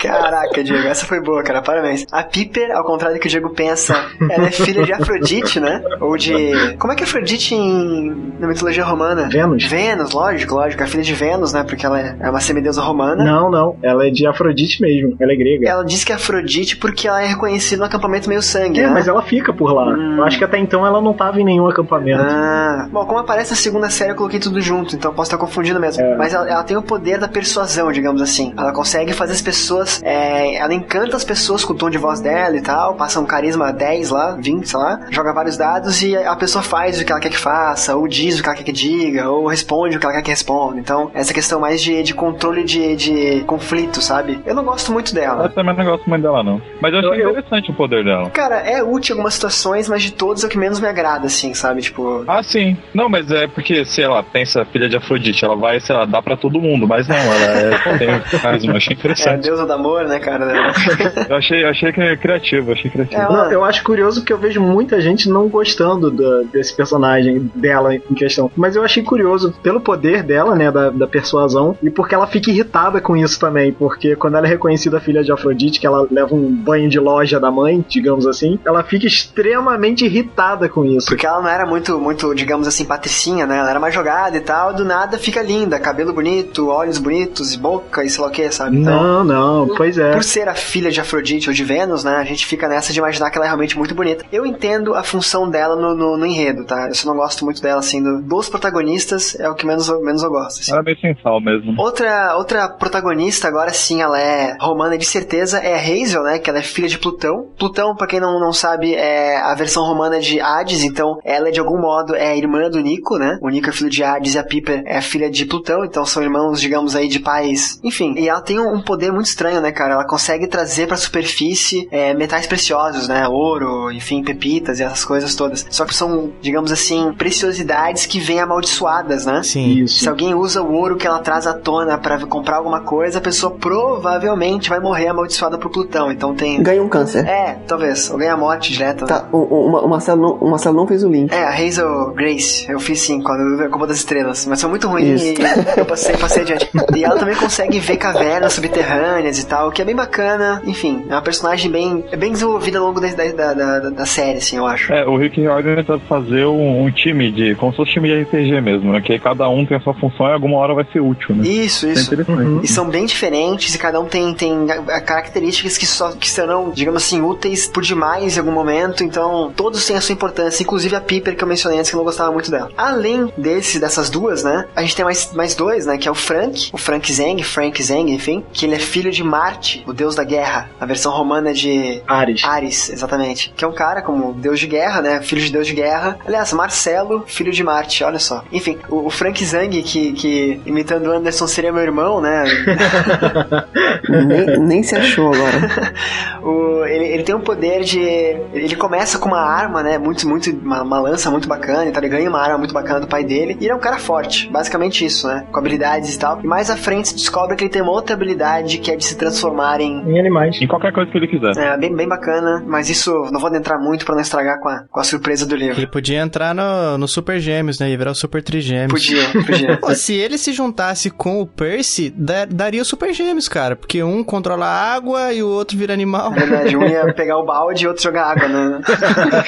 Caraca, 0.00 0.62
Diego, 0.62 0.88
essa 0.88 1.06
foi 1.06 1.20
boa, 1.20 1.42
cara. 1.42 1.62
Parabéns. 1.62 2.06
A 2.10 2.22
Piper, 2.22 2.70
ao 2.72 2.84
contrário 2.84 3.16
do 3.16 3.20
que 3.20 3.26
o 3.26 3.30
Diego 3.30 3.50
pensa, 3.50 3.94
ela 4.30 4.46
é 4.46 4.50
filha 4.50 4.84
de 4.84 4.92
Afrodite, 4.92 5.60
né? 5.60 5.82
Ou 6.00 6.16
de. 6.16 6.76
Como 6.78 6.92
é 6.92 6.96
que 6.96 7.02
é 7.02 7.06
Afrodite 7.06 7.54
em... 7.54 8.34
na 8.38 8.46
mitologia 8.46 8.84
romana? 8.84 9.28
Vênus. 9.28 9.64
Vênus, 9.64 10.12
lógico, 10.12 10.54
lógico. 10.54 10.82
A 10.82 10.86
filha 10.86 11.02
de 11.02 11.14
Vênus, 11.14 11.52
né? 11.52 11.64
Porque 11.64 11.86
ela 11.86 12.00
é 12.00 12.30
uma 12.30 12.40
semideusa 12.40 12.82
romana. 12.82 13.24
Não, 13.24 13.50
não. 13.50 13.76
Ela 13.82 14.06
é 14.06 14.10
de 14.10 14.26
Afrodite 14.26 14.80
mesmo. 14.80 15.16
Ela 15.20 15.32
é 15.32 15.36
grega. 15.36 15.68
Ela 15.68 15.84
diz 15.84 16.04
que 16.04 16.12
é 16.12 16.14
Afrodite 16.14 16.76
porque 16.76 17.08
ela 17.08 17.22
é 17.22 17.26
reconhecida 17.26 17.80
no 17.80 17.86
acampamento 17.86 18.05
meio 18.08 18.42
sangue, 18.42 18.80
É, 18.80 18.86
né? 18.86 18.90
mas 18.92 19.08
ela 19.08 19.22
fica 19.22 19.52
por 19.52 19.72
lá. 19.72 19.86
Hum. 19.86 20.16
Eu 20.18 20.24
acho 20.24 20.38
que 20.38 20.44
até 20.44 20.58
então 20.58 20.86
ela 20.86 21.00
não 21.00 21.12
tava 21.12 21.40
em 21.40 21.44
nenhum 21.44 21.68
acampamento. 21.68 22.20
Ah, 22.22 22.88
bom, 22.90 23.04
como 23.06 23.18
aparece 23.20 23.50
na 23.50 23.56
segunda 23.56 23.90
série, 23.90 24.12
eu 24.12 24.16
coloquei 24.16 24.38
tudo 24.40 24.60
junto, 24.60 24.94
então 24.96 25.12
posso 25.12 25.28
estar 25.28 25.38
confundindo 25.38 25.78
mesmo. 25.80 26.02
É. 26.02 26.16
Mas 26.16 26.32
ela, 26.34 26.48
ela 26.48 26.62
tem 26.64 26.76
o 26.76 26.82
poder 26.82 27.18
da 27.18 27.28
persuasão, 27.28 27.90
digamos 27.92 28.20
assim. 28.22 28.52
Ela 28.56 28.72
consegue 28.72 29.12
fazer 29.12 29.32
as 29.32 29.42
pessoas. 29.42 30.00
é, 30.04 30.56
ela 30.56 30.74
encanta 30.74 31.16
as 31.16 31.24
pessoas 31.24 31.64
com 31.64 31.72
o 31.72 31.76
tom 31.76 31.90
de 31.90 31.98
voz 31.98 32.20
dela 32.20 32.56
e 32.56 32.60
tal, 32.62 32.94
passa 32.94 33.20
um 33.20 33.26
carisma 33.26 33.72
10 33.72 34.10
lá, 34.10 34.36
20, 34.40 34.68
sei 34.68 34.78
lá, 34.80 35.00
joga 35.10 35.32
vários 35.32 35.56
dados 35.56 36.02
e 36.02 36.16
a 36.16 36.34
pessoa 36.36 36.62
faz 36.62 37.00
o 37.00 37.04
que 37.04 37.12
ela 37.12 37.20
quer 37.20 37.30
que 37.30 37.38
faça, 37.38 37.94
ou 37.96 38.06
diz 38.08 38.38
o 38.38 38.42
que 38.42 38.48
ela 38.48 38.56
quer 38.56 38.64
que 38.64 38.72
diga, 38.72 39.28
ou 39.30 39.46
responde 39.46 39.96
o 39.96 40.00
que 40.00 40.06
ela 40.06 40.14
quer 40.14 40.22
que 40.22 40.30
responda. 40.30 40.78
Então, 40.78 41.10
essa 41.14 41.32
questão 41.32 41.60
mais 41.60 41.80
de, 41.82 42.02
de 42.02 42.14
controle 42.14 42.64
de, 42.64 42.96
de 42.96 43.44
conflito, 43.46 44.00
sabe? 44.00 44.40
Eu 44.46 44.54
não 44.54 44.64
gosto 44.64 44.92
muito 44.92 45.14
dela. 45.14 45.44
Eu 45.44 45.50
também 45.50 45.76
não 45.76 45.84
gosto 45.84 46.08
muito 46.08 46.22
dela, 46.22 46.42
não. 46.42 46.60
Mas 46.80 46.92
eu 46.92 46.98
achei 47.00 47.10
Eu- 47.12 47.18
eu- 47.18 47.30
interessante 47.30 47.70
o 47.70 47.74
poder 47.74 47.95
dela. 48.04 48.30
Cara, 48.30 48.56
é 48.60 48.82
útil 48.82 49.14
em 49.14 49.18
algumas 49.18 49.34
situações, 49.34 49.88
mas 49.88 50.02
de 50.02 50.12
todos 50.12 50.42
é 50.44 50.46
o 50.46 50.50
que 50.50 50.58
menos 50.58 50.80
me 50.80 50.86
agrada, 50.86 51.26
assim, 51.26 51.54
sabe? 51.54 51.82
Tipo. 51.82 52.24
Ah, 52.26 52.42
sim. 52.42 52.76
Não, 52.94 53.08
mas 53.08 53.30
é 53.30 53.46
porque, 53.46 53.84
sei 53.84 54.06
lá, 54.06 54.22
pensa 54.22 54.64
filha 54.64 54.88
de 54.88 54.96
Afrodite, 54.96 55.44
ela 55.44 55.56
vai, 55.56 55.80
sei 55.80 55.94
lá, 55.94 56.04
dar 56.04 56.22
pra 56.22 56.36
todo 56.36 56.60
mundo, 56.60 56.86
mas 56.86 57.06
não, 57.08 57.16
ela 57.16 57.44
é, 57.44 57.98
tem 57.98 58.40
carisma, 58.40 58.72
eu 58.72 58.76
achei 58.76 58.92
É 58.92 58.96
a 58.96 58.98
interessante. 58.98 59.42
deusa 59.42 59.66
do 59.66 59.72
amor, 59.72 60.04
né, 60.04 60.18
cara? 60.18 60.46
Eu 61.28 61.36
achei, 61.36 61.64
eu 61.64 61.68
achei 61.68 61.92
que 61.92 62.00
é 62.00 62.16
criativo, 62.16 62.72
achei 62.72 62.90
criativo. 62.90 63.20
É, 63.20 63.28
Não, 63.28 63.50
eu 63.52 63.64
acho 63.64 63.82
curioso 63.82 64.20
porque 64.20 64.32
eu 64.32 64.38
vejo 64.38 64.60
muita 64.60 65.00
gente 65.00 65.28
não 65.28 65.48
gostando 65.48 66.10
da- 66.10 66.42
desse 66.52 66.74
personagem 66.76 67.50
dela 67.54 67.94
em 67.94 68.00
questão. 68.14 68.50
Mas 68.56 68.76
eu 68.76 68.82
achei 68.84 69.02
curioso 69.02 69.52
pelo 69.62 69.80
poder 69.80 70.22
dela, 70.22 70.54
né, 70.54 70.70
da, 70.70 70.90
da 70.90 71.06
persuasão, 71.06 71.76
e 71.82 71.90
porque 71.90 72.14
ela 72.14 72.26
fica 72.26 72.50
irritada 72.50 73.00
com 73.00 73.16
isso 73.16 73.38
também. 73.40 73.72
Porque 73.72 74.14
quando 74.16 74.36
ela 74.36 74.46
é 74.46 74.50
reconhecida 74.50 75.00
filha 75.00 75.22
de 75.22 75.32
Afrodite, 75.32 75.80
que 75.80 75.86
ela 75.86 76.06
leva 76.10 76.34
um 76.34 76.50
banho 76.50 76.88
de 76.88 76.98
loja 76.98 77.38
da 77.40 77.50
mãe, 77.50 77.84
digamos 77.88 78.26
assim, 78.26 78.58
ela 78.64 78.82
fica 78.82 79.06
extremamente 79.06 80.04
irritada 80.04 80.68
com 80.68 80.84
isso. 80.84 81.06
Porque 81.08 81.26
ela 81.26 81.40
não 81.40 81.48
era 81.48 81.66
muito, 81.66 81.98
muito, 81.98 82.34
digamos 82.34 82.66
assim, 82.66 82.84
patricinha, 82.84 83.46
né? 83.46 83.58
Ela 83.58 83.70
era 83.70 83.80
mais 83.80 83.94
jogada 83.94 84.36
e 84.36 84.40
tal, 84.40 84.72
do 84.74 84.84
nada 84.84 85.18
fica 85.18 85.42
linda, 85.42 85.78
cabelo 85.78 86.12
bonito, 86.12 86.68
olhos 86.68 86.98
bonitos 86.98 87.54
e 87.54 87.58
boca 87.58 88.04
e 88.04 88.10
sei 88.10 88.22
lá 88.22 88.28
o 88.28 88.30
que, 88.32 88.50
sabe? 88.50 88.76
Então, 88.78 89.02
Não, 89.02 89.24
não, 89.66 89.74
pois 89.76 89.98
é. 89.98 90.12
por 90.12 90.22
ser 90.24 90.48
a 90.48 90.54
filha 90.54 90.90
de 90.90 91.00
Afrodite 91.00 91.48
ou 91.48 91.54
de 91.54 91.64
Vênus, 91.64 92.04
né? 92.04 92.16
A 92.16 92.24
gente 92.24 92.46
fica 92.46 92.68
nessa 92.68 92.92
de 92.92 92.98
imaginar 92.98 93.30
que 93.30 93.38
ela 93.38 93.44
é 93.46 93.48
realmente 93.48 93.76
muito 93.78 93.94
bonita. 93.94 94.24
Eu 94.32 94.44
entendo 94.46 94.94
a 94.94 95.02
função 95.02 95.48
dela 95.48 95.76
no, 95.76 95.94
no, 95.94 96.16
no 96.16 96.26
enredo, 96.26 96.64
tá? 96.64 96.88
Eu 96.88 96.94
só 96.94 97.08
não 97.08 97.16
gosto 97.16 97.44
muito 97.44 97.60
dela, 97.62 97.80
assim, 97.80 98.02
do- 98.02 98.22
dos 98.22 98.48
protagonistas 98.48 99.38
é 99.38 99.48
o 99.48 99.54
que 99.54 99.66
menos, 99.66 99.88
menos 100.02 100.22
eu 100.22 100.30
gosto. 100.30 100.60
assim. 100.60 100.72
Ela 100.72 100.80
é 100.80 100.84
meio 100.84 100.98
sem 101.00 101.16
sal 101.22 101.40
mesmo. 101.40 101.74
Outra, 101.80 102.36
outra 102.36 102.68
protagonista, 102.68 103.48
agora 103.48 103.72
sim, 103.72 104.00
ela 104.02 104.20
é 104.20 104.56
romana 104.60 104.96
de 104.98 105.04
certeza, 105.04 105.58
é 105.58 105.74
a 105.74 105.78
Hazel, 105.78 106.22
né? 106.22 106.38
Que 106.38 106.50
ela 106.50 106.58
é 106.58 106.62
filha 106.62 106.88
de 106.88 106.98
Plutão. 106.98 107.46
Plutão, 107.58 107.75
pra 107.94 108.06
quem 108.06 108.20
não, 108.20 108.38
não 108.40 108.52
sabe, 108.52 108.94
é 108.94 109.38
a 109.38 109.54
versão 109.54 109.84
romana 109.84 110.20
de 110.20 110.40
Hades, 110.40 110.82
então 110.82 111.18
ela, 111.24 111.50
de 111.50 111.60
algum 111.60 111.80
modo, 111.80 112.14
é 112.14 112.28
a 112.28 112.36
irmã 112.36 112.70
do 112.70 112.80
Nico, 112.80 113.18
né? 113.18 113.38
O 113.42 113.48
Nico 113.48 113.68
é 113.68 113.72
filho 113.72 113.90
de 113.90 114.02
Hades 114.02 114.34
e 114.34 114.38
a 114.38 114.44
Piper 114.44 114.82
é 114.86 114.98
a 114.98 115.02
filha 115.02 115.30
de 115.30 115.44
Plutão, 115.44 115.84
então 115.84 116.04
são 116.04 116.22
irmãos, 116.22 116.60
digamos 116.60 116.96
aí, 116.96 117.08
de 117.08 117.18
pais. 117.18 117.78
Enfim, 117.82 118.14
e 118.16 118.28
ela 118.28 118.40
tem 118.40 118.58
um, 118.58 118.80
poder 118.80 119.12
muito 119.12 119.26
estranho, 119.26 119.60
né, 119.60 119.72
cara? 119.72 119.94
Ela 119.94 120.06
consegue 120.06 120.46
trazer 120.46 120.86
pra 120.86 120.96
superfície 120.96 121.88
é, 121.90 122.14
metais 122.14 122.46
preciosos, 122.46 123.08
né? 123.08 123.28
Ouro, 123.28 123.90
enfim, 123.92 124.22
pepitas 124.22 124.80
e 124.80 124.82
essas 124.82 125.04
coisas 125.04 125.34
todas. 125.34 125.66
Só 125.70 125.84
que 125.84 125.94
são, 125.94 126.32
digamos 126.40 126.72
assim, 126.72 127.12
preciosidades 127.12 128.06
que 128.06 128.20
vêm 128.20 128.40
amaldiçoadas, 128.40 129.26
né? 129.26 129.42
Sim. 129.42 129.82
Isso. 129.82 130.00
Se 130.00 130.08
alguém 130.08 130.34
usa 130.34 130.62
o 130.62 130.72
ouro 130.72 130.96
que 130.96 131.06
ela 131.06 131.18
traz 131.18 131.46
à 131.46 131.54
tona 131.54 131.98
pra 131.98 132.24
comprar 132.26 132.56
alguma 132.56 132.80
coisa, 132.80 133.18
a 133.18 133.22
pessoa 133.22 133.52
provavelmente 133.52 134.68
vai 134.68 134.80
morrer 134.80 135.08
amaldiçoada 135.08 135.58
por 135.58 135.70
Plutão. 135.70 136.10
Então 136.10 136.34
tem. 136.34 136.62
Ganha 136.62 136.82
um 136.82 136.88
câncer. 136.88 137.26
É, 137.26 137.58
talvez. 137.66 138.10
Ou 138.10 138.18
ganha 138.18 138.34
a 138.34 138.36
morte 138.36 138.72
direta. 138.72 139.02
né? 139.02 139.06
Tá, 139.08 139.28
o, 139.32 139.38
o, 139.38 139.84
o 139.84 139.88
Marcelo 139.88 140.20
não, 140.22 140.34
o 140.36 140.50
Marcelo 140.50 140.76
não 140.76 140.86
fez 140.86 141.02
o 141.04 141.08
link. 141.08 141.32
É, 141.32 141.44
a 141.44 141.50
Hazel 141.54 142.12
Grace, 142.14 142.66
eu 142.70 142.78
fiz 142.80 143.00
sim, 143.00 143.20
quando 143.22 143.40
eu 143.40 143.58
vi 143.58 143.64
a 143.64 143.68
Copa 143.68 143.86
das 143.86 143.98
Estrelas, 143.98 144.46
mas 144.46 144.60
foi 144.60 144.70
muito 144.70 144.88
ruim 144.88 145.14
Isso. 145.14 145.24
e 145.26 145.36
eu 145.78 145.84
passei, 145.84 146.16
passei 146.16 146.42
adiante. 146.42 146.70
E 146.94 147.04
ela 147.04 147.16
também 147.18 147.34
consegue 147.34 147.78
ver 147.78 147.96
cavernas 147.96 148.52
subterrâneas 148.52 149.38
e 149.38 149.46
tal, 149.46 149.70
que 149.70 149.82
é 149.82 149.84
bem 149.84 149.94
bacana. 149.96 150.62
Enfim, 150.66 151.04
é 151.08 151.12
uma 151.14 151.22
personagem 151.22 151.70
bem, 151.70 152.04
é 152.10 152.16
bem 152.16 152.32
desenvolvida 152.32 152.78
ao 152.78 152.86
longo 152.86 153.00
da, 153.00 153.08
da, 153.08 153.32
da, 153.32 153.54
da, 153.80 153.90
da 153.90 154.06
série, 154.06 154.38
assim, 154.38 154.56
eu 154.56 154.66
acho. 154.66 154.92
É, 154.92 155.06
o 155.06 155.16
Rick 155.16 155.40
Riordan 155.40 155.76
tenta 155.76 155.98
fazer 156.08 156.46
um, 156.46 156.84
um 156.84 156.90
time 156.90 157.30
de. 157.30 157.54
como 157.56 157.72
se 157.72 157.76
fosse 157.76 157.92
time 157.92 158.08
de 158.08 158.22
RPG 158.22 158.60
mesmo, 158.60 158.92
né? 158.92 159.00
Que 159.00 159.12
aí 159.12 159.18
cada 159.18 159.48
um 159.48 159.64
tem 159.66 159.76
a 159.76 159.80
sua 159.80 159.94
função 159.94 160.26
e 160.28 160.32
alguma 160.32 160.58
hora 160.58 160.74
vai 160.74 160.84
ser 160.92 161.00
útil, 161.00 161.34
né? 161.34 161.46
Isso, 161.46 161.86
É 161.86 161.92
isso. 161.92 162.12
interessante. 162.14 162.64
E 162.64 162.68
são 162.68 162.88
bem 162.88 163.04
diferentes 163.06 163.74
e 163.74 163.78
cada 163.78 164.00
um 164.00 164.04
tem, 164.06 164.32
tem 164.34 164.66
características 165.04 165.76
que, 165.78 165.86
só, 165.86 166.12
que 166.12 166.28
serão, 166.28 166.70
digamos 166.70 167.02
assim, 167.02 167.20
úteis 167.22 167.55
por 167.64 167.82
demais 167.82 168.36
em 168.36 168.40
algum 168.40 168.52
momento. 168.52 169.04
Então, 169.04 169.52
todos 169.54 169.86
têm 169.86 169.96
a 169.96 170.00
sua 170.00 170.12
importância, 170.12 170.62
inclusive 170.62 170.96
a 170.96 171.00
Piper 171.00 171.36
que 171.36 171.44
eu 171.44 171.48
mencionei 171.48 171.78
antes, 171.78 171.90
que 171.90 171.96
eu 171.96 171.98
não 171.98 172.04
gostava 172.04 172.32
muito 172.32 172.50
dela. 172.50 172.70
Além 172.76 173.32
desse, 173.36 173.78
dessas 173.78 174.10
duas, 174.10 174.42
né? 174.42 174.66
A 174.74 174.82
gente 174.82 174.96
tem 174.96 175.04
mais, 175.04 175.32
mais 175.32 175.54
dois, 175.54 175.86
né? 175.86 175.96
Que 175.96 176.08
é 176.08 176.10
o 176.10 176.14
Frank, 176.14 176.70
o 176.72 176.78
Frank 176.78 177.12
Zeng, 177.12 177.42
Frank 177.42 177.82
Zeng, 177.82 178.12
enfim, 178.12 178.44
que 178.52 178.66
ele 178.66 178.74
é 178.74 178.78
filho 178.78 179.10
de 179.10 179.22
Marte, 179.22 179.84
o 179.86 179.92
deus 179.92 180.14
da 180.14 180.24
guerra, 180.24 180.68
a 180.80 180.86
versão 180.86 181.12
romana 181.12 181.52
de 181.54 182.02
Ares. 182.06 182.44
Ares, 182.44 182.90
exatamente. 182.90 183.52
Que 183.56 183.64
é 183.64 183.68
um 183.68 183.72
cara 183.72 184.02
como 184.02 184.32
deus 184.32 184.58
de 184.58 184.66
guerra, 184.66 185.00
né? 185.00 185.22
Filho 185.22 185.40
de 185.40 185.52
deus 185.52 185.66
de 185.66 185.74
guerra. 185.74 186.18
Aliás, 186.26 186.52
Marcelo, 186.52 187.24
filho 187.26 187.52
de 187.52 187.62
Marte, 187.62 188.02
olha 188.02 188.18
só. 188.18 188.44
Enfim, 188.52 188.78
o, 188.88 189.06
o 189.06 189.10
Frank 189.10 189.44
Zang, 189.44 189.82
que, 189.82 190.12
que 190.12 190.60
imitando 190.66 191.06
o 191.06 191.12
Anderson 191.12 191.46
seria 191.46 191.72
meu 191.72 191.82
irmão, 191.82 192.20
né? 192.20 192.44
Nem, 194.08 194.58
nem 194.60 194.82
se 194.82 194.94
achou 194.96 195.32
agora. 195.32 195.94
O- 196.46 196.84
ele, 196.86 197.04
ele 197.06 197.22
tem 197.22 197.34
um 197.34 197.40
poder 197.40 197.82
de. 197.82 197.98
Ele 198.00 198.76
começa 198.76 199.18
com 199.18 199.28
uma 199.28 199.40
arma, 199.40 199.82
né? 199.82 199.98
Muito, 199.98 200.28
muito. 200.28 200.50
Uma, 200.50 200.82
uma 200.82 201.00
lança 201.00 201.30
muito 201.30 201.48
bacana, 201.48 201.86
então 201.86 202.00
ele 202.02 202.08
ganha 202.08 202.28
uma 202.28 202.40
arma 202.40 202.58
muito 202.58 202.72
bacana 202.74 203.00
do 203.00 203.06
pai 203.06 203.24
dele. 203.24 203.56
E 203.60 203.64
ele 203.64 203.72
é 203.72 203.74
um 203.74 203.78
cara 203.80 203.98
forte, 203.98 204.48
basicamente 204.48 205.04
isso, 205.04 205.26
né? 205.26 205.44
Com 205.50 205.58
habilidades 205.58 206.14
e 206.14 206.18
tal. 206.18 206.40
E 206.42 206.46
mais 206.46 206.70
à 206.70 206.76
frente 206.76 207.08
se 207.08 207.14
descobre 207.16 207.56
que 207.56 207.64
ele 207.64 207.70
tem 207.70 207.82
uma 207.82 207.92
outra 207.92 208.14
habilidade 208.14 208.78
que 208.78 208.90
é 208.90 208.96
de 208.96 209.04
se 209.04 209.16
transformar 209.16 209.80
em. 209.80 210.02
Em 210.08 210.18
animais. 210.18 210.56
Em 210.60 210.66
qualquer 210.66 210.92
coisa 210.92 211.10
que 211.10 211.16
ele 211.18 211.28
quiser. 211.28 211.56
É, 211.56 211.76
bem, 211.76 211.94
bem 211.94 212.08
bacana, 212.08 212.62
mas 212.66 212.88
isso 212.88 213.10
não 213.32 213.40
vou 213.40 213.48
adentrar 213.48 213.80
muito 213.80 214.04
pra 214.04 214.14
não 214.14 214.22
estragar 214.22 214.60
com 214.60 214.68
a, 214.68 214.84
com 214.90 215.00
a 215.00 215.04
surpresa 215.04 215.46
do 215.46 215.56
livro. 215.56 215.78
Ele 215.78 215.86
podia 215.86 216.20
entrar 216.20 216.54
no, 216.54 216.98
no 216.98 217.08
Super 217.08 217.40
Gêmeos, 217.40 217.78
né? 217.80 217.90
Ia 217.90 217.98
virar 217.98 218.10
o 218.12 218.14
Super 218.14 218.42
Trigêmeos. 218.42 218.92
Podia, 218.92 219.28
podia. 219.44 219.76
Pô, 219.80 219.94
se 219.94 220.14
ele 220.14 220.38
se 220.38 220.52
juntasse 220.52 221.10
com 221.10 221.40
o 221.40 221.46
Percy, 221.46 222.10
da- 222.10 222.44
daria 222.44 222.82
o 222.82 222.84
Super 222.84 223.12
Gêmeos, 223.12 223.48
cara. 223.48 223.74
Porque 223.76 224.02
um 224.02 224.22
controla 224.22 224.66
a 224.66 224.94
água 224.94 225.32
e 225.32 225.42
o 225.42 225.48
outro 225.48 225.76
vira 225.76 225.92
animal. 225.92 226.32
Verdade, 226.36 226.76
um 226.76 226.84
ia 226.84 227.12
pegar 227.14 227.38
o 227.38 227.44
balde 227.44 227.84
e 227.84 227.88
outro 227.88 228.02
jogar 228.02 228.26
água, 228.26 228.48
né? 228.48 228.80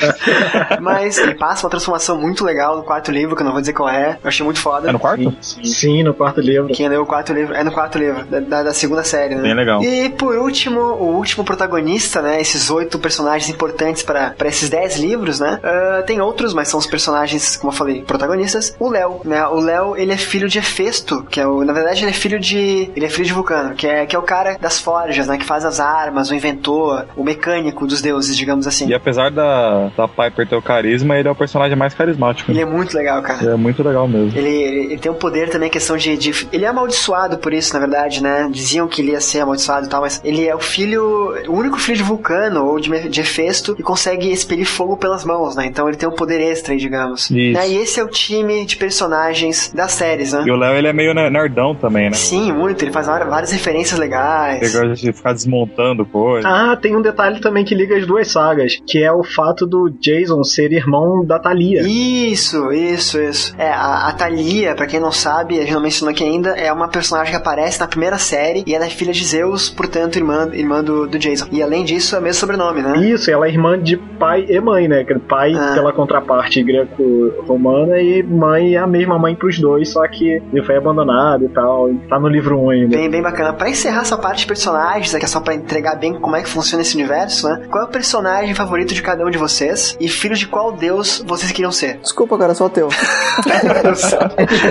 Mas 0.81 1.19
ele 1.19 1.35
passa 1.35 1.65
uma 1.67 1.71
transformação 1.71 2.19
muito 2.21 2.45
legal 2.45 2.77
no 2.77 2.83
quarto 2.83 3.11
livro, 3.11 3.37
que 3.37 3.43
eu 3.43 3.45
não 3.45 3.53
vou 3.53 3.61
dizer 3.61 3.73
qual 3.73 3.89
é. 3.89 4.19
Eu 4.23 4.29
achei 4.29 4.45
muito 4.45 4.61
foda. 4.61 4.89
É 4.89 4.93
no 4.93 4.99
quarto? 4.99 5.33
Sim, 5.41 6.03
no 6.03 6.15
quarto 6.15 6.41
livro. 6.41 6.73
Quem 6.73 6.89
leu 6.89 7.03
o 7.03 7.07
quarto 7.07 7.33
livro 7.33 7.55
é 7.55 7.63
no 7.63 7.71
quarto 7.73 7.99
livro, 7.99 8.25
da, 8.25 8.41
da- 8.41 8.63
da 8.65 8.73
segunda 8.75 9.05
série, 9.05 9.35
né? 9.35 9.43
Bem 9.43 9.55
legal. 9.55 9.83
E 9.83 10.09
por 10.11 10.35
último, 10.37 10.81
o 10.81 11.15
último 11.17 11.45
protagonista, 11.45 12.21
né? 12.23 12.41
Esses 12.41 12.71
oito 12.71 12.99
personagens 12.99 13.49
importantes 13.51 14.03
para 14.03 14.35
esses 14.47 14.69
dez 14.69 14.97
livros, 14.97 15.41
né? 15.41 15.61
ah, 15.63 16.03
tem 16.07 16.21
outros, 16.21 16.55
mas 16.55 16.69
são 16.69 16.79
os 16.81 16.87
personagens, 16.87 17.57
como 17.57 17.73
eu 17.73 17.77
falei, 17.77 18.03
protagonistas. 18.03 18.75
O 18.79 18.89
Léo, 18.89 19.21
né? 19.25 19.47
O 19.47 19.61
Léo, 19.61 19.97
ele 19.97 20.13
é 20.13 20.17
filho 20.17 20.49
de 20.49 20.59
Hefesto, 20.59 21.23
que 21.25 21.41
é 21.41 21.47
o. 21.47 21.65
Na 21.65 21.73
verdade, 21.73 22.03
ele 22.05 22.11
é 22.11 22.15
filho 22.15 22.39
de. 22.39 22.91
Ele 22.97 23.05
é 23.07 23.09
filho 23.09 23.27
de 23.27 23.33
Vulcano, 23.33 23.75
que 23.75 23.87
é, 23.87 24.07
que 24.07 24.17
é 24.17 24.19
o 24.19 24.23
cara 24.23 24.39
cara 24.39 24.57
das 24.61 24.79
forjas, 24.79 25.27
né? 25.27 25.37
Que 25.37 25.45
faz 25.45 25.65
as 25.65 25.81
armas, 25.81 26.31
o 26.31 26.35
inventor, 26.35 26.78
o 27.17 27.25
mecânico 27.25 27.87
dos 27.87 28.01
deuses, 28.03 28.37
digamos 28.37 28.67
assim. 28.67 28.87
E 28.89 28.95
apesar 28.95 29.31
da, 29.31 29.89
da 29.97 30.09
Piper 30.09 30.47
ter 30.47 30.57
o 30.57 30.63
carisma, 30.63 31.17
ele 31.19 31.29
é 31.29 31.31
o 31.31 31.35
personagem 31.35 31.77
mais 31.77 31.95
carismático. 31.95 32.51
Ele 32.51 32.65
né? 32.65 32.65
é 32.65 32.67
muito 32.67 32.97
legal, 32.97 33.21
cara. 33.23 33.41
Ele 33.43 33.53
é 33.53 33.57
muito 33.57 33.83
legal 33.83 34.07
mesmo. 34.09 34.37
Ele, 34.39 34.49
ele, 34.49 34.79
ele 34.93 34.99
tem 34.99 35.11
um 35.11 35.15
poder 35.15 35.49
também, 35.51 35.69
questão 35.71 35.97
de, 35.97 36.17
de- 36.17 36.49
Ele 36.53 36.65
é 36.65 36.69
amaldiçoado 36.69 37.39
por 37.39 37.53
isso, 37.53 37.73
na 37.75 37.81
verdade, 37.81 38.23
né? 38.23 38.49
Diziam 38.51 38.87
que 38.89 39.03
ele 39.03 39.13
ia 39.13 39.21
ser 39.21 39.41
amaldiçoado 39.41 39.87
e 39.87 39.89
tal, 39.89 40.01
mas 40.01 40.21
ele 40.25 40.47
é 40.47 40.55
o 40.55 40.61
filho. 40.61 41.35
O 41.49 41.53
único 41.53 41.79
filho 41.79 41.97
de 41.99 42.03
Vulcano 42.03 42.65
ou 42.65 42.79
de, 42.81 43.09
de 43.09 43.21
Hefesto 43.21 43.75
e 43.79 43.83
consegue 43.83 44.31
expelir 44.31 44.67
fogo 44.67 44.97
pelas 44.97 45.25
mãos, 45.25 45.57
né? 45.57 45.67
Então 45.67 45.89
ele 45.89 45.97
tem 45.97 46.09
um 46.09 46.13
poder 46.13 46.41
extra, 46.41 46.73
aí, 46.75 46.79
digamos. 46.79 47.31
Isso. 47.31 47.59
Né? 47.59 47.69
E 47.69 47.77
esse 47.79 48.01
é 48.01 48.05
o 48.05 48.09
time 48.09 48.65
de 48.65 48.77
personagens 48.77 49.73
das 49.75 49.93
séries, 49.93 50.33
né? 50.33 50.43
E 50.47 50.51
o 50.51 50.57
Léo, 50.57 50.75
ele 50.77 50.89
é 50.89 50.93
meio 50.93 51.15
ne- 51.15 51.31
nerdão 51.31 51.75
também, 51.75 52.07
né? 52.11 52.17
Sim, 52.17 52.53
muito. 52.53 52.83
Ele 52.83 52.93
faz 52.93 53.07
várias 53.07 53.51
referências 53.53 53.99
legais. 53.99 54.63
Ele 54.63 54.73
gosta 54.89 54.95
de 55.07 55.13
ficar 55.13 55.33
desmontando 55.33 56.05
coisa. 56.05 56.47
Ah, 56.49 56.68
tem 56.77 56.97
um 56.97 57.03
detalhe 57.03 57.41
também 57.41 57.65
que 57.65 57.75
liga 57.75 57.97
as 57.97 58.07
duas 58.07 58.29
sagas, 58.31 58.79
que 58.87 59.03
é 59.03 59.13
o 59.13 59.23
fato 59.23 59.67
do 59.67 59.91
Jason 60.01 60.43
ser 60.45 60.73
irmão 60.73 61.25
da 61.25 61.39
Thalia. 61.39 61.83
Isso, 61.83 62.73
isso, 62.73 63.21
isso. 63.21 63.55
É, 63.59 63.71
a, 63.71 64.09
a 64.09 64.13
Thalia, 64.13 64.75
pra 64.75 64.87
quem 64.87 65.01
não 65.01 65.13
sabe, 65.13 65.59
a 65.59 65.63
gente 65.63 65.75
não 65.75 65.81
mencionou 65.83 66.13
aqui 66.13 66.25
ainda, 66.25 66.51
é 66.51 66.73
uma 66.73 66.89
personagem 66.89 67.31
que 67.33 67.37
aparece 67.37 67.81
na 67.81 67.87
primeira 67.87 68.19
série 68.19 68.63
e 68.67 68.75
ela 68.75 68.87
é 68.87 68.91
filha 68.91 69.13
de 69.13 69.25
Zeus, 69.25 69.69
portanto, 69.69 70.17
irmã, 70.17 70.49
irmã 70.53 70.83
do, 70.83 71.07
do 71.07 71.19
Jason. 71.19 71.47
E 71.53 71.63
além 71.63 71.85
disso, 71.85 72.15
é 72.17 72.19
o 72.19 72.23
mesmo 72.23 72.41
sobrenome, 72.41 72.83
né? 72.83 72.97
Isso, 72.99 73.31
ela 73.31 73.47
é 73.47 73.51
irmã 73.51 73.79
de 73.79 73.97
pai 73.97 74.45
e 74.49 74.61
mãe, 74.61 74.89
né? 74.89 75.05
Pai 75.29 75.53
Ah. 75.55 75.73
pela 75.75 75.93
contraparte 75.93 76.63
greco-romana 76.63 77.99
e 78.01 78.23
mãe 78.23 78.75
é 78.75 78.79
a 78.79 78.87
mesma 78.87 79.19
mãe 79.19 79.35
pros 79.35 79.59
dois, 79.59 79.91
só 79.91 80.07
que 80.09 80.43
ele 80.53 80.63
foi 80.65 80.77
abandonado 80.77 81.45
e 81.45 81.49
tal. 81.49 81.89
Tá 82.09 82.19
no 82.19 82.29
livro 82.29 82.59
1 82.61 82.71
ainda. 82.71 82.97
Bem, 82.97 83.11
bem 83.11 83.23
bacana. 83.23 83.53
Pra 83.53 83.69
encerrar 83.71 84.03
essa 84.03 84.17
parte 84.17 84.41
de 84.41 84.47
personagens, 84.47 85.15
aqui 85.15 85.25
é 85.25 85.29
só 85.29 85.41
pra 85.41 85.55
entregar 85.55 85.97
bem 85.97 86.15
como 86.15 86.37
é 86.37 86.43
que 86.43 86.49
funciona 86.49 86.58
esse 86.61 86.95
universo, 86.95 87.49
né? 87.49 87.67
Qual 87.71 87.85
é 87.85 87.87
o 87.87 87.91
personagem 87.91 88.55
favorito 88.55 88.95
de 88.95 89.03
cada 89.03 89.25
um 89.25 89.31
de 89.31 89.39
vocês? 89.39 89.97
E 90.01 90.09
filho 90.09 90.35
de 90.35 90.47
qual 90.47 90.73
deus 90.73 91.23
vocês 91.27 91.51
queriam 91.53 91.73
ser? 91.73 91.99
Desculpa, 91.99 92.39
cara, 92.39 92.55
só 92.55 92.69
teu. 92.69 92.89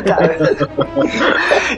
tá. 0.05 0.19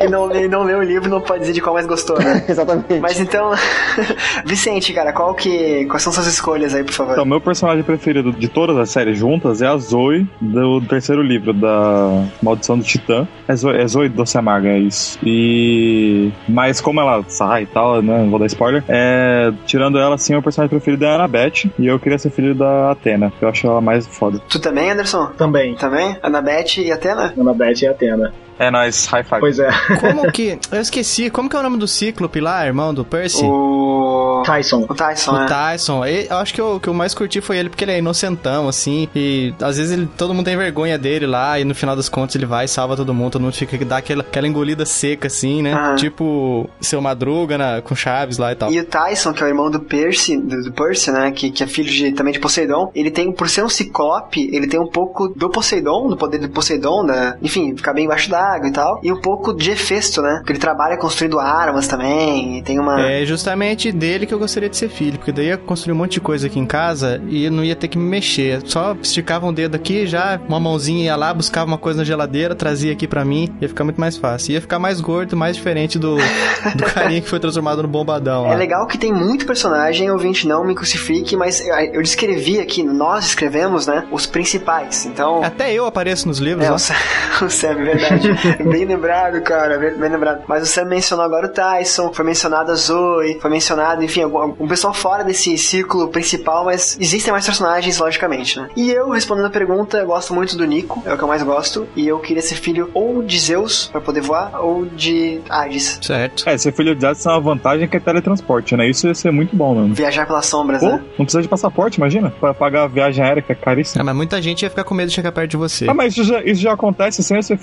e 0.04 0.10
não, 0.10 0.32
e 0.36 0.48
não 0.48 0.64
leu 0.64 0.80
o 0.80 0.84
livro, 0.84 1.10
não 1.10 1.22
pode 1.22 1.42
dizer 1.42 1.54
de 1.54 1.62
qual 1.62 1.74
mais 1.74 1.86
gostou, 1.86 2.20
né? 2.20 2.44
Exatamente. 2.50 3.00
Mas 3.00 3.20
então, 3.20 3.52
Vicente, 4.46 4.94
cara, 4.94 5.14
qual 5.14 5.34
que, 5.34 5.86
quais 5.86 6.04
são 6.04 6.12
suas 6.12 6.28
escolhas 6.28 6.74
aí, 6.76 6.84
por 6.84 6.94
favor? 6.94 7.14
Então, 7.14 7.26
meu 7.26 7.42
personagem 7.42 7.84
preferido 7.84 8.32
de 8.32 8.48
todas 8.48 8.78
as 8.78 8.90
séries 8.90 9.18
juntas 9.18 9.62
é 9.62 9.68
a 9.68 9.78
Zoe, 9.78 10.28
do 10.40 10.82
terceiro 10.82 11.22
livro 11.22 11.54
da 11.54 12.26
Maldição 12.42 12.78
do 12.78 12.84
Titã. 12.84 13.28
É 13.48 13.56
Zoe, 13.56 13.78
é 13.78 13.88
Zoe 13.88 14.10
Doce 14.10 14.38
Amarga, 14.38 14.70
é 14.70 14.80
isso. 14.80 15.18
E. 15.24 16.32
Mas 16.48 16.82
como 16.82 17.00
ela 17.00 17.24
sai 17.28 17.64
e 17.64 17.66
tal, 17.66 18.02
né? 18.02 18.18
Não 18.20 18.30
vou 18.30 18.40
dar 18.40 18.46
spoiler. 18.48 18.84
É... 18.88 19.52
Tirando 19.66 19.89
ela, 19.98 20.16
assim, 20.16 20.36
o 20.36 20.42
personagem 20.42 20.70
preferido 20.70 21.06
é 21.06 21.10
a 21.10 21.16
Annabeth. 21.16 21.72
E 21.78 21.88
eu 21.88 22.00
queria 22.00 22.18
ser 22.18 22.30
filho 22.30 22.54
da 22.54 22.92
Atena, 22.92 23.32
que 23.38 23.44
eu 23.44 23.50
acho 23.50 23.66
ela 23.66 23.82
mais 23.82 24.06
foda. 24.06 24.40
Tu 24.50 24.60
também, 24.60 24.92
Anderson? 24.92 25.28
Também. 25.38 25.76
Também? 25.76 26.18
Anabete 26.22 26.82
e 26.82 26.92
Atena? 26.92 27.34
Annabeth 27.38 27.82
e 27.82 27.88
Atena. 27.88 28.34
É 28.60 28.70
nóis, 28.70 29.06
high 29.06 29.24
five. 29.24 29.40
Pois 29.40 29.58
é. 29.58 29.70
Como 30.02 30.30
que. 30.34 30.60
Eu 30.70 30.82
esqueci, 30.82 31.30
como 31.30 31.50
que 31.50 31.56
é 31.56 31.60
o 31.60 31.64
nome 31.64 31.78
do 31.78 31.88
Cíclope 31.88 32.42
lá, 32.42 32.66
irmão 32.66 32.94
do 32.94 33.06
Percy? 33.06 33.46
O. 33.46 34.44
Tyson. 34.46 34.86
O 34.90 34.94
Tyson, 34.94 35.32
O 35.32 35.40
né? 35.40 35.46
Tyson, 35.48 36.06
eu 36.06 36.38
acho 36.38 36.54
que 36.54 36.62
o 36.62 36.80
que 36.80 36.88
eu 36.88 36.94
mais 36.94 37.14
curti 37.14 37.40
foi 37.42 37.58
ele 37.58 37.70
porque 37.70 37.84
ele 37.84 37.92
é 37.92 38.00
inocentão, 38.00 38.68
assim, 38.68 39.08
e 39.16 39.54
às 39.62 39.78
vezes 39.78 39.92
ele, 39.92 40.10
todo 40.18 40.34
mundo 40.34 40.46
tem 40.46 40.58
vergonha 40.58 40.98
dele 40.98 41.26
lá, 41.26 41.60
e 41.60 41.64
no 41.64 41.76
final 41.76 41.96
das 41.96 42.10
contas 42.10 42.36
ele 42.36 42.46
vai 42.46 42.66
e 42.66 42.68
salva 42.68 42.96
todo 42.96 43.14
mundo, 43.14 43.34
todo 43.34 43.42
mundo 43.42 43.54
fica 43.54 43.78
que 43.78 43.86
dá 43.86 43.98
aquela, 43.98 44.22
aquela 44.22 44.48
engolida 44.48 44.86
seca, 44.86 45.28
assim, 45.28 45.62
né? 45.62 45.96
Tipo, 45.98 46.70
seu 46.82 47.02
Madruga 47.02 47.58
na, 47.58 47.82
com 47.82 47.96
Chaves 47.96 48.38
lá 48.38 48.52
e 48.52 48.56
tal. 48.56 48.72
E 48.72 48.80
o 48.80 48.86
Tyson, 48.86 49.34
que 49.34 49.44
é 49.44 49.46
o 49.46 49.50
irmão 49.50 49.70
do 49.70 49.79
Percy, 49.82 50.38
do, 50.38 50.64
do 50.64 50.72
Percy, 50.72 51.12
né? 51.12 51.32
Que, 51.32 51.52
que 51.52 51.64
é 51.64 51.68
filho 51.68 51.90
de, 51.90 52.12
também 52.12 52.34
de 52.34 52.40
Poseidon, 52.40 52.92
ele 52.94 53.12
tem, 53.12 53.32
por 53.32 53.50
ser 53.50 53.64
um 53.64 53.70
ciclope, 53.70 54.50
ele 54.54 54.68
tem 54.68 54.80
um 54.80 54.88
pouco 54.88 55.28
do 55.30 55.50
Poseidon, 55.50 56.10
do 56.10 56.18
poder 56.18 56.40
do 56.40 56.50
Poseidon, 56.50 57.04
né? 57.04 57.38
Enfim, 57.42 57.76
ficar 57.76 57.94
bem 57.94 58.06
embaixo 58.06 58.30
d'água 58.30 58.68
e 58.68 58.72
tal. 58.72 59.00
E 59.04 59.12
um 59.12 59.20
pouco 59.20 59.54
de 59.54 59.72
Hefesto, 59.72 60.22
né? 60.22 60.38
Porque 60.38 60.54
ele 60.54 60.60
trabalha 60.60 60.98
construindo 60.98 61.40
armas 61.40 61.88
também, 61.88 62.58
e 62.58 62.62
tem 62.62 62.80
uma. 62.80 63.02
É 63.02 63.26
justamente 63.26 63.92
dele 63.92 64.26
que 64.26 64.34
eu 64.34 64.40
gostaria 64.40 64.70
de 64.70 64.78
ser 64.78 64.90
filho, 64.90 65.18
porque 65.18 65.32
daí 65.32 65.48
ia 65.48 65.58
construir 65.58 65.94
um 65.94 65.98
monte 65.98 66.14
de 66.14 66.22
coisa 66.22 66.48
aqui 66.48 66.60
em 66.60 66.66
casa 66.66 67.22
e 67.28 67.50
não 67.50 67.64
ia 67.64 67.76
ter 67.76 67.88
que 67.88 67.98
me 67.98 68.04
mexer. 68.04 68.62
Só 68.66 68.96
esticava 69.02 69.46
um 69.46 69.54
dedo 69.54 69.76
aqui, 69.76 70.06
já 70.06 70.40
uma 70.48 70.60
mãozinha 70.60 71.06
ia 71.06 71.16
lá, 71.16 71.34
buscava 71.34 71.66
uma 71.66 71.78
coisa 71.78 72.00
na 72.00 72.04
geladeira, 72.04 72.56
trazia 72.56 72.92
aqui 72.92 73.08
pra 73.08 73.24
mim, 73.24 73.50
ia 73.62 73.68
ficar 73.68 73.84
muito 73.84 74.00
mais 74.00 74.18
fácil. 74.18 74.54
Ia 74.54 74.62
ficar 74.62 74.80
mais 74.80 75.02
gordo, 75.02 75.36
mais 75.36 75.56
diferente 75.56 75.98
do, 75.98 76.18
do 76.76 76.84
carinha 76.94 77.22
que 77.22 77.30
foi 77.30 77.40
transformado 77.40 77.82
no 77.82 77.88
bombadão 77.88 78.44
lá. 78.44 78.54
É 78.54 78.56
legal 78.56 78.86
que 78.88 78.98
tem 78.98 79.14
muito 79.14 79.46
personagem, 79.46 79.69
ouvinte 79.74 80.48
não 80.48 80.64
me 80.64 80.74
crucifique, 80.76 81.36
mas 81.36 81.60
eu, 81.66 81.76
eu 81.76 82.02
descrevi 82.02 82.60
aqui, 82.60 82.84
nós 82.84 83.26
escrevemos, 83.26 83.86
né? 83.88 84.06
Os 84.12 84.26
principais. 84.26 85.06
Então. 85.06 85.44
Até 85.44 85.74
eu 85.74 85.86
apareço 85.86 86.28
nos 86.28 86.40
livros, 86.40 86.66
É, 86.66 86.72
ó. 86.72 86.76
o 86.76 86.80
Sam, 86.80 86.94
o 87.46 87.50
Sam, 87.50 87.68
é 87.70 87.76
verdade. 87.76 88.30
bem 88.64 88.86
lembrado, 88.86 89.42
cara, 89.42 89.78
bem, 89.78 89.94
bem 89.96 90.10
lembrado. 90.10 90.44
Mas 90.48 90.64
o 90.64 90.66
Sam 90.66 90.86
mencionou 90.86 91.26
agora 91.26 91.48
o 91.48 91.50
Tyson, 91.50 92.12
foi 92.14 92.26
mencionado 92.26 92.72
a 92.72 92.76
Zoe, 92.76 93.38
foi 93.42 93.50
mencionado, 93.50 94.04
enfim, 94.04 94.24
algum- 94.24 94.56
um 94.60 94.68
pessoal 94.68 94.94
fora 94.94 95.24
desse 95.24 95.58
círculo 95.58 96.08
principal, 96.10 96.66
mas 96.66 96.98
existem 97.00 97.32
mais 97.32 97.46
personagens, 97.46 97.98
logicamente, 98.00 98.60
né? 98.60 98.70
E 98.76 98.90
eu, 98.92 99.10
respondendo 99.12 99.46
a 99.46 99.50
pergunta, 99.50 99.98
eu 99.98 100.06
gosto 100.08 100.34
muito 100.34 100.58
do 100.58 100.66
Nico, 100.66 101.02
é 101.06 101.14
o 101.14 101.18
que 101.18 101.24
eu 101.24 101.28
mais 101.28 101.44
gosto, 101.44 101.88
e 101.96 102.08
eu 102.08 102.20
queria 102.20 102.42
ser 102.42 102.56
filho 102.56 102.90
ou 102.94 103.22
de 103.22 103.40
Zeus, 103.40 103.88
pra 103.92 104.02
poder 104.02 104.22
voar, 104.22 104.60
ou 104.62 104.86
de 104.86 105.40
Hades. 105.50 106.00
Certo. 106.02 106.48
É, 106.48 106.58
ser 106.58 106.72
filho 106.74 106.96
de 106.96 107.02
Zeus 107.02 107.22
tem 107.24 107.32
uma 107.32 107.40
vantagem 107.42 107.88
que 107.88 107.98
é 107.98 108.00
teletransporte, 108.00 108.76
né? 108.76 108.90
Isso 108.90 109.08
ia 109.08 109.14
ser 109.16 109.32
muito 109.32 109.56
bom, 109.60 109.76
mano. 109.76 109.94
Viajar 109.94 110.26
pelas 110.26 110.46
sombras, 110.46 110.80
Pô, 110.82 110.88
né? 110.88 111.02
não 111.18 111.26
precisa 111.26 111.42
de 111.42 111.48
passaporte, 111.50 111.98
imagina? 111.98 112.32
Pra 112.40 112.54
pagar 112.54 112.84
a 112.84 112.88
viagem 112.88 113.24
aérea, 113.24 113.42
que 113.44 113.52
é 113.52 113.56
caríssima. 113.56 114.02
Ah, 114.02 114.06
mas 114.06 114.16
muita 114.16 114.42
gente 114.42 114.64
ia 114.64 114.70
ficar 114.70 114.84
com 114.86 114.94
medo 114.96 115.10
de 115.10 115.14
chegar 115.16 115.32
perto 115.32 115.52
de 115.52 115.58
você. 115.58 115.88
Ah, 115.90 115.94
mas 115.94 116.14
isso 116.14 116.24
já, 116.24 116.42
isso 116.44 116.62
já 116.62 116.72
acontece 116.74 117.22
sem 117.22 117.36
eu 117.38 117.42
de 117.42 117.48
Zeus. 117.48 117.60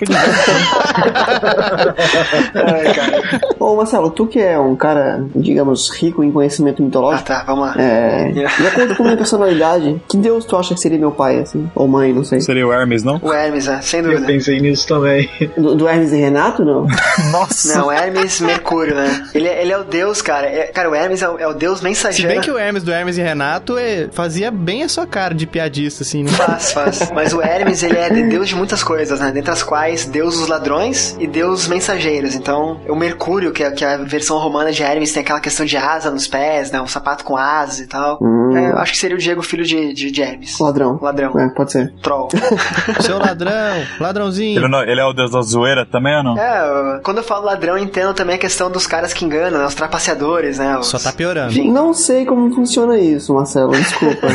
Ai, 2.55 2.95
cara. 2.95 3.41
Ô, 3.59 3.77
Marcelo, 3.77 4.11
tu 4.11 4.27
que 4.27 4.39
é 4.39 4.59
um 4.59 4.77
cara, 4.77 5.25
digamos, 5.35 5.91
rico 5.91 6.23
em 6.23 6.31
conhecimento 6.31 6.83
Ah, 6.83 6.85
mitológico, 6.85 7.27
tá, 7.29 7.45
vamos 7.47 7.67
lá. 7.67 7.75
é, 7.79 8.31
de 8.31 8.45
acordo 8.45 8.95
com 8.97 9.03
minha 9.05 9.17
personalidade, 9.17 10.01
que 10.09 10.17
deus 10.17 10.45
tu 10.45 10.57
acha 10.57 10.75
que 10.75 10.81
seria 10.81 10.99
meu 10.99 11.11
pai, 11.11 11.39
assim? 11.41 11.69
Ou 11.75 11.89
mãe, 11.89 12.13
não 12.13 12.25
sei. 12.25 12.41
Seria 12.41 12.67
o 12.67 12.73
Hermes, 12.73 13.03
não? 13.03 13.19
O 13.23 13.33
Hermes, 13.33 13.67
né? 13.67 13.81
Sem 13.83 14.01
Eu 14.01 14.07
dúvida. 14.11 14.27
pensei 14.27 14.61
nisso 14.61 14.87
também. 14.87 15.29
Do, 15.57 15.75
do 15.75 15.89
Hermes 15.89 16.13
e 16.13 16.17
Renato, 16.17 16.65
não? 16.65 16.87
Nossa! 17.33 17.79
Não, 17.79 17.91
Hermes 17.91 18.41
Mercúrio, 18.41 18.95
né? 18.95 19.29
Ele, 19.35 19.49
é- 19.49 19.63
ele 19.63 19.73
é 19.73 19.79
o 19.79 19.85
deus, 19.85 20.21
cara. 20.23 20.47
É- 20.47 20.67
cara, 20.67 20.91
o 20.91 20.95
Hermes 20.95 21.23
é 21.23 21.29
o, 21.29 21.39
é 21.39 21.47
o 21.49 21.55
deus 21.55 21.81
Se 21.95 22.27
bem 22.27 22.41
que 22.41 22.51
o 22.51 22.59
Hermes 22.59 22.83
do 22.83 22.93
Hermes 22.93 23.17
e 23.19 23.23
Renato 23.23 23.79
é, 23.79 24.09
fazia 24.13 24.51
bem 24.51 24.83
a 24.83 24.89
sua 24.89 25.07
cara 25.07 25.35
de 25.35 25.47
piadista, 25.47 26.03
assim, 26.03 26.23
né? 26.25 26.31
Faz, 26.31 26.73
faz. 26.73 27.11
Mas 27.13 27.33
o 27.33 27.41
Hermes, 27.43 27.83
ele 27.83 27.97
é 27.99 28.09
deus 28.11 28.49
de 28.49 28.55
muitas 28.55 28.83
coisas, 28.83 29.21
né? 29.21 29.31
Dentre 29.33 29.51
as 29.51 29.63
quais, 29.63 30.05
deus 30.07 30.39
dos 30.39 30.49
ladrões 30.49 31.17
e 31.19 31.27
deus 31.27 31.67
mensageiros. 31.69 32.35
Então, 32.35 32.81
o 32.89 32.95
Mercúrio, 32.97 33.53
que 33.53 33.63
é, 33.63 33.71
que 33.71 33.85
é 33.85 33.95
a 33.95 33.97
versão 33.99 34.39
romana 34.39 34.73
de 34.73 34.83
Hermes, 34.83 35.13
tem 35.13 35.23
aquela 35.23 35.41
questão 35.41 35.65
de 35.67 35.77
asa 35.77 36.11
nos 36.11 36.27
pés, 36.27 36.71
né? 36.71 36.81
Um 36.81 36.87
sapato 36.87 37.25
com 37.25 37.37
asas 37.37 37.81
e 37.81 37.87
tal. 37.87 38.19
Hum. 38.23 38.57
É, 38.57 38.71
eu 38.71 38.79
acho 38.79 38.93
que 38.93 38.99
seria 38.99 39.17
o 39.17 39.21
Diego, 39.21 39.43
filho 39.43 39.65
de, 39.65 39.93
de, 39.93 40.11
de 40.11 40.23
Hermes. 40.23 40.59
Ladrão. 40.59 40.99
Ladrão. 41.01 41.39
É, 41.39 41.49
pode 41.55 41.73
ser. 41.73 41.93
Troll. 42.03 42.29
Seu 43.01 43.19
ladrão, 43.19 43.83
ladrãozinho. 44.01 44.59
Ele, 44.61 44.69
não- 44.69 44.83
ele 44.83 45.01
é 45.01 45.05
o 45.05 45.13
deus 45.13 45.31
da 45.31 45.41
zoeira 45.43 45.85
também 45.87 46.17
ou 46.17 46.23
não? 46.23 46.39
é, 46.39 46.97
eu- 46.97 47.01
quando 47.03 47.19
eu 47.19 47.25
falo 47.25 47.45
ladrão, 47.45 47.77
eu 47.77 47.83
entendo 47.85 48.15
também 48.15 48.37
a 48.37 48.39
questão 48.39 48.71
dos 48.71 48.87
caras 48.87 49.13
que 49.13 49.25
enganam, 49.25 49.59
né? 49.59 49.67
Os 49.67 49.75
trapaceadores, 49.75 50.59
né? 50.59 50.77
Os... 50.79 50.87
Só 50.87 50.99
tá 50.99 51.13
piorando. 51.13 51.53
Enfim. 51.53 51.71
Não 51.77 51.93
sei 51.93 52.25
como 52.25 52.51
funciona 52.55 52.99
isso, 52.99 53.35
Marcelo, 53.35 53.73
desculpa. 53.73 54.29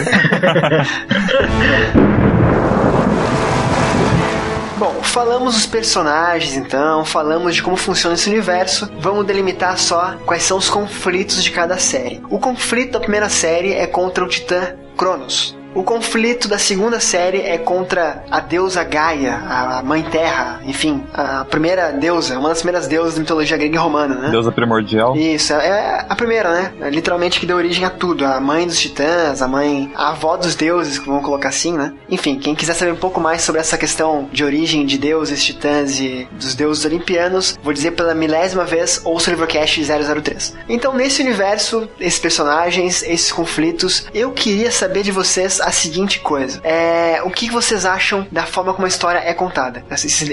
Bom, 4.78 5.02
falamos 5.02 5.56
dos 5.56 5.66
personagens 5.66 6.56
então, 6.56 7.04
falamos 7.04 7.56
de 7.56 7.64
como 7.64 7.76
funciona 7.76 8.14
esse 8.14 8.30
universo. 8.30 8.88
Vamos 9.00 9.26
delimitar 9.26 9.76
só 9.80 10.18
quais 10.24 10.44
são 10.44 10.60
os 10.60 10.70
conflitos 10.70 11.44
de 11.44 11.50
cada 11.50 11.80
série. 11.80 12.22
O 12.30 12.38
conflito 12.38 12.92
da 12.92 13.00
primeira 13.00 13.28
série 13.28 13.74
é 13.74 13.88
contra 13.88 14.24
o 14.24 14.28
Titã 14.28 14.76
Cronos. 14.96 15.60
O 15.74 15.84
conflito 15.84 16.50
da 16.50 16.58
segunda 16.58 17.00
série 17.00 17.40
é 17.40 17.58
contra 17.58 18.26
a 18.30 18.42
deusa 18.42 18.84
Gaia, 18.84 19.36
a 19.48 19.82
Mãe 19.82 20.04
Terra, 20.04 20.60
enfim, 20.66 21.02
a 21.14 21.46
primeira 21.46 21.92
deusa, 21.92 22.38
uma 22.38 22.50
das 22.50 22.58
primeiras 22.58 22.88
deusas 22.88 23.14
da 23.14 23.22
mitologia 23.22 23.56
grega 23.56 23.76
e 23.76 23.80
romana, 23.80 24.16
né? 24.16 24.30
Deusa 24.32 24.52
primordial. 24.52 25.16
Isso, 25.16 25.54
é 25.54 26.06
a 26.10 26.16
primeira, 26.16 26.52
né? 26.52 26.74
É 26.82 26.90
literalmente 26.90 27.40
que 27.40 27.46
deu 27.46 27.56
origem 27.56 27.86
a 27.86 27.90
tudo. 27.90 28.26
A 28.26 28.40
mãe 28.42 28.68
dos 28.68 28.80
titãs, 28.82 29.42
a 29.42 29.48
mãe, 29.48 29.90
a 29.96 30.10
avó 30.10 30.36
dos 30.36 30.56
deuses, 30.56 30.98
vamos 30.98 31.24
colocar 31.24 31.48
assim, 31.48 31.72
né? 31.72 31.94
Enfim, 32.10 32.38
quem 32.38 32.54
quiser 32.54 32.74
saber 32.74 32.92
um 32.92 32.98
pouco 32.98 33.22
mais 33.22 33.42
sobre 33.42 33.62
essa 33.62 33.78
questão 33.78 34.28
de 34.32 34.44
origem 34.44 34.86
de 34.86 34.98
deuses, 34.98 35.42
titãs 35.42 36.02
e 36.02 36.28
dos 36.34 36.54
deuses 36.54 36.84
olimpianos, 36.84 37.58
vou 37.64 37.72
dizer 37.72 37.92
pela 37.92 38.14
milésima 38.14 38.66
vez, 38.66 39.00
ouça 39.06 39.30
o 39.30 39.34
Livrocast 39.34 39.82
003. 39.82 40.54
Então, 40.68 40.94
nesse 40.94 41.22
universo, 41.22 41.88
esses 41.98 42.20
personagens, 42.20 43.04
esses 43.04 43.32
conflitos, 43.32 44.06
eu 44.14 44.32
queria 44.32 44.70
saber 44.70 45.04
de 45.04 45.12
vocês 45.12 45.61
a 45.62 45.72
seguinte 45.72 46.20
coisa. 46.20 46.60
É, 46.64 47.22
o 47.24 47.30
que 47.30 47.50
vocês 47.50 47.86
acham 47.86 48.26
da 48.32 48.46
forma 48.46 48.74
como 48.74 48.86
a 48.86 48.90
história 48.90 49.20
é 49.20 49.34
contada? 49.34 49.84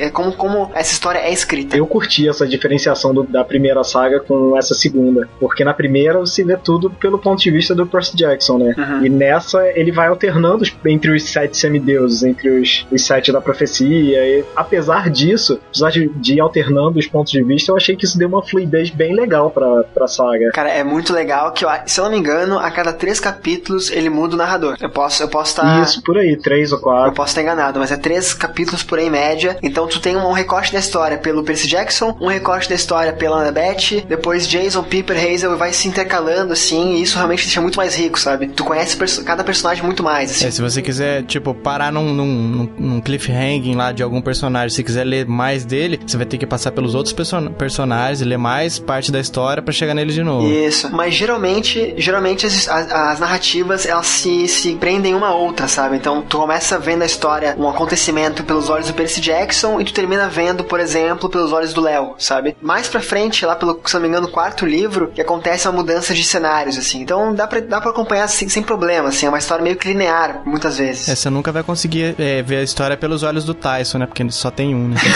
É 0.01 0.11
Como, 0.11 0.33
como 0.33 0.70
essa 0.74 0.93
história 0.93 1.18
é 1.18 1.33
escrita? 1.33 1.76
Eu 1.76 1.87
curti 1.87 2.29
essa 2.29 2.47
diferenciação 2.47 3.12
do- 3.14 3.22
da 3.24 3.45
primeira 3.45 3.83
saga 3.85 4.20
com 4.20 4.57
essa 4.57 4.74
segunda. 4.74 5.29
Porque 5.41 5.64
na 5.64 5.74
primeira 5.74 6.18
você 6.18 6.45
vê 6.45 6.57
tudo 6.57 6.91
pelo 6.91 7.18
ponto 7.18 7.41
de 7.43 7.51
vista 7.51 7.74
do 7.74 7.87
Percy 7.87 8.16
Jackson, 8.16 8.59
né? 8.59 8.74
Uhum. 8.76 9.07
E 9.07 9.09
nessa 9.09 9.66
ele 9.74 9.93
vai 9.93 10.09
alternando 10.09 10.64
entre 10.87 11.11
os 11.14 11.22
sete 11.31 11.57
semideuses, 11.57 12.22
entre 12.22 12.49
os, 12.51 12.87
os 12.91 13.05
sete 13.05 13.33
da 13.33 13.41
profecia. 13.41 14.24
E, 14.26 14.45
apesar 14.57 15.11
disso, 15.11 15.61
apesar 15.68 15.91
de, 15.91 16.09
de 16.09 16.35
ir 16.35 16.41
alternando 16.41 16.99
os 16.99 17.07
pontos 17.07 17.33
de 17.33 17.43
vista, 17.43 17.70
eu 17.72 17.76
achei 17.76 17.97
que 17.97 18.05
isso 18.05 18.18
deu 18.18 18.29
uma 18.29 18.43
fluidez 18.43 18.91
bem 18.91 19.14
legal 19.14 19.51
pra, 19.51 19.85
pra 19.95 20.07
saga. 20.07 20.51
Cara, 20.53 20.70
é 20.70 20.83
muito 20.85 21.12
legal 21.12 21.53
que, 21.53 21.64
se 21.87 22.01
eu 22.01 22.05
não 22.05 22.11
me 22.12 22.18
engano, 22.18 22.59
a 22.59 22.70
cada 22.70 22.93
três 22.93 23.20
capítulos 23.20 23.91
ele 23.91 24.09
muda 24.11 24.35
o 24.35 24.39
narrador. 24.39 24.76
Eu 24.81 24.91
posso 24.91 25.18
eu 25.23 25.29
posso 25.29 25.51
estar. 25.53 25.83
Isso, 25.83 26.03
por 26.03 26.16
aí, 26.19 26.37
três 26.37 26.73
ou 26.73 26.79
Eu 26.79 26.83
quatro. 26.83 27.12
posso 27.12 27.31
estar 27.31 27.43
enganado, 27.43 27.79
mas 27.79 27.91
é 27.91 27.97
três 27.97 28.33
capítulos 28.35 28.83
por 28.83 28.99
aí 28.99 29.07
em 29.07 29.11
média. 29.11 29.57
Então 29.62 29.87
tu 29.87 30.01
tem 30.01 30.16
um, 30.16 30.33
recorte 30.33 30.73
da 30.73 30.79
história 30.79 31.19
pelo 31.19 31.43
Percy 31.43 31.66
Jackson, 31.69 32.16
um 32.21 32.27
recorte 32.29 32.69
da 32.69 32.75
história 32.75 33.12
pela 33.12 33.41
Annabeth, 33.41 34.05
depois 34.09 34.47
Jason, 34.47 34.83
Piper, 34.83 35.16
Hazel 35.16 35.53
e 35.55 35.57
vai 35.57 35.73
se 35.73 35.89
intercalando 35.89 36.53
assim, 36.53 36.95
e 36.97 37.03
isso 37.03 37.16
realmente 37.16 37.43
deixa 37.45 37.61
muito 37.61 37.77
mais 37.77 37.95
rico, 37.95 38.19
sabe? 38.19 38.49
Tu 38.49 38.64
conhece 38.64 38.97
perso- 38.97 39.25
cada 39.25 39.43
personagem 39.45 39.85
muito 39.85 40.03
mais, 40.03 40.31
assim. 40.31 40.47
É, 40.47 40.51
se 40.51 40.61
você 40.62 40.81
quiser, 40.83 41.23
tipo, 41.25 41.55
parar 41.55 41.93
num, 41.93 42.12
num, 42.14 42.69
num- 42.79 43.01
cliffhanging 43.01 43.75
lá 43.75 43.93
de 43.93 44.03
algum 44.03 44.21
personagem, 44.21 44.71
se 44.75 44.83
quiser 44.85 45.05
ler 45.05 45.27
mais 45.27 45.64
dele, 45.64 46.01
você 46.07 46.16
vai 46.16 46.27
ter 46.27 46.39
que 46.39 46.47
passar 46.47 46.71
pelos 46.73 46.95
outros 46.95 47.12
person- 47.12 47.49
personagens 47.53 48.21
e 48.21 48.25
ler 48.25 48.37
mais 48.39 48.79
parte 48.79 49.11
da 49.11 49.19
história 49.21 49.62
pra 49.62 49.73
chegar 49.73 49.95
nele 49.95 50.12
de 50.12 50.23
novo. 50.23 50.49
Isso. 50.49 50.89
Mas 50.95 51.14
geralmente, 51.14 51.95
geralmente 51.97 52.47
as, 52.47 52.69
as- 52.69 52.91
as 52.93 53.21
narrativas 53.21 53.87
elas 53.87 54.07
se, 54.07 54.47
se 54.49 54.75
prendem 54.75 55.08
uma 55.15 55.29
a 55.29 55.35
outra, 55.35 55.69
sabe? 55.69 55.97
Então 55.97 56.23
tu 56.23 56.39
começa 56.39 56.79
vendo 56.79 57.03
a 57.03 57.07
história, 57.07 57.55
um 57.59 57.69
acontecimento 57.69 58.43
pelos 58.45 58.69
olhos 58.69 58.89
do 58.89 58.95
Percy 58.95 59.21
Jackson 59.21 59.81
e 59.81 59.85
tu 59.85 59.93
termina 59.93 60.29
vendo, 60.29 60.65
por 60.65 60.81
exemplo, 60.81 61.29
pelos 61.29 61.53
olhos 61.53 61.73
do 61.73 61.81
Léo, 61.81 62.15
sabe? 62.19 62.57
Mais 62.61 62.89
pra 62.89 63.01
frente, 63.01 63.45
lá 63.45 63.57
pelo, 63.57 63.81
se 63.85 63.95
não 63.95 64.03
me 64.03 64.09
engano, 64.09 64.27
no 64.27 64.33
quarto 64.33 64.67
livro, 64.67 65.11
que 65.15 65.21
acontece 65.21 65.69
uma 65.69 65.77
mudança 65.77 66.15
de 66.15 66.25
cenários, 66.25 66.79
assim. 66.79 67.03
Então 67.03 67.35
dá 67.35 67.47
pra, 67.47 67.61
dá 67.61 67.81
pra 67.81 67.91
acompanhar 67.91 68.25
assim, 68.25 68.49
sem 68.49 68.63
problema, 68.63 69.09
assim. 69.09 69.27
É 69.27 69.29
uma 69.29 69.39
história 69.39 69.63
meio 69.63 69.77
que 69.77 69.89
linear, 69.89 70.43
muitas 70.45 70.79
vezes. 70.79 71.09
É, 71.09 71.15
você 71.15 71.31
nunca 71.31 71.53
vai 71.53 71.63
conseguir 71.63 72.15
é, 72.19 72.43
ver 72.43 72.59
a 72.59 72.63
história 72.63 72.97
pelos 72.97 73.23
olhos 73.23 73.45
do 73.45 73.55
Tyson, 73.55 73.99
né? 73.99 74.07
Porque 74.07 74.23
ele 74.23 74.33
só 74.33 74.51
tem 74.51 74.75
um, 74.75 74.89
né? 74.89 74.97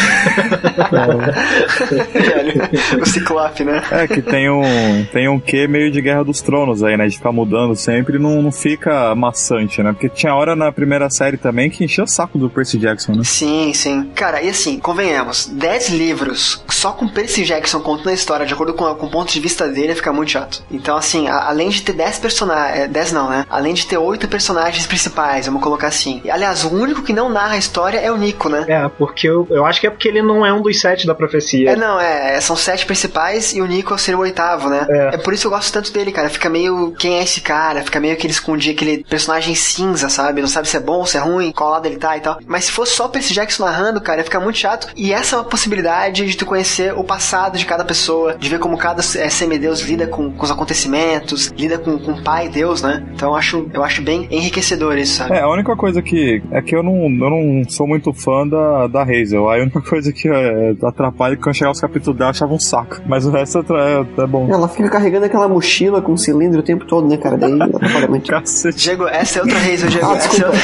o 3.01 3.07
Ciclope, 3.07 3.64
né? 3.64 3.82
É 3.90 4.07
que 4.07 4.22
tem 4.22 4.51
um, 4.51 5.05
tem 5.12 5.28
um 5.28 5.38
quê 5.38 5.66
meio 5.66 5.90
de 5.90 6.01
Guerra 6.01 6.24
dos 6.24 6.40
Tronos 6.40 6.82
aí, 6.82 6.97
né? 6.97 7.07
De 7.07 7.16
ficar 7.16 7.32
mudando 7.32 7.74
sempre 7.76 8.18
não, 8.18 8.43
não 8.43 8.53
fica 8.53 9.14
maçante, 9.14 9.82
né? 9.83 9.93
Porque 9.93 10.09
tinha 10.09 10.35
hora 10.35 10.55
na 10.57 10.70
primeira 10.72 11.09
série 11.11 11.37
também 11.37 11.70
que 11.70 11.85
enchia 11.85 12.05
o 12.05 12.07
saco 12.07 12.39
do 12.39 12.49
Percy 12.51 12.78
Jackson, 12.78 13.12
né? 13.12 13.24
Sim, 13.24 13.72
sim. 13.74 14.11
Cara, 14.14 14.43
e 14.43 14.49
assim, 14.51 14.78
convenhamos, 14.78 15.47
10 15.47 15.91
livros 15.91 16.62
só 16.68 16.93
com 16.93 17.07
Percy 17.09 17.45
Jackson 17.45 17.80
contando 17.80 18.09
a 18.09 18.14
história 18.14 18.47
de 18.47 18.53
acordo 18.55 18.74
com, 18.74 18.93
com 18.95 19.07
o 19.07 19.11
ponto 19.11 19.33
de 19.33 19.41
vista 19.41 19.68
dele 19.68 19.95
fica 19.95 20.12
muito 20.12 20.30
chato. 20.33 20.62
Então, 20.70 20.97
assim, 20.97 21.28
a- 21.28 21.49
além 21.49 21.68
de 21.68 21.83
ter 21.83 21.93
10 21.93 22.18
personagens. 22.18 22.91
10 22.91 23.12
não, 23.12 23.28
né? 23.30 23.45
Além 23.49 23.74
de 23.74 23.87
ter 23.87 23.97
8 23.99 24.26
personagens 24.28 24.87
principais, 24.87 25.47
vamos 25.47 25.62
colocar 25.62 25.89
assim. 25.89 26.20
E, 26.24 26.30
aliás, 26.30 26.64
o 26.64 26.68
único 26.74 27.03
que 27.03 27.12
não 27.12 27.28
narra 27.28 27.55
a 27.55 27.59
história 27.59 27.99
é 27.99 28.11
o 28.11 28.16
Nico, 28.16 28.49
né? 28.49 28.64
É, 28.68 28.89
porque 28.89 29.28
eu, 29.28 29.47
eu 29.51 29.64
acho 29.64 29.80
que 29.80 29.87
é 29.87 29.91
porque 29.91 30.09
ele 30.09 30.22
não 30.22 30.45
é 30.45 30.53
um 30.53 30.61
dos 30.62 30.80
sete 30.80 31.07
da 31.07 31.14
profecia. 31.14 31.70
É, 31.70 31.76
não, 31.76 32.01
é, 32.01 32.41
são 32.41 32.57
sete 32.57 32.85
principais 32.87 33.53
e 33.53 33.61
o 33.61 33.66
Nico 33.66 33.97
seria 33.99 34.18
o 34.18 34.22
oitavo, 34.22 34.68
né? 34.68 34.87
É. 34.89 35.14
É. 35.14 35.16
por 35.18 35.33
isso 35.33 35.43
que 35.43 35.47
eu 35.47 35.51
gosto 35.51 35.72
tanto 35.72 35.93
dele, 35.93 36.12
cara. 36.12 36.28
Fica 36.28 36.49
meio. 36.49 36.93
Quem 36.99 37.18
é 37.18 37.22
esse 37.22 37.41
cara? 37.41 37.83
Fica 37.83 38.01
meio 38.01 38.16
que 38.16 38.26
ele 38.26 38.33
escondia 38.33 38.72
aquele 38.72 39.05
personagem 39.05 39.55
cinza, 39.72 40.08
sabe? 40.08 40.40
Não 40.40 40.48
sabe 40.48 40.68
se 40.68 40.76
é 40.76 40.80
bom 40.80 40.98
ou 40.98 41.06
se 41.06 41.16
é 41.16 41.20
ruim, 41.20 41.52
qual 41.52 41.70
lado 41.70 41.86
ele 41.86 41.96
tá 41.96 42.16
e 42.16 42.20
tal. 42.20 42.38
Mas 42.46 42.64
se 42.64 42.72
fosse 42.72 42.94
só 42.94 43.06
o 43.06 43.08
Percy 43.08 43.34
Jackson 43.34 43.64
narrando, 43.64 44.00
cara, 44.00 44.18
ia 44.18 44.24
ficar 44.24 44.40
muito 44.40 44.58
chato. 44.58 44.88
E 44.96 45.12
essa 45.12 45.36
é 45.36 45.38
uma 45.38 45.44
possibilidade 45.44 46.26
de 46.26 46.36
tu 46.36 46.46
conhecer 46.46 46.92
o 46.96 47.04
passado 47.04 47.58
de 47.58 47.66
cada 47.66 47.84
pessoa, 47.84 48.36
de 48.36 48.48
ver 48.48 48.58
como 48.58 48.76
cada 48.76 49.00
é, 49.00 49.28
semideus 49.28 49.80
lida 49.80 50.06
com, 50.06 50.30
com 50.30 50.44
os 50.44 50.50
acontecimentos, 50.50 51.48
lida 51.56 51.78
com, 51.78 51.98
com 51.98 52.12
o 52.12 52.22
pai 52.22 52.48
Deus, 52.48 52.82
né? 52.82 53.06
Então 53.14 53.30
eu 53.30 53.36
acho, 53.36 53.68
eu 53.72 53.82
acho 53.82 54.02
bem 54.02 54.26
enriquecedor 54.30 54.96
isso, 54.98 55.16
sabe? 55.16 55.34
É, 55.34 55.40
a 55.40 55.48
única 55.48 55.74
coisa 55.76 56.02
que. 56.02 56.42
É 56.50 56.60
que 56.60 56.74
eu 56.74 56.82
não, 56.82 57.04
eu 57.04 57.30
não 57.30 57.64
sou 57.68 57.86
muito 57.86 58.12
fã 58.12 58.46
da, 58.46 58.86
da 58.86 59.02
Hazel. 59.02 59.50
A 59.50 59.56
única 59.56 59.80
coisa 59.82 60.12
que 60.12 60.28
é, 60.28 60.74
atrapalha 60.82 61.34
é 61.34 61.36
que 61.36 61.42
quando 61.42 61.56
chegar 61.56 61.70
os 61.70 61.80
capítulos 61.80 62.16
dela, 62.18 62.28
eu 62.28 62.32
achava 62.32 62.52
um 62.52 62.60
saco. 62.60 63.00
Mas 63.06 63.26
o 63.26 63.30
resto 63.30 63.58
é, 63.58 64.20
é, 64.20 64.22
é 64.22 64.26
bom. 64.26 64.48
Ela 64.50 64.68
fica 64.68 64.88
carregando 64.88 65.26
aquela 65.26 65.48
mochila 65.48 66.00
com 66.02 66.16
cilindro 66.16 66.60
o 66.60 66.62
tempo 66.62 66.84
todo, 66.86 67.08
né, 67.08 67.16
cara? 67.16 67.36
Daí 67.36 67.52
atrapalha 67.60 68.08
muito. 68.08 68.30
Cacete. 68.30 68.78
Diego, 68.78 69.06
essa 69.06 69.38
é 69.38 69.42
outra 69.42 69.58
Hazel, 69.62 69.88
Diego. 69.88 70.06
Ah, 70.10 70.16
essa, 70.16 70.42
é 70.42 70.46
outra... 70.46 70.62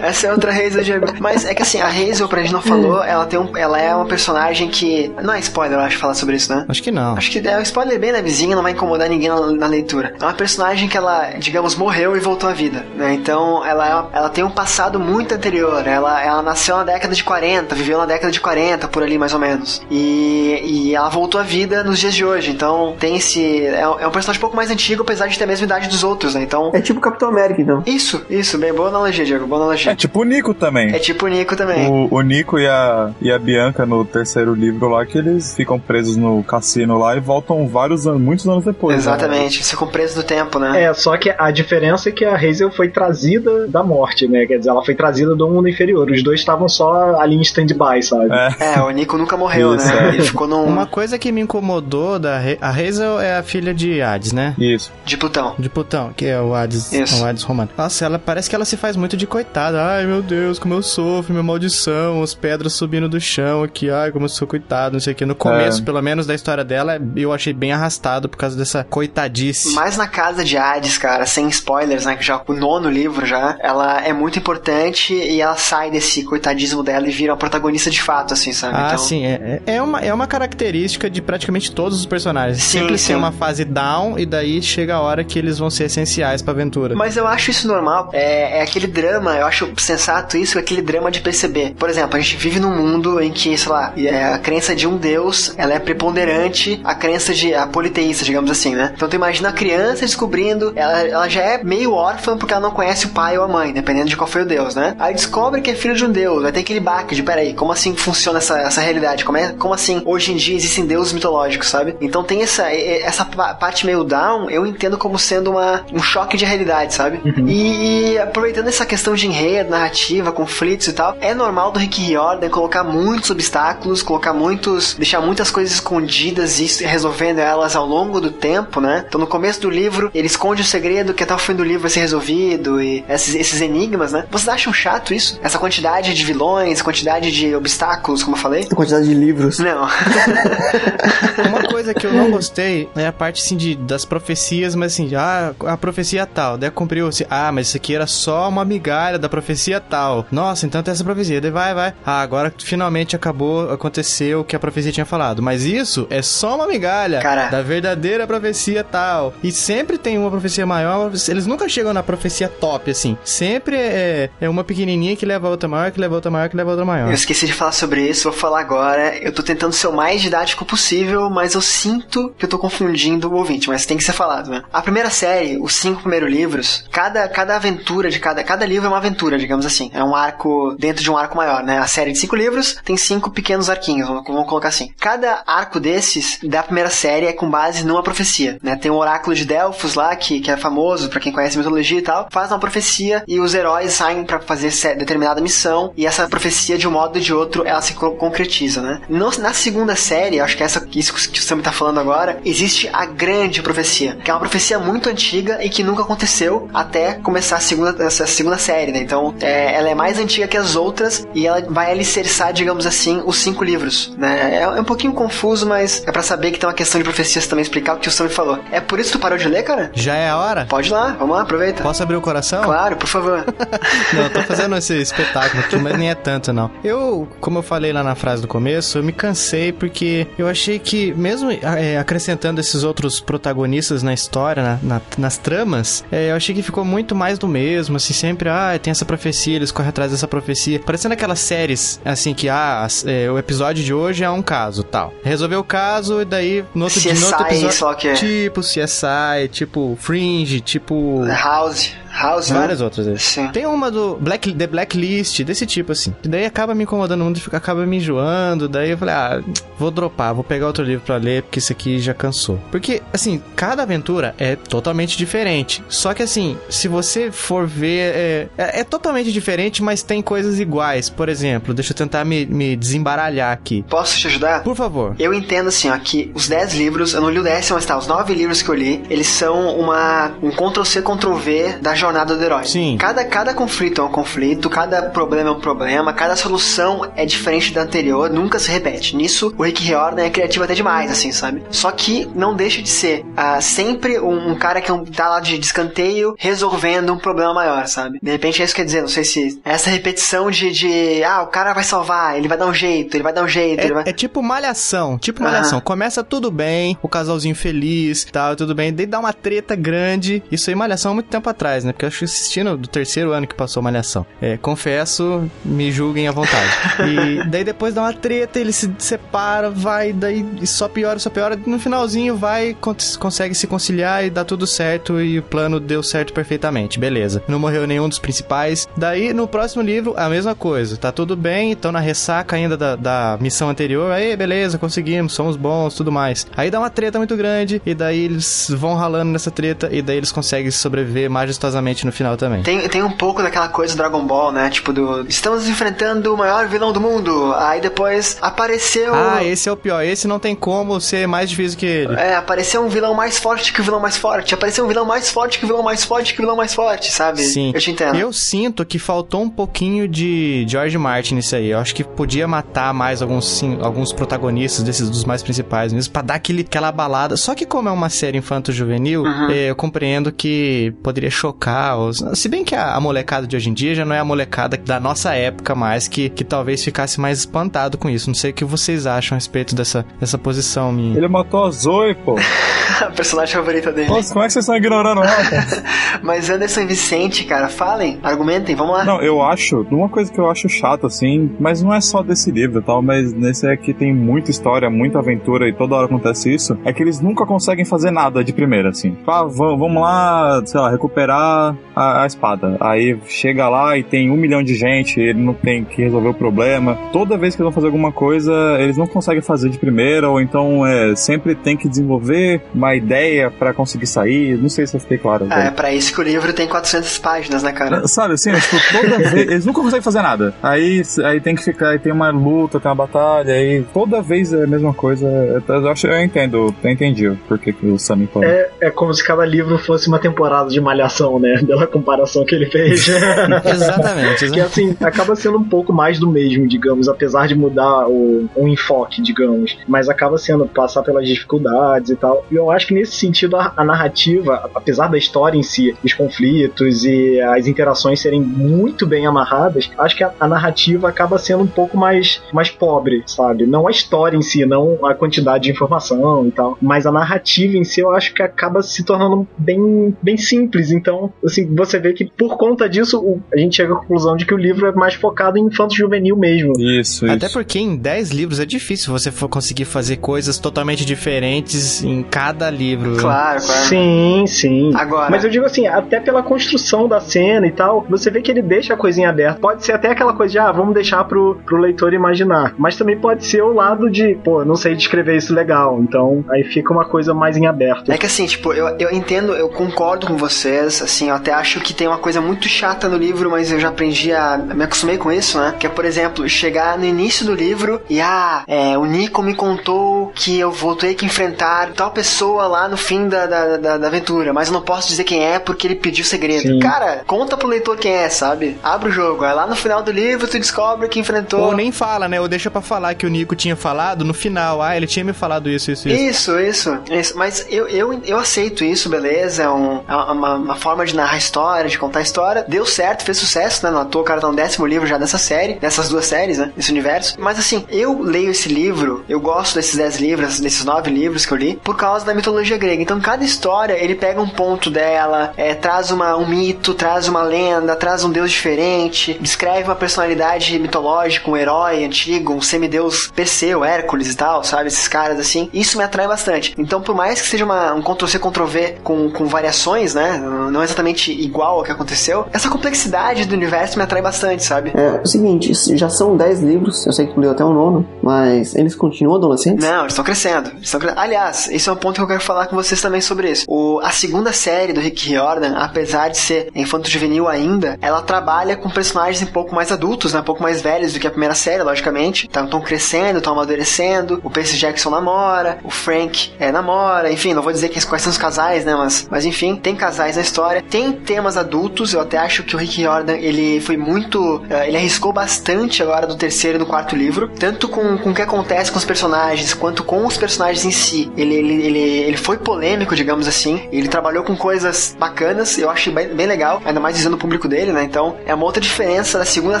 essa 0.06 0.26
é 0.26 0.32
outra 0.32 0.50
Hazel, 0.52 0.82
Diego. 0.82 1.06
Mas 1.20 1.44
é 1.44 1.54
que 1.54 1.62
assim, 1.62 1.80
a 1.80 1.86
Hazel, 1.88 2.28
pra 2.28 2.40
gente 2.42 2.52
não 2.52 2.62
falou, 2.62 3.02
ela, 3.02 3.26
tem 3.26 3.38
um, 3.38 3.56
ela 3.56 3.80
é 3.80 3.94
uma 3.94 4.06
personagem 4.06 4.68
que. 4.68 5.12
Não 5.22 5.34
é 5.34 5.38
spoiler, 5.40 5.78
eu 5.78 5.82
acho, 5.84 5.98
falar 5.98 6.14
sobre 6.14 6.36
isso, 6.36 6.54
né? 6.54 6.64
Acho 6.68 6.82
que 6.82 6.90
não. 6.90 7.16
Acho 7.16 7.30
que 7.30 7.46
é 7.46 7.58
um 7.58 7.62
spoiler 7.62 7.98
bem 7.98 8.12
levezinho, 8.12 8.56
não 8.56 8.62
vai 8.62 8.72
incomodar 8.72 9.08
ninguém 9.08 9.28
na, 9.28 9.40
na 9.52 9.66
leitura. 9.66 10.14
É 10.20 10.24
uma 10.24 10.32
personagem 10.34 10.88
que 10.88 10.96
ela, 10.96 11.30
digamos, 11.38 11.74
morreu 11.74 12.16
e 12.16 12.20
voltou 12.20 12.48
à 12.48 12.52
vida, 12.52 12.84
né? 12.96 13.14
Então, 13.14 13.64
ela, 13.64 14.08
ela 14.12 14.28
tem 14.28 14.44
um 14.44 14.50
passado 14.50 14.98
muito 14.98 15.34
anterior. 15.34 15.86
Ela, 15.86 16.22
ela 16.22 16.42
nasceu 16.42 16.76
na 16.76 16.84
década 16.84 17.14
de 17.14 17.22
40, 17.24 17.74
viveu 17.74 17.98
na 17.98 18.06
década 18.06 18.32
de 18.32 18.40
40, 18.40 18.88
por 18.88 19.02
ali 19.02 19.18
mais 19.18 19.32
ou 19.34 19.40
menos. 19.40 19.82
E, 19.90 20.60
e 20.64 20.94
ela 20.94 21.08
voltou 21.08 21.40
à 21.40 21.44
vida 21.44 21.82
nos 21.84 21.98
dias 21.98 22.14
de 22.14 22.24
hoje. 22.24 22.50
Então, 22.50 22.94
tem 22.98 23.16
esse. 23.16 23.64
É, 23.66 23.86
um- 23.88 24.00
é 24.00 24.06
um 24.06 24.10
personagem 24.10 24.38
um 24.38 24.40
pouco 24.40 24.56
mais 24.56 24.70
antigo, 24.70 25.02
apesar 25.02 25.26
de 25.26 25.38
ter 25.38 25.44
a 25.44 25.46
mesma 25.46 25.64
idade 25.64 25.88
dos 25.88 26.02
outros, 26.04 26.34
né? 26.34 26.42
Então. 26.42 26.70
É 26.74 26.80
tipo 26.80 27.00
Capitão 27.00 27.28
América, 27.28 27.55
então. 27.62 27.82
Isso, 27.86 28.22
isso, 28.30 28.58
bem 28.58 28.72
boa 28.72 28.88
analogia, 28.88 29.24
Diego, 29.24 29.46
boa 29.46 29.60
analogia. 29.62 29.92
É 29.92 29.96
tipo 29.96 30.20
o 30.20 30.24
Nico 30.24 30.54
também. 30.54 30.94
É 30.94 30.98
tipo 30.98 31.26
o 31.26 31.28
Nico 31.28 31.56
também. 31.56 31.88
O, 31.88 32.08
o 32.14 32.20
Nico 32.22 32.58
e 32.58 32.66
a, 32.66 33.10
e 33.20 33.30
a 33.30 33.38
Bianca 33.38 33.84
no 33.86 34.04
terceiro 34.04 34.54
livro 34.54 34.88
lá, 34.88 35.04
que 35.06 35.18
eles 35.18 35.54
ficam 35.54 35.78
presos 35.78 36.16
no 36.16 36.42
cassino 36.42 36.98
lá 36.98 37.16
e 37.16 37.20
voltam 37.20 37.66
vários 37.68 38.06
anos, 38.06 38.20
muitos 38.20 38.46
anos 38.48 38.64
depois. 38.64 38.94
né? 38.96 39.00
Exatamente, 39.02 39.56
eles 39.58 39.70
ficam 39.70 39.88
presos 39.88 40.16
no 40.16 40.22
tempo, 40.22 40.58
né? 40.58 40.82
É, 40.84 40.94
só 40.94 41.16
que 41.16 41.34
a 41.36 41.50
diferença 41.50 42.08
é 42.08 42.12
que 42.12 42.24
a 42.24 42.34
Hazel 42.36 42.70
foi 42.70 42.88
trazida 42.88 43.66
da 43.68 43.82
morte, 43.82 44.26
né? 44.28 44.46
Quer 44.46 44.58
dizer, 44.58 44.70
ela 44.70 44.84
foi 44.84 44.94
trazida 44.94 45.34
do 45.34 45.48
mundo 45.48 45.68
inferior. 45.68 46.10
Os 46.10 46.22
dois 46.22 46.40
estavam 46.40 46.68
só 46.68 47.18
ali 47.20 47.36
em 47.36 47.40
stand-by, 47.42 48.02
sabe? 48.02 48.28
É. 48.60 48.76
É, 48.76 48.80
o 48.82 48.90
Nico 48.90 49.16
nunca 49.16 49.36
morreu, 49.36 49.74
Isso, 49.76 49.86
né? 49.86 50.06
é. 50.06 50.08
Ele 50.14 50.22
ficou 50.22 50.46
num. 50.46 50.64
Uma 50.64 50.86
coisa 50.86 51.18
que 51.18 51.30
me 51.32 51.40
incomodou 51.40 52.18
da 52.18 52.38
Re- 52.38 52.58
a 52.60 52.70
Hazel 52.70 53.20
é 53.20 53.36
a 53.38 53.42
filha 53.42 53.72
de 53.74 54.00
Hades, 54.02 54.32
né? 54.32 54.54
Isso. 54.58 54.92
de 55.04 55.16
Plutão. 55.16 55.54
De 55.58 55.68
Plutão, 55.68 56.10
que 56.16 56.26
é 56.26 56.40
o 56.40 56.54
Hades, 56.54 56.92
Isso. 56.92 57.22
o 57.22 57.26
Hades 57.26 57.42
romano. 57.46 57.70
Nossa, 57.76 58.04
ela 58.04 58.18
parece 58.18 58.48
que 58.48 58.54
ela 58.56 58.64
se 58.64 58.76
faz 58.76 58.96
muito 58.96 59.16
de 59.16 59.26
coitada. 59.26 59.82
Ai, 59.82 60.06
meu 60.06 60.22
Deus, 60.22 60.58
como 60.58 60.74
eu 60.74 60.82
sofro, 60.82 61.32
minha 61.32 61.42
maldição, 61.42 62.22
as 62.22 62.34
pedras 62.34 62.72
subindo 62.72 63.08
do 63.08 63.20
chão 63.20 63.62
aqui. 63.62 63.90
Ai, 63.90 64.10
como 64.12 64.24
eu 64.24 64.28
sou 64.28 64.46
coitado, 64.46 64.94
não 64.94 65.00
sei 65.00 65.12
o 65.12 65.16
que. 65.16 65.24
No 65.24 65.34
começo, 65.34 65.80
É. 65.80 65.84
pelo 65.84 66.00
menos, 66.02 66.26
da 66.26 66.34
história 66.34 66.64
dela, 66.64 66.98
eu 67.16 67.32
achei 67.32 67.52
bem 67.52 67.72
arrastado 67.72 68.28
por 68.28 68.36
causa 68.36 68.56
dessa 68.56 68.84
coitadice. 68.84 69.74
Mais 69.74 69.96
na 69.96 70.06
casa 70.06 70.44
de 70.44 70.56
Hades, 70.56 70.98
cara, 70.98 71.24
sem 71.26 71.48
spoilers, 71.48 72.04
né? 72.06 72.16
Que 72.16 72.24
já 72.24 72.40
o 72.46 72.52
nono 72.52 72.90
livro 72.90 73.24
já, 73.26 73.56
ela 73.60 74.00
é 74.02 74.12
muito 74.12 74.38
importante 74.38 75.14
e 75.14 75.40
ela 75.40 75.56
sai 75.56 75.90
desse 75.90 76.24
coitadismo 76.24 76.82
dela 76.82 77.06
e 77.06 77.10
vira 77.10 77.32
uma 77.32 77.38
protagonista 77.38 77.90
de 77.90 78.02
fato, 78.02 78.34
assim, 78.34 78.52
sabe? 78.52 78.74
Ah, 78.76 78.86
então, 78.92 78.98
sim, 78.98 79.24
é, 79.24 79.60
é, 79.66 79.74
é 79.76 79.82
uma, 79.82 80.00
é 80.00 80.12
uma 80.12 80.26
característica 80.26 81.08
de 81.08 81.20
praticamente 81.22 81.70
todos 81.72 81.98
os 82.00 82.06
personagens. 82.06 82.62
Sim, 82.62 82.80
Sempre 82.80 82.98
sim. 82.98 83.08
tem 83.08 83.16
uma 83.16 83.32
fase 83.32 83.64
down 83.64 84.18
e 84.18 84.26
daí 84.26 84.60
chega 84.62 84.94
a 84.96 85.00
hora 85.00 85.22
que 85.24 85.38
eles 85.38 85.58
vão 85.58 85.70
ser 85.70 85.84
essenciais 85.84 86.42
pra 86.42 86.52
aventura. 86.52 86.94
Mas 86.94 87.16
eu 87.16 87.26
acho 87.26 87.35
isso 87.50 87.66
normal. 87.68 88.10
É, 88.12 88.58
é 88.58 88.62
aquele 88.62 88.86
drama, 88.86 89.36
eu 89.36 89.46
acho 89.46 89.68
sensato 89.78 90.36
isso, 90.36 90.58
é 90.58 90.60
aquele 90.60 90.82
drama 90.82 91.10
de 91.10 91.20
perceber. 91.20 91.74
Por 91.78 91.88
exemplo, 91.88 92.16
a 92.16 92.20
gente 92.20 92.36
vive 92.36 92.58
num 92.60 92.74
mundo 92.74 93.20
em 93.20 93.30
que, 93.30 93.56
sei 93.56 93.70
lá, 93.72 93.92
é, 93.96 94.24
a 94.34 94.38
crença 94.38 94.74
de 94.74 94.86
um 94.86 94.96
deus, 94.96 95.52
ela 95.56 95.74
é 95.74 95.78
preponderante 95.78 96.80
à 96.84 96.94
crença 96.94 97.34
de 97.34 97.54
a 97.54 97.66
politeísta, 97.66 98.24
digamos 98.24 98.50
assim, 98.50 98.74
né? 98.74 98.92
Então 98.94 99.08
tu 99.08 99.16
imagina 99.16 99.48
a 99.48 99.52
criança 99.52 100.00
descobrindo, 100.06 100.72
ela, 100.76 101.00
ela 101.00 101.28
já 101.28 101.40
é 101.42 101.62
meio 101.62 101.92
órfã 101.92 102.36
porque 102.36 102.52
ela 102.52 102.62
não 102.62 102.70
conhece 102.70 103.06
o 103.06 103.10
pai 103.10 103.36
ou 103.38 103.44
a 103.44 103.48
mãe, 103.48 103.72
dependendo 103.72 104.08
de 104.08 104.16
qual 104.16 104.26
foi 104.28 104.42
o 104.42 104.46
deus, 104.46 104.74
né? 104.74 104.94
Aí 104.98 105.14
descobre 105.14 105.60
que 105.60 105.70
é 105.70 105.74
filho 105.74 105.94
de 105.94 106.04
um 106.04 106.10
deus, 106.10 106.42
vai 106.42 106.52
ter 106.52 106.60
aquele 106.60 106.80
baque 106.80 107.14
de, 107.14 107.22
peraí, 107.22 107.54
como 107.54 107.72
assim 107.72 107.94
funciona 107.96 108.38
essa, 108.38 108.58
essa 108.60 108.80
realidade? 108.80 109.24
Como, 109.24 109.36
é, 109.38 109.52
como 109.52 109.74
assim 109.74 110.02
hoje 110.04 110.32
em 110.32 110.36
dia 110.36 110.54
existem 110.56 110.86
deuses 110.86 111.12
mitológicos, 111.12 111.68
sabe? 111.68 111.96
Então 112.00 112.22
tem 112.22 112.42
essa, 112.42 112.70
essa 112.72 113.24
pa- 113.24 113.54
parte 113.54 113.84
meio 113.86 114.04
down, 114.04 114.48
eu 114.50 114.66
entendo 114.66 114.96
como 114.98 115.18
sendo 115.18 115.50
uma, 115.52 115.84
um 115.92 116.02
choque 116.02 116.36
de 116.36 116.44
realidade, 116.44 116.94
sabe? 116.94 117.20
E, 117.46 118.12
e 118.12 118.18
aproveitando 118.18 118.68
essa 118.68 118.86
questão 118.86 119.14
de 119.14 119.26
enredo, 119.26 119.70
narrativa, 119.70 120.32
conflitos 120.32 120.88
e 120.88 120.92
tal, 120.92 121.16
é 121.20 121.34
normal 121.34 121.72
do 121.72 121.78
Rick 121.78 122.00
Riordan 122.00 122.48
colocar 122.48 122.84
muitos 122.84 123.30
obstáculos, 123.30 124.02
colocar 124.02 124.32
muitos. 124.32 124.94
deixar 124.94 125.20
muitas 125.20 125.50
coisas 125.50 125.74
escondidas 125.74 126.60
e 126.60 126.84
resolvendo 126.84 127.38
elas 127.38 127.74
ao 127.76 127.86
longo 127.86 128.20
do 128.20 128.30
tempo, 128.30 128.80
né? 128.80 129.04
Então 129.08 129.20
no 129.20 129.26
começo 129.26 129.60
do 129.60 129.70
livro, 129.70 130.10
ele 130.14 130.26
esconde 130.26 130.62
o 130.62 130.64
segredo 130.64 131.14
que 131.14 131.22
até 131.22 131.34
o 131.34 131.38
fim 131.38 131.54
do 131.54 131.64
livro 131.64 131.82
vai 131.82 131.90
ser 131.90 132.00
resolvido 132.00 132.80
e 132.80 133.04
esses, 133.08 133.34
esses 133.34 133.60
enigmas, 133.60 134.12
né? 134.12 134.26
Vocês 134.30 134.48
acham 134.48 134.72
chato 134.72 135.14
isso? 135.14 135.38
Essa 135.42 135.58
quantidade 135.58 136.14
de 136.14 136.24
vilões, 136.24 136.82
quantidade 136.82 137.30
de 137.32 137.54
obstáculos, 137.54 138.22
como 138.22 138.36
eu 138.36 138.40
falei? 138.40 138.66
A 138.70 138.74
quantidade 138.74 139.06
de 139.06 139.14
livros. 139.14 139.58
Não. 139.58 139.86
Uma 141.48 141.62
coisa 141.68 141.94
que 141.94 142.06
eu 142.06 142.12
não 142.12 142.30
gostei 142.36 142.88
é 142.96 143.06
a 143.06 143.12
parte 143.12 143.42
assim 143.42 143.56
de, 143.56 143.74
das 143.74 144.04
profecias, 144.04 144.74
mas 144.74 144.92
assim, 144.92 145.14
ah, 145.14 145.54
a 145.66 145.76
profecia 145.76 146.26
tal, 146.26 146.56
daí 146.56 146.70
cumpriu 146.70 147.08
ah, 147.30 147.50
mas 147.52 147.68
isso 147.68 147.76
aqui 147.76 147.94
era 147.94 148.06
só 148.06 148.48
uma 148.48 148.64
migalha 148.64 149.18
da 149.18 149.28
profecia 149.28 149.80
tal. 149.80 150.26
Nossa, 150.30 150.66
então 150.66 150.82
tem 150.82 150.92
essa 150.92 151.04
profecia. 151.04 151.40
Daí 151.40 151.50
vai, 151.50 151.74
vai. 151.74 151.94
Ah, 152.04 152.20
agora 152.20 152.52
finalmente 152.58 153.14
acabou, 153.14 153.70
aconteceu 153.70 154.40
o 154.40 154.44
que 154.44 154.56
a 154.56 154.58
profecia 154.58 154.92
tinha 154.92 155.06
falado. 155.06 155.42
Mas 155.42 155.64
isso 155.64 156.06
é 156.10 156.22
só 156.22 156.56
uma 156.56 156.66
migalha 156.66 157.20
Cara. 157.20 157.48
da 157.48 157.62
verdadeira 157.62 158.26
profecia 158.26 158.82
tal. 158.84 159.34
E 159.42 159.52
sempre 159.52 159.98
tem 159.98 160.18
uma 160.18 160.30
profecia 160.30 160.66
maior, 160.66 161.10
eles 161.28 161.46
nunca 161.46 161.68
chegam 161.68 161.92
na 161.92 162.02
profecia 162.02 162.48
top, 162.48 162.90
assim. 162.90 163.16
Sempre 163.24 163.76
é, 163.76 164.30
é 164.40 164.48
uma 164.48 164.64
pequenininha 164.64 165.16
que 165.16 165.26
leva 165.26 165.46
a 165.46 165.50
outra 165.50 165.68
maior, 165.68 165.90
que 165.90 166.00
leva 166.00 166.14
a 166.14 166.16
outra 166.16 166.30
maior, 166.30 166.48
que 166.48 166.56
leva 166.56 166.70
a 166.70 166.72
outra 166.72 166.84
maior. 166.84 167.08
Eu 167.08 167.14
esqueci 167.14 167.46
de 167.46 167.52
falar 167.52 167.72
sobre 167.72 168.08
isso, 168.08 168.24
vou 168.24 168.32
falar 168.32 168.60
agora. 168.60 169.16
Eu 169.18 169.32
tô 169.32 169.42
tentando 169.42 169.72
ser 169.72 169.86
o 169.88 169.92
mais 169.92 170.20
didático 170.20 170.64
possível, 170.64 171.30
mas 171.30 171.54
eu 171.54 171.60
sinto 171.60 172.32
que 172.38 172.44
eu 172.44 172.48
tô 172.48 172.58
confundindo 172.58 173.30
o 173.30 173.34
ouvinte, 173.36 173.68
mas 173.68 173.86
tem 173.86 173.96
que 173.96 174.04
ser 174.04 174.12
falado, 174.12 174.50
né? 174.50 174.62
A 174.72 174.82
primeira 174.82 175.10
série, 175.10 175.58
os 175.60 175.74
cinco 175.74 176.00
primeiros 176.00 176.30
livros, 176.30 176.84
cada, 176.90 177.05
cada 177.28 177.56
aventura 177.56 178.10
de 178.10 178.18
cada. 178.18 178.42
Cada 178.42 178.64
livro 178.66 178.86
é 178.86 178.88
uma 178.88 178.96
aventura, 178.98 179.38
digamos 179.38 179.64
assim. 179.66 179.90
É 179.94 180.02
um 180.02 180.14
arco 180.14 180.74
dentro 180.78 181.02
de 181.02 181.10
um 181.10 181.16
arco 181.16 181.36
maior, 181.36 181.62
né? 181.62 181.78
A 181.78 181.86
série 181.86 182.12
de 182.12 182.18
cinco 182.18 182.36
livros 182.36 182.76
tem 182.84 182.96
cinco 182.96 183.30
pequenos 183.30 183.68
arquinhos, 183.70 184.08
vamos, 184.08 184.24
colocar 184.46 184.68
assim. 184.68 184.92
Cada 184.98 185.42
arco 185.46 185.78
desses, 185.80 186.38
da 186.42 186.62
primeira 186.62 186.90
série, 186.90 187.26
é 187.26 187.32
com 187.32 187.48
base 187.50 187.84
numa 187.84 188.02
profecia, 188.02 188.58
né? 188.62 188.76
Tem 188.76 188.90
o 188.90 188.94
oráculo 188.96 189.34
de 189.34 189.44
Delfos 189.44 189.94
lá, 189.94 190.14
que, 190.16 190.40
que 190.40 190.50
é 190.50 190.56
famoso 190.56 191.08
pra 191.08 191.20
quem 191.20 191.32
conhece 191.32 191.56
mitologia 191.58 191.98
e 191.98 192.02
tal, 192.02 192.28
faz 192.30 192.50
uma 192.50 192.58
profecia 192.58 193.22
e 193.26 193.38
os 193.40 193.54
heróis 193.54 193.92
saem 193.92 194.24
pra 194.24 194.40
fazer 194.40 194.70
determinada 194.96 195.40
missão 195.40 195.92
e 195.96 196.06
essa 196.06 196.28
profecia, 196.28 196.76
de 196.78 196.86
um 196.88 196.90
modo 196.90 197.16
ou 197.16 197.20
de 197.22 197.32
outro, 197.32 197.64
ela 197.66 197.80
se 197.82 197.94
co- 197.94 198.12
concretiza, 198.12 198.80
né? 198.80 199.00
No- 199.08 199.30
na 199.38 199.52
segunda 199.52 199.94
série, 199.96 200.40
acho 200.40 200.56
que 200.56 200.62
é 200.62 200.66
essa 200.66 200.86
isso 200.94 201.12
que 201.30 201.38
o 201.38 201.42
Sam 201.42 201.60
tá 201.60 201.72
falando 201.72 202.00
agora, 202.00 202.40
existe 202.44 202.88
a 202.92 203.04
grande 203.04 203.62
profecia, 203.62 204.16
que 204.24 204.30
é 204.30 204.34
uma 204.34 204.40
profecia 204.40 204.78
muito 204.78 205.08
antiga 205.08 205.62
e 205.64 205.68
que 205.68 205.82
nunca 205.82 206.02
aconteceu 206.02 206.68
até 206.72 206.95
começar 207.22 207.56
a 207.56 207.60
segunda, 207.60 208.02
essa 208.04 208.26
segunda 208.26 208.58
série, 208.58 208.92
né? 208.92 208.98
Então, 209.00 209.34
é, 209.40 209.74
ela 209.76 209.88
é 209.90 209.94
mais 209.94 210.18
antiga 210.18 210.46
que 210.46 210.56
as 210.56 210.76
outras 210.76 211.26
e 211.34 211.46
ela 211.46 211.60
vai 211.68 211.90
alicerçar, 211.90 212.52
digamos 212.52 212.86
assim, 212.86 213.22
os 213.24 213.38
cinco 213.38 213.64
livros, 213.64 214.14
né? 214.16 214.56
É, 214.56 214.62
é 214.62 214.68
um 214.80 214.84
pouquinho 214.84 215.12
confuso, 215.12 215.66
mas 215.66 216.02
é 216.06 216.12
pra 216.12 216.22
saber 216.22 216.50
que 216.50 216.58
tem 216.58 216.68
uma 216.68 216.74
questão 216.74 216.98
de 217.00 217.04
profecias 217.04 217.46
também 217.46 217.62
explicar 217.62 217.96
o 217.96 217.98
que 217.98 218.08
o 218.08 218.10
Sam 218.10 218.28
falou. 218.28 218.58
É 218.70 218.80
por 218.80 218.98
isso 218.98 219.12
que 219.12 219.18
tu 219.18 219.20
parou 219.20 219.38
de 219.38 219.48
ler, 219.48 219.62
cara? 219.62 219.90
Já 219.94 220.14
é 220.14 220.28
a 220.28 220.36
hora? 220.36 220.66
Pode 220.66 220.88
ir 220.88 220.92
lá, 220.92 221.16
vamos 221.18 221.36
lá, 221.36 221.42
aproveita. 221.42 221.82
Posso 221.82 222.02
abrir 222.02 222.16
o 222.16 222.20
coração? 222.20 222.62
Claro, 222.62 222.96
por 222.96 223.06
favor. 223.08 223.44
Não, 224.12 224.22
eu 224.22 224.30
tô 224.30 224.42
fazendo 224.42 224.76
esse 224.76 224.94
espetáculo 225.00 225.62
aqui, 225.62 225.76
mas 225.76 225.96
nem 225.98 226.10
é 226.10 226.14
tanto, 226.14 226.52
não. 226.52 226.70
Eu, 226.84 227.28
como 227.40 227.58
eu 227.58 227.62
falei 227.62 227.92
lá 227.92 228.02
na 228.02 228.14
frase 228.14 228.42
do 228.42 228.48
começo, 228.48 228.98
eu 228.98 229.02
me 229.02 229.12
cansei 229.12 229.72
porque 229.72 230.26
eu 230.38 230.46
achei 230.48 230.78
que, 230.78 231.12
mesmo 231.14 231.50
é, 231.50 231.98
acrescentando 231.98 232.60
esses 232.60 232.82
outros 232.84 233.20
protagonistas 233.20 234.02
na 234.02 234.12
história, 234.14 234.62
na- 234.62 234.78
na- 234.82 235.00
nas 235.18 235.36
tramas, 235.36 236.04
é, 236.10 236.30
eu 236.30 236.36
achei 236.36 236.54
que 236.54 236.62
ficou 236.62 236.84
muito 236.86 237.14
mais 237.14 237.38
do 237.38 237.48
mesmo, 237.48 237.96
assim, 237.96 238.14
sempre, 238.14 238.48
ah, 238.48 238.78
tem 238.80 238.90
essa 238.90 239.04
profecia, 239.04 239.56
eles 239.56 239.70
correm 239.70 239.88
atrás 239.88 240.10
dessa 240.10 240.28
profecia. 240.28 240.78
Parecendo 240.80 241.14
aquelas 241.14 241.38
séries, 241.38 242.00
assim, 242.04 242.32
que, 242.32 242.48
ah, 242.48 242.86
é, 243.04 243.30
o 243.30 243.38
episódio 243.38 243.84
de 243.84 243.92
hoje 243.92 244.24
é 244.24 244.30
um 244.30 244.42
caso, 244.42 244.82
tal. 244.82 245.12
Resolveu 245.22 245.60
o 245.60 245.64
caso 245.64 246.22
e 246.22 246.24
daí, 246.24 246.64
no 246.74 246.84
outro, 246.84 247.00
dia, 247.00 247.14
no 247.14 247.26
outro 247.26 247.44
CSI, 247.44 247.54
episódio... 247.54 247.76
só 247.76 247.94
que 247.94 248.08
é. 248.08 248.12
Tipo 248.14 248.60
CSI, 248.60 249.48
tipo 249.50 249.96
Fringe, 250.00 250.60
tipo... 250.60 251.24
House. 251.26 251.92
House, 252.16 252.50
né? 252.50 252.58
Várias 252.58 252.80
outras 252.80 253.06
vezes. 253.06 253.22
Sim. 253.22 253.48
Tem 253.48 253.66
uma 253.66 253.90
do 253.90 254.16
Black, 254.16 254.52
The 254.52 254.66
Blacklist, 254.66 255.42
desse 255.42 255.66
tipo, 255.66 255.92
assim. 255.92 256.14
E 256.24 256.28
daí 256.28 256.44
acaba 256.44 256.74
me 256.74 256.84
incomodando 256.84 257.22
muito, 257.22 257.40
acaba 257.54 257.84
me 257.86 257.98
enjoando. 257.98 258.68
Daí 258.68 258.90
eu 258.90 258.98
falei, 258.98 259.14
ah, 259.14 259.42
vou 259.78 259.90
dropar, 259.90 260.34
vou 260.34 260.42
pegar 260.42 260.66
outro 260.66 260.82
livro 260.82 261.04
pra 261.04 261.16
ler, 261.16 261.42
porque 261.42 261.58
isso 261.58 261.72
aqui 261.72 261.98
já 261.98 262.14
cansou. 262.14 262.58
Porque, 262.70 263.02
assim, 263.12 263.42
cada 263.54 263.82
aventura 263.82 264.34
é 264.38 264.56
totalmente 264.56 265.16
diferente. 265.16 265.82
Só 265.88 266.14
que, 266.14 266.22
assim, 266.22 266.56
se 266.68 266.88
você 266.88 267.30
for 267.30 267.66
ver, 267.66 268.14
é, 268.14 268.48
é, 268.56 268.80
é 268.80 268.84
totalmente 268.84 269.30
diferente, 269.32 269.82
mas 269.82 270.02
tem 270.02 270.22
coisas 270.22 270.58
iguais. 270.58 271.10
Por 271.10 271.28
exemplo, 271.28 271.74
deixa 271.74 271.92
eu 271.92 271.96
tentar 271.96 272.24
me, 272.24 272.46
me 272.46 272.76
desembaralhar 272.76 273.52
aqui. 273.52 273.84
Posso 273.88 274.18
te 274.18 274.26
ajudar? 274.26 274.62
Por 274.62 274.74
favor. 274.74 275.14
Eu 275.18 275.34
entendo 275.34 275.68
assim, 275.68 275.90
ó, 275.90 275.98
que 275.98 276.32
os 276.34 276.48
10 276.48 276.74
livros, 276.74 277.14
eu 277.14 277.20
não 277.20 277.30
li 277.30 277.38
o 277.38 277.42
décimo, 277.42 277.76
mas 277.76 277.84
tá, 277.84 277.96
os 277.98 278.06
9 278.06 278.34
livros 278.34 278.62
que 278.62 278.68
eu 278.68 278.74
li, 278.74 279.02
eles 279.10 279.26
são 279.26 279.78
uma 279.78 280.32
um 280.42 280.50
Ctrl-C, 280.50 281.02
Ctrl-V 281.02 281.78
da 281.80 281.94
jornada 281.94 282.05
do 282.12 282.42
herói. 282.42 282.64
Sim. 282.64 282.96
Cada, 282.98 283.24
cada 283.24 283.54
conflito 283.54 284.00
é 284.00 284.04
um 284.04 284.08
conflito, 284.10 284.68
cada 284.70 285.02
problema 285.10 285.50
é 285.50 285.52
um 285.52 285.60
problema, 285.60 286.12
cada 286.12 286.36
solução 286.36 287.10
é 287.16 287.24
diferente 287.26 287.72
da 287.72 287.82
anterior, 287.82 288.30
nunca 288.30 288.58
se 288.58 288.70
repete. 288.70 289.16
Nisso, 289.16 289.54
o 289.58 289.62
Rick 289.62 289.82
Riordan 289.82 290.22
é 290.22 290.30
criativo 290.30 290.64
até 290.64 290.74
demais, 290.74 291.10
assim, 291.10 291.32
sabe? 291.32 291.62
Só 291.70 291.90
que 291.90 292.28
não 292.34 292.54
deixa 292.54 292.82
de 292.82 292.88
ser 292.88 293.24
ah, 293.36 293.60
sempre 293.60 294.18
um, 294.20 294.52
um 294.52 294.54
cara 294.54 294.80
que 294.80 294.90
é 294.90 294.94
um- 294.94 295.04
tá 295.04 295.28
lá 295.28 295.40
de 295.40 295.58
descanteio 295.58 296.34
resolvendo 296.38 297.12
um 297.12 297.18
problema 297.18 297.52
maior, 297.54 297.86
sabe? 297.86 298.18
De 298.22 298.30
repente 298.30 298.60
é 298.62 298.64
isso 298.64 298.74
que 298.74 298.80
quer 298.80 298.86
dizer, 298.86 299.00
não 299.02 299.08
sei 299.08 299.24
se 299.24 299.60
essa 299.64 299.90
repetição 299.90 300.50
de, 300.50 300.70
de 300.72 301.22
ah, 301.24 301.42
o 301.42 301.46
cara 301.48 301.72
vai 301.72 301.84
salvar, 301.84 302.36
ele 302.36 302.48
vai 302.48 302.56
dar 302.58 302.66
um 302.66 302.74
jeito, 302.74 303.16
ele 303.16 303.22
vai 303.22 303.32
dar 303.32 303.42
um 303.42 303.48
jeito, 303.48 303.82
ele 303.84 303.94
vai... 303.94 304.04
É, 304.06 304.10
é 304.10 304.12
tipo 304.12 304.42
malhação, 304.42 305.18
tipo 305.18 305.42
malhação. 305.42 305.78
Aham. 305.78 305.84
Começa 305.84 306.22
tudo 306.24 306.50
bem, 306.50 306.96
o 307.02 307.08
casalzinho 307.08 307.54
feliz, 307.54 308.24
tal, 308.30 308.56
tudo 308.56 308.74
bem. 308.74 308.92
Daí 308.92 309.06
dá 309.06 309.18
uma 309.18 309.32
treta 309.32 309.74
grande. 309.74 310.42
Isso 310.50 310.68
aí, 310.70 310.76
malhação 310.76 311.12
há 311.12 311.14
muito 311.14 311.28
tempo 311.28 311.48
atrás, 311.48 311.84
né? 311.84 311.92
Porque 311.96 312.04
eu 312.04 312.08
acho 312.08 312.18
que 312.18 312.24
assistindo 312.26 312.76
do 312.76 312.86
terceiro 312.86 313.32
ano 313.32 313.46
que 313.46 313.54
passou 313.54 313.82
malhação. 313.82 314.26
É, 314.40 314.58
confesso, 314.58 315.50
me 315.64 315.90
julguem 315.90 316.28
à 316.28 316.32
vontade. 316.32 316.70
e 317.08 317.42
daí 317.48 317.64
depois 317.64 317.94
dá 317.94 318.02
uma 318.02 318.12
treta, 318.12 318.60
ele 318.60 318.70
se 318.72 318.92
separa, 318.98 319.70
vai, 319.70 320.12
daí 320.12 320.44
só 320.66 320.88
piora, 320.88 321.18
só 321.18 321.30
piora. 321.30 321.58
No 321.66 321.78
finalzinho 321.78 322.36
vai, 322.36 322.76
cons- 322.78 323.16
consegue 323.16 323.54
se 323.54 323.66
conciliar 323.66 324.24
e 324.26 324.30
dá 324.30 324.44
tudo 324.44 324.66
certo 324.66 325.20
e 325.20 325.38
o 325.38 325.42
plano 325.42 325.80
deu 325.80 326.02
certo 326.02 326.34
perfeitamente. 326.34 327.00
Beleza. 327.00 327.42
Não 327.48 327.58
morreu 327.58 327.86
nenhum 327.86 328.08
dos 328.08 328.18
principais. 328.18 328.86
Daí 328.96 329.32
no 329.32 329.48
próximo 329.48 329.82
livro, 329.82 330.12
a 330.18 330.28
mesma 330.28 330.54
coisa. 330.54 330.96
Tá 330.98 331.10
tudo 331.10 331.34
bem, 331.34 331.72
estão 331.72 331.90
na 331.90 332.00
ressaca 332.00 332.56
ainda 332.56 332.76
da, 332.76 332.94
da 332.94 333.38
missão 333.40 333.70
anterior. 333.70 334.12
Aí, 334.12 334.36
beleza, 334.36 334.76
conseguimos, 334.76 335.32
somos 335.32 335.56
bons, 335.56 335.94
tudo 335.94 336.12
mais. 336.12 336.46
Aí 336.56 336.70
dá 336.70 336.78
uma 336.78 336.90
treta 336.90 337.16
muito 337.18 337.36
grande 337.36 337.80
e 337.86 337.94
daí 337.94 338.24
eles 338.26 338.66
vão 338.70 338.94
ralando 338.94 339.32
nessa 339.32 339.50
treta 339.50 339.88
e 339.90 340.02
daí 340.02 340.18
eles 340.18 340.30
conseguem 340.30 340.70
sobreviver 340.70 341.30
majestosamente 341.30 341.75
no 341.80 342.12
final 342.12 342.36
também. 342.36 342.62
Tem, 342.62 342.88
tem 342.88 343.02
um 343.02 343.10
pouco 343.10 343.42
daquela 343.42 343.68
coisa 343.68 343.94
do 343.94 343.96
Dragon 343.98 344.24
Ball, 344.24 344.52
né? 344.52 344.70
Tipo, 344.70 344.92
do. 344.92 345.26
Estamos 345.28 345.68
enfrentando 345.68 346.32
o 346.34 346.36
maior 346.36 346.66
vilão 346.68 346.92
do 346.92 347.00
mundo. 347.00 347.52
Aí 347.56 347.80
depois 347.80 348.36
apareceu. 348.40 349.14
Ah, 349.14 349.44
esse 349.44 349.68
é 349.68 349.72
o 349.72 349.76
pior. 349.76 350.02
Esse 350.04 350.26
não 350.26 350.38
tem 350.38 350.54
como 350.54 351.00
ser 351.00 351.26
mais 351.26 351.48
difícil 351.50 351.78
que 351.78 351.86
ele. 351.86 352.14
É, 352.14 352.34
apareceu 352.36 352.84
um 352.84 352.88
vilão 352.88 353.14
mais 353.14 353.38
forte 353.38 353.72
que 353.72 353.80
o 353.80 353.84
vilão 353.84 354.00
mais 354.00 354.16
forte. 354.16 354.54
Apareceu 354.54 354.84
um 354.84 354.88
vilão 354.88 355.04
mais 355.04 355.30
forte 355.30 355.58
que 355.58 355.64
o 355.64 355.68
vilão 355.68 355.82
mais 355.82 356.04
forte 356.04 356.34
que 356.34 356.40
o 356.40 356.42
vilão 356.42 356.56
mais 356.56 356.74
forte, 356.74 357.10
sabe? 357.10 357.40
Sim. 357.42 357.72
Eu 357.74 357.80
te 357.80 357.90
entendo. 357.90 358.16
Eu 358.16 358.32
sinto 358.32 358.84
que 358.84 358.98
faltou 358.98 359.42
um 359.42 359.50
pouquinho 359.50 360.08
de 360.08 360.64
George 360.68 360.96
Martin 360.98 361.36
nisso 361.36 361.54
aí. 361.56 361.70
Eu 361.70 361.78
acho 361.78 361.94
que 361.94 362.02
podia 362.04 362.46
matar 362.48 362.92
mais 362.94 363.22
alguns, 363.22 363.46
sim, 363.48 363.78
alguns 363.82 364.12
protagonistas 364.12 364.82
desses 364.84 365.08
dos 365.10 365.24
mais 365.24 365.42
principais 365.42 365.92
mesmo, 365.92 366.12
pra 366.12 366.22
dar 366.22 366.34
aquele, 366.34 366.62
aquela 366.62 366.90
balada. 366.92 367.36
Só 367.36 367.54
que 367.54 367.66
como 367.66 367.88
é 367.88 367.92
uma 367.92 368.08
série 368.08 368.38
infanto-juvenil, 368.38 369.22
Uhum. 369.22 369.50
eh, 369.50 369.70
eu 369.70 369.76
compreendo 369.76 370.30
que 370.32 370.92
poderia 371.02 371.30
chocar. 371.30 371.65
Os... 371.96 372.22
Se 372.34 372.48
bem 372.48 372.64
que 372.64 372.74
a, 372.74 372.94
a 372.94 373.00
molecada 373.00 373.46
de 373.46 373.56
hoje 373.56 373.70
em 373.70 373.74
dia 373.74 373.94
já 373.94 374.04
não 374.04 374.14
é 374.14 374.18
a 374.18 374.24
molecada 374.24 374.76
da 374.76 375.00
nossa 375.00 375.34
época 375.34 375.74
mais, 375.74 376.08
que, 376.08 376.28
que 376.28 376.44
talvez 376.44 376.82
ficasse 376.84 377.20
mais 377.20 377.38
espantado 377.40 377.98
com 377.98 378.08
isso. 378.08 378.28
Não 378.28 378.34
sei 378.34 378.50
o 378.50 378.54
que 378.54 378.64
vocês 378.64 379.06
acham 379.06 379.36
a 379.36 379.38
respeito 379.38 379.74
dessa, 379.74 380.04
dessa 380.20 380.38
posição 380.38 380.92
minha. 380.92 381.16
Ele 381.16 381.28
matou 381.28 381.64
a 381.64 381.70
Zoe, 381.70 382.14
pô. 382.14 382.36
a 383.00 383.10
personagem 383.10 383.54
favorita 383.56 383.92
dele. 383.92 384.08
Nossa, 384.08 384.32
como 384.32 384.44
é 384.44 384.46
que 384.46 384.52
vocês 384.52 384.64
estão 384.64 384.76
ignorando 384.76 385.22
ela? 385.22 385.36
Mas 386.22 386.48
Anderson 386.50 386.80
e 386.82 386.86
Vicente, 386.86 387.44
cara, 387.44 387.68
falem, 387.68 388.18
argumentem, 388.22 388.74
vamos 388.74 388.96
lá. 388.96 389.04
Não, 389.04 389.20
eu 389.20 389.42
acho, 389.42 389.86
uma 389.90 390.08
coisa 390.08 390.32
que 390.32 390.38
eu 390.38 390.50
acho 390.50 390.68
chato, 390.68 391.06
assim, 391.06 391.54
mas 391.60 391.82
não 391.82 391.92
é 391.94 392.00
só 392.00 392.22
desse 392.22 392.50
livro 392.50 392.80
e 392.80 392.82
tal, 392.82 393.02
mas 393.02 393.32
nesse 393.32 393.66
aqui 393.68 393.92
tem 393.92 394.14
muita 394.14 394.50
história, 394.50 394.88
muita 394.88 395.18
aventura 395.18 395.68
e 395.68 395.72
toda 395.72 395.94
hora 395.94 396.06
acontece 396.06 396.52
isso, 396.52 396.76
é 396.84 396.92
que 396.92 397.02
eles 397.02 397.20
nunca 397.20 397.44
conseguem 397.44 397.84
fazer 397.84 398.10
nada 398.10 398.42
de 398.42 398.52
primeira, 398.52 398.90
assim. 398.90 399.16
Ah, 399.26 399.44
va- 399.44 399.76
vamos 399.76 400.00
lá, 400.02 400.62
sei 400.64 400.80
lá, 400.80 400.90
recuperar 400.90 401.55
a, 401.94 402.22
a 402.22 402.26
espada. 402.26 402.76
Aí 402.80 403.18
chega 403.26 403.68
lá 403.68 403.96
e 403.96 404.02
tem 404.02 404.30
um 404.30 404.36
milhão 404.36 404.62
de 404.62 404.74
gente, 404.74 405.20
ele 405.20 405.40
não 405.40 405.54
tem 405.54 405.84
que 405.84 406.02
resolver 406.02 406.28
o 406.28 406.34
problema. 406.34 406.98
Toda 407.12 407.36
vez 407.36 407.54
que 407.54 407.62
eles 407.62 407.66
vão 407.66 407.72
fazer 407.72 407.86
alguma 407.86 408.12
coisa, 408.12 408.52
eles 408.78 408.96
não 408.96 409.06
conseguem 409.06 409.42
fazer 409.42 409.68
de 409.70 409.78
primeira, 409.78 410.28
ou 410.28 410.40
então 410.40 410.86
é, 410.86 411.14
sempre 411.16 411.54
tem 411.54 411.76
que 411.76 411.88
desenvolver 411.88 412.60
uma 412.74 412.94
ideia 412.94 413.50
pra 413.50 413.72
conseguir 413.72 414.06
sair. 414.06 414.56
Não 414.56 414.68
sei 414.68 414.86
se 414.86 414.96
eu 414.96 415.00
fiquei 415.00 415.18
claro. 415.18 415.46
Ah, 415.50 415.64
é 415.64 415.70
pra 415.70 415.92
isso 415.92 416.12
que 416.12 416.20
o 416.20 416.24
livro 416.24 416.52
tem 416.52 416.68
400 416.68 417.18
páginas, 417.18 417.62
né, 417.62 417.72
cara? 417.72 418.06
Sabe 418.06 418.34
assim, 418.34 418.52
tipo, 418.52 418.76
toda 418.92 419.18
vez. 419.30 419.50
Eles 419.50 419.66
nunca 419.66 419.80
conseguem 419.80 420.02
fazer 420.02 420.22
nada. 420.22 420.54
Aí, 420.62 421.02
aí 421.24 421.40
tem 421.40 421.54
que 421.54 421.62
ficar, 421.62 421.90
aí 421.90 421.98
tem 421.98 422.12
uma 422.12 422.30
luta, 422.30 422.78
tem 422.80 422.90
uma 422.90 422.94
batalha, 422.94 423.54
aí 423.54 423.84
toda 423.92 424.20
vez 424.22 424.52
é 424.52 424.64
a 424.64 424.66
mesma 424.66 424.92
coisa. 424.92 425.26
Eu 425.66 425.88
acho, 425.88 426.06
eu 426.06 426.22
entendo, 426.22 426.74
eu 426.82 426.90
entendi 426.90 427.30
por 427.48 427.58
que 427.58 427.72
que 427.72 427.86
o 427.86 427.98
Sammy 427.98 428.26
falou. 428.26 428.48
É, 428.48 428.70
é 428.80 428.90
como 428.90 429.12
se 429.12 429.24
cada 429.24 429.44
livro 429.44 429.78
fosse 429.78 430.08
uma 430.08 430.18
temporada 430.18 430.68
de 430.70 430.80
malhação, 430.80 431.38
né? 431.38 431.45
Pela 431.66 431.86
comparação 431.86 432.44
que 432.44 432.54
ele 432.54 432.66
fez. 432.66 433.08
Exatamente. 433.64 434.50
que 434.50 434.60
assim, 434.60 434.96
acaba 435.00 435.34
sendo 435.34 435.58
um 435.58 435.64
pouco 435.64 435.92
mais 435.92 436.18
do 436.18 436.30
mesmo, 436.30 436.66
digamos, 436.66 437.08
apesar 437.08 437.46
de 437.46 437.54
mudar 437.54 438.08
o, 438.08 438.48
o 438.54 438.68
enfoque, 438.68 439.22
digamos. 439.22 439.78
Mas 439.86 440.08
acaba 440.08 440.38
sendo 440.38 440.66
passar 440.66 441.02
pelas 441.02 441.26
dificuldades 441.26 442.10
e 442.10 442.16
tal. 442.16 442.44
E 442.50 442.54
eu 442.54 442.70
acho 442.70 442.86
que 442.86 442.94
nesse 442.94 443.12
sentido 443.12 443.56
a, 443.56 443.72
a 443.76 443.84
narrativa, 443.84 444.70
apesar 444.74 445.08
da 445.08 445.18
história 445.18 445.58
em 445.58 445.62
si, 445.62 445.96
os 446.02 446.12
conflitos 446.12 447.04
e 447.04 447.40
as 447.40 447.66
interações 447.66 448.20
serem 448.20 448.40
muito 448.40 449.06
bem 449.06 449.26
amarradas, 449.26 449.90
acho 449.98 450.16
que 450.16 450.24
a, 450.24 450.32
a 450.38 450.48
narrativa 450.48 451.08
acaba 451.08 451.38
sendo 451.38 451.62
um 451.62 451.66
pouco 451.66 451.96
mais, 451.96 452.42
mais 452.52 452.70
pobre, 452.70 453.22
sabe? 453.26 453.66
Não 453.66 453.86
a 453.86 453.90
história 453.90 454.36
em 454.36 454.42
si, 454.42 454.64
não 454.64 455.04
a 455.04 455.14
quantidade 455.14 455.64
de 455.64 455.70
informação 455.70 456.46
e 456.46 456.50
tal, 456.50 456.78
mas 456.80 457.06
a 457.06 457.12
narrativa 457.12 457.76
em 457.76 457.84
si 457.84 458.00
eu 458.00 458.10
acho 458.10 458.34
que 458.34 458.42
acaba 458.42 458.82
se 458.82 459.04
tornando 459.04 459.46
bem, 459.56 460.16
bem 460.22 460.36
simples. 460.36 460.90
Então, 460.90 461.32
assim, 461.44 461.74
você 461.74 461.98
vê 461.98 462.12
que 462.12 462.24
por 462.24 462.56
conta 462.56 462.88
disso 462.88 463.18
o- 463.18 463.40
a 463.52 463.58
gente 463.58 463.76
chega 463.76 463.92
à 463.94 463.96
conclusão 463.96 464.36
de 464.36 464.44
que 464.46 464.54
o 464.54 464.56
livro 464.56 464.86
é 464.86 464.92
mais 464.92 465.14
focado 465.14 465.58
em 465.58 465.62
infanto 465.66 465.94
juvenil 465.94 466.36
mesmo. 466.36 466.72
Isso, 466.78 467.24
Até 467.30 467.46
isso. 467.46 467.52
porque 467.58 467.78
em 467.78 467.96
10 467.96 468.30
livros 468.30 468.60
é 468.60 468.64
difícil 468.66 469.12
você 469.12 469.30
for 469.30 469.48
conseguir 469.48 469.84
fazer 469.84 470.16
coisas 470.16 470.58
totalmente 470.58 471.04
diferentes 471.04 472.02
em 472.02 472.22
cada 472.22 472.70
livro. 472.70 473.16
Claro, 473.16 473.60
claro. 473.62 473.80
Sim, 473.88 474.44
sim. 474.46 474.90
Agora- 474.94 475.30
Mas 475.30 475.44
eu 475.44 475.50
digo 475.50 475.64
assim, 475.66 475.86
até 475.86 476.20
pela 476.20 476.42
construção 476.42 477.08
da 477.08 477.20
cena 477.20 477.66
e 477.66 477.72
tal, 477.72 478.04
você 478.08 478.30
vê 478.30 478.40
que 478.40 478.50
ele 478.50 478.62
deixa 478.62 478.94
a 478.94 478.96
coisinha 478.96 479.28
aberta. 479.30 479.60
Pode 479.60 479.84
ser 479.84 479.92
até 479.92 480.08
aquela 480.10 480.32
coisa 480.32 480.52
de, 480.52 480.58
ah, 480.58 480.72
vamos 480.72 480.94
deixar 480.94 481.24
pro, 481.24 481.60
pro 481.64 481.76
leitor 481.78 482.12
imaginar. 482.14 482.74
Mas 482.78 482.96
também 482.96 483.16
pode 483.18 483.44
ser 483.44 483.62
o 483.62 483.72
lado 483.72 484.10
de, 484.10 484.34
pô, 484.42 484.64
não 484.64 484.76
sei 484.76 484.94
descrever 484.94 485.36
isso 485.36 485.54
legal. 485.54 486.00
Então, 486.00 486.44
aí 486.50 486.64
fica 486.64 486.92
uma 486.92 487.04
coisa 487.04 487.34
mais 487.34 487.56
em 487.56 487.66
aberto. 487.66 488.10
É 488.10 488.18
que 488.18 488.26
assim, 488.26 488.46
tipo, 488.46 488.72
eu, 488.72 488.88
eu 488.98 489.10
entendo, 489.12 489.52
eu 489.52 489.68
concordo 489.68 490.26
com 490.26 490.36
vocês, 490.36 491.02
assim, 491.02 491.25
eu 491.28 491.34
até 491.34 491.52
acho 491.52 491.80
que 491.80 491.92
tem 491.94 492.06
uma 492.06 492.18
coisa 492.18 492.40
muito 492.40 492.68
chata 492.68 493.08
no 493.08 493.16
livro, 493.16 493.50
mas 493.50 493.70
eu 493.70 493.78
já 493.80 493.88
aprendi 493.88 494.32
a. 494.32 494.56
me 494.56 494.84
acostumei 494.84 495.18
com 495.18 495.30
isso, 495.32 495.58
né? 495.58 495.74
Que 495.78 495.86
é, 495.86 495.90
por 495.90 496.04
exemplo, 496.04 496.48
chegar 496.48 496.98
no 496.98 497.04
início 497.04 497.44
do 497.46 497.54
livro 497.54 498.00
e, 498.08 498.20
ah, 498.20 498.62
é, 498.66 498.96
o 498.98 499.04
Nico 499.04 499.42
me 499.42 499.54
contou 499.54 500.32
que 500.34 500.58
eu 500.58 500.70
vou 500.70 500.94
ter 500.96 501.14
que 501.14 501.24
enfrentar 501.26 501.90
tal 501.94 502.10
pessoa 502.10 502.66
lá 502.66 502.88
no 502.88 502.96
fim 502.96 503.28
da, 503.28 503.46
da, 503.46 503.76
da, 503.76 503.98
da 503.98 504.06
aventura, 504.06 504.52
mas 504.52 504.68
eu 504.68 504.74
não 504.74 504.82
posso 504.82 505.08
dizer 505.08 505.24
quem 505.24 505.44
é 505.44 505.58
porque 505.58 505.86
ele 505.86 505.94
pediu 505.96 506.24
segredo. 506.24 506.62
Sim. 506.68 506.78
Cara, 506.78 507.22
conta 507.26 507.56
pro 507.56 507.68
leitor 507.68 507.96
quem 507.96 508.12
é, 508.12 508.28
sabe? 508.28 508.76
Abre 508.82 509.08
o 509.08 509.12
jogo, 509.12 509.44
aí 509.44 509.54
lá 509.54 509.66
no 509.66 509.76
final 509.76 510.02
do 510.02 510.10
livro 510.10 510.46
tu 510.48 510.58
descobre 510.58 511.08
que 511.08 511.18
enfrentou. 511.20 511.60
Ou 511.60 511.74
nem 511.76 511.90
fala, 511.92 512.28
né? 512.28 512.40
Ou 512.40 512.48
deixa 512.48 512.70
pra 512.70 512.80
falar 512.80 513.14
que 513.14 513.26
o 513.26 513.30
Nico 513.30 513.54
tinha 513.56 513.76
falado 513.76 514.24
no 514.24 514.34
final. 514.34 514.82
Ah, 514.82 514.96
ele 514.96 515.06
tinha 515.06 515.24
me 515.24 515.32
falado 515.32 515.68
isso, 515.70 515.90
isso, 515.90 516.08
isso. 516.08 516.20
Isso, 516.20 516.60
isso, 516.60 516.98
isso. 517.10 517.36
Mas 517.38 517.66
eu, 517.70 517.88
eu, 517.88 518.20
eu 518.24 518.38
aceito 518.38 518.84
isso, 518.84 519.08
beleza? 519.08 519.62
É, 519.64 519.70
um- 519.70 520.02
é 520.06 520.14
uma, 520.14 520.54
uma 520.54 520.76
forma 520.76 521.04
de 521.06 521.15
narrar 521.16 521.36
história, 521.36 521.88
de 521.88 521.98
contar 521.98 522.20
história. 522.20 522.64
Deu 522.68 522.86
certo, 522.86 523.24
fez 523.24 523.38
sucesso, 523.38 523.84
né? 523.84 523.90
Não 523.90 524.00
à 524.00 524.04
toa, 524.04 524.22
o 524.22 524.24
cara 524.24 524.40
tá 524.40 524.48
no 524.48 524.54
décimo 524.54 524.86
livro 524.86 525.06
já 525.06 525.18
dessa 525.18 525.38
série, 525.38 525.74
dessas 525.74 526.08
duas 526.08 526.26
séries, 526.26 526.58
né? 526.58 526.72
Desse 526.76 526.90
universo. 526.90 527.36
Mas 527.38 527.58
assim, 527.58 527.84
eu 527.88 528.20
leio 528.20 528.50
esse 528.50 528.68
livro, 528.68 529.24
eu 529.28 529.40
gosto 529.40 529.74
desses 529.74 529.96
dez 529.96 530.16
livros, 530.18 530.60
desses 530.60 530.84
nove 530.84 531.10
livros 531.10 531.46
que 531.46 531.52
eu 531.52 531.56
li, 531.56 531.80
por 531.82 531.96
causa 531.96 532.24
da 532.24 532.34
mitologia 532.34 532.76
grega. 532.76 533.02
Então, 533.02 533.20
cada 533.20 533.44
história, 533.44 533.94
ele 533.94 534.14
pega 534.14 534.40
um 534.40 534.48
ponto 534.48 534.90
dela, 534.90 535.52
é, 535.56 535.74
traz 535.74 536.10
uma, 536.10 536.36
um 536.36 536.46
mito, 536.46 536.94
traz 536.94 537.28
uma 537.28 537.42
lenda, 537.42 537.96
traz 537.96 538.24
um 538.24 538.30
deus 538.30 538.50
diferente, 538.50 539.36
descreve 539.40 539.84
uma 539.84 539.96
personalidade 539.96 540.78
mitológica, 540.78 541.50
um 541.50 541.56
herói 541.56 542.04
antigo, 542.04 542.52
um 542.52 542.60
semideus 542.60 543.30
Perseu, 543.34 543.84
Hércules 543.84 544.32
e 544.32 544.36
tal, 544.36 544.64
sabe? 544.64 544.88
Esses 544.88 545.08
caras 545.08 545.38
assim. 545.38 545.70
Isso 545.72 545.98
me 545.98 546.04
atrai 546.04 546.26
bastante. 546.26 546.74
Então, 546.78 547.00
por 547.00 547.14
mais 547.14 547.40
que 547.40 547.48
seja 547.48 547.64
uma, 547.64 547.94
um 547.94 548.02
Ctrl-C, 548.02 548.38
Ctrl-V 548.38 548.98
com, 549.02 549.30
com 549.30 549.46
variações, 549.46 550.14
né? 550.14 550.38
Não 550.70 550.82
exatamente 550.82 551.05
igual 551.10 551.78
ao 551.78 551.84
que 551.84 551.92
aconteceu, 551.92 552.46
essa 552.52 552.68
complexidade 552.68 553.44
do 553.44 553.54
universo 553.54 553.96
me 553.98 554.04
atrai 554.04 554.22
bastante, 554.22 554.64
sabe? 554.64 554.92
É 554.94 555.20
o 555.22 555.26
seguinte, 555.26 555.72
já 555.96 556.08
são 556.08 556.36
10 556.36 556.60
livros, 556.62 557.06
eu 557.06 557.12
sei 557.12 557.26
que 557.26 557.34
tu 557.34 557.40
leu 557.40 557.50
até 557.50 557.64
o 557.64 557.72
nono, 557.72 558.06
mas 558.22 558.74
eles 558.74 558.94
continuam 558.94 559.36
adolescentes? 559.36 559.84
Não, 559.84 560.00
eles 560.00 560.12
estão 560.12 560.24
crescendo. 560.24 560.70
Eles 560.70 560.94
Aliás, 561.16 561.68
esse 561.70 561.88
é 561.88 561.92
um 561.92 561.96
ponto 561.96 562.16
que 562.16 562.22
eu 562.22 562.26
quero 562.26 562.40
falar 562.40 562.66
com 562.66 562.76
vocês 562.76 563.00
também 563.00 563.20
sobre 563.20 563.50
isso. 563.50 563.64
O, 563.68 564.00
a 564.02 564.10
segunda 564.10 564.52
série 564.52 564.92
do 564.92 565.00
Rick 565.00 565.28
Riordan, 565.28 565.74
apesar 565.76 566.28
de 566.28 566.38
ser 566.38 566.70
infanto-juvenil 566.74 567.48
ainda, 567.48 567.98
ela 568.00 568.22
trabalha 568.22 568.76
com 568.76 568.88
personagens 568.88 569.42
um 569.42 569.52
pouco 569.52 569.74
mais 569.74 569.92
adultos, 569.92 570.32
né? 570.32 570.40
Um 570.40 570.44
pouco 570.44 570.62
mais 570.62 570.80
velhos 570.80 571.12
do 571.12 571.20
que 571.20 571.26
a 571.26 571.30
primeira 571.30 571.54
série, 571.54 571.82
logicamente. 571.82 572.46
Então 572.48 572.64
estão 572.64 572.80
crescendo, 572.80 573.38
estão 573.38 573.52
amadurecendo. 573.52 574.40
O 574.42 574.50
Percy 574.50 574.76
Jackson 574.76 575.10
namora, 575.10 575.78
o 575.84 575.90
Frank 575.90 576.52
é, 576.58 576.72
namora. 576.72 577.30
Enfim, 577.30 577.54
não 577.54 577.62
vou 577.62 577.72
dizer 577.72 577.88
quais 578.06 578.22
são 578.22 578.30
os 578.30 578.38
casais, 578.38 578.84
né? 578.84 578.94
Mas, 578.94 579.26
mas 579.30 579.44
enfim, 579.44 579.76
tem 579.76 579.94
casais 579.94 580.36
na 580.36 580.42
história. 580.42 580.82
Tem 580.82 580.95
temas 581.12 581.56
adultos. 581.56 582.12
Eu 582.12 582.20
até 582.20 582.38
acho 582.38 582.62
que 582.62 582.74
o 582.74 582.78
Rick 582.78 582.98
Riordan, 582.98 583.36
ele 583.36 583.80
foi 583.80 583.96
muito... 583.96 584.62
eh, 584.68 584.88
ele 584.88 584.96
arriscou 584.96 585.32
bastante 585.32 586.02
agora 586.02 586.26
do 586.26 586.36
terceiro 586.36 586.76
e 586.76 586.78
do 586.78 586.86
quarto 586.86 587.16
livro. 587.16 587.48
Tanto 587.58 587.88
com, 587.88 588.16
com 588.18 588.30
o 588.30 588.34
que 588.34 588.42
acontece 588.42 588.90
com 588.90 588.98
os 588.98 589.04
personagens, 589.04 589.74
quanto 589.74 590.04
com 590.04 590.26
os 590.26 590.36
personagens 590.36 590.84
em 590.84 590.90
si. 590.90 591.30
Ele, 591.36 591.54
ele, 591.54 591.74
ele, 591.86 591.98
ele 591.98 592.36
foi 592.36 592.56
polêmico, 592.58 593.14
digamos 593.14 593.46
assim. 593.46 593.88
Ele 593.92 594.08
trabalhou 594.08 594.44
com 594.44 594.56
coisas 594.56 595.16
bacanas. 595.18 595.78
Eu 595.78 595.90
achei 595.90 596.12
bem, 596.12 596.28
bem 596.28 596.46
legal. 596.46 596.82
Ainda 596.84 597.00
mais 597.00 597.16
dizendo 597.16 597.34
o 597.34 597.38
público 597.38 597.68
dele, 597.68 597.92
né? 597.92 598.04
Então, 598.04 598.36
é 598.46 598.54
uma 598.54 598.64
outra 598.64 598.80
diferença 598.80 599.38
da 599.38 599.44
segunda 599.44 599.80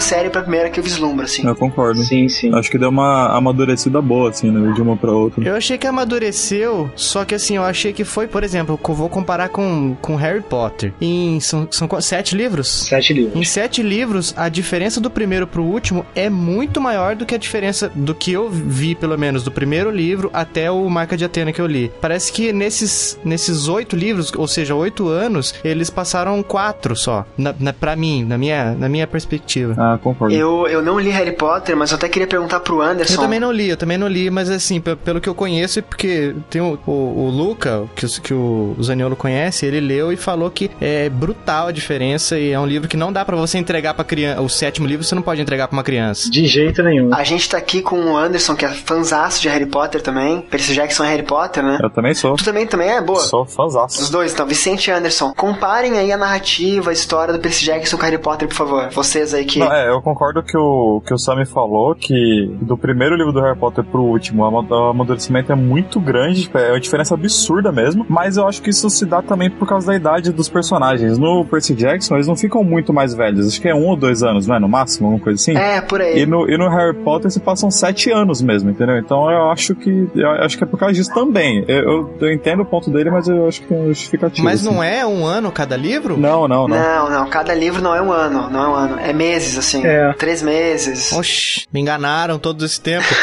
série 0.00 0.30
pra 0.30 0.42
primeira 0.42 0.70
que 0.70 0.80
eu 0.80 0.84
vislumbro, 0.84 1.24
assim. 1.24 1.46
Eu 1.46 1.54
concordo. 1.54 2.02
Sim, 2.02 2.28
sim. 2.28 2.54
Acho 2.54 2.70
que 2.70 2.78
deu 2.78 2.88
uma 2.88 3.36
amadurecida 3.36 4.00
boa, 4.00 4.30
assim, 4.30 4.50
né? 4.50 4.72
De 4.72 4.82
uma 4.82 4.96
pra 4.96 5.12
outra. 5.12 5.42
Eu 5.46 5.56
achei 5.56 5.78
que 5.78 5.86
amadureceu, 5.86 6.90
só 6.94 7.24
que 7.24 7.34
assim, 7.34 7.56
eu 7.56 7.62
achei 7.62 7.92
que 7.92 8.04
foi, 8.04 8.26
por 8.26 8.42
exemplo, 8.42 8.78
vou 8.82 9.08
comparar 9.08 9.48
com, 9.48 9.96
com 10.00 10.16
Harry 10.16 10.40
Potter. 10.40 10.92
Em, 11.00 11.38
são, 11.40 11.68
são 11.70 11.88
sete 12.00 12.34
livros? 12.36 12.68
Sete 12.88 13.12
livros. 13.12 13.36
Em 13.36 13.44
sete 13.44 13.82
livros, 13.82 14.32
a 14.36 14.48
diferença 14.48 15.00
do 15.00 15.10
primeiro 15.10 15.46
pro 15.46 15.62
último 15.62 16.04
é 16.14 16.28
muito 16.30 16.80
maior 16.80 17.14
do 17.14 17.26
que 17.26 17.34
a 17.34 17.38
diferença 17.38 17.90
do 17.94 18.14
que 18.14 18.32
eu 18.32 18.48
vi, 18.50 18.94
pelo 18.94 19.16
menos, 19.18 19.42
do 19.42 19.50
primeiro 19.50 19.90
livro 19.90 20.30
até 20.32 20.70
o 20.70 20.88
Marca 20.88 21.16
de 21.16 21.24
Atena 21.24 21.52
que 21.52 21.60
eu 21.60 21.66
li. 21.66 21.90
Parece 22.00 22.32
que 22.32 22.52
nesses, 22.52 23.18
nesses 23.24 23.68
oito 23.68 23.94
livros, 23.96 24.32
ou 24.36 24.46
seja, 24.48 24.74
oito 24.74 25.08
anos, 25.08 25.54
eles 25.64 25.90
passaram 25.90 26.42
quatro 26.42 26.96
só. 26.96 27.24
Na, 27.36 27.54
na, 27.58 27.72
pra 27.72 27.94
mim, 27.96 28.24
na 28.24 28.38
minha, 28.38 28.72
na 28.74 28.88
minha 28.88 29.06
perspectiva. 29.06 29.74
Ah, 29.78 29.98
concordo. 30.02 30.34
Eu, 30.34 30.66
eu 30.66 30.82
não 30.82 30.98
li 30.98 31.10
Harry 31.10 31.32
Potter, 31.32 31.76
mas 31.76 31.90
eu 31.90 31.96
até 31.96 32.08
queria 32.08 32.26
perguntar 32.26 32.60
pro 32.60 32.80
Anderson. 32.80 33.14
Eu 33.14 33.20
também 33.20 33.40
não 33.40 33.52
li, 33.52 33.68
eu 33.68 33.76
também 33.76 33.98
não 33.98 34.08
li, 34.08 34.30
mas 34.30 34.48
assim, 34.50 34.80
pe- 34.80 34.96
pelo 34.96 35.20
que 35.20 35.28
eu 35.28 35.34
conheço, 35.34 35.78
e 35.78 35.82
porque 35.82 36.34
tem 36.48 36.60
o, 36.62 36.78
o, 36.86 36.90
o 36.90 37.30
Luca, 37.30 37.84
que, 37.94 38.06
o- 38.06 38.20
que 38.22 38.34
o 38.34 38.76
Zaniolo 38.82 39.16
conhece, 39.16 39.66
ele 39.66 39.80
leu 39.80 40.12
e 40.12 40.16
falou 40.16 40.50
que 40.50 40.70
é 40.86 41.08
brutal 41.08 41.66
a 41.66 41.72
diferença 41.72 42.38
e 42.38 42.52
é 42.52 42.60
um 42.60 42.66
livro 42.66 42.88
que 42.88 42.96
não 42.96 43.12
dá 43.12 43.24
pra 43.24 43.36
você 43.36 43.58
entregar 43.58 43.92
pra 43.94 44.04
criança. 44.04 44.40
O 44.40 44.48
sétimo 44.48 44.86
livro 44.86 45.04
você 45.04 45.16
não 45.16 45.22
pode 45.22 45.40
entregar 45.40 45.66
pra 45.66 45.76
uma 45.76 45.82
criança. 45.82 46.30
De 46.30 46.46
jeito 46.46 46.80
nenhum. 46.82 47.12
A 47.12 47.24
gente 47.24 47.48
tá 47.48 47.58
aqui 47.58 47.82
com 47.82 47.98
o 47.98 48.16
Anderson, 48.16 48.54
que 48.54 48.64
é 48.64 48.68
fanzaço 48.68 49.42
de 49.42 49.48
Harry 49.48 49.66
Potter 49.66 50.00
também. 50.00 50.40
Percy 50.42 50.74
Jackson 50.74 51.02
é 51.04 51.08
Harry 51.08 51.24
Potter, 51.24 51.64
né? 51.64 51.78
Eu 51.82 51.90
também 51.90 52.14
sou. 52.14 52.36
Tu 52.36 52.44
também, 52.44 52.66
também 52.66 52.88
é 52.90 53.00
boa. 53.00 53.18
Sou 53.18 53.42
Os 53.42 53.54
fãzaço. 53.54 54.12
dois, 54.12 54.32
então, 54.32 54.46
Vicente 54.46 54.88
e 54.88 54.92
Anderson. 54.92 55.32
Comparem 55.36 55.98
aí 55.98 56.12
a 56.12 56.16
narrativa, 56.16 56.90
a 56.90 56.92
história 56.92 57.34
do 57.34 57.40
Percy 57.40 57.64
Jackson 57.64 57.96
com 57.96 58.04
Harry 58.04 58.18
Potter, 58.18 58.46
por 58.46 58.54
favor. 58.54 58.88
Vocês 58.90 59.34
aí 59.34 59.44
que. 59.44 59.58
Não, 59.58 59.72
é, 59.72 59.88
eu 59.90 60.00
concordo 60.00 60.42
que 60.42 60.56
o 60.56 61.02
que 61.04 61.12
o 61.12 61.18
Sammy 61.18 61.44
falou 61.46 61.94
que 61.94 62.48
do 62.62 62.76
primeiro 62.76 63.16
livro 63.16 63.32
do 63.32 63.40
Harry 63.40 63.58
Potter 63.58 63.82
pro 63.82 64.02
último, 64.02 64.44
o 64.44 64.90
amadurecimento 64.90 65.50
é 65.50 65.56
muito 65.56 65.98
grande, 65.98 66.42
tipo, 66.42 66.58
é 66.58 66.70
uma 66.70 66.80
diferença 66.80 67.14
absurda 67.14 67.72
mesmo, 67.72 68.06
mas 68.08 68.36
eu 68.36 68.46
acho 68.46 68.62
que 68.62 68.70
isso 68.70 68.88
se 68.88 69.04
dá 69.04 69.20
também 69.20 69.50
por 69.50 69.66
causa 69.68 69.88
da 69.88 69.96
idade 69.96 70.30
dos 70.32 70.48
personagens. 70.48 70.75
No 71.18 71.44
Percy 71.44 71.74
Jackson, 71.74 72.14
eles 72.14 72.26
não 72.26 72.36
ficam 72.36 72.62
muito 72.62 72.92
mais 72.92 73.14
velhos, 73.14 73.46
acho 73.46 73.60
que 73.60 73.68
é 73.68 73.74
um 73.74 73.86
ou 73.86 73.96
dois 73.96 74.22
anos, 74.22 74.46
não 74.46 74.56
é? 74.56 74.60
No 74.60 74.68
máximo, 74.68 75.06
alguma 75.08 75.22
coisa 75.22 75.40
assim. 75.40 75.56
É, 75.56 75.80
por 75.80 76.00
aí. 76.00 76.20
E 76.20 76.26
no, 76.26 76.48
e 76.48 76.56
no 76.56 76.68
Harry 76.68 76.94
Potter 76.94 77.30
se 77.30 77.40
passam 77.40 77.70
sete 77.70 78.10
anos 78.10 78.42
mesmo, 78.42 78.70
entendeu? 78.70 78.98
Então 78.98 79.30
eu 79.30 79.50
acho 79.50 79.74
que 79.74 80.08
eu 80.14 80.30
acho 80.30 80.56
que 80.56 80.64
é 80.64 80.66
por 80.66 80.78
causa 80.78 80.94
disso 80.94 81.12
também. 81.12 81.64
Eu, 81.68 81.76
eu, 81.76 82.16
eu 82.20 82.32
entendo 82.32 82.62
o 82.62 82.66
ponto 82.66 82.90
dele, 82.90 83.10
mas 83.10 83.28
eu 83.28 83.46
acho 83.46 83.62
que 83.62 83.72
é 83.72 83.86
justificativo. 83.88 84.44
Mas 84.44 84.60
assim. 84.60 84.74
não 84.74 84.82
é 84.82 85.04
um 85.06 85.24
ano 85.24 85.50
cada 85.52 85.76
livro? 85.76 86.16
Não, 86.16 86.48
não, 86.48 86.68
não. 86.68 86.76
Não, 86.76 87.10
não, 87.10 87.28
cada 87.28 87.54
livro 87.54 87.82
não 87.82 87.94
é 87.94 88.02
um 88.02 88.12
ano, 88.12 88.50
não 88.50 88.64
é 88.64 88.68
um 88.68 88.74
ano. 88.74 88.98
É 89.00 89.12
meses, 89.12 89.58
assim. 89.58 89.86
É. 89.86 90.12
Três 90.14 90.42
meses. 90.42 91.12
Oxi, 91.12 91.66
me 91.72 91.80
enganaram 91.80 92.38
todo 92.38 92.64
esse 92.64 92.80
tempo. 92.80 93.06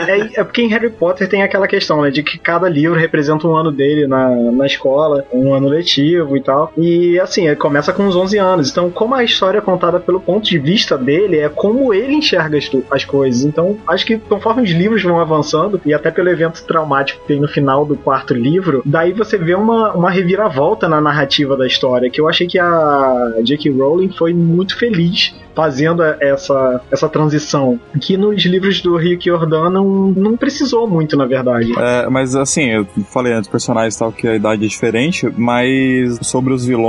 É, 0.00 0.40
é 0.40 0.44
porque 0.44 0.62
em 0.62 0.68
Harry 0.68 0.90
Potter 0.90 1.28
tem 1.28 1.42
aquela 1.42 1.68
questão, 1.68 2.02
né? 2.02 2.10
De 2.10 2.22
que 2.22 2.38
cada 2.38 2.68
livro 2.68 2.98
representa 2.98 3.46
um 3.46 3.54
ano 3.54 3.70
dele 3.70 4.06
na, 4.06 4.28
na 4.30 4.66
escola, 4.66 5.24
um 5.32 5.52
ano 5.52 5.68
letivo 5.68 6.36
e 6.36 6.42
tal. 6.42 6.72
E 6.76 6.89
assim, 7.20 7.46
ele 7.46 7.56
começa 7.56 7.92
com 7.92 8.04
uns 8.04 8.16
11 8.16 8.38
anos. 8.38 8.70
Então, 8.70 8.90
como 8.90 9.14
a 9.14 9.24
história 9.24 9.58
é 9.58 9.60
contada 9.60 10.00
pelo 10.00 10.20
ponto 10.20 10.44
de 10.48 10.58
vista 10.58 10.96
dele, 10.96 11.38
é 11.38 11.48
como 11.48 11.92
ele 11.92 12.14
enxerga 12.14 12.58
as, 12.58 12.70
as 12.90 13.04
coisas. 13.04 13.44
Então, 13.44 13.76
acho 13.86 14.06
que 14.06 14.18
conforme 14.18 14.62
os 14.62 14.70
livros 14.70 15.02
vão 15.02 15.20
avançando, 15.20 15.80
e 15.84 15.94
até 15.94 16.10
pelo 16.10 16.28
evento 16.28 16.64
traumático 16.64 17.20
que 17.20 17.28
tem 17.28 17.40
no 17.40 17.48
final 17.48 17.84
do 17.84 17.96
quarto 17.96 18.34
livro, 18.34 18.82
daí 18.84 19.12
você 19.12 19.36
vê 19.36 19.54
uma, 19.54 19.92
uma 19.92 20.10
reviravolta 20.10 20.88
na 20.88 21.00
narrativa 21.00 21.56
da 21.56 21.66
história, 21.66 22.10
que 22.10 22.20
eu 22.20 22.28
achei 22.28 22.46
que 22.46 22.58
a 22.58 23.34
J.K. 23.42 23.70
Rowling 23.70 24.10
foi 24.10 24.32
muito 24.32 24.78
feliz 24.78 25.34
fazendo 25.54 26.02
essa, 26.02 26.80
essa 26.90 27.08
transição. 27.08 27.78
Que 28.00 28.16
nos 28.16 28.42
livros 28.44 28.80
do 28.80 28.96
Rick 28.96 29.26
Jordan 29.26 29.70
não, 29.70 29.84
não 30.10 30.36
precisou 30.36 30.88
muito, 30.88 31.16
na 31.16 31.26
verdade. 31.26 31.72
É, 31.78 32.08
mas 32.08 32.34
assim, 32.34 32.70
eu 32.70 32.86
falei 33.12 33.32
antes, 33.32 33.50
personagens 33.50 33.94
e 33.94 33.98
tal, 33.98 34.12
que 34.12 34.26
a 34.26 34.34
idade 34.34 34.64
é 34.64 34.68
diferente, 34.68 35.30
mas 35.36 36.18
sobre 36.22 36.52
os 36.52 36.64
vilões 36.64 36.79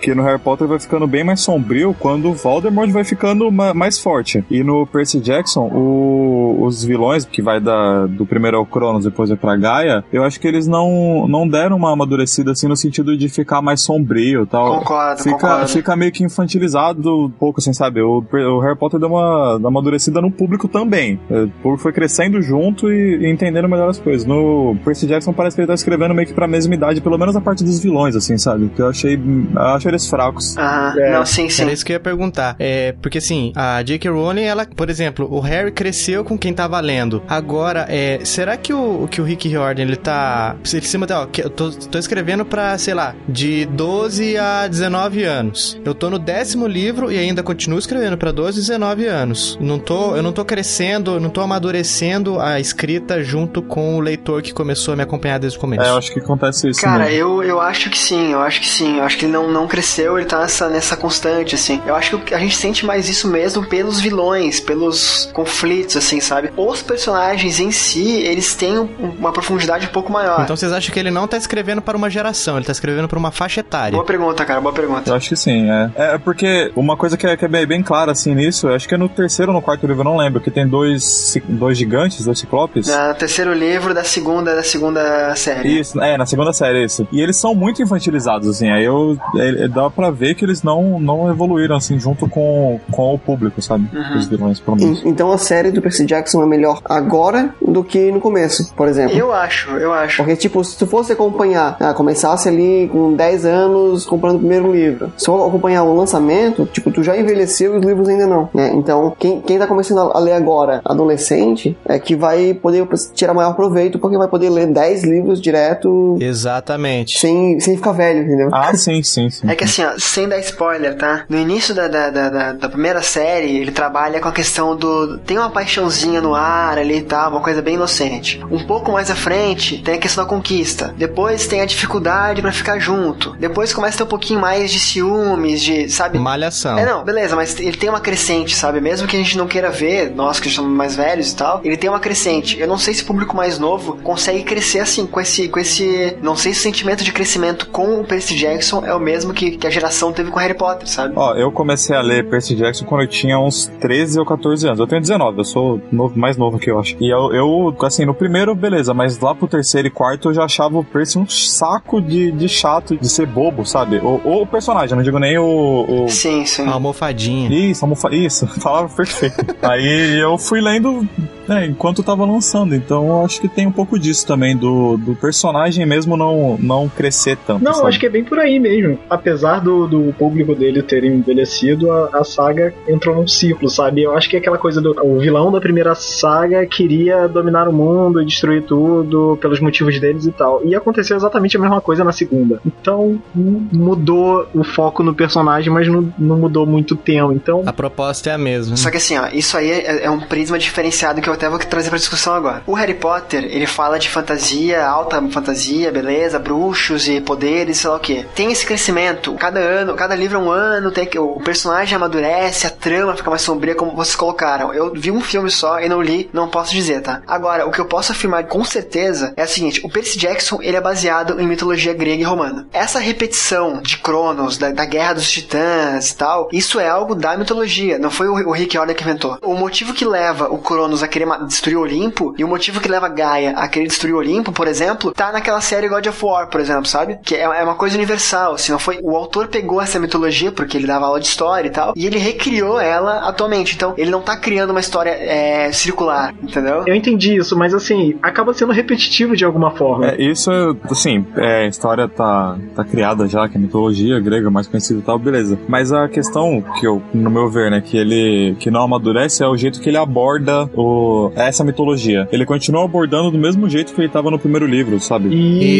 que 0.00 0.14
no 0.14 0.22
Harry 0.22 0.38
Potter 0.38 0.66
vai 0.66 0.78
ficando 0.78 1.06
bem 1.06 1.24
mais 1.24 1.40
sombrio 1.40 1.94
quando 1.98 2.30
o 2.30 2.34
Voldemort 2.34 2.90
vai 2.90 3.04
ficando 3.04 3.50
ma- 3.50 3.74
mais 3.74 3.98
forte. 3.98 4.44
E 4.50 4.62
no 4.62 4.86
Percy 4.86 5.20
Jackson, 5.20 5.68
o- 5.72 6.64
os 6.64 6.84
vilões, 6.84 7.24
que 7.24 7.40
vai 7.42 7.60
da, 7.60 8.06
do 8.06 8.24
primeiro 8.26 8.56
ao 8.56 8.66
Cronos, 8.66 9.04
depois 9.04 9.28
vai 9.30 9.38
pra 9.38 9.56
Gaia, 9.56 10.04
eu 10.12 10.22
acho 10.24 10.38
que 10.40 10.46
eles 10.46 10.66
não, 10.66 11.26
não 11.28 11.46
deram 11.48 11.76
uma 11.76 11.92
amadurecida 11.92 12.52
assim 12.52 12.68
no 12.68 12.76
sentido 12.76 13.16
de 13.16 13.28
ficar 13.28 13.60
mais 13.62 13.82
sombrio 13.82 14.42
e 14.42 14.46
tal. 14.46 14.78
Concordo, 14.78 15.22
Fica, 15.22 15.36
concordo. 15.38 15.68
fica 15.68 15.96
meio 15.96 16.12
que 16.12 16.22
infantilizado 16.24 17.26
um 17.26 17.30
pouco, 17.30 17.60
assim, 17.60 17.72
sabe? 17.72 18.00
O, 18.00 18.22
o 18.32 18.60
Harry 18.60 18.76
Potter 18.76 18.98
deu 19.00 19.08
uma, 19.08 19.56
uma 19.56 19.68
amadurecida 19.68 20.20
no 20.20 20.30
público 20.30 20.68
também. 20.68 21.18
É, 21.30 21.42
O 21.44 21.48
público 21.62 21.82
foi 21.82 21.92
crescendo 21.92 22.40
junto 22.42 22.90
e, 22.92 23.16
e 23.26 23.30
entendendo 23.30 23.68
melhor 23.68 23.88
as 23.88 23.98
coisas. 23.98 24.26
No 24.26 24.76
Percy 24.84 25.06
Jackson 25.06 25.32
parece 25.32 25.56
que 25.56 25.60
ele 25.62 25.68
tá 25.68 25.74
escrevendo 25.74 26.14
meio 26.14 26.26
que 26.28 26.34
pra 26.34 26.46
mesma 26.46 26.74
idade, 26.74 27.00
pelo 27.00 27.18
menos 27.18 27.34
a 27.36 27.40
parte 27.40 27.64
dos 27.64 27.80
vilões, 27.80 28.14
assim, 28.16 28.36
sabe? 28.38 28.70
Que 28.74 28.82
eu 28.82 28.88
achei. 28.88 29.18
Eu 29.54 29.60
acho 29.60 29.88
eles 29.88 30.08
fracos. 30.08 30.56
Aham, 30.56 30.94
É. 30.98 31.12
não, 31.12 31.26
sim, 31.26 31.48
sim. 31.48 31.62
Era 31.62 31.72
isso 31.72 31.84
que 31.84 31.92
eu 31.92 31.94
ia 31.94 32.00
perguntar. 32.00 32.56
É, 32.58 32.94
porque 33.00 33.18
assim, 33.18 33.52
a 33.54 33.82
J.K. 33.82 34.10
Rowling, 34.10 34.42
ela, 34.42 34.66
por 34.66 34.88
exemplo, 34.90 35.28
o 35.30 35.40
Harry 35.40 35.70
cresceu 35.72 36.24
com 36.24 36.36
quem 36.38 36.52
tava 36.52 36.78
lendo. 36.80 37.22
Agora, 37.28 37.86
é, 37.88 38.20
será 38.24 38.56
que 38.56 38.72
o, 38.72 39.06
que 39.10 39.20
o 39.20 39.24
Rick 39.24 39.48
Riordan, 39.48 39.82
ele 39.82 39.96
tá. 39.96 40.56
Ele 40.72 40.82
se 40.86 40.98
mantém, 40.98 41.16
ó, 41.16 41.26
que 41.26 41.42
eu 41.42 41.50
tô, 41.50 41.70
tô 41.70 41.98
escrevendo 41.98 42.44
pra, 42.44 42.76
sei 42.78 42.94
lá, 42.94 43.14
de 43.28 43.64
12 43.66 44.36
a 44.36 44.66
19 44.66 45.24
anos. 45.24 45.78
Eu 45.84 45.94
tô 45.94 46.10
no 46.10 46.18
décimo 46.18 46.66
livro 46.66 47.10
e 47.10 47.18
ainda 47.18 47.42
continuo 47.42 47.78
escrevendo 47.78 48.16
pra 48.16 48.32
12 48.32 48.58
e 48.58 48.60
19 48.62 49.06
anos. 49.06 49.58
Não 49.60 49.78
tô, 49.78 50.16
eu 50.16 50.22
não 50.22 50.32
tô 50.32 50.44
crescendo, 50.44 51.12
eu 51.12 51.20
não 51.20 51.30
tô 51.30 51.40
amadurecendo 51.40 52.40
a 52.40 52.58
escrita 52.60 53.22
junto 53.22 53.62
com 53.62 53.96
o 53.96 54.00
leitor 54.00 54.42
que 54.42 54.52
começou 54.52 54.94
a 54.94 54.96
me 54.96 55.02
acompanhar 55.02 55.38
desde 55.38 55.58
o 55.58 55.60
começo. 55.60 55.82
É, 55.82 55.88
eu 55.90 55.96
acho 55.98 56.12
que 56.12 56.18
acontece 56.18 56.68
isso. 56.68 56.80
Cara, 56.80 57.04
mesmo. 57.04 57.18
eu, 57.18 57.42
eu 57.42 57.60
acho 57.60 57.90
que 57.90 57.98
sim, 57.98 58.32
eu 58.32 58.40
acho 58.40 58.60
que 58.60 58.68
sim. 58.68 58.98
Eu 58.98 59.04
acho 59.04 59.16
que 59.18 59.26
não, 59.30 59.50
não 59.50 59.66
cresceu, 59.66 60.18
ele 60.18 60.26
tá 60.26 60.40
nessa, 60.40 60.68
nessa 60.68 60.96
constante, 60.96 61.54
assim. 61.54 61.80
Eu 61.86 61.94
acho 61.94 62.18
que 62.18 62.34
a 62.34 62.38
gente 62.38 62.56
sente 62.56 62.84
mais 62.84 63.08
isso 63.08 63.28
mesmo 63.28 63.64
pelos 63.66 64.00
vilões, 64.00 64.60
pelos 64.60 65.28
conflitos, 65.32 65.96
assim, 65.96 66.20
sabe? 66.20 66.50
Os 66.56 66.82
personagens 66.82 67.58
em 67.60 67.70
si, 67.70 68.10
eles 68.22 68.54
têm 68.54 68.78
um- 68.78 68.88
uma 69.18 69.32
profundidade 69.32 69.86
um 69.86 69.90
pouco 69.90 70.12
maior. 70.12 70.42
Então 70.42 70.56
vocês 70.56 70.72
acham 70.72 70.92
que 70.92 70.98
ele 70.98 71.10
não 71.10 71.26
tá 71.26 71.36
escrevendo 71.36 71.80
para 71.80 71.96
uma 71.96 72.10
geração, 72.10 72.56
ele 72.56 72.66
tá 72.66 72.72
escrevendo 72.72 73.08
para 73.08 73.18
uma 73.18 73.30
faixa 73.30 73.60
etária. 73.60 73.92
Boa 73.92 74.04
pergunta, 74.04 74.44
cara, 74.44 74.60
boa 74.60 74.72
pergunta. 74.74 75.10
Eu 75.10 75.14
acho 75.14 75.28
que 75.28 75.36
sim, 75.36 75.70
é. 75.70 75.90
É 76.14 76.18
porque 76.18 76.70
uma 76.76 76.96
coisa 76.96 77.16
que 77.16 77.26
é, 77.26 77.36
que 77.36 77.44
é 77.44 77.48
bem, 77.48 77.66
bem 77.66 77.82
clara, 77.82 78.12
assim, 78.12 78.34
nisso, 78.34 78.68
eu 78.68 78.74
acho 78.74 78.88
que 78.88 78.94
é 78.94 78.98
no 78.98 79.08
terceiro 79.08 79.52
ou 79.52 79.56
no 79.56 79.62
quarto 79.62 79.86
livro, 79.86 80.00
eu 80.00 80.04
não 80.04 80.16
lembro, 80.16 80.40
que 80.40 80.50
tem 80.50 80.66
dois, 80.66 81.36
dois 81.48 81.78
gigantes, 81.78 82.24
dois 82.24 82.38
ciclopes. 82.38 82.88
No 82.88 83.14
terceiro 83.14 83.52
livro 83.52 83.94
da 83.94 84.04
segunda, 84.04 84.54
da 84.54 84.62
segunda 84.62 85.34
série. 85.36 85.80
Isso, 85.80 86.00
é, 86.00 86.16
na 86.16 86.26
segunda 86.26 86.52
série, 86.52 86.84
isso. 86.84 87.06
E 87.12 87.20
eles 87.20 87.36
são 87.38 87.54
muito 87.54 87.82
infantilizados, 87.82 88.48
assim, 88.48 88.70
aí 88.70 88.84
eu, 88.84 89.16
é, 89.36 89.64
é, 89.64 89.68
dá 89.68 89.88
pra 89.90 90.10
ver 90.10 90.34
que 90.34 90.44
eles 90.44 90.62
não, 90.62 90.98
não 91.00 91.28
evoluíram, 91.30 91.76
assim, 91.76 91.98
junto 91.98 92.28
com, 92.28 92.78
com 92.90 93.14
o 93.14 93.18
público, 93.18 93.60
sabe? 93.62 93.86
Uhum. 93.94 94.18
Os 94.18 94.26
vilões, 94.26 94.60
pelo 94.60 94.76
menos. 94.76 95.04
En- 95.04 95.08
Então 95.08 95.30
a 95.32 95.38
série 95.38 95.70
do 95.70 95.80
Percy 95.82 96.04
Jackson 96.06 96.42
é 96.42 96.46
melhor 96.46 96.80
agora 96.84 97.54
do 97.60 97.82
que 97.84 98.10
no 98.12 98.20
começo, 98.20 98.72
por 98.74 98.88
exemplo. 98.88 99.16
Eu 99.16 99.32
acho, 99.32 99.70
eu 99.72 99.92
acho. 99.92 100.18
Porque, 100.18 100.36
tipo, 100.36 100.62
se 100.64 100.76
tu 100.78 100.86
fosse 100.86 101.12
acompanhar, 101.12 101.76
ah, 101.80 101.94
começasse 101.94 102.48
ali 102.48 102.88
com 102.92 103.14
10 103.14 103.44
anos 103.44 104.04
comprando 104.06 104.36
o 104.36 104.38
primeiro 104.40 104.72
livro, 104.72 105.12
se 105.16 105.28
eu 105.28 105.44
acompanhar 105.46 105.82
o 105.84 105.94
lançamento, 105.96 106.66
tipo, 106.66 106.90
tu 106.90 107.02
já 107.02 107.16
envelheceu 107.16 107.74
e 107.74 107.78
os 107.78 107.84
livros 107.84 108.08
ainda 108.08 108.26
não, 108.26 108.48
né? 108.54 108.70
Então, 108.74 109.14
quem, 109.18 109.40
quem 109.40 109.58
tá 109.58 109.66
começando 109.66 109.98
a 110.12 110.18
ler 110.18 110.32
agora, 110.32 110.80
adolescente, 110.84 111.76
é 111.84 111.98
que 111.98 112.14
vai 112.16 112.54
poder 112.54 112.86
tirar 113.14 113.34
maior 113.34 113.54
proveito, 113.54 113.98
porque 113.98 114.16
vai 114.16 114.28
poder 114.28 114.50
ler 114.50 114.66
10 114.66 115.04
livros 115.04 115.40
direto 115.40 116.16
Exatamente. 116.20 117.18
sem, 117.18 117.58
sem 117.60 117.76
ficar 117.76 117.92
velho, 117.92 118.22
entendeu? 118.24 118.48
Ah, 118.52 118.74
sim, 118.74 118.99
sim, 119.02 119.30
sim. 119.30 119.48
É 119.50 119.54
que 119.54 119.64
assim, 119.64 119.84
ó, 119.84 119.92
sem 119.98 120.28
dar 120.28 120.38
spoiler, 120.40 120.96
tá? 120.96 121.24
No 121.28 121.38
início 121.38 121.74
da, 121.74 121.88
da, 121.88 122.10
da, 122.10 122.52
da- 122.52 122.68
primeira 122.68 123.02
série, 123.02 123.56
ele 123.58 123.72
trabalha 123.72 124.20
com 124.20 124.28
a 124.28 124.32
questão 124.32 124.76
do. 124.76 125.18
Tem 125.18 125.36
uma 125.38 125.50
paixãozinha 125.50 126.20
no 126.20 126.34
ar 126.34 126.78
ali 126.78 126.98
e 126.98 127.02
tal, 127.02 127.30
uma 127.30 127.40
coisa 127.40 127.60
bem 127.60 127.74
inocente. 127.74 128.40
Um 128.50 128.64
pouco 128.66 128.92
mais 128.92 129.10
à 129.10 129.14
frente, 129.14 129.78
tem 129.82 129.94
a 129.94 129.98
questão 129.98 130.24
da 130.24 130.30
conquista. 130.30 130.94
Depois 130.96 131.46
tem 131.46 131.60
a 131.60 131.66
dificuldade 131.66 132.40
pra 132.42 132.52
ficar 132.52 132.78
junto. 132.78 133.32
Depois 133.38 133.72
começa 133.72 133.96
a 133.96 133.98
ter 133.98 134.04
um 134.04 134.06
pouquinho 134.06 134.40
mais 134.40 134.70
de 134.70 134.78
ciúmes, 134.78 135.60
de. 135.62 135.88
Sabe? 135.88 136.18
Malhação. 136.18 136.78
É, 136.78 136.84
não, 136.86 137.02
beleza, 137.04 137.34
mas 137.36 137.58
ele 137.58 137.76
tem 137.76 137.88
uma 137.88 138.00
crescente, 138.00 138.54
sabe? 138.54 138.80
Mesmo 138.80 139.06
que 139.08 139.16
a 139.16 139.18
gente 139.18 139.36
não 139.36 139.46
queira 139.46 139.70
ver, 139.70 140.10
nós 140.14 140.38
que 140.38 140.48
somos 140.50 140.70
mais 140.70 140.94
velhos 140.96 141.32
e 141.32 141.36
tal, 141.36 141.60
ele 141.64 141.76
tem 141.76 141.90
uma 141.90 142.00
crescente. 142.00 142.58
Eu 142.58 142.66
não 142.68 142.78
sei 142.78 142.94
se 142.94 143.02
o 143.02 143.06
público 143.06 143.36
mais 143.36 143.58
novo 143.58 143.98
consegue 144.02 144.42
crescer 144.44 144.80
assim, 144.80 145.06
com 145.06 145.20
esse. 145.20 145.48
com 145.48 145.58
esse. 145.58 146.16
Não 146.22 146.36
sei 146.36 146.52
se 146.54 146.60
o 146.60 146.62
sentimento 146.62 147.02
de 147.04 147.12
crescimento 147.12 147.66
com 147.68 148.00
o 148.00 148.04
Percy 148.04 148.34
Jackson 148.36 148.84
é 148.90 148.94
o 148.94 149.00
mesmo 149.00 149.32
que, 149.32 149.52
que 149.52 149.66
a 149.66 149.70
geração 149.70 150.12
teve 150.12 150.30
com 150.30 150.38
Harry 150.38 150.54
Potter, 150.54 150.88
sabe? 150.88 151.14
Ó, 151.16 151.34
eu 151.34 151.50
comecei 151.52 151.94
a 151.96 152.00
ler 152.00 152.28
Percy 152.28 152.54
Jackson 152.54 152.84
quando 152.84 153.02
eu 153.02 153.06
tinha 153.08 153.38
uns 153.38 153.66
13 153.80 154.18
ou 154.18 154.26
14 154.26 154.66
anos. 154.66 154.80
Eu 154.80 154.86
tenho 154.86 155.00
19, 155.00 155.38
eu 155.38 155.44
sou 155.44 155.80
novo- 155.90 156.18
mais 156.18 156.36
novo 156.36 156.58
que 156.58 156.70
eu 156.70 156.78
acho. 156.78 156.96
E 157.00 157.08
eu, 157.08 157.32
eu, 157.32 157.76
assim, 157.82 158.04
no 158.04 158.14
primeiro, 158.14 158.54
beleza, 158.54 158.92
mas 158.92 159.18
lá 159.18 159.34
pro 159.34 159.46
terceiro 159.46 159.88
e 159.88 159.90
quarto 159.90 160.28
eu 160.28 160.34
já 160.34 160.44
achava 160.44 160.78
o 160.78 160.84
Percy 160.84 161.18
um 161.18 161.26
saco 161.26 162.00
de, 162.00 162.30
de 162.32 162.48
chato, 162.48 162.96
de 162.96 163.08
ser 163.08 163.26
bobo, 163.26 163.64
sabe? 163.64 163.98
O, 163.98 164.42
o 164.42 164.46
personagem, 164.46 164.90
eu 164.90 164.96
não 164.96 165.02
digo 165.04 165.18
nem 165.18 165.38
o. 165.38 166.04
o... 166.04 166.08
Sim, 166.08 166.44
sim. 166.44 166.62
Uma 166.62 166.74
almofadinha. 166.74 167.48
Isso, 167.50 167.84
almofa... 167.84 168.14
isso, 168.14 168.48
palavra 168.60 168.90
perfeita. 168.94 169.56
Aí 169.62 170.18
eu 170.20 170.36
fui 170.38 170.60
lendo 170.60 171.06
né, 171.50 171.66
enquanto 171.66 172.02
tava 172.02 172.24
lançando, 172.24 172.76
então 172.76 173.08
eu 173.08 173.24
acho 173.24 173.40
que 173.40 173.48
tem 173.48 173.66
um 173.66 173.72
pouco 173.72 173.98
disso 173.98 174.24
também, 174.24 174.56
do, 174.56 174.96
do 174.96 175.16
personagem 175.16 175.84
mesmo 175.84 176.16
não, 176.16 176.56
não 176.60 176.88
crescer 176.88 177.36
tanto. 177.44 177.64
Não, 177.64 177.74
sabe? 177.74 177.88
acho 177.88 177.98
que 177.98 178.06
é 178.06 178.08
bem 178.10 178.22
por 178.22 178.38
aí 178.38 178.60
mesmo. 178.60 178.79
Apesar 179.08 179.60
do, 179.60 179.86
do 179.86 180.12
público 180.14 180.54
dele 180.54 180.82
ter 180.82 181.04
envelhecido, 181.04 181.90
a, 181.90 182.10
a 182.20 182.24
saga 182.24 182.72
entrou 182.88 183.14
num 183.14 183.26
ciclo, 183.26 183.68
sabe? 183.68 184.02
Eu 184.02 184.14
acho 184.16 184.28
que 184.28 184.36
é 184.36 184.38
aquela 184.38 184.58
coisa 184.58 184.80
do. 184.80 184.94
O 185.04 185.18
vilão 185.18 185.50
da 185.52 185.60
primeira 185.60 185.94
saga 185.94 186.64
queria 186.66 187.26
dominar 187.28 187.68
o 187.68 187.72
mundo 187.72 188.20
e 188.20 188.24
destruir 188.26 188.62
tudo 188.62 189.38
pelos 189.40 189.60
motivos 189.60 189.98
deles 190.00 190.26
e 190.26 190.32
tal. 190.32 190.60
E 190.64 190.74
aconteceu 190.74 191.16
exatamente 191.16 191.56
a 191.56 191.60
mesma 191.60 191.80
coisa 191.80 192.04
na 192.04 192.12
segunda. 192.12 192.60
Então 192.66 193.20
m- 193.34 193.68
mudou 193.72 194.46
o 194.54 194.62
foco 194.64 195.02
no 195.02 195.14
personagem, 195.14 195.72
mas 195.72 195.86
não, 195.88 196.12
não 196.18 196.38
mudou 196.38 196.66
muito 196.66 196.94
o 196.94 196.96
tema. 196.96 197.32
Então. 197.34 197.62
A 197.66 197.72
proposta 197.72 198.30
é 198.30 198.32
a 198.34 198.38
mesma. 198.38 198.76
Só 198.76 198.90
que 198.90 198.96
assim, 198.96 199.16
ó, 199.18 199.28
isso 199.32 199.56
aí 199.56 199.70
é, 199.70 200.04
é 200.04 200.10
um 200.10 200.20
prisma 200.20 200.58
diferenciado 200.58 201.20
que 201.20 201.28
eu 201.28 201.32
até 201.34 201.48
vou 201.48 201.58
trazer 201.58 201.88
pra 201.88 201.98
discussão 201.98 202.34
agora. 202.34 202.62
O 202.66 202.74
Harry 202.74 202.94
Potter, 202.94 203.44
ele 203.44 203.66
fala 203.66 203.98
de 203.98 204.08
fantasia, 204.08 204.84
alta 204.86 205.20
fantasia, 205.30 205.90
beleza, 205.92 206.38
bruxos 206.38 207.08
e 207.08 207.20
poderes, 207.20 207.78
sei 207.78 207.90
lá 207.90 207.96
o 207.96 208.00
que. 208.00 208.24
Tem 208.34 208.50
esse 208.52 208.66
crescimento, 208.70 209.34
cada 209.34 209.58
ano, 209.58 209.96
cada 209.96 210.14
livro 210.14 210.38
é 210.38 210.40
um 210.40 210.48
ano, 210.48 210.92
tem 210.92 211.04
que 211.04 211.18
o 211.18 211.40
personagem 211.40 211.96
amadurece, 211.96 212.68
a 212.68 212.70
trama 212.70 213.16
fica 213.16 213.28
mais 213.28 213.42
sombria, 213.42 213.74
como 213.74 213.96
vocês 213.96 214.14
colocaram. 214.14 214.72
Eu 214.72 214.92
vi 214.94 215.10
um 215.10 215.20
filme 215.20 215.50
só 215.50 215.80
e 215.80 215.88
não 215.88 216.00
li, 216.00 216.30
não 216.32 216.48
posso 216.48 216.70
dizer, 216.70 217.02
tá? 217.02 217.20
Agora, 217.26 217.66
o 217.66 217.72
que 217.72 217.80
eu 217.80 217.84
posso 217.86 218.12
afirmar 218.12 218.44
com 218.44 218.62
certeza 218.62 219.34
é 219.36 219.42
o 219.42 219.48
seguinte: 219.48 219.80
o 219.84 219.90
Percy 219.90 220.16
Jackson, 220.16 220.60
ele 220.62 220.76
é 220.76 220.80
baseado 220.80 221.40
em 221.40 221.48
mitologia 221.48 221.92
grega 221.92 222.22
e 222.22 222.24
romana. 222.24 222.68
Essa 222.72 223.00
repetição 223.00 223.82
de 223.82 223.96
Cronos, 223.96 224.56
da, 224.56 224.70
da 224.70 224.84
guerra 224.84 225.14
dos 225.14 225.28
titãs 225.28 226.10
e 226.10 226.16
tal, 226.16 226.48
isso 226.52 226.78
é 226.78 226.88
algo 226.88 227.16
da 227.16 227.36
mitologia, 227.36 227.98
não 227.98 228.10
foi 228.10 228.28
o, 228.28 228.34
o 228.34 228.52
Rick 228.52 228.74
Riordan 228.74 228.94
que 228.94 229.02
inventou. 229.02 229.36
O 229.42 229.56
motivo 229.56 229.92
que 229.92 230.04
leva 230.04 230.46
o 230.48 230.58
Cronos 230.58 231.02
a 231.02 231.08
querer 231.08 231.26
destruir 231.44 231.76
o 231.76 231.80
Olimpo 231.80 232.36
e 232.38 232.44
o 232.44 232.48
motivo 232.48 232.80
que 232.80 232.88
leva 232.88 233.08
Gaia 233.08 233.50
a 233.56 233.66
querer 233.66 233.88
destruir 233.88 234.14
o 234.14 234.18
Olimpo, 234.18 234.52
por 234.52 234.68
exemplo, 234.68 235.10
tá 235.10 235.32
naquela 235.32 235.60
série 235.60 235.88
God 235.88 236.06
of 236.06 236.24
War, 236.24 236.46
por 236.46 236.60
exemplo, 236.60 236.86
sabe? 236.86 237.18
Que 237.24 237.34
é, 237.34 237.40
é 237.40 237.64
uma 237.64 237.74
coisa 237.74 237.96
universal, 237.96 238.54
assim, 238.60 238.72
não 238.72 238.78
foi... 238.78 238.98
O 239.02 239.16
autor 239.16 239.48
pegou 239.48 239.80
essa 239.80 239.98
mitologia, 239.98 240.52
porque 240.52 240.76
ele 240.76 240.86
dava 240.86 241.06
aula 241.06 241.20
de 241.20 241.26
história 241.26 241.68
e 241.68 241.70
tal, 241.70 241.92
e 241.96 242.06
ele 242.06 242.18
recriou 242.18 242.80
ela 242.80 243.28
atualmente. 243.28 243.74
Então, 243.74 243.94
ele 243.96 244.10
não 244.10 244.20
tá 244.20 244.36
criando 244.36 244.70
uma 244.70 244.80
história 244.80 245.10
é, 245.10 245.72
circular, 245.72 246.34
entendeu? 246.42 246.84
Eu 246.86 246.94
entendi 246.94 247.36
isso, 247.36 247.56
mas 247.56 247.74
assim, 247.74 248.16
acaba 248.22 248.52
sendo 248.54 248.72
repetitivo 248.72 249.36
de 249.36 249.44
alguma 249.44 249.70
forma. 249.72 250.06
É, 250.08 250.22
isso, 250.22 250.50
assim, 250.90 251.24
é, 251.36 251.64
a 251.64 251.68
história 251.68 252.08
tá, 252.08 252.56
tá 252.74 252.84
criada 252.84 253.26
já, 253.26 253.48
que 253.48 253.56
é 253.56 253.60
mitologia 253.60 254.20
grega, 254.20 254.50
mais 254.50 254.66
conhecida 254.66 255.00
e 255.00 255.02
tal, 255.02 255.18
beleza. 255.18 255.58
Mas 255.68 255.92
a 255.92 256.08
questão 256.08 256.62
que 256.78 256.86
eu, 256.86 257.02
no 257.12 257.30
meu 257.30 257.48
ver, 257.48 257.70
né, 257.70 257.80
que 257.80 257.96
ele 257.96 258.56
que 258.58 258.70
não 258.70 258.82
amadurece 258.82 259.42
é 259.42 259.46
o 259.46 259.56
jeito 259.56 259.80
que 259.80 259.88
ele 259.88 259.96
aborda 259.96 260.68
o, 260.74 261.32
essa 261.34 261.64
mitologia. 261.64 262.28
Ele 262.32 262.44
continua 262.44 262.84
abordando 262.84 263.30
do 263.30 263.38
mesmo 263.38 263.68
jeito 263.68 263.94
que 263.94 264.00
ele 264.00 264.08
tava 264.08 264.30
no 264.30 264.38
primeiro 264.38 264.66
livro, 264.66 264.98
sabe? 265.00 265.28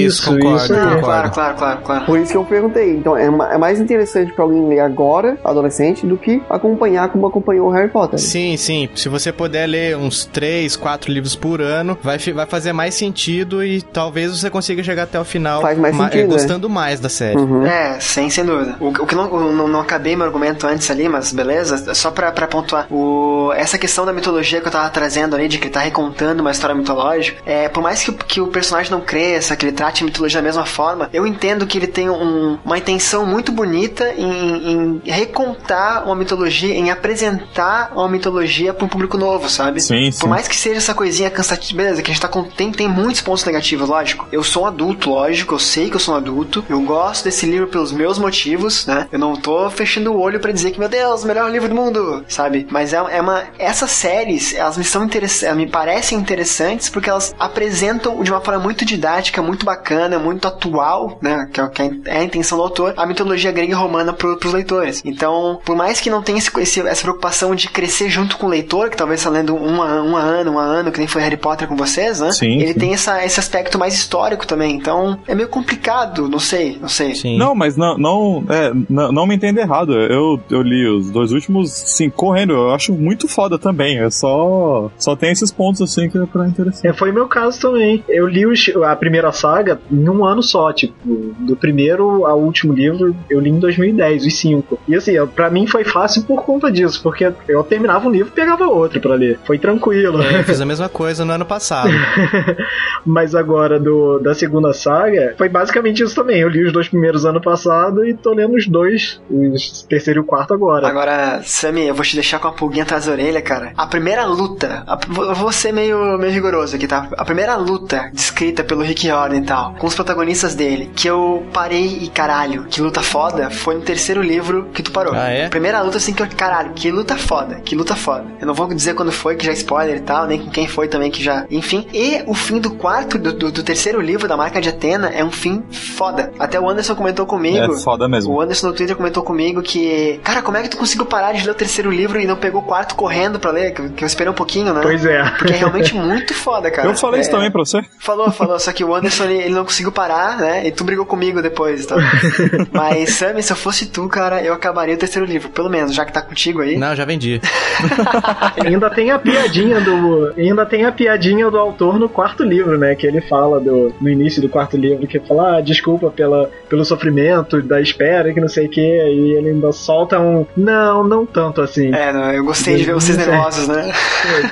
Isso, 0.04 0.26
concordo, 0.26 0.56
isso. 0.56 0.72
Não, 0.72 0.80
concordo. 0.80 1.04
claro, 1.04 1.30
claro, 1.30 1.56
claro, 1.56 1.80
claro. 1.82 2.06
Por 2.06 2.18
isso 2.18 2.32
que 2.32 2.36
eu 2.36 2.44
perguntei. 2.70 2.96
Então 2.96 3.16
é, 3.16 3.28
ma- 3.30 3.52
é 3.52 3.58
mais 3.58 3.80
interessante 3.80 4.32
pra 4.32 4.44
alguém 4.44 4.66
ler 4.68 4.80
agora, 4.80 5.38
adolescente, 5.44 6.06
do 6.06 6.16
que 6.16 6.42
acompanhar 6.48 7.08
como 7.08 7.26
acompanhou 7.26 7.68
o 7.68 7.70
Harry 7.70 7.88
Potter. 7.90 8.18
Sim, 8.18 8.56
sim. 8.56 8.88
Se 8.94 9.08
você 9.08 9.32
puder 9.32 9.66
ler 9.66 9.96
uns 9.96 10.24
3, 10.24 10.76
4 10.76 11.12
livros 11.12 11.34
por 11.36 11.60
ano, 11.60 11.98
vai, 12.02 12.18
vai 12.18 12.46
fazer 12.46 12.72
mais 12.72 12.94
sentido 12.94 13.64
e 13.64 13.82
talvez 13.82 14.30
você 14.30 14.48
consiga 14.50 14.82
chegar 14.82 15.04
até 15.04 15.18
o 15.20 15.24
final 15.24 15.60
Faz 15.60 15.78
mais 15.78 15.94
ma- 15.94 16.04
sentido, 16.04 16.20
é, 16.20 16.26
né? 16.26 16.28
gostando 16.32 16.68
mais 16.68 17.00
da 17.00 17.08
série. 17.08 17.36
Uhum. 17.38 17.66
É, 17.66 17.98
sem, 18.00 18.30
sem 18.30 18.44
dúvida. 18.44 18.76
O, 18.80 18.88
o 18.88 19.06
que 19.06 19.14
não, 19.14 19.24
eu 19.24 19.52
não, 19.52 19.68
não 19.68 19.80
acabei 19.80 20.16
meu 20.16 20.26
argumento 20.26 20.66
antes 20.66 20.90
ali, 20.90 21.08
mas 21.08 21.32
beleza, 21.32 21.94
só 21.94 22.10
pra, 22.10 22.30
pra 22.32 22.46
pontuar. 22.46 22.86
O, 22.92 23.52
essa 23.54 23.78
questão 23.78 24.04
da 24.06 24.12
mitologia 24.12 24.60
que 24.60 24.68
eu 24.68 24.72
tava 24.72 24.88
trazendo 24.90 25.34
ali, 25.34 25.48
de 25.48 25.58
que 25.58 25.64
ele 25.66 25.72
tá 25.74 25.80
recontando 25.80 26.40
uma 26.42 26.50
história 26.50 26.74
mitológica, 26.74 27.40
é, 27.44 27.68
por 27.68 27.82
mais 27.82 28.02
que, 28.02 28.10
o- 28.10 28.14
que 28.14 28.40
o 28.40 28.46
personagem 28.48 28.90
não 28.90 29.00
cresça, 29.00 29.56
que 29.56 29.64
ele 29.66 29.72
trate 29.72 30.02
a 30.02 30.06
mitologia 30.06 30.40
da 30.40 30.46
mesma 30.46 30.64
forma, 30.66 31.08
eu 31.12 31.26
entendo 31.26 31.66
que 31.66 31.78
ele 31.78 31.86
tem 31.86 32.08
um, 32.10 32.58
uma 32.64 32.78
intenção 32.78 33.26
muito 33.26 33.52
bonita 33.52 34.12
em, 34.16 35.00
em 35.04 35.10
recontar 35.10 36.04
uma 36.04 36.14
mitologia, 36.14 36.74
em 36.74 36.90
apresentar 36.90 37.92
uma 37.94 38.08
mitologia 38.08 38.72
para 38.72 38.84
um 38.84 38.88
público 38.88 39.16
novo, 39.16 39.48
sabe? 39.48 39.80
Sim, 39.80 40.10
sim. 40.10 40.20
Por 40.20 40.28
mais 40.28 40.46
que 40.48 40.56
seja 40.56 40.76
essa 40.76 40.94
coisinha 40.94 41.30
cansativa, 41.30 41.82
beleza, 41.82 42.02
que 42.02 42.10
a 42.10 42.14
gente 42.14 42.22
tá 42.22 42.28
com. 42.28 42.44
Tem, 42.44 42.70
tem 42.72 42.88
muitos 42.88 43.20
pontos 43.20 43.44
negativos, 43.44 43.88
lógico. 43.88 44.26
Eu 44.32 44.42
sou 44.42 44.64
um 44.64 44.66
adulto, 44.66 45.10
lógico, 45.10 45.54
eu 45.54 45.58
sei 45.58 45.88
que 45.88 45.96
eu 45.96 46.00
sou 46.00 46.14
um 46.14 46.16
adulto. 46.16 46.64
Eu 46.68 46.80
gosto 46.80 47.24
desse 47.24 47.46
livro 47.46 47.68
pelos 47.68 47.92
meus 47.92 48.18
motivos, 48.18 48.86
né? 48.86 49.08
Eu 49.10 49.18
não 49.18 49.36
tô 49.36 49.70
fechando 49.70 50.12
o 50.12 50.20
olho 50.20 50.40
pra 50.40 50.52
dizer 50.52 50.70
que, 50.72 50.78
meu 50.78 50.88
Deus, 50.88 51.24
melhor 51.24 51.50
livro 51.50 51.68
do 51.68 51.74
mundo, 51.74 52.24
sabe? 52.28 52.66
Mas 52.70 52.92
é, 52.92 52.96
é 52.96 53.20
uma. 53.20 53.44
Essas 53.58 53.90
séries, 53.90 54.54
elas 54.54 54.76
me 54.76 54.84
são 54.84 55.04
interessantes, 55.04 55.56
me 55.56 55.66
parecem 55.66 56.18
interessantes 56.18 56.88
porque 56.88 57.10
elas 57.10 57.34
apresentam 57.38 58.22
de 58.22 58.30
uma 58.30 58.40
forma 58.40 58.60
muito 58.60 58.84
didática, 58.84 59.42
muito 59.42 59.64
bacana, 59.64 60.18
muito 60.18 60.46
atual, 60.46 61.18
né? 61.22 61.48
Que 61.52 61.60
é, 61.60 61.68
que 61.68 61.82
é 62.06 62.18
a 62.18 62.24
intenção 62.24 62.49
do 62.56 62.62
autor, 62.62 62.94
a 62.96 63.06
mitologia 63.06 63.52
grega 63.52 63.72
e 63.72 63.74
romana 63.74 64.12
pro, 64.12 64.36
pros 64.36 64.52
leitores. 64.52 65.02
Então, 65.04 65.60
por 65.64 65.76
mais 65.76 66.00
que 66.00 66.10
não 66.10 66.22
tenha 66.22 66.38
esse, 66.38 66.50
esse- 66.60 66.80
essa 66.80 67.02
preocupação 67.02 67.54
de 67.54 67.68
crescer 67.68 68.08
junto 68.08 68.36
com 68.36 68.46
o 68.46 68.50
leitor, 68.50 68.90
que 68.90 68.96
talvez 68.96 69.22
tá 69.22 69.30
lendo 69.30 69.54
um 69.54 69.82
a, 69.82 70.02
um 70.02 70.16
a 70.16 70.20
ano, 70.20 70.52
um 70.52 70.58
a 70.58 70.62
ano, 70.64 70.90
que 70.92 70.98
nem 70.98 71.08
foi 71.08 71.22
Harry 71.22 71.36
Potter 71.36 71.68
com 71.68 71.76
vocês, 71.76 72.20
né? 72.20 72.32
Sim, 72.32 72.58
Ele 72.60 72.72
sim. 72.72 72.78
tem 72.78 72.92
essa, 72.92 73.24
esse 73.24 73.38
aspecto 73.40 73.78
mais 73.78 73.94
histórico 73.94 74.46
também. 74.46 74.74
Então, 74.76 75.18
é 75.26 75.34
meio 75.34 75.48
complicado, 75.48 76.28
não 76.28 76.38
sei, 76.38 76.78
não 76.80 76.88
sei. 76.88 77.14
Sim. 77.14 77.38
Não, 77.38 77.54
mas 77.54 77.76
não, 77.76 77.96
não, 77.98 78.44
é, 78.48 78.72
não, 78.88 79.12
não 79.12 79.26
me 79.26 79.34
entenda 79.34 79.60
errado. 79.60 79.92
Eu, 79.92 80.40
eu 80.50 80.62
li 80.62 80.86
os 80.86 81.10
dois 81.10 81.32
últimos, 81.32 81.70
sim, 81.70 82.08
correndo. 82.10 82.52
Eu 82.52 82.70
acho 82.74 82.92
muito 82.92 83.28
foda 83.28 83.58
também. 83.58 83.98
É 83.98 84.10
só, 84.10 84.90
só 84.98 85.14
tem 85.16 85.30
esses 85.32 85.50
pontos 85.50 85.80
assim 85.82 86.08
que 86.08 86.18
é 86.18 86.26
pra 86.26 86.46
interessar. 86.46 86.90
É, 86.90 86.92
foi 86.94 87.12
meu 87.12 87.26
caso 87.28 87.60
também. 87.60 88.04
Eu 88.08 88.26
li 88.26 88.46
os- 88.46 88.70
a 88.86 88.94
primeira 88.96 89.32
saga 89.32 89.80
em 89.90 90.08
um 90.08 90.24
ano 90.24 90.42
só, 90.42 90.72
tipo, 90.72 90.94
do 91.38 91.56
primeiro 91.56 92.26
ao 92.30 92.40
último 92.40 92.72
livro, 92.72 93.14
eu 93.28 93.40
li 93.40 93.50
em 93.50 93.58
2010, 93.58 94.26
os 94.26 94.38
cinco. 94.38 94.78
E 94.88 94.94
assim, 94.94 95.14
pra 95.34 95.50
mim 95.50 95.66
foi 95.66 95.84
fácil 95.84 96.22
por 96.22 96.42
conta 96.44 96.70
disso, 96.70 97.02
porque 97.02 97.32
eu 97.48 97.62
terminava 97.62 98.06
um 98.08 98.10
livro 98.10 98.28
e 98.28 98.34
pegava 98.34 98.66
outro 98.66 99.00
pra 99.00 99.14
ler. 99.14 99.38
Foi 99.44 99.58
tranquilo. 99.58 100.22
É, 100.22 100.40
eu 100.40 100.44
fiz 100.44 100.60
a 100.60 100.64
mesma 100.66 100.88
coisa 100.88 101.24
no 101.24 101.32
ano 101.32 101.44
passado. 101.44 101.90
Mas 103.04 103.34
agora, 103.34 103.78
do, 103.78 104.18
da 104.18 104.34
segunda 104.34 104.72
saga, 104.72 105.34
foi 105.36 105.48
basicamente 105.48 106.02
isso 106.02 106.14
também. 106.14 106.40
Eu 106.40 106.48
li 106.48 106.64
os 106.64 106.72
dois 106.72 106.88
primeiros 106.88 107.24
ano 107.24 107.40
passado 107.40 108.04
e 108.04 108.14
tô 108.14 108.32
lendo 108.32 108.54
os 108.56 108.66
dois, 108.66 109.20
os 109.30 109.82
terceiro 109.88 110.20
e 110.20 110.22
o 110.22 110.24
quarto 110.24 110.54
agora. 110.54 110.86
Agora, 110.86 111.40
Sammy, 111.44 111.86
eu 111.86 111.94
vou 111.94 112.04
te 112.04 112.14
deixar 112.14 112.38
com 112.38 112.48
a 112.48 112.52
pulguinha 112.52 112.84
atrás 112.84 113.06
da 113.06 113.12
orelha, 113.12 113.40
cara. 113.42 113.72
A 113.76 113.86
primeira 113.86 114.24
luta, 114.24 114.82
a- 114.86 114.98
eu 115.08 115.34
vou 115.34 115.52
ser 115.52 115.72
meio, 115.72 116.18
meio 116.18 116.32
rigoroso 116.32 116.76
aqui, 116.76 116.86
tá? 116.86 117.08
A 117.16 117.24
primeira 117.24 117.56
luta 117.56 118.10
descrita 118.12 118.62
pelo 118.62 118.82
Rick 118.82 119.06
Riordan 119.06 119.38
e 119.38 119.42
tal, 119.44 119.74
com 119.74 119.86
os 119.86 119.94
protagonistas 119.94 120.54
dele, 120.54 120.90
que 120.94 121.08
eu 121.08 121.44
parei 121.52 121.98
e 122.02 122.08
caralho, 122.20 122.66
que 122.68 122.82
luta 122.82 123.00
foda, 123.00 123.48
foi 123.48 123.76
no 123.76 123.80
terceiro 123.80 124.20
livro 124.20 124.68
que 124.74 124.82
tu 124.82 124.90
parou. 124.92 125.14
Ah, 125.14 125.30
é? 125.30 125.48
Primeira 125.48 125.80
luta, 125.80 125.96
assim, 125.96 126.12
que 126.12 126.22
eu, 126.22 126.28
caralho, 126.36 126.72
que 126.74 126.90
luta 126.90 127.16
foda, 127.16 127.54
que 127.64 127.74
luta 127.74 127.96
foda. 127.96 128.26
Eu 128.38 128.46
não 128.46 128.52
vou 128.52 128.66
dizer 128.68 128.94
quando 128.94 129.10
foi, 129.10 129.36
que 129.36 129.46
já 129.46 129.52
é 129.52 129.54
spoiler 129.54 129.96
e 129.96 130.00
tal, 130.00 130.26
nem 130.26 130.38
com 130.38 130.50
quem 130.50 130.68
foi 130.68 130.86
também, 130.86 131.10
que 131.10 131.22
já. 131.24 131.46
Enfim. 131.50 131.86
E 131.94 132.22
o 132.26 132.34
fim 132.34 132.58
do 132.60 132.72
quarto, 132.72 133.16
do, 133.18 133.32
do, 133.32 133.50
do 133.50 133.62
terceiro 133.62 134.02
livro, 134.02 134.28
da 134.28 134.36
marca 134.36 134.60
de 134.60 134.68
Atena, 134.68 135.08
é 135.08 135.24
um 135.24 135.30
fim 135.30 135.62
foda. 135.72 136.30
Até 136.38 136.60
o 136.60 136.68
Anderson 136.68 136.94
comentou 136.94 137.24
comigo. 137.24 137.56
É 137.74 137.78
foda 137.78 138.06
mesmo. 138.06 138.34
O 138.34 138.40
Anderson 138.42 138.66
no 138.66 138.74
Twitter 138.74 138.94
comentou 138.94 139.22
comigo 139.22 139.62
que, 139.62 140.20
cara, 140.22 140.42
como 140.42 140.58
é 140.58 140.62
que 140.62 140.68
tu 140.68 140.76
conseguiu 140.76 141.06
parar 141.06 141.32
de 141.32 141.42
ler 141.42 141.52
o 141.52 141.54
terceiro 141.54 141.90
livro 141.90 142.20
e 142.20 142.26
não 142.26 142.36
pegou 142.36 142.60
o 142.60 142.64
quarto 142.64 142.96
correndo 142.96 143.40
pra 143.40 143.50
ler? 143.50 143.72
Que, 143.72 143.88
que 143.88 144.04
eu 144.04 144.06
esperei 144.06 144.30
um 144.30 144.34
pouquinho, 144.36 144.74
né? 144.74 144.80
Pois 144.82 145.06
é. 145.06 145.22
Porque 145.38 145.54
é 145.54 145.56
realmente 145.56 145.94
muito 145.94 146.34
foda, 146.34 146.70
cara. 146.70 146.86
Eu 146.86 146.94
falei 146.94 147.22
isso 147.22 147.30
É, 147.30 147.32
também 147.32 147.50
pra 147.50 147.64
você. 147.64 147.80
Falou, 147.98 148.30
falou, 148.30 148.58
só 148.58 148.72
que 148.72 148.84
o 148.84 148.94
Anderson 148.94 149.24
ele, 149.24 149.38
ele 149.44 149.54
não 149.54 149.64
conseguiu 149.64 149.90
parar, 149.90 150.36
né? 150.36 150.66
E 150.66 150.70
tu 150.70 150.84
brigou 150.84 151.06
comigo 151.06 151.40
depois, 151.40 151.86
tá? 151.86 151.96
Mas, 152.72 153.10
Sammy, 153.14 153.42
se 153.42 153.52
eu 153.52 153.56
fosse 153.56 153.86
tu, 153.86 154.08
cara, 154.08 154.42
eu 154.42 154.52
acabaria 154.52 154.94
o 154.94 154.98
terceiro 154.98 155.26
livro, 155.26 155.48
pelo 155.50 155.68
menos, 155.70 155.94
já 155.94 156.04
que 156.04 156.12
tá 156.12 156.22
contigo 156.22 156.60
aí. 156.60 156.76
Não, 156.76 156.94
já 156.94 157.04
vendi. 157.04 157.40
ainda 158.64 158.90
tem 158.90 159.10
a 159.10 159.18
piadinha 159.18 159.80
do. 159.80 160.32
Ainda 160.36 160.66
tem 160.66 160.84
a 160.84 160.92
piadinha 160.92 161.50
do 161.50 161.58
autor 161.58 161.98
no 161.98 162.08
quarto 162.08 162.42
livro, 162.42 162.78
né? 162.78 162.94
Que 162.94 163.06
ele 163.06 163.20
fala 163.20 163.60
do, 163.60 163.92
no 164.00 164.08
início 164.08 164.40
do 164.40 164.48
quarto 164.48 164.76
livro, 164.76 165.06
que 165.06 165.18
fala, 165.20 165.58
ah, 165.58 165.60
desculpa 165.60 166.10
pela, 166.10 166.50
pelo 166.68 166.84
sofrimento 166.84 167.60
da 167.62 167.80
espera, 167.80 168.32
que 168.32 168.40
não 168.40 168.48
sei 168.48 168.66
o 168.66 168.70
que, 168.70 168.80
e 168.80 169.32
ele 169.36 169.50
ainda 169.50 169.72
solta 169.72 170.18
um. 170.18 170.46
Não, 170.56 171.04
não 171.04 171.26
tanto 171.26 171.60
assim. 171.60 171.94
É, 171.94 172.12
não, 172.12 172.32
eu 172.32 172.44
gostei 172.44 172.76
de 172.76 172.84
ver 172.84 172.94
vocês 172.94 173.18
É. 173.18 173.26
nervosos, 173.26 173.68
né? 173.68 173.92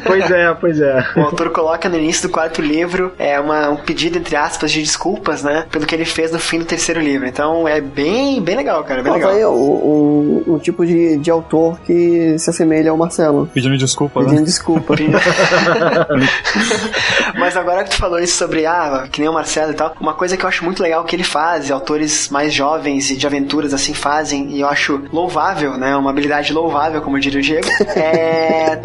Pois 0.05 0.31
é, 0.31 0.55
pois 0.55 0.81
é. 0.81 1.05
O 1.17 1.21
autor 1.21 1.51
coloca 1.51 1.89
no 1.89 1.97
início 1.97 2.29
do 2.29 2.33
quarto 2.33 2.63
livro 2.63 3.13
é 3.19 3.39
uma, 3.39 3.69
um 3.71 3.77
pedido, 3.77 4.19
entre 4.19 4.37
aspas, 4.37 4.71
de 4.71 4.81
desculpas, 4.81 5.43
né? 5.43 5.67
Pelo 5.71 5.87
que 5.87 5.95
ele 5.95 6.05
fez 6.05 6.33
no 6.33 6.39
fim 6.39 6.59
do 6.59 6.65
terceiro 6.65 7.01
livro. 7.01 7.27
Então 7.27 7.48
é 7.67 7.81
bem, 7.81 8.41
bem 8.41 8.57
legal, 8.57 8.83
cara. 8.85 9.03
Bem 9.03 9.13
Mas 9.13 9.23
legal. 9.23 9.37
aí 9.37 9.45
o, 9.45 9.53
o, 9.53 10.55
o 10.55 10.59
tipo 10.59 10.85
de, 10.85 11.17
de 11.17 11.31
autor 11.31 11.81
que 11.81 12.39
se 12.39 12.51
assemelha 12.51 12.91
ao 12.91 12.97
Marcelo. 12.97 13.49
Pedindo 13.53 13.77
desculpa, 13.77 14.21
né? 14.21 14.27
Pedindo 14.27 14.45
desculpa. 14.45 14.95
Mas 17.39 17.57
agora 17.57 17.85
que 17.85 17.91
tu 17.91 17.97
falou 17.97 18.19
isso 18.19 18.37
sobre, 18.37 18.67
ah, 18.67 19.09
que 19.11 19.21
nem 19.21 19.29
o 19.29 19.33
Marcelo 19.33 19.73
e 19.73 19.75
tal, 19.75 19.95
uma 20.01 20.15
coisa 20.15 20.37
que 20.37 20.45
eu 20.45 20.49
acho 20.49 20.65
muito 20.65 20.83
legal 20.83 21.05
que 21.05 21.15
ele 21.15 21.25
faz, 21.25 21.69
e 21.69 21.73
autores 21.73 22.29
mais 22.29 22.53
jovens 22.53 23.11
e 23.11 23.17
de 23.17 23.27
aventuras 23.27 23.73
assim 23.73 23.95
fazem, 23.95 24.51
e 24.51 24.61
eu 24.61 24.69
acho 24.69 25.03
louvável, 25.13 25.77
né? 25.77 25.97
Uma 25.97 26.11
habilidade 26.11 26.53
louvável, 26.53 27.01
como 27.01 27.19
diria 27.19 27.41
o 27.41 27.43
Diego, 27.43 27.67
é. 27.97 28.81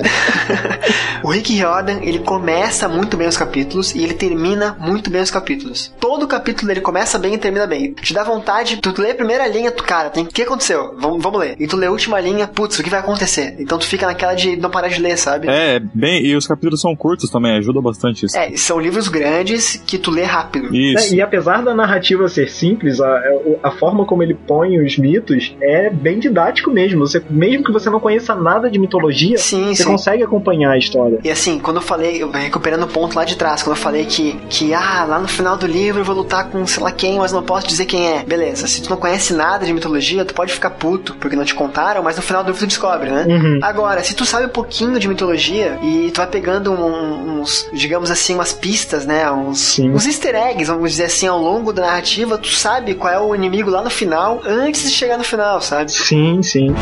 o 1.23 1.29
Rick 1.29 1.53
Riordan, 1.53 1.99
ele 2.01 2.19
começa 2.19 2.87
muito 2.87 3.17
bem 3.17 3.27
os 3.27 3.37
capítulos 3.37 3.93
e 3.93 4.03
ele 4.03 4.13
termina 4.13 4.75
muito 4.79 5.09
bem 5.09 5.21
os 5.21 5.31
capítulos. 5.31 5.93
Todo 5.99 6.27
capítulo 6.27 6.71
ele 6.71 6.81
começa 6.81 7.17
bem 7.17 7.33
e 7.33 7.37
termina 7.37 7.67
bem. 7.67 7.93
Te 7.93 8.13
dá 8.13 8.23
vontade, 8.23 8.52
tu 8.81 9.01
lê 9.01 9.11
a 9.11 9.15
primeira 9.15 9.47
linha, 9.47 9.71
tu, 9.71 9.83
cara, 9.83 10.09
tem 10.09 10.23
o 10.23 10.27
que 10.27 10.41
aconteceu? 10.41 10.95
Vamos, 10.99 11.21
vamos 11.21 11.39
ler. 11.39 11.55
E 11.59 11.67
tu 11.67 11.75
lê 11.77 11.87
a 11.87 11.91
última 11.91 12.19
linha, 12.19 12.47
putz, 12.47 12.77
o 12.79 12.83
que 12.83 12.89
vai 12.89 12.99
acontecer? 12.99 13.55
Então 13.59 13.77
tu 13.77 13.85
fica 13.85 14.05
naquela 14.05 14.33
de 14.33 14.55
não 14.57 14.69
parar 14.69 14.87
de 14.89 15.01
ler, 15.01 15.17
sabe? 15.17 15.47
É, 15.49 15.79
bem, 15.79 16.23
e 16.25 16.35
os 16.35 16.45
capítulos 16.47 16.81
são 16.81 16.95
curtos 16.95 17.29
também, 17.29 17.57
ajuda 17.57 17.81
bastante 17.81 18.25
isso. 18.25 18.37
É, 18.37 18.55
são 18.57 18.79
livros 18.79 19.07
grandes 19.07 19.77
que 19.85 19.97
tu 19.97 20.11
lê 20.11 20.23
rápido. 20.23 20.75
Isso. 20.75 21.13
É, 21.13 21.17
E 21.17 21.21
apesar 21.21 21.61
da 21.63 21.73
narrativa 21.73 22.27
ser 22.27 22.49
simples, 22.49 22.99
a, 22.99 23.21
a 23.63 23.71
forma 23.71 24.05
como 24.05 24.23
ele 24.23 24.33
põe 24.33 24.79
os 24.79 24.97
mitos 24.97 25.55
é 25.61 25.89
bem 25.89 26.19
didático 26.19 26.71
mesmo. 26.71 26.99
Você, 27.07 27.21
mesmo 27.29 27.63
que 27.63 27.71
você 27.71 27.89
não 27.89 27.99
conheça 27.99 28.35
nada 28.35 28.69
de 28.69 28.79
mitologia, 28.79 29.37
Sim, 29.37 29.73
você 29.73 29.83
sim. 29.83 29.89
consegue 29.89 30.23
acompanhar 30.23 30.71
a 30.71 30.77
história. 30.77 31.19
E 31.23 31.29
assim, 31.31 31.59
quando 31.59 31.77
eu 31.77 31.81
falei, 31.81 32.21
eu- 32.21 32.31
recuperando 32.31 32.83
o 32.83 32.87
ponto 32.87 33.15
lá 33.15 33.23
de 33.23 33.35
trás, 33.37 33.61
quando 33.63 33.75
eu 33.75 33.81
falei 33.81 34.05
que, 34.05 34.33
que, 34.49 34.73
ah, 34.73 35.05
lá 35.07 35.19
no 35.19 35.27
final 35.27 35.55
do 35.57 35.65
livro 35.67 36.01
eu 36.01 36.05
vou 36.05 36.15
lutar 36.15 36.49
com 36.49 36.65
sei 36.65 36.83
lá 36.83 36.91
quem, 36.91 37.17
mas 37.17 37.31
não 37.31 37.43
posso 37.43 37.67
dizer 37.67 37.85
quem 37.85 38.07
é. 38.07 38.23
Beleza, 38.23 38.42
se 38.55 38.81
tu 38.81 38.89
não 38.89 38.97
conhece 38.97 39.33
nada 39.33 39.65
de 39.65 39.73
mitologia, 39.73 40.23
tu 40.25 40.33
pode 40.33 40.51
ficar 40.53 40.69
puto, 40.71 41.15
porque 41.15 41.35
não 41.35 41.45
te 41.45 41.55
contaram, 41.55 42.03
mas 42.03 42.15
no 42.15 42.21
final 42.21 42.43
do 42.43 42.47
livro 42.47 42.59
tu 42.59 42.67
descobre, 42.67 43.09
né? 43.09 43.25
Uhum. 43.27 43.59
Agora, 43.61 44.03
se 44.03 44.13
tu 44.13 44.25
sabe 44.25 44.45
um 44.45 44.49
pouquinho 44.49 44.99
de 44.99 45.07
mitologia 45.07 45.77
e 45.81 46.11
tu 46.11 46.17
vai 46.17 46.27
pegando 46.27 46.71
um- 46.71 47.41
uns, 47.41 47.67
digamos 47.73 48.09
assim, 48.11 48.35
umas 48.35 48.53
pistas, 48.53 49.05
né? 49.05 49.29
Uns, 49.31 49.59
Sim. 49.59 49.91
uns 49.91 50.05
easter 50.05 50.35
eggs, 50.35 50.65
vamos 50.71 50.91
dizer 50.91 51.05
assim, 51.05 51.27
ao 51.27 51.39
longo 51.39 51.71
da 51.73 51.83
narrativa, 51.83 52.37
tu 52.37 52.49
sabe 52.49 52.93
qual 52.95 53.13
é 53.13 53.19
o 53.19 53.33
inimigo 53.35 53.69
lá 53.69 53.81
no 53.81 53.89
final, 53.89 54.41
antes 54.45 54.83
de 54.83 54.91
chegar 54.91 55.17
no 55.17 55.23
final, 55.23 55.61
sabe? 55.61 55.91
Sim, 55.91 56.41
sim. 56.43 56.73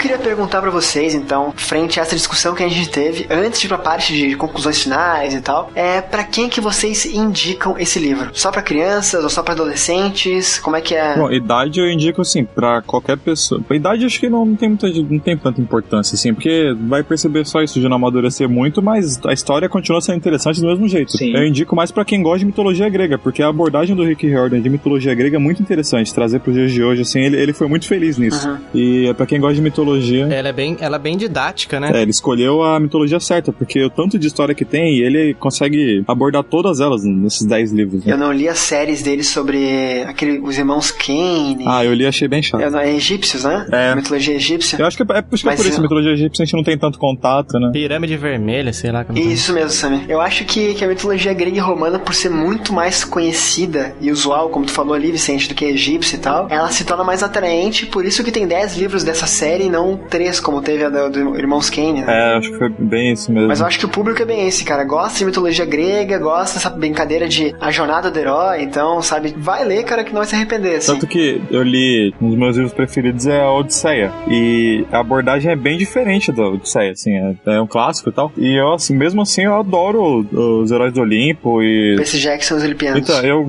Eu 0.00 0.02
queria 0.02 0.18
perguntar 0.18 0.62
pra 0.62 0.70
vocês, 0.70 1.14
então, 1.14 1.52
frente 1.54 2.00
a 2.00 2.02
essa 2.02 2.16
discussão 2.16 2.54
que 2.54 2.62
a 2.62 2.68
gente 2.68 2.88
teve, 2.88 3.26
antes 3.28 3.60
de 3.60 3.66
ir 3.66 3.68
pra 3.68 3.76
parte 3.76 4.14
de 4.14 4.34
conclusões 4.34 4.82
finais 4.82 5.34
e 5.34 5.42
tal, 5.42 5.70
é 5.74 6.00
para 6.00 6.24
quem 6.24 6.48
que 6.48 6.58
vocês 6.58 7.04
indicam 7.04 7.76
esse 7.78 7.98
livro? 7.98 8.30
Só 8.32 8.50
pra 8.50 8.62
crianças 8.62 9.22
ou 9.22 9.28
só 9.28 9.42
pra 9.42 9.52
adolescentes? 9.52 10.58
Como 10.58 10.74
é 10.74 10.80
que 10.80 10.94
é? 10.94 11.18
Bom, 11.18 11.30
idade 11.30 11.80
eu 11.80 11.90
indico 11.90 12.22
assim, 12.22 12.46
pra 12.46 12.80
qualquer 12.80 13.18
pessoa. 13.18 13.60
A 13.68 13.74
idade 13.74 14.06
acho 14.06 14.18
que 14.18 14.30
não, 14.30 14.46
não 14.46 14.56
tem 14.56 14.70
muita, 14.70 14.88
não 14.88 15.18
tem 15.18 15.36
tanta 15.36 15.60
importância, 15.60 16.14
assim, 16.14 16.32
porque 16.32 16.74
vai 16.88 17.02
perceber 17.02 17.44
só 17.44 17.60
isso 17.60 17.78
de 17.78 17.86
não 17.86 17.96
amadurecer 17.96 18.48
muito, 18.48 18.80
mas 18.80 19.20
a 19.26 19.34
história 19.34 19.68
continua 19.68 20.00
sendo 20.00 20.16
interessante 20.16 20.62
do 20.62 20.66
mesmo 20.66 20.88
jeito. 20.88 21.12
Sim. 21.12 21.36
Eu 21.36 21.46
indico 21.46 21.76
mais 21.76 21.90
pra 21.90 22.06
quem 22.06 22.22
gosta 22.22 22.38
de 22.38 22.46
mitologia 22.46 22.88
grega, 22.88 23.18
porque 23.18 23.42
a 23.42 23.48
abordagem 23.48 23.94
do 23.94 24.02
Rick 24.02 24.26
Riordan 24.26 24.62
de 24.62 24.70
mitologia 24.70 25.14
grega 25.14 25.36
é 25.36 25.38
muito 25.38 25.60
interessante, 25.60 26.14
trazer 26.14 26.40
pros 26.40 26.54
dias 26.54 26.72
de 26.72 26.82
hoje, 26.82 27.02
assim, 27.02 27.20
ele, 27.20 27.36
ele 27.36 27.52
foi 27.52 27.68
muito 27.68 27.86
feliz 27.86 28.16
nisso. 28.16 28.48
Uhum. 28.48 28.56
E 28.72 29.06
é 29.06 29.12
pra 29.12 29.26
quem 29.26 29.38
gosta 29.38 29.56
de 29.56 29.60
mitologia. 29.60 29.89
Ela 30.30 30.48
é 30.48 30.52
bem, 30.52 30.76
ela 30.80 30.96
é 30.96 30.98
bem 30.98 31.16
didática, 31.16 31.78
né? 31.80 31.90
É, 31.94 32.02
ele 32.02 32.10
escolheu 32.10 32.62
a 32.62 32.78
mitologia 32.80 33.20
certa, 33.20 33.52
porque 33.52 33.82
o 33.84 33.90
tanto 33.90 34.18
de 34.18 34.26
história 34.26 34.54
que 34.54 34.64
tem, 34.64 34.98
ele 34.98 35.34
consegue 35.34 36.02
abordar 36.06 36.42
todas 36.44 36.80
elas 36.80 37.02
nesses 37.04 37.46
10 37.46 37.72
livros. 37.72 38.04
né? 38.04 38.12
Eu 38.12 38.18
não 38.18 38.32
li 38.32 38.48
as 38.48 38.58
séries 38.58 39.02
dele 39.02 39.22
sobre 39.24 40.02
aquele, 40.06 40.38
os 40.40 40.56
irmãos 40.58 40.90
Kane. 40.90 41.64
Ah, 41.66 41.84
eu 41.84 41.92
li 41.94 42.04
e 42.04 42.06
achei 42.06 42.28
bem 42.28 42.42
chato. 42.42 42.60
É, 42.60 42.70
não, 42.70 42.78
é 42.78 42.92
egípcios, 42.94 43.44
né? 43.44 43.66
É. 43.72 43.94
Mitologia 43.94 44.34
egípcia. 44.34 44.76
Eu 44.78 44.86
acho 44.86 44.96
que 44.96 45.02
é, 45.02 45.16
é 45.18 45.22
por 45.22 45.34
isso 45.34 45.44
que 45.44 45.48
é 45.50 45.56
por 45.56 45.66
isso, 45.66 45.74
eu- 45.74 45.78
a 45.78 45.82
mitologia 45.82 46.12
egípcia 46.12 46.42
a 46.42 46.46
gente 46.46 46.54
não 46.56 46.62
tem 46.64 46.76
tanto 46.78 46.98
contato, 46.98 47.58
né? 47.58 47.70
Pirâmide 47.72 48.16
vermelha, 48.16 48.72
sei 48.72 48.90
lá 48.90 49.04
como 49.04 49.18
é. 49.18 49.22
Isso 49.22 49.52
mesmo, 49.52 49.70
Sammy. 49.70 50.04
Eu 50.08 50.20
acho 50.20 50.44
que, 50.44 50.74
que 50.74 50.84
a 50.84 50.88
mitologia 50.88 51.32
grega 51.32 51.56
e 51.56 51.60
romana, 51.60 51.98
por 51.98 52.14
ser 52.14 52.30
muito 52.30 52.72
mais 52.72 53.04
conhecida 53.04 53.94
e 54.00 54.10
usual, 54.10 54.48
como 54.50 54.66
tu 54.66 54.72
falou 54.72 54.94
ali, 54.94 55.10
Vicente, 55.12 55.48
do 55.48 55.54
que 55.54 55.64
a 55.64 55.68
egípcia 55.68 56.16
e 56.16 56.18
tal, 56.18 56.46
ela 56.50 56.70
se 56.70 56.84
torna 56.84 57.04
mais 57.04 57.22
atraente, 57.22 57.86
por 57.86 58.04
isso 58.04 58.22
que 58.24 58.30
tem 58.32 58.46
10 58.46 58.76
livros 58.76 59.04
dessa 59.04 59.26
série 59.26 59.64
e 59.64 59.70
não 59.70 59.79
não 59.80 59.96
três, 59.96 60.38
como 60.38 60.60
teve 60.60 60.84
a 60.84 60.88
do, 60.88 61.10
do 61.10 61.38
Irmãos 61.38 61.70
Kane, 61.70 62.02
né? 62.02 62.06
É, 62.06 62.36
acho 62.36 62.50
que 62.50 62.58
foi 62.58 62.68
bem 62.68 63.12
isso 63.12 63.32
mesmo. 63.32 63.48
Mas 63.48 63.60
eu 63.60 63.66
acho 63.66 63.78
que 63.78 63.86
o 63.86 63.88
público 63.88 64.20
é 64.22 64.24
bem 64.24 64.46
esse, 64.46 64.64
cara. 64.64 64.84
Gosta 64.84 65.18
de 65.18 65.24
mitologia 65.24 65.64
grega, 65.64 66.18
gosta 66.18 66.54
dessa 66.54 66.70
brincadeira 66.70 67.28
de 67.28 67.54
a 67.60 67.70
jornada 67.70 68.10
do 68.10 68.18
herói, 68.18 68.62
então, 68.62 69.00
sabe? 69.02 69.34
Vai 69.36 69.64
ler, 69.64 69.84
cara, 69.84 70.04
que 70.04 70.10
não 70.10 70.18
vai 70.18 70.26
se 70.26 70.34
arrepender, 70.34 70.76
assim. 70.76 70.92
Tanto 70.92 71.06
que 71.06 71.40
eu 71.50 71.62
li, 71.62 72.14
um 72.20 72.28
dos 72.30 72.38
meus 72.38 72.56
livros 72.56 72.74
preferidos 72.74 73.26
é 73.26 73.40
a 73.40 73.50
Odisseia. 73.50 74.12
E 74.28 74.84
a 74.92 75.00
abordagem 75.00 75.50
é 75.50 75.56
bem 75.56 75.78
diferente 75.78 76.30
da 76.30 76.46
Odisseia, 76.46 76.92
assim, 76.92 77.12
é, 77.14 77.34
é 77.46 77.60
um 77.60 77.66
clássico 77.66 78.10
e 78.10 78.12
tal. 78.12 78.32
E 78.36 78.60
eu, 78.60 78.74
assim, 78.74 78.94
mesmo 78.94 79.22
assim, 79.22 79.44
eu 79.44 79.54
adoro 79.58 80.26
os 80.32 80.70
heróis 80.70 80.92
do 80.92 81.00
Olimpo 81.00 81.62
e. 81.62 81.96
Percy 81.96 82.18
Jackson 82.18 82.54
e 82.54 82.56
os 82.58 82.64
Olimpianos. 82.64 83.00
Então, 83.00 83.20
eu 83.22 83.44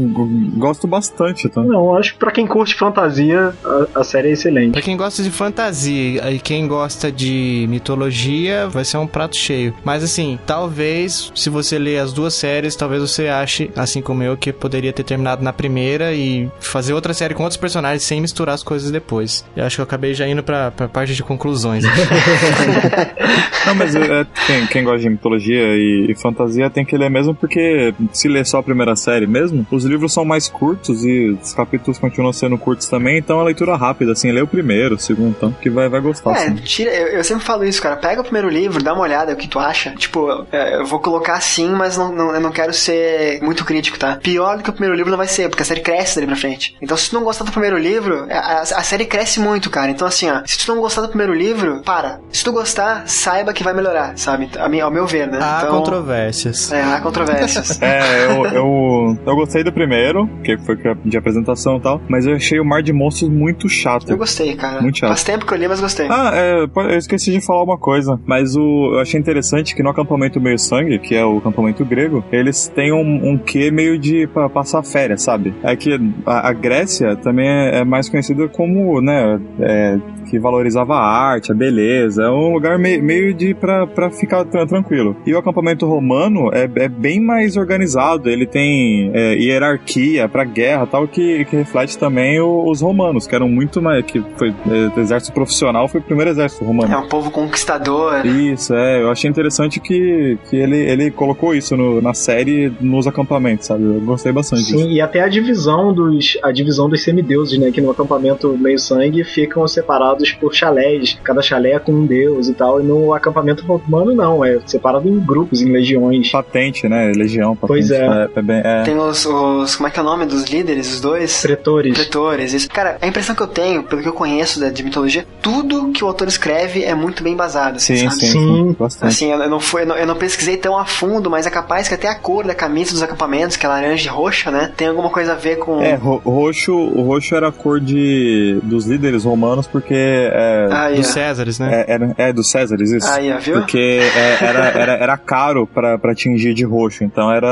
gosto 0.57 0.87
bastante, 0.87 1.49
tá? 1.49 1.61
Não, 1.61 1.95
acho 1.95 2.13
que 2.13 2.19
pra 2.19 2.31
quem 2.31 2.47
curte 2.47 2.75
fantasia, 2.75 3.53
a, 3.63 3.99
a 3.99 4.03
série 4.03 4.29
é 4.29 4.31
excelente. 4.31 4.71
Pra 4.71 4.81
quem 4.81 4.95
gosta 4.95 5.21
de 5.21 5.31
fantasia 5.31 6.20
e 6.29 6.39
quem 6.39 6.67
gosta 6.67 7.11
de 7.11 7.65
mitologia, 7.69 8.67
vai 8.67 8.83
ser 8.83 8.97
um 8.97 9.07
prato 9.07 9.35
cheio. 9.35 9.73
Mas 9.83 10.03
assim, 10.03 10.37
talvez, 10.45 11.31
se 11.35 11.49
você 11.49 11.77
ler 11.79 11.99
as 11.99 12.13
duas 12.13 12.33
séries, 12.33 12.75
talvez 12.75 13.01
você 13.01 13.27
ache, 13.27 13.71
assim 13.75 14.01
como 14.01 14.23
eu, 14.23 14.37
que 14.37 14.51
poderia 14.51 14.93
ter 14.93 15.03
terminado 15.03 15.43
na 15.43 15.53
primeira 15.53 16.13
e 16.13 16.49
fazer 16.59 16.93
outra 16.93 17.13
série 17.13 17.33
com 17.33 17.43
outros 17.43 17.57
personagens 17.57 18.03
sem 18.03 18.21
misturar 18.21 18.55
as 18.55 18.63
coisas 18.63 18.91
depois. 18.91 19.45
Eu 19.55 19.65
acho 19.65 19.77
que 19.77 19.81
eu 19.81 19.85
acabei 19.85 20.13
já 20.13 20.27
indo 20.27 20.43
pra, 20.43 20.71
pra 20.71 20.87
parte 20.87 21.15
de 21.15 21.23
conclusões. 21.23 21.83
Não, 23.65 23.75
mas 23.75 23.95
é, 23.95 24.25
quem, 24.47 24.67
quem 24.67 24.83
gosta 24.83 24.99
de 24.99 25.09
mitologia 25.09 25.75
e, 25.75 26.07
e 26.09 26.15
fantasia 26.15 26.69
tem 26.69 26.83
que 26.83 26.97
ler 26.97 27.09
mesmo, 27.09 27.33
porque 27.33 27.93
se 28.11 28.27
ler 28.27 28.45
só 28.45 28.59
a 28.59 28.63
primeira 28.63 28.95
série 28.95 29.27
mesmo, 29.27 29.65
os 29.71 29.85
livros 29.85 30.13
são 30.13 30.25
mais 30.25 30.47
curtos 30.49 31.03
e 31.05 31.37
os 31.41 31.53
capítulos 31.53 31.97
continuam 31.97 32.33
sendo 32.33 32.57
curtos 32.57 32.87
também, 32.87 33.17
então 33.17 33.39
a 33.39 33.43
leitura 33.43 33.75
rápida, 33.75 34.11
assim, 34.11 34.31
lê 34.31 34.41
o 34.41 34.47
primeiro, 34.47 34.95
o 34.95 34.99
segundo, 34.99 35.35
então, 35.37 35.51
que 35.51 35.69
vai, 35.69 35.87
vai 35.87 36.01
É, 36.11 36.31
assim. 36.45 36.55
tira, 36.55 36.91
eu, 36.91 37.07
eu 37.07 37.23
sempre 37.23 37.43
falo 37.43 37.63
isso, 37.63 37.81
cara. 37.81 37.95
Pega 37.95 38.21
o 38.21 38.23
primeiro 38.23 38.49
livro, 38.49 38.83
dá 38.83 38.93
uma 38.93 39.03
olhada, 39.03 39.33
o 39.33 39.35
que 39.35 39.47
tu 39.47 39.59
acha. 39.59 39.91
Tipo, 39.95 40.45
é, 40.51 40.75
eu 40.75 40.85
vou 40.85 40.99
colocar 40.99 41.35
assim, 41.35 41.69
mas 41.69 41.97
não, 41.97 42.11
não- 42.11 42.33
eu 42.35 42.41
não 42.41 42.51
quero 42.51 42.73
ser 42.73 43.41
muito 43.41 43.63
crítico, 43.65 43.97
tá? 43.97 44.17
Pior 44.21 44.57
do 44.57 44.63
que 44.63 44.69
o 44.69 44.73
primeiro 44.73 44.95
livro 44.95 45.11
não 45.11 45.17
vai 45.17 45.27
ser, 45.27 45.49
porque 45.49 45.63
a 45.63 45.65
série 45.65 45.81
cresce 45.81 46.15
dali 46.15 46.27
pra 46.27 46.35
frente. 46.35 46.75
Então, 46.81 46.95
se 46.97 47.09
tu 47.09 47.15
não 47.15 47.23
gostar 47.23 47.43
do 47.45 47.51
primeiro 47.51 47.77
livro, 47.77 48.25
a, 48.29 48.37
a- 48.37 48.61
a 48.61 48.83
série 48.83 49.05
cresce 49.05 49.39
muito, 49.39 49.69
cara. 49.69 49.89
Então, 49.91 50.07
assim, 50.07 50.29
ó, 50.29 50.41
se 50.45 50.57
tu 50.65 50.73
não 50.73 50.81
gostar 50.81 51.01
do 51.01 51.07
primeiro 51.09 51.33
livro, 51.33 51.81
para. 51.83 52.19
Se 52.31 52.43
tu 52.43 52.51
gostar, 52.51 53.03
saiba 53.07 53.53
que 53.53 53.63
vai 53.63 53.73
melhorar, 53.73 54.17
sabe? 54.17 54.49
A 54.59 54.67
mim- 54.69 54.79
ao 54.81 54.91
meu 54.91 55.05
ver, 55.05 55.27
né? 55.27 55.39
Há 55.41 55.59
então, 55.63 55.77
controvérsias. 55.79 56.71
É, 56.71 56.81
há 56.83 56.99
controvérsias. 57.01 57.79
É, 57.81 58.25
eu, 58.25 58.45
eu, 58.47 59.17
eu 59.25 59.35
gostei 59.35 59.63
do 59.63 59.71
primeiro, 59.71 60.27
que 60.43 60.57
foi 60.59 60.77
de 61.05 61.17
apresentação 61.17 61.77
e 61.77 61.81
tal, 61.81 62.01
mas 62.07 62.25
eu 62.25 62.35
achei 62.35 62.59
o 62.59 62.65
Mar 62.65 62.81
de 62.83 62.93
Monstros 62.93 63.29
muito 63.29 63.67
chato. 63.67 64.09
eu 64.09 64.17
gostei, 64.17 64.55
cara. 64.55 64.81
Muito 64.81 64.97
chato. 64.99 65.09
Faz 65.09 65.23
tempo 65.23 65.45
que 65.45 65.53
eu 65.53 65.57
li, 65.57 65.67
mas 65.67 65.79
gostei. 65.79 65.90
Ah, 66.09 66.31
é, 66.33 66.63
eu 66.93 66.97
esqueci 66.97 67.31
de 67.31 67.45
falar 67.45 67.63
uma 67.63 67.77
coisa, 67.77 68.19
mas 68.25 68.55
o, 68.55 68.93
eu 68.93 68.99
achei 68.99 69.19
interessante 69.19 69.75
que 69.75 69.83
no 69.83 69.89
acampamento 69.89 70.39
Meio 70.39 70.57
Sangue, 70.59 70.99
que 70.99 71.15
é 71.15 71.25
o 71.25 71.37
acampamento 71.37 71.83
grego, 71.85 72.23
eles 72.31 72.67
têm 72.67 72.91
um, 72.93 73.31
um 73.31 73.37
quê 73.37 73.69
meio 73.71 73.97
de 73.97 74.27
pra 74.27 74.49
passar 74.49 74.83
férias, 74.83 75.21
sabe? 75.23 75.53
É 75.63 75.75
que 75.75 75.99
a, 76.25 76.49
a 76.49 76.53
Grécia 76.53 77.15
também 77.15 77.47
é, 77.47 77.79
é 77.79 77.83
mais 77.83 78.09
conhecida 78.09 78.47
como, 78.47 79.01
né, 79.01 79.39
é, 79.59 79.97
que 80.29 80.39
valorizava 80.39 80.95
a 80.95 81.05
arte, 81.05 81.51
a 81.51 81.55
beleza, 81.55 82.23
é 82.23 82.29
um 82.29 82.53
lugar 82.53 82.77
meio, 82.79 83.03
meio 83.03 83.33
de 83.33 83.53
pra, 83.53 83.85
pra 83.85 84.09
ficar 84.11 84.45
tran- 84.45 84.65
tranquilo. 84.65 85.15
E 85.25 85.33
o 85.33 85.37
acampamento 85.37 85.85
romano 85.85 86.49
é, 86.53 86.69
é 86.83 86.87
bem 86.87 87.19
mais 87.19 87.57
organizado, 87.57 88.29
ele 88.29 88.45
tem 88.45 89.11
é, 89.13 89.33
hierarquia 89.35 90.29
pra 90.29 90.43
guerra 90.43 90.87
tal, 90.87 91.07
que, 91.07 91.43
que 91.45 91.55
reflete 91.57 91.97
também 91.97 92.39
o- 92.39 92.69
os 92.69 92.81
romanos, 92.81 93.27
que 93.27 93.35
eram 93.35 93.49
muito 93.49 93.81
mais, 93.81 94.05
que 94.05 94.23
foi 94.37 94.53
é, 94.95 94.99
exército 95.01 95.33
profissional, 95.33 95.80
foi 95.87 95.99
o 96.01 96.03
primeiro 96.03 96.31
exército 96.31 96.63
romano. 96.65 96.91
É 96.93 96.97
um 96.97 97.07
povo 97.07 97.29
conquistador. 97.31 98.25
Isso, 98.25 98.73
é. 98.73 99.01
Eu 99.01 99.09
achei 99.11 99.29
interessante 99.29 99.79
que, 99.79 100.37
que 100.49 100.55
ele, 100.55 100.77
ele 100.77 101.11
colocou 101.11 101.53
isso 101.53 101.75
no- 101.77 102.01
na 102.01 102.13
série 102.13 102.71
nos 102.81 103.07
acampamentos, 103.07 103.67
sabe? 103.67 103.83
Eu 103.83 104.01
gostei 104.01 104.31
bastante 104.31 104.63
disso. 104.63 104.77
Sim, 104.77 104.91
e 104.91 105.01
até 105.01 105.21
a 105.21 105.27
divisão 105.27 105.93
dos 105.93 106.37
a 106.43 106.51
divisão 106.51 106.89
dos 106.89 107.03
semideuses, 107.03 107.57
né? 107.59 107.71
Que 107.71 107.81
no 107.81 107.91
acampamento 107.91 108.57
meio 108.57 108.79
sangue 108.79 109.23
ficam 109.23 109.67
separados 109.67 110.31
por 110.31 110.53
chalés. 110.53 111.17
Cada 111.23 111.41
chalé 111.41 111.71
é 111.73 111.79
com 111.79 111.91
um 111.91 112.05
deus 112.05 112.47
e 112.49 112.53
tal. 112.53 112.81
E 112.81 112.83
no 112.83 113.13
acampamento 113.13 113.63
romano 113.65 114.13
não, 114.13 114.43
é 114.43 114.59
separado 114.65 115.07
em 115.07 115.19
grupos, 115.19 115.61
em 115.61 115.71
legiões. 115.71 116.31
Patente, 116.31 116.87
né? 116.89 117.11
Legião, 117.15 117.55
patente. 117.55 117.67
Pois 117.67 117.91
é. 117.91 118.29
é, 118.35 118.41
bem- 118.41 118.61
é. 118.63 118.83
Tem 118.83 118.97
os, 118.97 119.25
os. 119.25 119.75
Como 119.75 119.87
é 119.87 119.91
que 119.91 119.99
é 119.99 120.01
o 120.01 120.05
nome 120.05 120.25
dos 120.25 120.45
líderes, 120.49 120.93
os 120.93 121.01
dois? 121.01 121.41
Pretores. 121.41 121.93
Pretores, 121.93 122.53
isso. 122.53 122.69
Cara, 122.69 122.97
a 123.01 123.07
impressão 123.07 123.35
que 123.35 123.41
eu 123.43 123.47
tenho, 123.47 123.83
pelo 123.83 124.01
que 124.01 124.07
eu 124.07 124.13
conheço 124.13 124.59
da- 124.59 124.69
de 124.69 124.83
mitologia, 124.83 125.25
tudo 125.41 125.70
que 125.93 126.03
o 126.03 126.07
autor 126.07 126.27
escreve 126.27 126.83
é 126.83 126.93
muito 126.95 127.23
bem 127.23 127.33
embasado, 127.33 127.77
assim, 127.77 127.95
Sim, 127.95 128.09
sabe? 128.09 128.19
sim, 128.21 128.31
Sim. 128.31 128.75
bastante. 128.79 129.09
Assim, 129.09 129.31
eu 129.31 129.49
não, 129.49 129.59
fui, 129.59 129.81
eu, 129.83 129.85
não, 129.87 129.95
eu 129.95 130.07
não 130.07 130.15
pesquisei 130.15 130.57
tão 130.57 130.77
a 130.77 130.85
fundo, 130.85 131.29
mas 131.29 131.45
é 131.45 131.49
capaz 131.49 131.87
que 131.87 131.93
até 131.93 132.07
a 132.07 132.15
cor 132.15 132.45
da 132.45 132.53
camisa 132.55 132.91
dos 132.91 133.01
acampamentos, 133.03 133.55
que 133.57 133.65
é 133.65 133.69
laranja 133.69 134.09
e 134.09 134.11
roxa, 134.11 134.51
né? 134.51 134.71
Tem 134.75 134.87
alguma 134.87 135.09
coisa 135.09 135.33
a 135.33 135.35
ver 135.35 135.57
com. 135.57 135.81
É, 135.81 135.95
ro- 135.95 136.21
roxo, 136.25 136.73
o 136.73 137.01
roxo 137.03 137.35
era 137.35 137.47
a 137.49 137.51
cor 137.51 137.79
de, 137.79 138.59
dos 138.63 138.85
líderes 138.85 139.23
romanos, 139.23 139.67
porque 139.67 139.93
é, 139.95 140.67
Aí, 140.71 140.95
Dos. 140.97 141.07
Césares, 141.07 141.59
né? 141.59 141.85
é, 141.87 141.93
era- 141.93 142.15
é 142.17 142.33
dos 142.33 142.49
Césares, 142.49 142.91
isso. 142.91 143.09
Aí, 143.09 143.31
ó, 143.31 143.37
viu? 143.37 143.55
Porque 143.59 143.77
é, 144.15 144.43
era, 144.45 144.65
era, 144.69 144.93
era 144.93 145.17
caro 145.17 145.67
pra, 145.67 145.97
pra 145.97 146.15
tingir 146.15 146.53
de 146.53 146.63
roxo, 146.65 147.03
então 147.03 147.31
era 147.31 147.47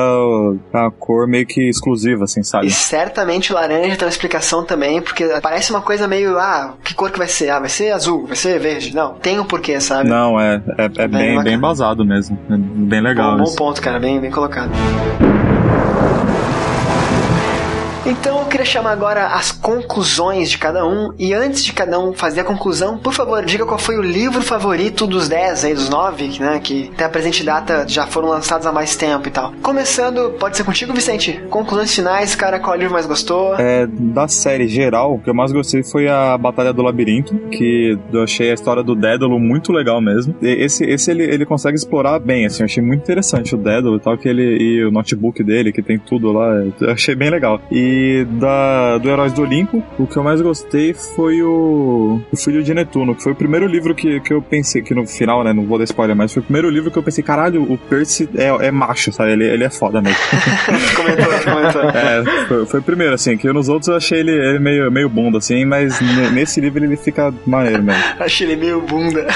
a 0.74 0.90
cor 0.92 1.28
meio 1.28 1.46
que 1.46 1.68
exclusiva, 1.70 2.24
assim, 2.24 2.44
sabe? 2.44 2.68
E 2.68 2.72
certamente 2.72 3.52
o 3.52 3.56
laranja 3.56 3.96
tem 3.96 4.06
uma 4.06 4.10
explicação 4.12 4.64
também, 4.64 5.02
porque 5.02 5.26
parece 5.42 5.72
uma 5.72 5.82
coisa 5.82 6.08
meio, 6.08 6.38
ah, 6.38 6.74
que 6.84 6.94
cor 6.94 7.12
que 7.12 7.18
vai 7.18 7.28
ser? 7.28 7.50
Ah, 7.50 7.60
vai 7.60 7.70
ser 7.70 7.92
azul, 7.92 8.09
vai 8.18 8.36
ser 8.36 8.60
verde. 8.60 8.96
Não, 8.96 9.14
tem 9.14 9.40
um 9.40 9.46
porquê, 9.46 9.80
sabe? 9.80 10.10
Não, 10.10 10.40
é, 10.40 10.62
é, 10.78 10.86
é 10.86 11.08
bem, 11.08 11.08
bacana. 11.08 11.44
bem 11.44 11.54
embasado 11.54 12.06
mesmo. 12.06 12.38
É 12.50 12.58
bem 12.58 13.02
legal 13.02 13.38
Bom, 13.38 13.44
bom 13.44 13.56
ponto, 13.56 13.82
cara, 13.82 14.00
bem, 14.00 14.20
bem 14.20 14.32
colocado. 14.32 14.72
Então 18.06 18.40
eu 18.40 18.46
queria 18.46 18.66
chamar 18.66 18.92
agora 18.92 19.28
as 19.28 19.52
conclusões 19.52 20.50
de 20.50 20.58
cada 20.58 20.86
um. 20.86 21.14
E 21.18 21.34
antes 21.34 21.64
de 21.64 21.74
cada 21.74 22.00
um 22.00 22.14
fazer 22.14 22.42
a 22.42 22.44
conclusão, 22.44 22.98
por 22.98 23.14
favor, 23.14 23.44
diga 23.44 23.66
qual 23.66 23.78
foi 23.78 23.98
o 23.98 24.02
livro 24.02 24.42
favorito 24.42 25.06
dos 25.06 25.28
10 25.28 25.66
aí, 25.66 25.74
dos 25.74 25.90
9, 25.90 26.40
né? 26.40 26.60
Que 26.64 26.90
até 26.94 27.06
a 27.06 27.10
presente 27.10 27.44
data 27.44 27.86
já 27.88 28.08
foram 28.08 28.30
lançados 28.30 28.66
há 28.66 28.72
mais 28.72 28.96
tempo 28.96 29.28
e 29.28 29.32
tal. 29.32 29.54
Começando, 29.62 30.32
pode 30.40 30.56
ser 30.56 30.64
contigo, 30.64 30.94
Vicente? 30.94 31.42
Conclusões 31.50 31.94
finais, 31.94 32.36
cara, 32.36 32.60
qual 32.60 32.76
livro 32.76 32.94
mais 32.94 33.06
gostou? 33.06 33.56
É, 33.56 33.86
da 33.88 34.28
série 34.28 34.68
geral, 34.68 35.16
o 35.16 35.20
que 35.20 35.30
eu 35.30 35.34
mais 35.34 35.52
gostei 35.52 35.84
foi 35.84 36.08
a 36.08 36.38
Batalha 36.38 36.72
do 36.74 36.82
Labirinto, 36.82 37.36
que 37.52 37.98
eu 38.12 38.24
achei 38.24 38.52
a 38.52 38.54
história 38.54 38.82
do 38.82 38.96
Dédalo 38.96 39.40
muito 39.40 39.72
legal 39.72 40.02
mesmo. 40.02 40.36
E 40.42 40.48
esse, 40.64 40.86
esse 40.86 41.12
ele, 41.12 41.24
ele 41.24 41.46
consegue 41.46 41.76
explorar 41.76 42.20
bem, 42.20 42.46
assim, 42.46 42.64
eu 42.64 42.66
achei 42.66 42.82
muito 42.82 43.02
interessante 43.02 43.56
o 43.56 43.58
Dédalo 43.58 43.98
e 43.98 44.00
tal, 44.00 44.18
que 44.18 44.28
ele, 44.28 44.58
e 44.58 44.86
o 44.86 44.92
notebook 44.92 45.44
dele, 45.44 45.72
que 45.72 45.82
tem 45.82 46.00
tudo 46.00 46.32
lá, 46.32 46.50
eu 46.80 46.92
achei 46.92 47.14
bem 47.14 47.30
legal. 47.30 47.62
E 47.72 47.99
da, 48.26 48.98
do 48.98 49.10
Heróis 49.10 49.34
do 49.34 49.42
Olimpo, 49.42 49.84
o 49.98 50.06
que 50.08 50.18
eu 50.18 50.24
mais 50.24 50.42
gostei 50.42 50.94
foi 50.94 51.42
o, 51.42 52.22
o 52.32 52.38
Filho 52.38 52.64
de 52.64 52.74
Netuno, 52.74 53.16
que 53.16 53.24
foi 53.24 53.32
o 53.32 53.36
primeiro 53.36 53.66
livro 53.68 53.94
que, 53.96 54.20
que 54.22 54.34
eu 54.34 54.42
pensei, 54.42 54.82
que 54.82 54.94
no 54.94 55.06
final, 55.08 55.44
né, 55.44 55.54
não 55.54 55.66
vou 55.66 55.78
dar 55.78 55.84
spoiler, 55.86 56.16
mas 56.16 56.34
foi 56.34 56.42
o 56.42 56.44
primeiro 56.44 56.70
livro 56.70 56.90
que 56.92 56.98
eu 56.98 57.04
pensei, 57.04 57.24
caralho, 57.24 57.64
o 57.64 57.78
Percy 57.78 58.30
é, 58.36 58.68
é 58.68 58.72
macho, 58.72 59.12
sabe, 59.12 59.32
ele, 59.34 59.46
ele 59.46 59.64
é 59.64 59.70
foda 59.70 60.02
mesmo. 60.02 60.18
comentou, 60.96 61.26
comentou. 61.54 61.82
É, 61.90 62.24
foi, 62.48 62.66
foi 62.66 62.80
o 62.80 62.84
primeiro, 62.84 63.14
assim, 63.14 63.38
que 63.38 63.52
nos 63.52 63.70
outros 63.70 63.88
eu 63.88 63.96
achei 63.96 64.20
ele, 64.20 64.32
ele 64.32 64.60
meio, 64.60 64.92
meio 64.92 65.10
bunda, 65.10 65.38
assim, 65.38 65.66
mas 65.66 66.00
ne- 66.02 66.30
nesse 66.32 66.60
livro 66.62 66.84
ele 66.84 66.96
fica 66.98 67.34
maneiro 67.46 67.84
mesmo. 67.84 68.04
Achei 68.20 68.48
ele 68.48 68.56
meio 68.58 68.82
bunda. 68.82 69.26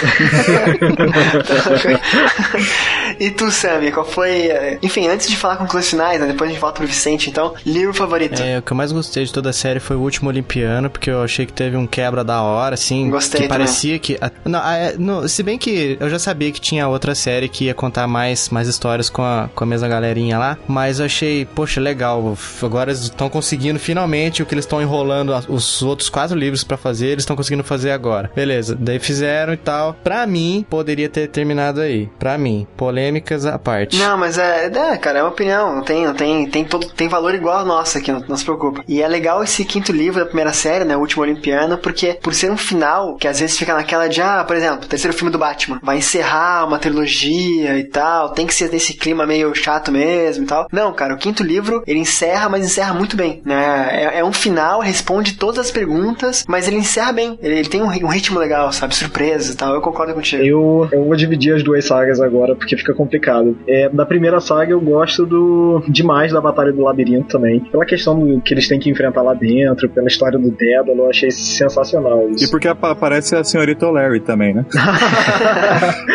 e 3.19 3.31
tu, 3.31 3.49
Sammy, 3.51 3.91
qual 3.91 4.05
foi. 4.05 4.47
eh, 4.47 4.77
Enfim, 4.81 5.07
antes 5.07 5.27
de 5.29 5.35
falar 5.35 5.57
conclusões 5.57 5.89
finais, 5.89 6.19
né, 6.19 6.27
depois 6.27 6.49
a 6.49 6.53
gente 6.53 6.61
volta 6.61 6.77
pro 6.77 6.87
Vicente, 6.87 7.29
então, 7.29 7.53
livro 7.65 7.93
favorito. 7.93 8.41
É, 8.41 8.59
o 8.59 8.61
que 8.61 8.71
eu 8.71 8.77
mais 8.77 8.91
gostei 8.91 9.25
de 9.25 9.31
toda 9.33 9.49
a 9.49 9.53
série 9.53 9.79
foi 9.79 9.95
o 9.95 9.99
último 10.01 10.29
Olimpiano, 10.29 10.89
porque 10.89 11.09
eu 11.09 11.21
achei 11.23 11.45
que 11.45 11.53
teve 11.53 11.75
um 11.77 11.85
quebra 11.87 12.23
da 12.23 12.41
hora, 12.41 12.73
assim. 12.75 13.09
Gostei 13.09 13.41
Que 13.41 13.47
também. 13.47 13.65
parecia 13.65 13.99
que. 13.99 14.17
a- 14.21 14.31
não, 14.45 14.59
a- 14.59 14.75
é, 14.77 14.95
se 15.27 15.43
bem 15.43 15.57
que 15.57 15.97
eu 15.99 16.09
já 16.09 16.19
sabia 16.19 16.51
que 16.51 16.59
tinha 16.61 16.87
outra 16.87 17.13
série 17.15 17.47
que 17.49 17.65
ia 17.65 17.73
contar 17.73 18.07
mais, 18.07 18.49
mais 18.49 18.67
histórias 18.67 19.09
com 19.09 19.21
a, 19.21 19.49
com 19.53 19.63
a 19.63 19.67
mesma 19.67 19.87
galerinha 19.87 20.37
lá, 20.37 20.57
mas 20.67 20.99
eu 20.99 21.05
achei, 21.05 21.45
poxa, 21.45 21.79
legal. 21.79 22.37
Agora 22.61 22.91
eles 22.91 23.03
estão 23.03 23.29
conseguindo 23.29 23.79
finalmente 23.79 24.41
o 24.41 24.45
que 24.45 24.53
eles 24.53 24.65
estão 24.65 24.81
enrolando 24.81 25.33
os 25.47 25.81
outros 25.81 26.09
quatro 26.09 26.37
livros 26.37 26.63
pra 26.63 26.77
fazer, 26.77 27.07
eles 27.07 27.23
estão 27.23 27.35
conseguindo 27.35 27.63
fazer 27.63 27.91
agora. 27.91 28.31
Beleza, 28.35 28.75
daí 28.79 28.99
fizeram 28.99 29.53
e 29.53 29.57
tal. 29.57 29.93
Pra 30.03 30.25
mim, 30.25 30.65
poderia 30.69 31.09
ter 31.09 31.27
terminado 31.27 31.81
aí. 31.81 32.09
Pra 32.19 32.37
mim. 32.37 32.67
Polêmicas 33.03 33.45
à 33.45 33.59
parte. 33.59 33.97
Não, 33.97 34.17
mas 34.17 34.37
é, 34.37 34.65
é, 34.65 34.97
cara, 34.97 35.19
é 35.19 35.23
uma 35.23 35.29
opinião. 35.29 35.75
Não 35.75 35.83
tem, 35.83 36.05
não 36.05 36.13
tem, 36.13 36.47
tem, 36.47 36.63
todo, 36.63 36.87
tem 36.87 37.07
valor 37.07 37.35
igual 37.35 37.59
a 37.59 37.65
nossa 37.65 37.99
aqui, 37.99 38.11
não, 38.11 38.23
não 38.27 38.37
se 38.37 38.45
preocupa. 38.45 38.83
E 38.87 39.01
é 39.01 39.07
legal 39.07 39.43
esse 39.43 39.65
quinto 39.65 39.91
livro 39.91 40.19
da 40.19 40.25
primeira 40.25 40.53
série, 40.53 40.85
né? 40.85 40.95
O 40.95 40.99
último 40.99 41.23
Olimpiano, 41.23 41.77
porque 41.77 42.17
por 42.21 42.33
ser 42.33 42.49
um 42.49 42.57
final, 42.57 43.15
que 43.17 43.27
às 43.27 43.39
vezes 43.39 43.57
fica 43.57 43.73
naquela 43.73 44.07
de, 44.07 44.21
ah, 44.21 44.43
por 44.45 44.55
exemplo, 44.55 44.87
terceiro 44.87 45.15
filme 45.15 45.31
do 45.31 45.37
Batman, 45.37 45.79
vai 45.83 45.97
encerrar 45.97 46.65
uma 46.65 46.79
trilogia 46.79 47.77
e 47.77 47.83
tal, 47.83 48.29
tem 48.29 48.47
que 48.47 48.55
ser 48.55 48.71
nesse 48.71 48.93
clima 48.93 49.25
meio 49.25 49.53
chato 49.53 49.91
mesmo 49.91 50.45
e 50.45 50.47
tal. 50.47 50.67
Não, 50.71 50.93
cara, 50.93 51.13
o 51.13 51.17
quinto 51.17 51.43
livro, 51.43 51.83
ele 51.85 51.99
encerra, 51.99 52.49
mas 52.49 52.65
encerra 52.65 52.93
muito 52.93 53.17
bem, 53.17 53.41
né? 53.45 53.89
É, 53.91 54.19
é 54.19 54.23
um 54.23 54.33
final, 54.33 54.79
responde 54.79 55.33
todas 55.33 55.65
as 55.65 55.71
perguntas, 55.71 56.45
mas 56.47 56.67
ele 56.67 56.77
encerra 56.77 57.11
bem. 57.11 57.37
Ele, 57.41 57.59
ele 57.59 57.69
tem 57.69 57.81
um, 57.81 57.87
um 57.87 58.09
ritmo 58.09 58.39
legal, 58.39 58.71
sabe? 58.71 58.95
Surpresa 58.95 59.53
e 59.53 59.55
tal. 59.55 59.73
Eu 59.73 59.81
concordo 59.81 60.13
contigo. 60.13 60.43
Eu, 60.43 60.87
eu 60.91 61.05
vou 61.05 61.15
dividir 61.15 61.53
as 61.55 61.63
duas 61.63 61.85
sagas 61.85 62.19
agora, 62.21 62.55
porque 62.55 62.77
fica 62.77 62.92
complicado. 62.93 63.57
É, 63.67 63.89
da 63.89 64.05
primeira 64.05 64.39
saga 64.39 64.71
eu 64.71 64.81
gosto 64.81 65.25
do 65.25 65.81
demais 65.87 66.31
da 66.31 66.39
Batalha 66.41 66.71
do 66.71 66.81
Labirinto 66.83 67.27
também. 67.29 67.59
Pela 67.61 67.85
questão 67.85 68.19
do 68.19 68.41
que 68.41 68.53
eles 68.53 68.67
têm 68.67 68.79
que 68.79 68.89
enfrentar 68.89 69.21
lá 69.21 69.33
dentro, 69.33 69.89
pela 69.89 70.07
história 70.07 70.37
do 70.39 70.49
Dédalo, 70.51 71.03
eu 71.03 71.09
achei 71.09 71.31
sensacional 71.31 72.27
E 72.29 72.33
isso. 72.35 72.51
porque 72.51 72.67
apa- 72.67 72.91
aparece 72.91 73.35
a 73.35 73.43
senhorita 73.43 73.89
Larry 73.89 74.19
também, 74.19 74.53
né? 74.53 74.65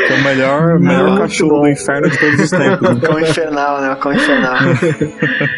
que 0.07 0.13
é 0.13 0.17
o 0.17 0.25
melhor, 0.25 0.79
melhor 0.79 1.19
cachorro 1.19 1.51
bom. 1.51 1.61
do 1.63 1.69
inferno 1.69 2.09
de 2.11 2.19
todos 2.19 2.41
os 2.41 2.51
tempos. 2.51 2.89
né? 2.95 3.01
Cão 3.07 3.21
infernal, 3.21 3.81
né? 3.81 3.93
O 3.93 3.97
Cão 3.97 4.13
infernal. 4.13 4.59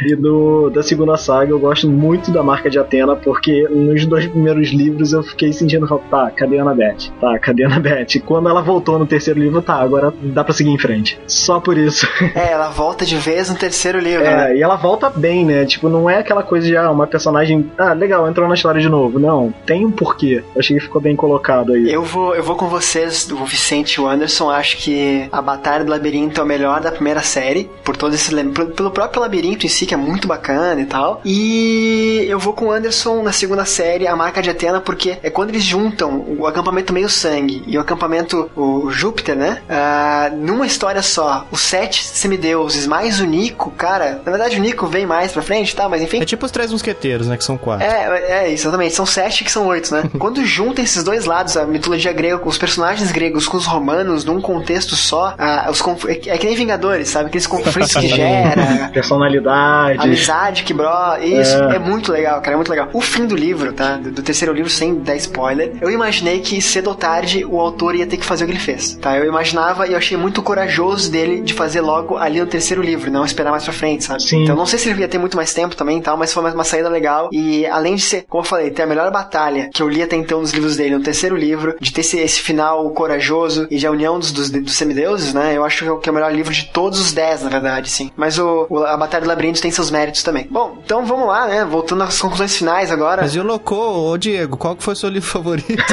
E 0.07 0.15
do, 0.17 0.71
da 0.71 0.83
segunda 0.83 1.17
saga 1.17 1.51
eu 1.51 1.59
gosto 1.59 1.89
muito 1.89 2.31
da 2.31 2.43
marca 2.43 2.71
de 2.71 2.79
Atena, 2.79 3.15
porque 3.17 3.69
nos 3.69 4.05
dois 4.07 4.27
primeiros 4.27 4.69
livros 4.73 5.13
eu 5.13 5.23
fiquei 5.23 5.53
sentindo 5.53 5.87
falta, 5.87 6.05
tá, 6.11 6.31
cadê 6.35 6.59
a 6.59 6.63
Annabeth? 6.63 7.11
Tá, 7.21 7.39
cadê 7.39 7.65
a 7.65 7.67
Annabeth? 7.67 8.17
E 8.17 8.21
Quando 8.21 8.49
ela 8.49 8.63
voltou 8.63 8.99
no 8.99 9.07
terceiro 9.07 9.39
livro, 9.39 9.61
tá, 9.63 9.75
agora 9.75 10.13
dá 10.23 10.43
pra 10.43 10.53
seguir 10.55 10.71
em 10.71 10.79
frente. 10.79 11.10
Só 11.27 11.61
por 11.61 11.77
isso. 11.77 12.07
é, 12.35 12.53
ela 12.53 12.71
volta 12.71 13.05
de 13.05 13.17
vez 13.17 13.49
no 13.49 13.57
terceiro 13.57 13.99
livro, 13.99 14.25
né? 14.25 14.53
É, 14.53 14.57
e 14.57 14.63
ela 14.63 14.77
volta 14.77 15.11
bem, 15.11 15.45
né? 15.45 15.65
Tipo, 15.65 15.89
não 15.89 16.09
é 16.09 16.19
aquela 16.19 16.43
coisa 16.43 16.67
de, 16.67 16.77
ah, 16.77 16.91
uma 16.91 17.07
personagem, 17.07 17.71
ah, 17.79 17.93
legal, 17.93 18.29
entrou 18.29 18.49
na 18.49 18.55
história 18.55 18.81
de 18.81 18.89
novo. 18.89 19.19
Não, 19.19 19.53
tem 19.67 19.85
um 19.85 19.91
porquê. 19.91 20.43
Eu 20.55 20.61
achei 20.61 20.77
que 20.77 20.83
ficou 20.83 21.01
bem 21.01 21.17
colocado 21.17 21.73
aí. 21.73 21.93
Eu 21.93 22.03
vou, 22.03 22.35
eu 22.35 22.43
vou 22.43 22.57
com 22.57 22.69
vocês, 22.69 23.31
o 23.31 23.45
Vicente 23.45 23.95
e 23.95 24.01
o 24.01 24.09
Anderson. 24.09 24.51
Acho 24.51 24.77
que 24.79 25.29
a 25.31 25.43
Batalha 25.43 25.85
do 25.85 25.91
Labirinto 25.91 26.41
é 26.41 26.45
o 26.45 26.47
melhor 26.47 26.81
da 26.81 26.91
primeira 26.91 27.23
série, 27.23 27.71
por 27.85 27.97
todo 27.97 28.15
esse 28.15 28.31
pelo 28.77 28.91
próprio 28.91 29.21
labirinto 29.21 29.67
em 29.67 29.69
si, 29.69 29.87
que 29.87 29.95
é 29.95 29.97
muito 29.97 30.27
bacana 30.27 30.81
e 30.81 30.87
tal. 30.87 31.21
E 31.25 32.25
eu 32.29 32.39
vou 32.39 32.53
com 32.53 32.67
o 32.67 32.73
Anderson 32.73 33.23
na 33.23 33.33
segunda 33.33 33.65
série, 33.65 34.07
a 34.07 34.17
Marca 34.17 34.43
de 34.43 34.51
Atena, 34.51 34.81
porque 34.81 35.19
é 35.23 35.31
quando 35.31 35.51
eles 35.51 35.65
juntam 35.65 36.25
o 36.39 36.47
acampamento 36.47 36.93
meio 36.93 37.09
sangue 37.09 37.63
e 37.67 37.77
o 37.77 37.81
acampamento 37.81 38.51
o 38.57 38.91
Júpiter, 38.91 39.37
né? 39.37 39.63
Ah, 39.69 40.31
numa 40.35 40.67
história 40.67 41.00
só, 41.03 41.47
os 41.51 41.61
sete 41.61 42.05
semideuses 42.05 42.87
mais 42.87 43.21
o 43.21 43.25
Nico, 43.25 43.71
cara. 43.73 44.21
Na 44.25 44.31
verdade, 44.31 44.57
o 44.59 44.61
Nico 44.61 44.87
vem 44.87 45.07
mais 45.07 45.33
pra 45.33 45.43
frente, 45.43 45.75
tá? 45.75 45.89
Mas 45.89 46.03
enfim. 46.03 46.21
É 46.21 46.25
tipo 46.25 46.45
os 46.47 46.53
três 46.53 46.71
mosqueteiros, 46.73 47.27
né? 47.27 47.37
Que 47.37 47.45
são 47.45 47.57
quatro. 47.57 47.85
É, 47.87 48.47
é, 48.47 48.53
exatamente. 48.53 48.95
São 48.95 49.07
sete 49.07 49.45
que 49.45 49.51
são 49.53 49.67
oito, 49.67 49.93
né? 49.95 50.05
Quando 50.19 50.45
juntam 50.45 50.85
esses 50.85 51.03
dois 51.05 51.25
lados, 51.25 51.57
a 51.57 51.65
mitologia 51.65 52.13
grega, 52.13 52.41
os 52.45 52.59
personagens 52.59 53.11
gregos 53.13 53.47
com 53.49 53.57
os 53.57 53.67
romanos, 53.67 54.25
num 54.25 54.41
contexto 54.41 54.97
só, 54.97 55.35
ah, 55.39 55.69
os 55.71 55.81
conf- 55.81 56.07
é, 56.07 56.15
que- 56.15 56.31
é 56.31 56.37
que 56.39 56.47
nem 56.47 56.57
Vingadores, 56.57 57.09
sabe? 57.09 57.27
Aqueles 57.29 57.47
conflitos 57.47 57.95
que 57.95 58.09
gera, 58.09 58.91
Personalidades. 58.93 60.01
amizade 60.05 60.63
que 60.65 60.73
bro. 60.75 60.91
Isso 61.23 61.57
é. 61.57 61.79
muito 61.79 62.13
legal, 62.13 62.41
cara. 62.41 62.53
É 62.53 62.57
muito 62.57 62.71
legal. 62.71 62.89
O 62.93 63.01
fim 63.01 63.27
do 63.27 63.37
livro, 63.37 63.73
tá? 63.73 63.97
Do, 63.97 64.11
do 64.11 64.23
terceiro 64.23 64.53
livro, 64.53 64.71
sem 64.71 64.95
dar 65.01 65.17
spoiler, 65.17 65.73
eu 65.81 65.91
imaginei 65.91 66.41
que 66.41 66.61
cedo 66.61 66.89
ou 66.89 66.95
tarde 66.95 67.45
o 67.45 67.59
autor 67.61 67.95
ia 67.95 68.07
ter 68.07 68.17
que 68.17 68.25
fazer 68.25 68.45
o 68.45 68.47
que 68.47 68.53
ele 68.55 68.61
fez, 68.61 68.95
tá? 68.97 69.17
Eu 69.17 69.25
imaginava 69.27 69.87
e 69.87 69.93
eu 69.93 69.99
achei 69.99 70.17
muito 70.17 70.43
corajoso 70.43 70.90
dele 71.09 71.41
de 71.43 71.55
fazer 71.55 71.81
logo 71.81 72.17
ali 72.17 72.41
no 72.41 72.47
terceiro 72.47 72.83
livro, 72.83 73.11
não 73.11 73.25
esperar 73.25 73.51
mais 73.51 73.65
pra 73.65 73.73
frente, 73.73 74.05
sabe? 74.05 74.23
Sim. 74.23 74.43
Então 74.45 74.57
não 74.57 74.67
sei 74.67 74.79
se 74.79 74.89
ele 74.91 75.01
ia 75.01 75.09
ter 75.09 75.19
muito 75.19 75.37
mais 75.37 75.53
tempo 75.55 75.75
também 75.77 75.99
e 75.99 76.01
tal, 76.03 76.17
mas 76.17 76.33
foi 76.33 76.43
uma, 76.43 76.53
uma 76.53 76.65
saída 76.65 76.89
legal. 76.89 77.29
E 77.33 77.67
além 77.67 77.95
de 77.95 78.03
ser, 78.03 78.25
como 78.29 78.43
eu 78.43 78.47
falei, 78.49 78.71
ter 78.71 78.83
a 78.83 78.87
melhor 78.87 79.11
batalha 79.11 79.71
que 79.73 79.83
eu 79.83 79.89
li 79.89 80.03
até 80.03 80.17
então 80.17 80.41
nos 80.41 80.53
livros 80.53 80.77
dele, 80.77 80.97
no 80.97 81.03
terceiro 81.03 81.37
livro, 81.37 81.75
de 81.81 81.93
ter 81.93 82.01
esse, 82.01 82.19
esse 82.19 82.41
final 82.41 82.91
corajoso 82.91 83.67
e 83.71 83.77
de 83.79 83.87
a 83.87 83.91
união 83.91 84.19
dos, 84.19 84.33
dos, 84.33 84.51
dos 84.51 84.75
semideuses, 84.75 85.33
né? 85.35 85.57
Eu 85.57 85.65
acho 85.65 85.83
que 85.85 85.89
é 85.89 85.93
o- 85.93 85.99
que 85.99 86.09
é 86.09 86.13
o 86.13 86.15
melhor 86.15 86.33
livro 86.33 86.53
de 86.53 86.65
todos 86.73 87.01
os 87.01 87.13
dez, 87.13 87.43
na 87.43 87.49
verdade, 87.51 87.89
sim. 87.91 88.11
Mas 88.17 88.39
o, 88.39 88.67
o- 88.69 88.79
a 88.85 88.97
Batalha 88.97 89.23
do 89.25 89.29
Labirinto 89.29 89.61
tem 89.61 89.71
seus 89.71 89.91
méritos 89.91 90.23
também. 90.23 90.47
Bom, 90.51 90.79
então 90.85 91.05
vamos 91.05 91.27
lá, 91.29 91.47
né? 91.47 91.65
Voltando 91.65 92.03
às 92.03 92.21
conclusões 92.21 92.57
finais 92.57 92.91
agora. 92.91 93.23
Mas 93.23 93.35
e 93.35 93.41
o 93.41 93.43
Locô, 93.45 94.11
ô 94.11 94.17
Diego, 94.19 94.57
qual 94.57 94.75
que 94.77 94.83
foi 94.83 94.95
o 94.95 94.97
seu 94.97 95.09
livro 95.09 95.29
favorito? 95.29 95.69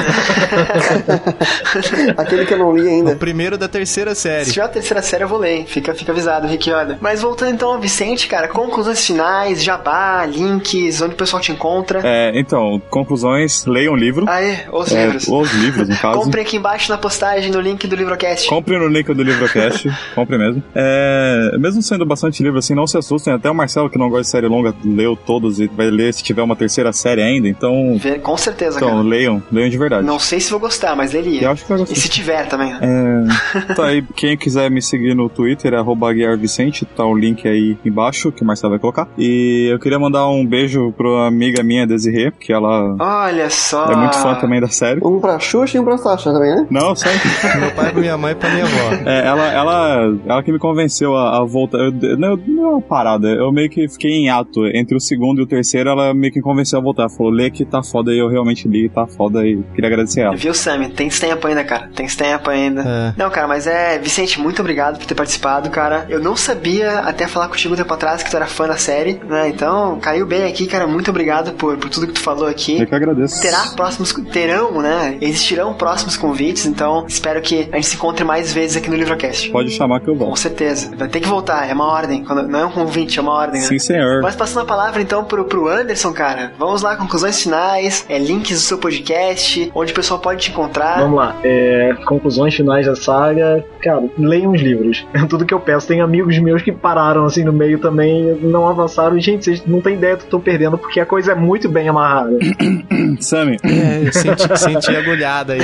Aquele 2.17 2.45
que 2.45 2.53
eu 2.53 2.57
não 2.57 2.75
li 2.75 2.83
o 2.83 2.87
ainda. 2.89 3.15
primeiro 3.15 3.57
da 3.57 3.67
terceira 3.67 4.13
Se 4.15 4.21
série. 4.21 4.51
tiver 4.51 4.65
a 4.65 4.67
terceira 4.67 4.86
série, 5.01 5.23
eu 5.23 5.27
vou 5.27 5.37
ler, 5.39 5.57
hein? 5.57 5.65
Fica, 5.67 5.93
fica 5.93 6.11
avisado, 6.11 6.47
Rick. 6.47 6.67
Mas 7.01 7.21
voltando 7.21 7.53
então 7.53 7.69
ao 7.73 7.79
Vicente, 7.79 8.27
cara, 8.27 8.47
conclusões 8.47 9.05
finais, 9.05 9.63
jabá, 9.63 10.25
links, 10.25 11.01
onde 11.01 11.13
o 11.13 11.17
pessoal 11.17 11.41
te 11.41 11.51
encontra. 11.51 12.01
É, 12.03 12.31
então, 12.37 12.81
conclusões, 12.89 13.65
leiam 13.65 13.93
o 13.93 13.95
livro. 13.95 14.25
Aê, 14.29 14.65
os 14.71 14.91
É, 14.91 15.05
livros. 15.05 15.27
os 15.27 15.53
livros, 15.53 15.87
no 15.89 15.95
caso. 15.97 16.19
Compre 16.19 16.41
aqui 16.41 16.57
embaixo 16.57 16.91
na 16.91 16.97
postagem 16.97 17.51
no 17.51 17.59
link 17.61 17.87
do 17.87 17.95
Livrocast. 17.95 18.47
Compre 18.49 18.77
no 18.77 18.87
link 18.87 19.11
do 19.13 19.23
Livrocast, 19.23 19.89
compre 20.13 20.37
mesmo. 20.37 20.61
É, 20.75 21.51
mesmo 21.57 21.81
sendo 21.81 22.05
bastante 22.05 22.43
livro 22.43 22.59
assim, 22.59 22.75
não 22.75 22.85
se 22.87 22.97
assustem. 22.97 23.33
Até 23.33 23.49
o 23.49 23.55
Marcelo, 23.55 23.89
que 23.89 23.97
não 23.97 24.09
gosta 24.09 24.23
de 24.23 24.29
série 24.29 24.47
longa, 24.47 24.73
leu 24.83 25.15
todos 25.15 25.59
e 25.59 25.67
vai 25.67 25.89
ler 25.89 26.13
se 26.13 26.23
tiver 26.23 26.41
uma 26.41 26.55
terceira 26.55 26.91
série 26.91 27.21
ainda. 27.21 27.47
Então, 27.47 27.99
Com 28.21 28.37
certeza, 28.37 28.77
então 28.77 28.89
cara. 28.89 29.01
leiam, 29.01 29.41
leiam 29.51 29.69
de 29.69 29.77
verdade. 29.77 30.05
Não 30.05 30.19
sei 30.19 30.39
se 30.39 30.51
vou 30.51 30.59
gostar, 30.59 30.95
mas 30.95 31.13
leria. 31.13 31.43
Eu 31.43 31.51
acho 31.51 31.63
que 31.63 31.69
vai 31.69 31.77
gostar. 31.79 31.93
E 31.95 31.99
se 31.99 32.09
tiver 32.09 32.47
também. 32.47 32.73
É, 32.73 33.73
tá 33.75 33.85
aí, 33.85 34.03
quem 34.15 34.37
quiser 34.37 34.69
me 34.69 34.76
seguir 34.81 35.13
no 35.15 35.29
Twitter 35.29 35.73
é 35.73 35.77
arroba 35.77 36.09
Aguiar 36.09 36.37
Vicente, 36.37 36.85
tá 36.85 37.05
o 37.05 37.15
link 37.15 37.47
aí 37.47 37.77
embaixo 37.85 38.31
que 38.31 38.41
o 38.43 38.45
Marcelo 38.45 38.71
vai 38.71 38.79
colocar. 38.79 39.07
E 39.17 39.67
eu 39.71 39.79
queria 39.79 39.99
mandar 39.99 40.27
um 40.29 40.45
beijo 40.45 40.91
pra 40.93 41.27
amiga 41.27 41.63
minha, 41.63 41.85
Desirê, 41.87 42.31
que 42.31 42.51
ela 42.51 42.95
Olha 42.99 43.49
só. 43.49 43.85
é 43.91 43.95
muito 43.95 44.17
fã 44.17 44.35
também 44.35 44.59
da 44.61 44.67
série. 44.67 44.99
Um 45.03 45.19
pra 45.19 45.39
Xuxa 45.39 45.77
e 45.77 45.79
um 45.79 45.83
pra 45.83 45.97
Sasha 45.97 46.31
também, 46.31 46.55
né? 46.55 46.67
Não, 46.69 46.95
sempre. 46.95 47.27
Meu 47.59 47.71
pai 47.71 47.91
pra 47.91 48.01
minha 48.01 48.17
mãe 48.17 48.31
e 48.31 48.35
pra 48.35 48.49
minha 48.49 48.65
avó. 48.65 48.93
É, 49.05 49.25
ela, 49.27 49.51
ela, 49.51 50.17
ela 50.25 50.43
que 50.43 50.51
me 50.51 50.59
convenceu 50.59 51.15
a, 51.15 51.39
a 51.39 51.43
voltar. 51.45 51.77
Eu, 51.79 52.17
não, 52.17 52.35
não 52.37 52.63
é 52.65 52.69
uma 52.73 52.81
parada. 52.81 53.27
Eu 53.29 53.51
meio 53.51 53.69
que 53.69 53.87
fiquei 53.87 54.11
em 54.11 54.29
ato. 54.29 54.65
Entre 54.67 54.95
o 54.95 54.99
segundo 54.99 55.39
e 55.39 55.43
o 55.43 55.47
terceiro, 55.47 55.89
ela 55.89 56.13
meio 56.13 56.31
que 56.31 56.39
me 56.39 56.43
convenceu 56.43 56.79
a 56.79 56.81
voltar. 56.81 57.09
Falou, 57.09 57.31
lê 57.31 57.49
que 57.49 57.65
tá 57.65 57.81
foda 57.83 58.13
e 58.13 58.19
eu 58.19 58.27
realmente 58.27 58.67
li, 58.67 58.89
tá 58.89 59.07
foda 59.07 59.45
e 59.45 59.61
queria 59.73 59.87
agradecer 59.87 60.21
ela. 60.21 60.35
Viu, 60.35 60.53
Sammy? 60.53 60.89
Tem 60.89 61.09
tempo 61.09 61.47
ainda, 61.47 61.63
cara. 61.63 61.89
Tem 61.95 62.07
tempo 62.07 62.49
ainda. 62.49 62.81
É. 62.81 63.13
Não, 63.21 63.29
cara, 63.29 63.47
mas 63.47 63.67
é. 63.67 63.97
Vicente, 63.97 64.39
muito 64.39 64.61
obrigado 64.67 64.97
por 64.99 65.05
ter 65.05 65.15
participado, 65.15 65.69
cara. 65.69 66.05
Eu 66.09 66.19
não 66.19 66.35
sabia 66.35 66.99
até 66.99 67.25
falar 67.27 67.47
contigo 67.47 67.73
um 67.73 67.77
tempo 67.77 67.93
atrás 67.93 68.21
que 68.21 68.29
tu 68.29 68.35
era 68.35 68.45
fã 68.45 68.67
da 68.67 68.75
série, 68.75 69.19
né? 69.27 69.47
Então, 69.47 69.97
caiu 70.01 70.25
bem 70.25 70.43
aqui, 70.43 70.67
cara. 70.67 70.85
Muito 70.85 71.09
obrigado 71.09 71.53
por, 71.53 71.77
por 71.77 71.89
tudo 71.89 72.07
que 72.07 72.13
tu 72.13 72.19
falou 72.19 72.47
aqui. 72.47 72.79
Eu 72.81 72.85
que 72.87 72.93
agradeço. 72.95 73.41
Terá 73.41 73.63
próximos. 73.75 74.13
Terão, 74.31 74.81
né? 74.81 75.17
Existirão 75.21 75.73
próximos 75.73 76.17
convites, 76.17 76.65
então 76.65 77.05
espero 77.07 77.41
que 77.41 77.69
a 77.71 77.75
gente 77.77 77.87
se 77.87 77.95
encontre 77.95 78.23
mais 78.25 78.51
vezes 78.53 78.75
aqui 78.77 78.89
no 78.89 78.95
Livrocast. 78.95 79.49
Pode 79.51 79.71
chamar 79.71 80.01
que 80.01 80.09
eu 80.09 80.13
Com 80.15 80.25
volto. 80.25 80.39
certeza. 80.39 80.91
Vai 80.97 81.07
ter 81.07 81.19
que 81.21 81.27
voltar, 81.27 81.69
é 81.69 81.73
uma 81.73 81.85
ordem. 81.85 82.23
Quando- 82.25 82.47
não 82.47 82.59
é 82.59 82.65
um 82.65 82.71
convite, 82.71 83.19
é 83.19 83.21
uma 83.21 83.31
ordem, 83.33 83.61
né? 83.61 83.67
Sim, 83.67 83.79
senhor. 83.79 84.21
Mas 84.21 84.35
passando 84.35 84.63
a 84.63 84.65
palavra 84.65 85.01
então 85.01 85.23
pro, 85.23 85.45
pro 85.45 85.67
Anderson, 85.67 86.11
cara. 86.11 86.51
Vamos 86.57 86.81
lá, 86.81 86.95
conclusões 86.97 87.41
finais, 87.41 88.05
é, 88.09 88.17
links 88.17 88.51
do 88.57 88.59
seu 88.65 88.77
podcast, 88.77 89.71
onde 89.73 89.91
o 89.91 89.95
pessoal 89.95 90.19
pode 90.19 90.41
te 90.41 90.51
encontrar. 90.51 90.99
Vamos 90.99 91.17
lá. 91.17 91.35
É, 91.43 91.93
conclusões 92.05 92.53
finais 92.55 92.85
da 92.85 92.95
saga. 92.95 93.63
Cara, 93.81 94.03
leiam 94.17 94.56
os 94.57 94.61
livros. 94.61 95.07
É 95.13 95.23
tudo 95.25 95.45
que 95.45 95.53
eu 95.53 95.59
peço. 95.59 95.87
Tem 95.87 96.01
amigos 96.01 96.37
meus 96.39 96.61
que 96.61 96.71
pararam 96.71 97.25
assim 97.25 97.43
no 97.43 97.53
meio 97.53 97.79
também, 97.79 98.35
não 98.41 98.67
avançaram. 98.67 99.17
E, 99.17 99.21
gente, 99.21 99.45
vocês 99.45 99.65
não 99.65 99.79
têm 99.79 99.95
ideia 99.95 100.15
do 100.15 100.19
que 100.19 100.25
eu 100.25 100.31
tô 100.31 100.39
perdendo, 100.39 100.77
porque 100.77 100.99
a 100.99 101.05
coisa 101.05 101.31
é 101.31 101.35
muito 101.35 101.69
bem 101.69 101.87
amarrada. 101.87 102.37
Sammy, 103.19 103.57
É, 103.63 104.07
eu 104.07 104.13
senti, 104.13 104.59
senti 104.59 104.95
agulhada 104.95 105.53
aí. 105.53 105.59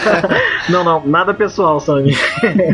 não, 0.68 0.82
não, 0.84 1.06
nada 1.06 1.32
pessoal, 1.32 1.78
Sammy. 1.78 2.14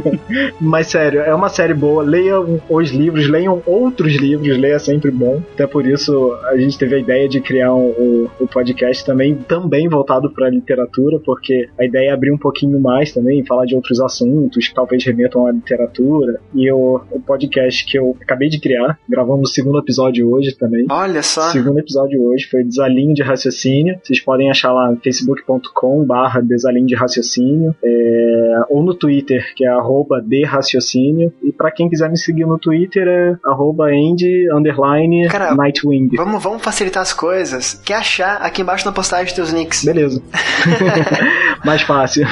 Mas 0.61 0.89
sério, 0.89 1.21
é 1.21 1.35
uma 1.35 1.49
série 1.49 1.75
boa. 1.75 2.03
Leiam 2.03 2.61
os 2.69 2.91
livros, 2.91 3.29
leiam 3.29 3.63
outros 3.67 4.15
livros, 4.15 4.57
leia 4.57 4.79
é 4.79 4.79
sempre 4.79 5.11
bom. 5.11 5.43
Até 5.55 5.67
por 5.67 5.87
isso 5.87 6.37
a 6.45 6.57
gente 6.57 6.79
teve 6.79 6.95
a 6.95 6.99
ideia 6.99 7.29
de 7.29 7.41
criar 7.41 7.75
um, 7.75 7.89
o, 7.89 8.31
o 8.41 8.47
podcast 8.47 9.05
também, 9.05 9.35
também 9.35 9.89
voltado 9.89 10.31
para 10.31 10.49
literatura, 10.49 11.19
porque 11.25 11.69
a 11.79 11.85
ideia 11.85 12.11
é 12.11 12.13
abrir 12.13 12.33
um 12.33 12.39
pouquinho 12.39 12.79
mais 12.81 13.13
também, 13.13 13.45
falar 13.45 13.67
de 13.67 13.75
outros 13.75 14.01
assuntos 14.01 14.69
que 14.69 14.75
talvez 14.75 15.05
remetam 15.05 15.38
à 15.47 15.53
literatura. 15.53 16.41
E 16.55 16.71
o, 16.71 17.01
o 17.11 17.21
podcast 17.21 17.85
que 17.87 17.99
eu 17.99 18.17
acabei 18.21 18.49
de 18.49 18.61
criar, 18.61 18.99
gravamos 19.09 19.51
o 19.51 19.53
segundo 19.53 19.79
episódio 19.79 20.31
hoje 20.31 20.55
também. 20.57 20.87
Olha 20.91 21.23
só. 21.23 21.49
O 21.49 21.53
segundo 21.53 21.79
episódio 21.79 22.23
hoje 22.23 22.47
foi 22.47 22.65
Desalinho 22.65 23.15
de 23.15 23.23
Raciocínio. 23.23 23.99
Vocês 24.03 24.21
podem 24.21 24.51
achar 24.51 24.73
lá 24.73 24.91
no 24.91 24.99
facebook.com 24.99 26.05
barra 26.05 26.41
Desalinho 26.41 26.87
de 26.87 26.95
Raciocínio 26.95 27.75
é, 27.83 28.61
ou 28.69 28.83
no 28.83 28.95
Twitter, 28.95 29.55
que 29.55 29.65
é 29.65 29.69
arroba 29.69 30.21
de 30.21 30.45
raciocínio. 30.45 31.33
E 31.43 31.53
pra 31.53 31.71
quem 31.71 31.89
quiser 31.89 32.11
me 32.11 32.19
seguir 32.19 32.47
no 32.47 32.59
Twitter 32.59 33.07
é 33.09 33.37
arroba 33.45 33.93
end 33.93 34.25
underline 34.53 35.29
Cara, 35.29 35.55
Nightwing. 35.55 36.11
Vamos, 36.17 36.43
vamos 36.43 36.59
vamos 36.59 36.65
facilitar 36.65 37.03
as 37.03 37.13
coisas. 37.13 37.81
Quer 37.85 37.95
achar 37.95 38.37
aqui 38.43 38.63
embaixo 38.63 38.85
na 38.85 38.93
postagem 38.93 39.35
teus 39.35 39.51
links. 39.51 39.85
Beleza. 39.85 40.21
Mais 41.65 41.83
fácil. 41.83 42.27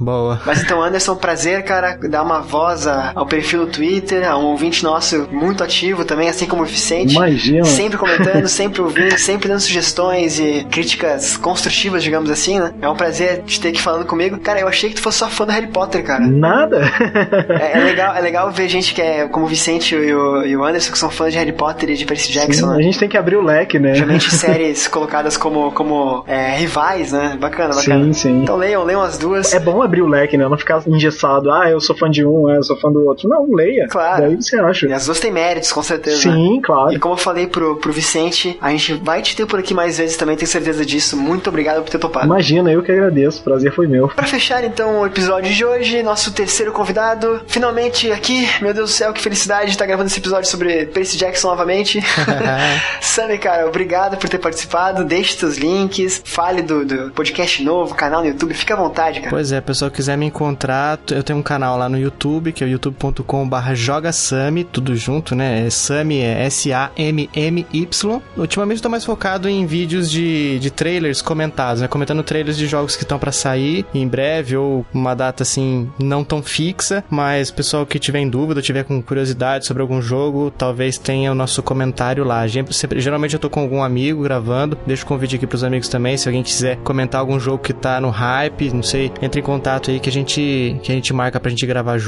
Boa. 0.00 0.40
Mas 0.44 0.62
então, 0.62 0.82
Anderson, 0.82 1.16
prazer, 1.16 1.62
cara, 1.64 1.96
dar 2.08 2.22
uma 2.22 2.37
voz 2.40 2.86
a- 2.86 3.12
ao 3.14 3.26
perfil 3.26 3.60
no 3.60 3.66
Twitter, 3.66 4.28
a 4.28 4.36
um 4.36 4.46
ouvinte 4.46 4.82
nosso 4.84 5.28
muito 5.30 5.62
ativo 5.62 6.04
também, 6.04 6.28
assim 6.28 6.46
como 6.46 6.62
o 6.62 6.66
Vicente. 6.66 7.14
Imagina. 7.14 7.64
Sempre 7.64 7.98
comentando, 7.98 8.46
sempre 8.48 8.80
ouvindo, 8.80 9.18
sempre 9.18 9.48
dando 9.48 9.60
sugestões 9.60 10.38
e 10.38 10.66
críticas 10.70 11.36
construtivas, 11.36 12.02
digamos 12.02 12.30
assim, 12.30 12.58
né? 12.60 12.72
É 12.80 12.88
um 12.88 12.94
prazer 12.96 13.42
te 13.44 13.60
ter 13.60 13.68
aqui 13.68 13.80
falando 13.80 14.04
comigo. 14.06 14.38
Cara, 14.38 14.60
eu 14.60 14.68
achei 14.68 14.90
que 14.90 14.96
tu 14.96 15.02
fosse 15.02 15.18
só 15.18 15.28
fã 15.28 15.44
do 15.46 15.52
Harry 15.52 15.68
Potter, 15.68 16.02
cara. 16.04 16.26
Nada? 16.26 16.80
É, 17.60 17.78
é 17.78 17.84
legal, 17.84 18.14
é 18.16 18.20
legal 18.20 18.50
ver 18.50 18.68
gente 18.68 18.94
que 18.94 19.00
é 19.02 19.26
como 19.28 19.46
o 19.46 19.48
Vicente 19.48 19.94
e 19.94 20.14
o, 20.14 20.44
e 20.44 20.56
o 20.56 20.64
Anderson, 20.64 20.92
que 20.92 20.98
são 20.98 21.10
fãs 21.10 21.32
de 21.32 21.38
Harry 21.38 21.52
Potter 21.52 21.90
e 21.90 21.94
de 21.94 22.04
Percy 22.04 22.32
Jackson, 22.32 22.70
a 22.70 22.76
né? 22.76 22.82
gente 22.82 22.98
tem 22.98 23.08
que 23.08 23.16
abrir 23.16 23.36
o 23.36 23.42
leque, 23.42 23.78
né? 23.78 23.94
Geralmente 23.94 24.30
séries 24.34 24.86
colocadas 24.88 25.36
como, 25.36 25.72
como 25.72 26.24
é, 26.26 26.56
rivais, 26.56 27.12
né? 27.12 27.36
Bacana, 27.40 27.74
bacana. 27.74 28.04
Sim, 28.04 28.12
sim. 28.12 28.42
Então 28.42 28.56
leiam, 28.56 28.84
leiam 28.84 29.02
as 29.02 29.18
duas. 29.18 29.52
É 29.52 29.60
bom 29.60 29.82
abrir 29.82 30.02
o 30.02 30.06
leque, 30.08 30.36
né? 30.36 30.48
Não 30.48 30.56
ficar 30.58 30.82
engessado. 30.86 31.50
Ah, 31.50 31.68
eu 31.70 31.80
sou 31.80 31.96
fã 31.96 32.10
de 32.10 32.24
um, 32.28 32.50
eu 32.50 32.62
sou 32.62 32.76
fã 32.78 32.90
do 32.90 33.04
outro. 33.06 33.28
Não, 33.28 33.46
leia. 33.52 33.86
Claro. 33.88 34.22
Daí 34.22 34.36
você 34.36 34.58
acha. 34.58 34.86
E 34.86 34.92
as 34.92 35.06
duas 35.06 35.20
têm 35.20 35.32
méritos, 35.32 35.72
com 35.72 35.82
certeza. 35.82 36.22
Sim, 36.22 36.60
claro. 36.62 36.92
E 36.92 36.98
como 36.98 37.14
eu 37.14 37.18
falei 37.18 37.46
pro, 37.46 37.76
pro 37.76 37.92
Vicente, 37.92 38.56
a 38.60 38.70
gente 38.70 38.94
vai 38.94 39.22
te 39.22 39.36
ter 39.36 39.46
por 39.46 39.58
aqui 39.58 39.74
mais 39.74 39.98
vezes 39.98 40.16
também, 40.16 40.36
tenho 40.36 40.48
certeza 40.48 40.84
disso. 40.84 41.16
Muito 41.16 41.48
obrigado 41.48 41.82
por 41.82 41.90
ter 41.90 41.98
topado. 41.98 42.26
Imagina, 42.26 42.70
eu 42.70 42.82
que 42.82 42.92
agradeço. 42.92 43.40
O 43.40 43.44
prazer 43.44 43.72
foi 43.72 43.86
meu. 43.86 44.08
Pra 44.08 44.26
fechar 44.26 44.64
então 44.64 45.00
o 45.00 45.06
episódio 45.06 45.52
de 45.52 45.64
hoje, 45.64 46.02
nosso 46.02 46.32
terceiro 46.32 46.72
convidado, 46.72 47.40
finalmente 47.46 48.10
aqui, 48.10 48.48
meu 48.60 48.74
Deus 48.74 48.90
do 48.90 48.94
céu, 48.94 49.12
que 49.12 49.22
felicidade 49.22 49.70
estar 49.70 49.86
gravando 49.86 50.08
esse 50.08 50.18
episódio 50.18 50.48
sobre 50.48 50.86
Percy 50.86 51.16
Jackson 51.16 51.48
novamente. 51.48 52.00
Sammy, 53.00 53.38
cara, 53.38 53.66
obrigado 53.66 54.16
por 54.16 54.28
ter 54.28 54.38
participado, 54.38 55.04
deixe 55.04 55.36
seus 55.36 55.56
links, 55.56 56.22
fale 56.24 56.62
do, 56.62 56.84
do 56.84 57.10
podcast 57.12 57.62
novo, 57.62 57.94
canal 57.94 58.22
no 58.22 58.28
YouTube, 58.28 58.54
fica 58.54 58.74
à 58.74 58.76
vontade, 58.76 59.20
cara. 59.20 59.30
Pois 59.30 59.52
é, 59.52 59.60
pessoal 59.60 59.90
quiser 59.90 60.16
me 60.16 60.24
encontrar, 60.24 60.98
eu 61.10 61.22
tenho 61.22 61.38
um 61.38 61.42
canal 61.42 61.76
lá 61.76 61.88
no 61.88 61.98
YouTube, 61.98 62.17
que 62.54 62.64
é 62.64 62.66
o 62.66 62.70
youtube.com/barra 62.70 63.74
jogasami, 63.74 64.64
tudo 64.64 64.96
junto, 64.96 65.34
né? 65.34 65.66
É 65.66 65.70
Sami 65.70 66.18
é 66.18 66.44
S-A-M-M-Y. 66.46 68.22
Ultimamente 68.36 68.78
eu 68.78 68.82
tô 68.82 68.88
mais 68.88 69.04
focado 69.04 69.48
em 69.48 69.66
vídeos 69.66 70.10
de, 70.10 70.58
de 70.58 70.70
trailers 70.70 71.22
comentados, 71.22 71.82
né? 71.82 71.88
Comentando 71.88 72.22
trailers 72.22 72.56
de 72.56 72.66
jogos 72.66 72.96
que 72.96 73.02
estão 73.02 73.18
pra 73.18 73.32
sair 73.32 73.86
em 73.94 74.06
breve 74.06 74.56
ou 74.56 74.84
uma 74.92 75.14
data 75.14 75.42
assim 75.42 75.90
não 75.98 76.24
tão 76.24 76.42
fixa, 76.42 77.04
mas 77.08 77.50
pessoal 77.50 77.86
que 77.86 77.98
tiver 77.98 78.18
em 78.20 78.28
dúvida, 78.28 78.60
tiver 78.60 78.84
com 78.84 79.00
curiosidade 79.02 79.66
sobre 79.66 79.82
algum 79.82 80.02
jogo, 80.02 80.50
talvez 80.50 80.98
tenha 80.98 81.32
o 81.32 81.34
nosso 81.34 81.62
comentário 81.62 82.24
lá. 82.24 82.46
Geralmente 82.46 83.34
eu 83.34 83.40
tô 83.40 83.48
com 83.48 83.60
algum 83.60 83.82
amigo 83.82 84.22
gravando, 84.22 84.76
deixo 84.86 85.04
o 85.04 85.06
convite 85.06 85.36
aqui 85.36 85.46
pros 85.46 85.64
amigos 85.64 85.88
também, 85.88 86.16
se 86.16 86.28
alguém 86.28 86.42
quiser 86.42 86.76
comentar 86.78 87.20
algum 87.20 87.38
jogo 87.38 87.58
que 87.58 87.72
tá 87.72 88.00
no 88.00 88.10
hype, 88.10 88.72
não 88.72 88.82
sei, 88.82 89.12
entre 89.22 89.40
em 89.40 89.44
contato 89.44 89.90
aí 89.90 90.00
que 90.00 90.08
a 90.08 90.12
gente 90.12 90.78
que 90.82 90.92
a 90.92 90.94
gente 90.94 91.12
marca 91.12 91.38
pra 91.38 91.50
gente 91.50 91.66
gravar 91.66 91.98
junto. 91.98 92.07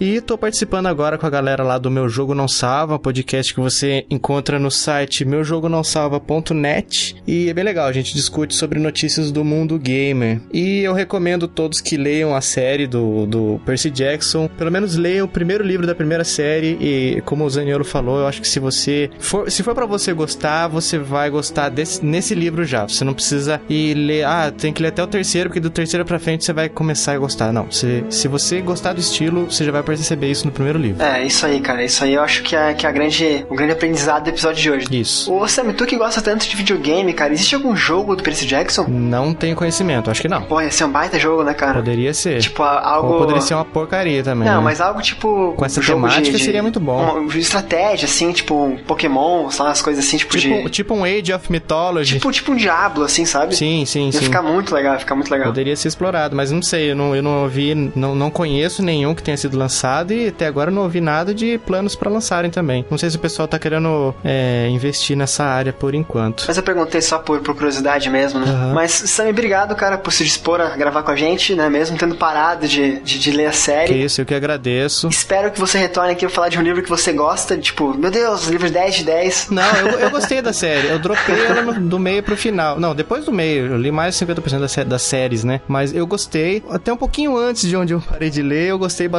E 0.00 0.20
tô 0.20 0.36
participando 0.36 0.86
agora 0.86 1.16
com 1.16 1.26
a 1.26 1.30
galera 1.30 1.62
lá 1.62 1.78
do 1.78 1.90
Meu 1.90 2.08
Jogo 2.08 2.34
Não 2.34 2.48
Salva, 2.48 2.98
podcast 2.98 3.54
que 3.54 3.60
você 3.60 4.04
encontra 4.10 4.58
no 4.58 4.70
site 4.70 5.24
meujogonãosalva.net 5.24 7.16
e 7.26 7.48
é 7.48 7.54
bem 7.54 7.64
legal, 7.64 7.86
a 7.86 7.92
gente 7.92 8.14
discute 8.14 8.54
sobre 8.54 8.78
notícias 8.78 9.30
do 9.30 9.44
mundo 9.44 9.78
gamer. 9.78 10.40
E 10.52 10.80
eu 10.80 10.92
recomendo 10.92 11.46
todos 11.46 11.80
que 11.80 11.96
leiam 11.96 12.34
a 12.34 12.40
série 12.40 12.86
do, 12.86 13.26
do 13.26 13.60
Percy 13.64 13.90
Jackson, 13.90 14.48
pelo 14.48 14.70
menos 14.70 14.96
leiam 14.96 15.26
o 15.26 15.28
primeiro 15.28 15.64
livro 15.64 15.86
da 15.86 15.94
primeira 15.94 16.24
série 16.24 16.76
e 16.80 17.22
como 17.22 17.44
o 17.44 17.50
Zaniolo 17.50 17.84
falou, 17.84 18.20
eu 18.20 18.26
acho 18.26 18.40
que 18.40 18.48
se 18.48 18.58
você 18.58 19.10
for, 19.18 19.50
se 19.50 19.62
for 19.62 19.74
para 19.74 19.86
você 19.86 20.12
gostar, 20.12 20.68
você 20.68 20.98
vai 20.98 21.30
gostar 21.30 21.68
desse, 21.68 22.04
nesse 22.04 22.34
livro 22.34 22.64
já. 22.64 22.88
Você 22.88 23.04
não 23.04 23.14
precisa 23.14 23.60
ir 23.68 23.94
ler, 23.94 24.24
ah, 24.24 24.50
tem 24.50 24.72
que 24.72 24.82
ler 24.82 24.88
até 24.88 25.02
o 25.02 25.06
terceiro, 25.06 25.48
porque 25.48 25.60
do 25.60 25.70
terceiro 25.70 26.04
pra 26.04 26.18
frente 26.18 26.44
você 26.44 26.52
vai 26.52 26.68
começar 26.68 27.12
a 27.12 27.18
gostar. 27.18 27.52
Não, 27.52 27.70
se, 27.70 28.04
se 28.10 28.28
você 28.28 28.60
gostar 28.60 28.92
do 28.92 29.00
estilo, 29.00 29.37
você 29.44 29.64
já 29.64 29.72
vai 29.72 29.82
perceber 29.82 30.30
isso 30.30 30.44
no 30.46 30.52
primeiro 30.52 30.78
livro. 30.78 31.02
É, 31.02 31.24
isso 31.24 31.44
aí, 31.46 31.60
cara. 31.60 31.84
Isso 31.84 32.02
aí 32.04 32.14
eu 32.14 32.22
acho 32.22 32.42
que 32.42 32.54
é, 32.56 32.74
que 32.74 32.86
é 32.86 32.88
a 32.88 32.92
grande, 32.92 33.44
o 33.48 33.54
grande 33.54 33.72
aprendizado 33.72 34.24
do 34.24 34.30
episódio 34.30 34.62
de 34.62 34.70
hoje. 34.70 34.86
Isso. 34.90 35.32
Ô, 35.32 35.46
Sam, 35.48 35.72
tu 35.72 35.86
que 35.86 35.96
gosta 35.96 36.20
tanto 36.20 36.48
de 36.48 36.56
videogame, 36.56 37.12
cara, 37.12 37.32
existe 37.32 37.54
algum 37.54 37.74
jogo 37.76 38.14
do 38.16 38.22
Percy 38.22 38.46
Jackson? 38.46 38.86
Não 38.88 39.32
tenho 39.34 39.54
conhecimento, 39.56 40.10
acho 40.10 40.20
que 40.20 40.28
não. 40.28 40.42
Pô, 40.42 40.60
ia 40.60 40.70
ser 40.70 40.84
um 40.84 40.90
baita 40.90 41.18
jogo, 41.18 41.42
né, 41.44 41.54
cara? 41.54 41.74
Poderia 41.74 42.12
ser. 42.14 42.40
Tipo, 42.40 42.62
algo... 42.62 43.12
Ou 43.12 43.18
poderia 43.18 43.40
ser 43.40 43.54
uma 43.54 43.64
porcaria 43.64 44.22
também. 44.22 44.46
Não, 44.48 44.58
né? 44.58 44.64
mas 44.64 44.80
algo 44.80 45.00
tipo. 45.02 45.54
Com 45.56 45.64
essa 45.64 45.80
um 45.80 45.84
temática 45.84 46.36
de- 46.36 46.44
seria 46.44 46.62
muito 46.62 46.80
bom. 46.80 47.18
Uma 47.20 47.36
estratégia, 47.38 48.06
assim, 48.06 48.32
tipo 48.32 48.54
um 48.66 48.76
Pokémon, 48.76 49.48
lá, 49.58 49.70
as 49.70 49.82
coisas 49.82 50.04
assim, 50.04 50.16
tipo, 50.16 50.36
Tipo, 50.36 50.62
de. 50.64 50.70
tipo 50.70 50.94
um 50.94 51.04
Age 51.04 51.32
of 51.32 51.50
Mythology. 51.50 52.14
Tipo, 52.14 52.30
tipo 52.32 52.52
um 52.52 52.56
Diablo, 52.56 53.04
assim, 53.04 53.24
sabe? 53.24 53.56
sim, 53.56 53.84
sim, 53.84 54.06
Ia 54.06 54.12
sim. 54.12 54.20
ficar 54.20 54.42
muito 54.42 54.74
legal, 54.74 54.94
ia 54.94 54.98
ficar 55.00 55.14
muito 55.14 55.30
legal. 55.30 55.48
Poderia 55.48 55.74
ser 55.76 55.88
explorado, 55.88 56.34
mas 56.36 56.50
não 56.50 56.62
sei, 56.62 56.90
eu 56.90 56.96
não, 56.96 57.14
eu 57.14 57.22
não 57.22 57.42
ouvi, 57.42 57.74
não, 57.94 58.14
não 58.14 58.30
conheço 58.30 58.82
nenhum 58.82 59.14
que 59.14 59.22
tenha 59.28 59.36
sido 59.36 59.58
lançado 59.58 60.12
e 60.12 60.28
até 60.28 60.46
agora 60.46 60.70
não 60.70 60.82
ouvi 60.82 61.00
nada 61.02 61.34
de 61.34 61.58
planos 61.58 61.94
pra 61.94 62.08
lançarem 62.10 62.50
também. 62.50 62.84
Não 62.90 62.96
sei 62.96 63.10
se 63.10 63.16
o 63.16 63.20
pessoal 63.20 63.46
tá 63.46 63.58
querendo 63.58 64.14
é, 64.24 64.68
investir 64.70 65.14
nessa 65.16 65.44
área 65.44 65.70
por 65.72 65.94
enquanto. 65.94 66.44
Mas 66.48 66.56
eu 66.56 66.62
perguntei 66.62 67.02
só 67.02 67.18
por, 67.18 67.40
por 67.40 67.54
curiosidade 67.54 68.08
mesmo, 68.08 68.40
né? 68.40 68.46
Aham. 68.50 68.72
Mas, 68.74 68.90
Sammy, 68.92 69.30
obrigado, 69.30 69.74
cara, 69.76 69.98
por 69.98 70.12
se 70.12 70.24
dispor 70.24 70.60
a 70.62 70.70
gravar 70.76 71.02
com 71.02 71.10
a 71.10 71.16
gente, 71.16 71.54
né? 71.54 71.68
Mesmo 71.68 71.96
tendo 71.98 72.14
parado 72.14 72.66
de, 72.66 73.00
de, 73.00 73.18
de 73.18 73.30
ler 73.32 73.46
a 73.46 73.50
Que 73.50 73.56
série. 73.56 74.02
isso, 74.04 74.20
eu 74.20 74.24
que 74.26 74.34
agradeço. 74.34 75.08
Espero 75.08 75.50
que 75.50 75.58
você 75.60 75.76
retorne 75.78 76.12
aqui 76.12 76.24
pra 76.26 76.34
falar 76.34 76.48
de 76.48 76.58
um 76.58 76.62
livro 76.62 76.82
que 76.82 76.88
você 76.88 77.12
gosta, 77.12 77.56
tipo, 77.58 77.92
meu 77.98 78.10
Deus, 78.10 78.46
livro 78.48 78.70
10 78.70 78.94
de 78.96 79.04
10. 79.04 79.48
Não, 79.50 79.76
eu, 79.76 79.88
eu 80.00 80.10
gostei 80.10 80.40
da 80.40 80.52
série. 80.54 80.88
Eu 80.88 80.98
dropei 80.98 81.38
ela 81.44 81.60
no- 81.62 81.80
do 81.88 81.98
meio 81.98 82.22
pro 82.22 82.36
final. 82.36 82.80
Não, 82.80 82.94
depois 82.94 83.24
do 83.26 83.32
meio. 83.32 83.66
Eu 83.66 83.76
li 83.78 83.90
mais 83.92 84.16
de 84.18 84.24
50% 84.24 84.58
da 84.60 84.68
sé- 84.68 84.84
das 84.84 85.02
séries, 85.02 85.44
né? 85.44 85.60
Mas 85.68 85.94
eu 85.94 86.06
gostei. 86.06 86.62
Até 86.70 86.92
um 86.92 86.96
pouquinho 86.96 87.36
antes 87.36 87.68
de 87.68 87.76
onde 87.76 87.92
eu 87.92 88.00
parei 88.00 88.30
de 88.30 88.40
ler, 88.42 88.68
eu 88.68 88.78
gostei 88.78 89.06
bastante. 89.06 89.17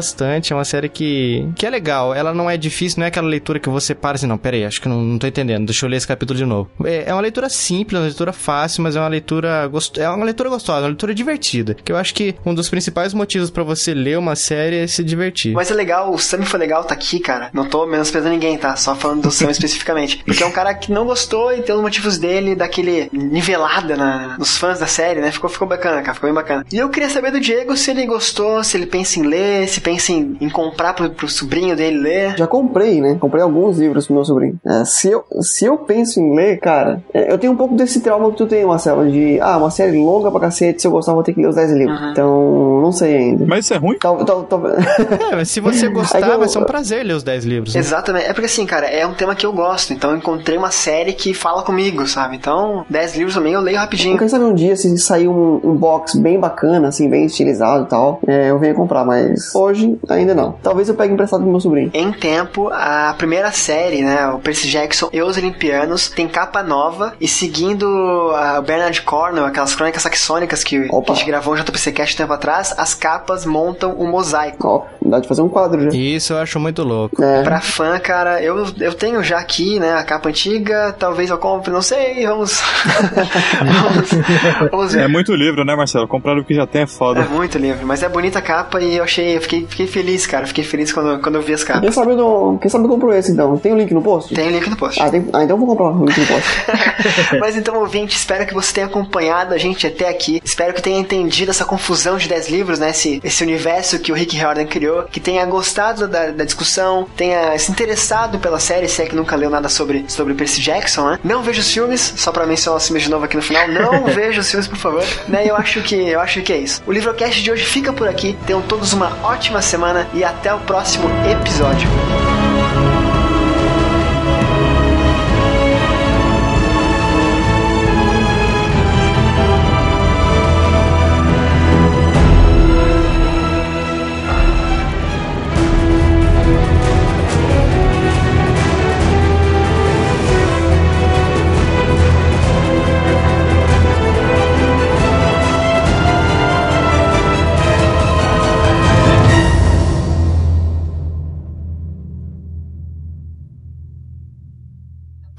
É 0.51 0.55
uma 0.55 0.65
série 0.65 0.89
que, 0.89 1.47
que 1.55 1.65
é 1.65 1.69
legal. 1.69 2.13
Ela 2.13 2.33
não 2.33 2.49
é 2.49 2.57
difícil, 2.57 2.99
não 2.99 3.05
é 3.05 3.07
aquela 3.07 3.27
leitura 3.27 3.59
que 3.59 3.69
você 3.69 3.93
para 3.93 4.15
assim, 4.15 4.27
não, 4.27 4.37
peraí, 4.37 4.65
acho 4.65 4.81
que 4.81 4.89
não, 4.89 5.01
não 5.01 5.17
tô 5.17 5.27
entendendo. 5.27 5.65
Deixa 5.65 5.85
eu 5.85 5.89
ler 5.89 5.97
esse 5.97 6.07
capítulo 6.07 6.37
de 6.37 6.45
novo. 6.45 6.69
É, 6.83 7.05
é 7.07 7.13
uma 7.13 7.21
leitura 7.21 7.49
simples, 7.49 7.99
uma 7.99 8.05
leitura 8.05 8.33
fácil, 8.33 8.83
mas 8.83 8.95
é 8.95 8.99
uma 8.99 9.07
leitura 9.07 9.67
gost... 9.67 9.97
é 9.97 10.09
uma 10.09 10.25
leitura 10.25 10.49
gostosa, 10.49 10.81
uma 10.81 10.87
leitura 10.87 11.13
divertida. 11.13 11.75
Que 11.83 11.91
eu 11.91 11.97
acho 11.97 12.13
que 12.13 12.35
um 12.45 12.53
dos 12.53 12.69
principais 12.69 13.13
motivos 13.13 13.49
pra 13.49 13.63
você 13.63 13.93
ler 13.93 14.17
uma 14.17 14.35
série 14.35 14.77
é 14.77 14.87
se 14.87 15.03
divertir. 15.03 15.53
Mas 15.53 15.71
é 15.71 15.73
legal, 15.73 16.13
o 16.13 16.17
Sam 16.17 16.43
foi 16.43 16.59
legal 16.59 16.83
tá 16.83 16.93
aqui, 16.93 17.19
cara. 17.19 17.49
Não 17.53 17.65
tô 17.65 17.85
menosprezando 17.85 18.33
ninguém, 18.33 18.57
tá? 18.57 18.75
Só 18.75 18.95
falando 18.95 19.23
do 19.23 19.31
Sam 19.31 19.49
especificamente. 19.51 20.23
Porque 20.25 20.43
é 20.43 20.45
um 20.45 20.51
cara 20.51 20.73
que 20.73 20.91
não 20.91 21.05
gostou 21.05 21.53
e 21.53 21.61
tem 21.61 21.75
os 21.75 21.81
motivos 21.81 22.17
dele, 22.17 22.55
daquele 22.55 23.09
nivelada 23.11 23.95
na, 23.95 24.37
nos 24.37 24.57
fãs 24.57 24.79
da 24.79 24.87
série, 24.87 25.19
né? 25.21 25.31
Ficou, 25.31 25.49
ficou 25.49 25.67
bacana, 25.67 26.01
cara. 26.01 26.13
Ficou 26.13 26.27
bem 26.27 26.35
bacana. 26.35 26.65
E 26.71 26.77
eu 26.77 26.89
queria 26.89 27.09
saber 27.09 27.31
do 27.31 27.39
Diego 27.39 27.75
se 27.75 27.91
ele 27.91 28.05
gostou, 28.05 28.63
se 28.63 28.77
ele 28.77 28.85
pensa 28.85 29.19
em 29.19 29.23
ler, 29.23 29.67
se 29.67 29.78
pensa 29.79 30.11
em, 30.11 30.37
em 30.41 30.49
comprar 30.49 30.93
pro, 30.93 31.09
pro 31.09 31.27
sobrinho 31.27 31.75
dele 31.75 31.97
ler. 31.97 32.37
Já 32.37 32.47
comprei, 32.47 33.01
né? 33.01 33.17
Comprei 33.19 33.41
alguns 33.43 33.77
livros 33.77 34.05
pro 34.05 34.15
meu 34.15 34.25
sobrinho. 34.25 34.59
É, 34.65 34.85
se, 34.85 35.09
eu, 35.09 35.23
se 35.41 35.65
eu 35.65 35.77
penso 35.77 36.19
em 36.19 36.35
ler, 36.35 36.59
cara, 36.59 37.01
é, 37.13 37.31
eu 37.31 37.37
tenho 37.37 37.53
um 37.53 37.55
pouco 37.55 37.75
desse 37.75 38.01
trauma 38.01 38.29
que 38.31 38.37
tu 38.37 38.45
tem, 38.47 38.65
Marcelo, 38.65 39.09
de, 39.09 39.39
ah, 39.41 39.57
uma 39.57 39.69
série 39.71 39.97
longa 39.97 40.31
pra 40.31 40.39
cacete, 40.41 40.81
se 40.81 40.87
eu 40.87 40.91
gostar, 40.91 41.13
vou 41.13 41.23
ter 41.23 41.33
que 41.33 41.41
ler 41.41 41.47
os 41.47 41.55
10 41.55 41.71
livros. 41.71 41.99
Uhum. 42.01 42.11
Então, 42.11 42.81
não 42.81 42.91
sei 42.91 43.15
ainda. 43.17 43.45
Mas 43.45 43.65
isso 43.65 43.73
é 43.73 43.77
ruim? 43.77 43.97
Tal, 43.99 44.23
tal, 44.25 44.43
tal... 44.43 44.61
É, 45.31 45.35
mas 45.35 45.49
se 45.49 45.59
você 45.59 45.87
gostar, 45.89 46.19
É 46.21 46.33
eu- 46.33 46.39
vai 46.39 46.47
ser 46.47 46.59
um 46.59 46.63
prazer 46.63 47.03
ler 47.05 47.13
os 47.13 47.23
10 47.23 47.45
livros. 47.45 47.73
né? 47.73 47.79
Exatamente. 47.79 48.25
É 48.25 48.33
porque 48.33 48.45
assim, 48.45 48.65
cara, 48.65 48.85
é 48.87 49.05
um 49.05 49.13
tema 49.13 49.35
que 49.35 49.45
eu 49.45 49.53
gosto. 49.53 49.93
Então 49.93 50.11
eu 50.11 50.17
encontrei 50.17 50.57
uma 50.57 50.71
série 50.71 51.13
que 51.13 51.33
fala 51.33 51.63
comigo, 51.63 52.05
sabe? 52.07 52.35
Então, 52.35 52.85
10 52.89 53.15
livros 53.15 53.35
também 53.35 53.53
eu 53.53 53.61
leio 53.61 53.77
rapidinho. 53.77 54.17
Quem 54.17 54.27
sabe 54.27 54.43
um 54.45 54.53
dia, 54.53 54.75
se 54.75 54.97
sair 54.97 55.27
um, 55.27 55.59
um 55.63 55.75
box 55.75 56.17
bem 56.17 56.39
bacana, 56.39 56.87
assim, 56.89 57.09
bem 57.09 57.25
estilizado 57.25 57.83
e 57.85 57.87
tal, 57.87 58.19
é, 58.27 58.49
eu 58.49 58.59
venho 58.59 58.75
comprar, 58.75 59.05
mas 59.05 59.51
hoje 59.69 59.97
ainda 60.09 60.35
não. 60.35 60.53
Talvez 60.63 60.89
eu 60.89 60.95
pegue 60.95 61.13
emprestado 61.13 61.41
pro 61.41 61.49
meu 61.51 61.59
sobrinho. 61.59 61.89
Em 61.93 62.11
tempo, 62.11 62.69
a 62.71 63.13
primeira 63.17 63.51
série, 63.51 64.01
né, 64.01 64.27
o 64.27 64.39
Percy 64.39 64.67
Jackson 64.69 65.09
e 65.13 65.21
os 65.21 65.37
Olimpianos, 65.37 66.09
tem 66.09 66.27
capa 66.27 66.61
nova 66.63 67.13
e 67.19 67.27
seguindo 67.27 68.31
a 68.35 68.61
Bernard 68.61 69.01
Cornwell, 69.01 69.45
aquelas 69.45 69.75
crônicas 69.75 70.03
saxônicas 70.03 70.63
que, 70.63 70.87
Opa. 70.91 71.13
a 71.13 71.15
gente 71.15 71.27
gravou 71.27 71.53
um 71.53 71.57
JPC 71.57 71.91
Cast 71.91 72.15
tempo 72.17 72.33
atrás, 72.33 72.73
as 72.77 72.93
capas 72.93 73.45
montam 73.45 73.95
um 73.99 74.09
mosaico. 74.09 74.67
Ó, 74.67 74.83
dá 75.01 75.19
de 75.19 75.27
fazer 75.27 75.41
um 75.41 75.49
quadro 75.49 75.81
já. 75.83 75.89
Isso 75.97 76.33
eu 76.33 76.37
acho 76.39 76.59
muito 76.59 76.83
louco. 76.83 77.21
É. 77.23 77.43
Pra 77.43 77.61
fã, 77.61 77.97
cara, 77.99 78.41
eu, 78.41 78.65
eu 78.79 78.93
tenho 78.93 79.21
já 79.23 79.37
aqui, 79.39 79.79
né, 79.79 79.93
a 79.93 80.03
capa 80.03 80.29
antiga, 80.29 80.95
talvez 80.97 81.29
eu 81.29 81.37
compre, 81.37 81.71
não 81.71 81.81
sei, 81.81 82.25
vamos. 82.25 82.61
vamos, 83.59 84.69
vamos 84.71 84.93
ver. 84.93 85.03
É 85.03 85.07
muito 85.07 85.33
livro, 85.33 85.63
né, 85.63 85.75
Marcelo? 85.75 86.07
Comprar 86.07 86.37
o 86.37 86.43
que 86.43 86.53
já 86.53 86.65
tem 86.65 86.81
é 86.81 86.83
É 86.83 86.87
foda. 86.87 87.21
muito 87.25 87.57
livre, 87.57 87.85
mas 87.85 88.03
é 88.03 88.09
bonita 88.09 88.39
a 88.39 88.41
capa 88.41 88.81
e 88.81 88.97
eu 88.97 89.03
achei, 89.03 89.37
eu 89.37 89.41
fiquei, 89.41 89.58
fiquei 89.67 89.87
feliz, 89.87 90.25
cara. 90.27 90.45
Fiquei 90.47 90.63
feliz 90.63 90.91
quando, 90.91 91.19
quando 91.21 91.35
eu 91.35 91.41
vi 91.41 91.53
as 91.53 91.63
Quem 91.63 91.75
capas. 91.75 91.93
sabe 91.95 92.11
eu, 92.13 92.57
quem 92.61 92.69
sabe 92.69 92.85
eu 92.85 92.89
compro 92.89 93.13
esse 93.13 93.31
então? 93.31 93.57
Tem 93.57 93.71
o 93.73 93.77
link 93.77 93.93
no 93.93 94.01
post? 94.01 94.33
Tem 94.33 94.47
o 94.47 94.51
link 94.51 94.69
no 94.69 94.75
post. 94.75 95.01
Ah, 95.01 95.09
tem- 95.09 95.27
ah, 95.33 95.43
então 95.43 95.55
eu 95.55 95.65
vou 95.65 95.67
comprar 95.67 95.91
o 95.91 96.05
link 96.05 96.19
no 96.19 96.25
post. 96.27 96.49
Mas 97.39 97.55
então, 97.55 97.75
ouvinte, 97.79 98.15
espero 98.15 98.45
que 98.45 98.53
você 98.53 98.73
tenha 98.73 98.87
acompanhado 98.87 99.53
a 99.53 99.57
gente 99.57 99.85
até 99.85 100.07
aqui. 100.09 100.41
Espero 100.43 100.73
que 100.73 100.81
tenha 100.81 100.99
entendido 100.99 101.51
essa 101.51 101.65
confusão 101.65 102.17
de 102.17 102.27
10 102.27 102.49
livros, 102.49 102.79
né? 102.79 102.89
Esse, 102.89 103.19
esse 103.23 103.43
universo 103.43 103.99
que 103.99 104.11
o 104.11 104.15
Rick 104.15 104.35
Riordan 104.35 104.65
criou. 104.65 105.03
Que 105.03 105.19
tenha 105.19 105.45
gostado 105.45 106.07
da, 106.07 106.31
da 106.31 106.43
discussão, 106.43 107.07
tenha 107.15 107.57
se 107.57 107.71
interessado 107.71 108.39
pela 108.39 108.59
série, 108.59 108.87
se 108.87 109.01
é 109.01 109.05
que 109.05 109.15
nunca 109.15 109.35
leu 109.35 109.49
nada 109.49 109.69
sobre, 109.69 110.05
sobre 110.07 110.33
Percy 110.33 110.61
Jackson. 110.61 110.69
Jackson, 110.79 111.09
né? 111.09 111.19
Não 111.23 111.41
vejo 111.41 111.61
os 111.61 111.71
filmes, 111.73 112.13
só 112.15 112.31
pra 112.31 112.45
mencionar 112.45 112.77
os 112.77 112.85
filmes 112.85 113.03
de 113.03 113.09
novo 113.09 113.25
aqui 113.25 113.35
no 113.35 113.41
final. 113.41 113.67
Não 113.67 114.05
vejo 114.13 114.39
os 114.39 114.49
filmes, 114.49 114.67
por 114.67 114.77
favor. 114.77 115.03
Né? 115.27 115.45
Eu 115.47 115.55
acho 115.55 115.81
que 115.81 115.95
eu 115.95 116.19
acho 116.19 116.41
que 116.43 116.53
é 116.53 116.57
isso. 116.57 116.81
O 116.85 116.91
Livrocast 116.91 117.41
de 117.41 117.51
hoje 117.51 117.65
fica 117.65 117.91
por 117.91 118.07
aqui. 118.07 118.37
Tenham 118.45 118.61
todos 118.61 118.93
uma 118.93 119.11
ótima 119.23 119.48
semana 119.61 120.07
e 120.13 120.23
até 120.23 120.53
o 120.53 120.59
próximo 120.59 121.09
episódio. 121.29 121.89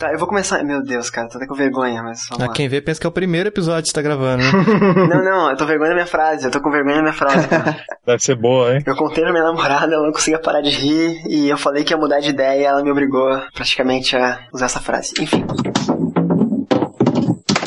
Tá, 0.01 0.11
eu 0.13 0.19
vou 0.19 0.27
começar. 0.27 0.65
Meu 0.65 0.83
Deus, 0.83 1.11
cara, 1.11 1.29
tô 1.29 1.37
até 1.37 1.47
com 1.47 1.55
vergonha, 1.55 2.03
mas 2.03 2.27
vamos 2.29 2.43
Ah, 2.43 2.47
lá. 2.49 2.53
quem 2.55 2.67
vê 2.69 2.81
pensa 2.81 2.99
que 2.99 3.07
é 3.07 3.11
o 3.11 3.13
primeiro 3.13 3.49
episódio 3.51 3.83
que 3.83 3.89
você 3.91 3.95
tá 3.95 4.01
gravando, 4.01 4.43
né? 4.43 4.51
Não, 5.15 5.23
não, 5.23 5.51
eu 5.51 5.57
tô 5.59 5.67
vergonha 5.67 5.91
da 5.91 5.95
minha 5.95 6.07
frase, 6.07 6.47
eu 6.47 6.51
tô 6.51 6.59
com 6.61 6.71
vergonha 6.71 6.97
da 6.97 7.03
minha 7.03 7.13
frase. 7.13 7.47
cara. 7.47 7.77
Deve 8.07 8.23
ser 8.23 8.35
boa, 8.35 8.75
hein? 8.75 8.83
Eu 8.87 8.97
contei 8.97 9.23
pra 9.23 9.31
minha 9.33 9.45
namorada, 9.45 9.93
ela 9.95 10.05
não 10.07 10.13
conseguia 10.13 10.39
parar 10.41 10.63
de 10.63 10.71
rir, 10.71 11.21
e 11.29 11.51
eu 11.51 11.59
falei 11.59 11.85
que 11.85 11.93
ia 11.93 11.99
mudar 11.99 12.19
de 12.21 12.31
ideia 12.31 12.61
e 12.63 12.65
ela 12.65 12.83
me 12.83 12.91
obrigou 12.91 13.29
praticamente 13.55 14.17
a 14.17 14.39
usar 14.55 14.67
essa 14.67 14.81
frase. 14.81 15.13
Enfim. 15.21 15.45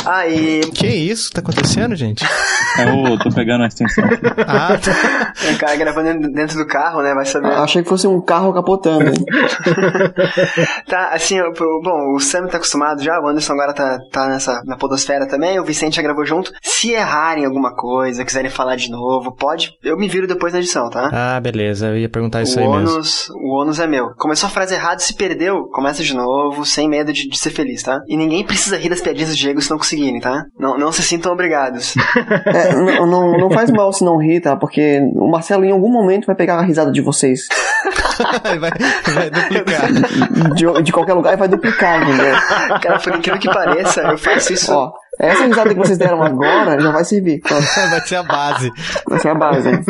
Ah, 0.06 0.28
e 0.28 0.62
que 0.72 0.88
isso 0.88 1.30
que 1.30 1.36
tá 1.36 1.42
acontecendo, 1.42 1.96
gente? 1.96 2.24
Eu 2.80 3.18
tô 3.20 3.30
pegando 3.32 3.64
a 3.64 3.68
extensão. 3.68 4.04
Ah, 4.48 4.78
tá. 4.78 5.34
o 5.54 5.58
cara 5.58 5.76
gravando 5.76 6.32
dentro 6.32 6.58
do 6.58 6.66
carro, 6.66 7.02
né? 7.04 7.14
Vai 7.14 7.26
saber. 7.26 7.48
Ah, 7.52 7.64
Achei 7.64 7.84
que 7.84 7.90
fosse 7.90 8.08
um 8.08 8.20
carro 8.20 8.54
capotando. 8.54 9.06
hein? 9.10 9.14
Tá, 10.88 11.10
assim, 11.14 11.38
bom, 11.84 12.14
o 12.16 12.20
Sam 12.20 12.48
tá 12.48 12.58
acostumado 12.58 13.02
já, 13.02 13.20
o 13.20 13.28
Anderson 13.28 13.54
agora 13.54 13.74
tá, 13.74 13.98
tá 14.12 14.28
nessa, 14.28 14.62
na 14.66 14.76
podosfera 14.78 15.28
também, 15.28 15.60
o 15.60 15.64
Vicente 15.64 15.96
já 15.96 16.02
gravou 16.02 16.26
junto. 16.26 16.52
Se 16.62 16.92
errarem 16.92 17.46
alguma 17.46 17.76
coisa, 17.76 18.26
quiserem 18.26 18.52
falar 18.52 18.76
de 18.76 18.90
novo, 18.92 19.32
pode, 19.36 19.72
eu 19.84 19.98
me 19.98 20.08
viro 20.08 20.28
depois 20.28 20.54
na 20.54 20.60
edição, 20.60 20.90
tá? 20.90 21.10
ah, 21.12 21.40
beleza. 21.40 21.88
Eu 21.88 21.98
ia 21.98 22.10
perguntar 22.10 22.42
isso 22.42 22.60
o 22.60 22.62
aí 22.62 22.68
mesmo. 22.68 22.92
ônus, 22.96 23.30
o 23.30 23.62
ônus 23.62 23.80
é 23.80 23.88
meu. 23.88 24.10
Começou 24.18 24.48
a 24.48 24.52
frase 24.52 24.74
errada, 24.76 25.00
se 25.00 25.14
perdeu, 25.16 25.64
começa 25.72 26.04
de 26.04 26.14
novo, 26.16 26.66
sem 26.66 26.88
medo 26.90 27.12
de, 27.14 27.28
de 27.30 27.38
ser 27.38 27.50
feliz, 27.52 27.82
tá? 27.84 28.00
E 28.08 28.16
ninguém 28.18 28.46
precisa 28.46 28.78
rir 28.78 28.90
das 28.90 29.02
piadinhas 29.02 29.30
do 29.30 29.36
Diego 29.36 29.62
se 29.62 29.70
não 29.72 29.78
conseguirem, 29.94 30.20
tá? 30.20 30.46
Não, 30.60 30.78
não 30.78 30.92
se 30.92 31.04
sintam 31.04 31.32
obrigados. 31.32 31.94
É, 32.46 32.74
não, 32.74 33.06
não, 33.06 33.38
não 33.38 33.52
faz 33.52 33.72
mal 33.72 33.92
se 33.92 34.04
não 34.04 34.18
rir, 34.18 34.42
tá? 34.42 34.56
Porque 34.56 35.00
o 35.16 35.30
Marcelo 35.30 35.64
em 35.66 35.72
algum 35.72 35.92
momento 35.92 36.26
vai 36.26 36.36
pegar 36.36 36.58
a 36.58 36.62
risada 36.62 36.92
de 36.92 37.02
vocês. 37.02 37.48
vai, 38.44 38.60
vai 38.60 39.30
duplicar. 39.30 40.54
De, 40.54 40.84
de 40.84 40.92
qualquer 40.92 41.14
lugar 41.14 41.34
e 41.34 41.38
vai 41.38 41.48
duplicar, 41.48 42.02
entendeu? 42.02 42.36
Cara, 42.82 43.00
por 43.00 43.16
incrível 43.16 43.40
que 43.40 43.48
pareça, 43.52 44.02
eu 44.02 44.18
faço 44.18 44.54
isso. 44.54 44.74
Ó, 44.74 44.92
essa 45.20 45.46
risada 45.46 45.70
que 45.70 45.76
vocês 45.80 45.98
deram 45.98 46.22
agora 46.24 46.80
já 46.80 46.92
vai 46.92 47.04
servir. 47.04 47.40
Vai 47.92 48.02
ser 48.02 48.16
a 48.16 48.24
base. 48.24 48.72
vai 49.08 49.20
ser 49.20 49.30
a 49.30 49.36
base. 49.36 49.70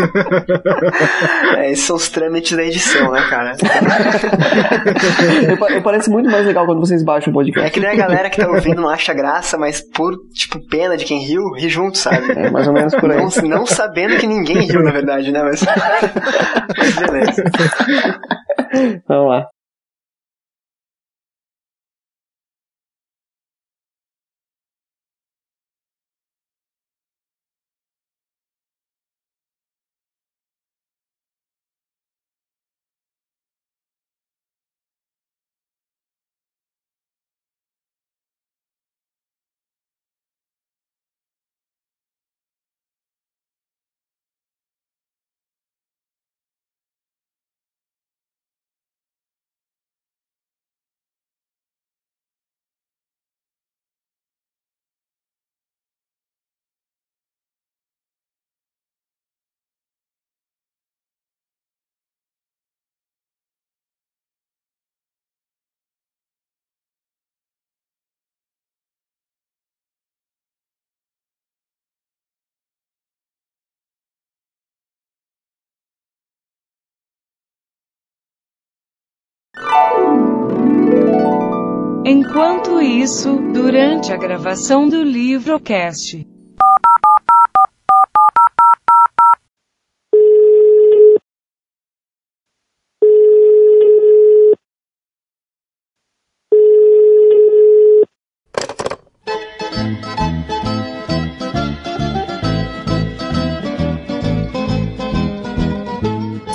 É, 1.58 1.72
esses 1.72 1.86
são 1.86 1.96
os 1.96 2.10
trâmites 2.10 2.58
da 2.58 2.64
edição, 2.64 3.12
né, 3.12 3.22
cara? 3.30 3.56
Eu, 5.48 5.68
eu 5.76 5.82
parece 5.82 6.10
muito 6.10 6.30
mais 6.30 6.46
legal 6.46 6.66
quando 6.66 6.80
vocês 6.80 7.04
baixam 7.04 7.32
o 7.32 7.36
É 7.36 7.40
podcast. 7.44 7.72
que 7.72 7.80
nem 7.80 7.90
a 7.92 7.96
galera 7.96 8.30
que 8.30 8.42
tá 8.42 8.48
ouvindo 8.50 8.82
não 8.82 8.90
acha 8.90 9.14
graça, 9.14 9.58
mas 9.58 9.82
por, 9.82 10.14
tipo, 10.34 10.60
pena 10.68 10.98
de 10.98 11.06
quem 11.06 11.20
riu, 11.26 11.52
ri 11.56 11.70
junto, 11.70 11.98
sabe? 11.98 12.32
É 12.32 12.50
mais 12.50 12.68
ou 12.68 12.74
menos 12.74 12.94
por 12.96 13.10
aí. 13.12 13.18
Não, 13.18 13.30
não 13.50 13.66
sabendo 13.66 14.18
que 14.18 14.28
ninguém 14.28 14.60
riu, 14.68 14.84
na 14.84 14.92
verdade, 14.92 15.32
né? 15.32 15.42
Mas, 15.44 15.62
mas 16.78 16.96
beleza. 16.96 17.44
Vamos 19.08 19.30
lá. 19.30 19.46
Enquanto 82.36 82.82
isso, 82.82 83.36
durante 83.54 84.12
a 84.12 84.18
gravação 84.18 84.90
do 84.90 85.04
Livrocast. 85.04 86.28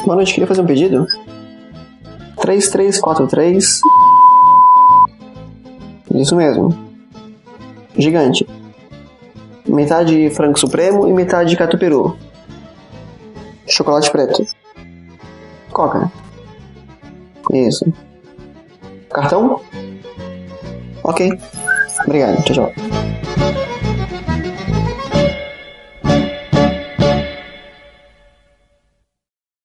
Boa 0.04 0.16
noite, 0.16 0.34
queria 0.34 0.48
fazer 0.48 0.60
um 0.60 0.66
pedido? 0.66 1.06
3343. 2.40 3.80
Isso 6.14 6.34
mesmo. 6.36 6.76
Gigante. 7.96 8.46
Metade 9.66 10.30
frango 10.30 10.58
supremo 10.58 11.06
e 11.06 11.12
metade 11.12 11.56
catuperu. 11.56 12.16
Chocolate 13.66 14.10
preto. 14.10 14.46
Coca. 15.70 16.10
Isso. 17.52 17.84
Cartão? 19.10 19.60
Ok. 21.02 21.30
Obrigado. 22.06 22.42
Tchau, 22.44 22.54
tchau. 22.54 22.97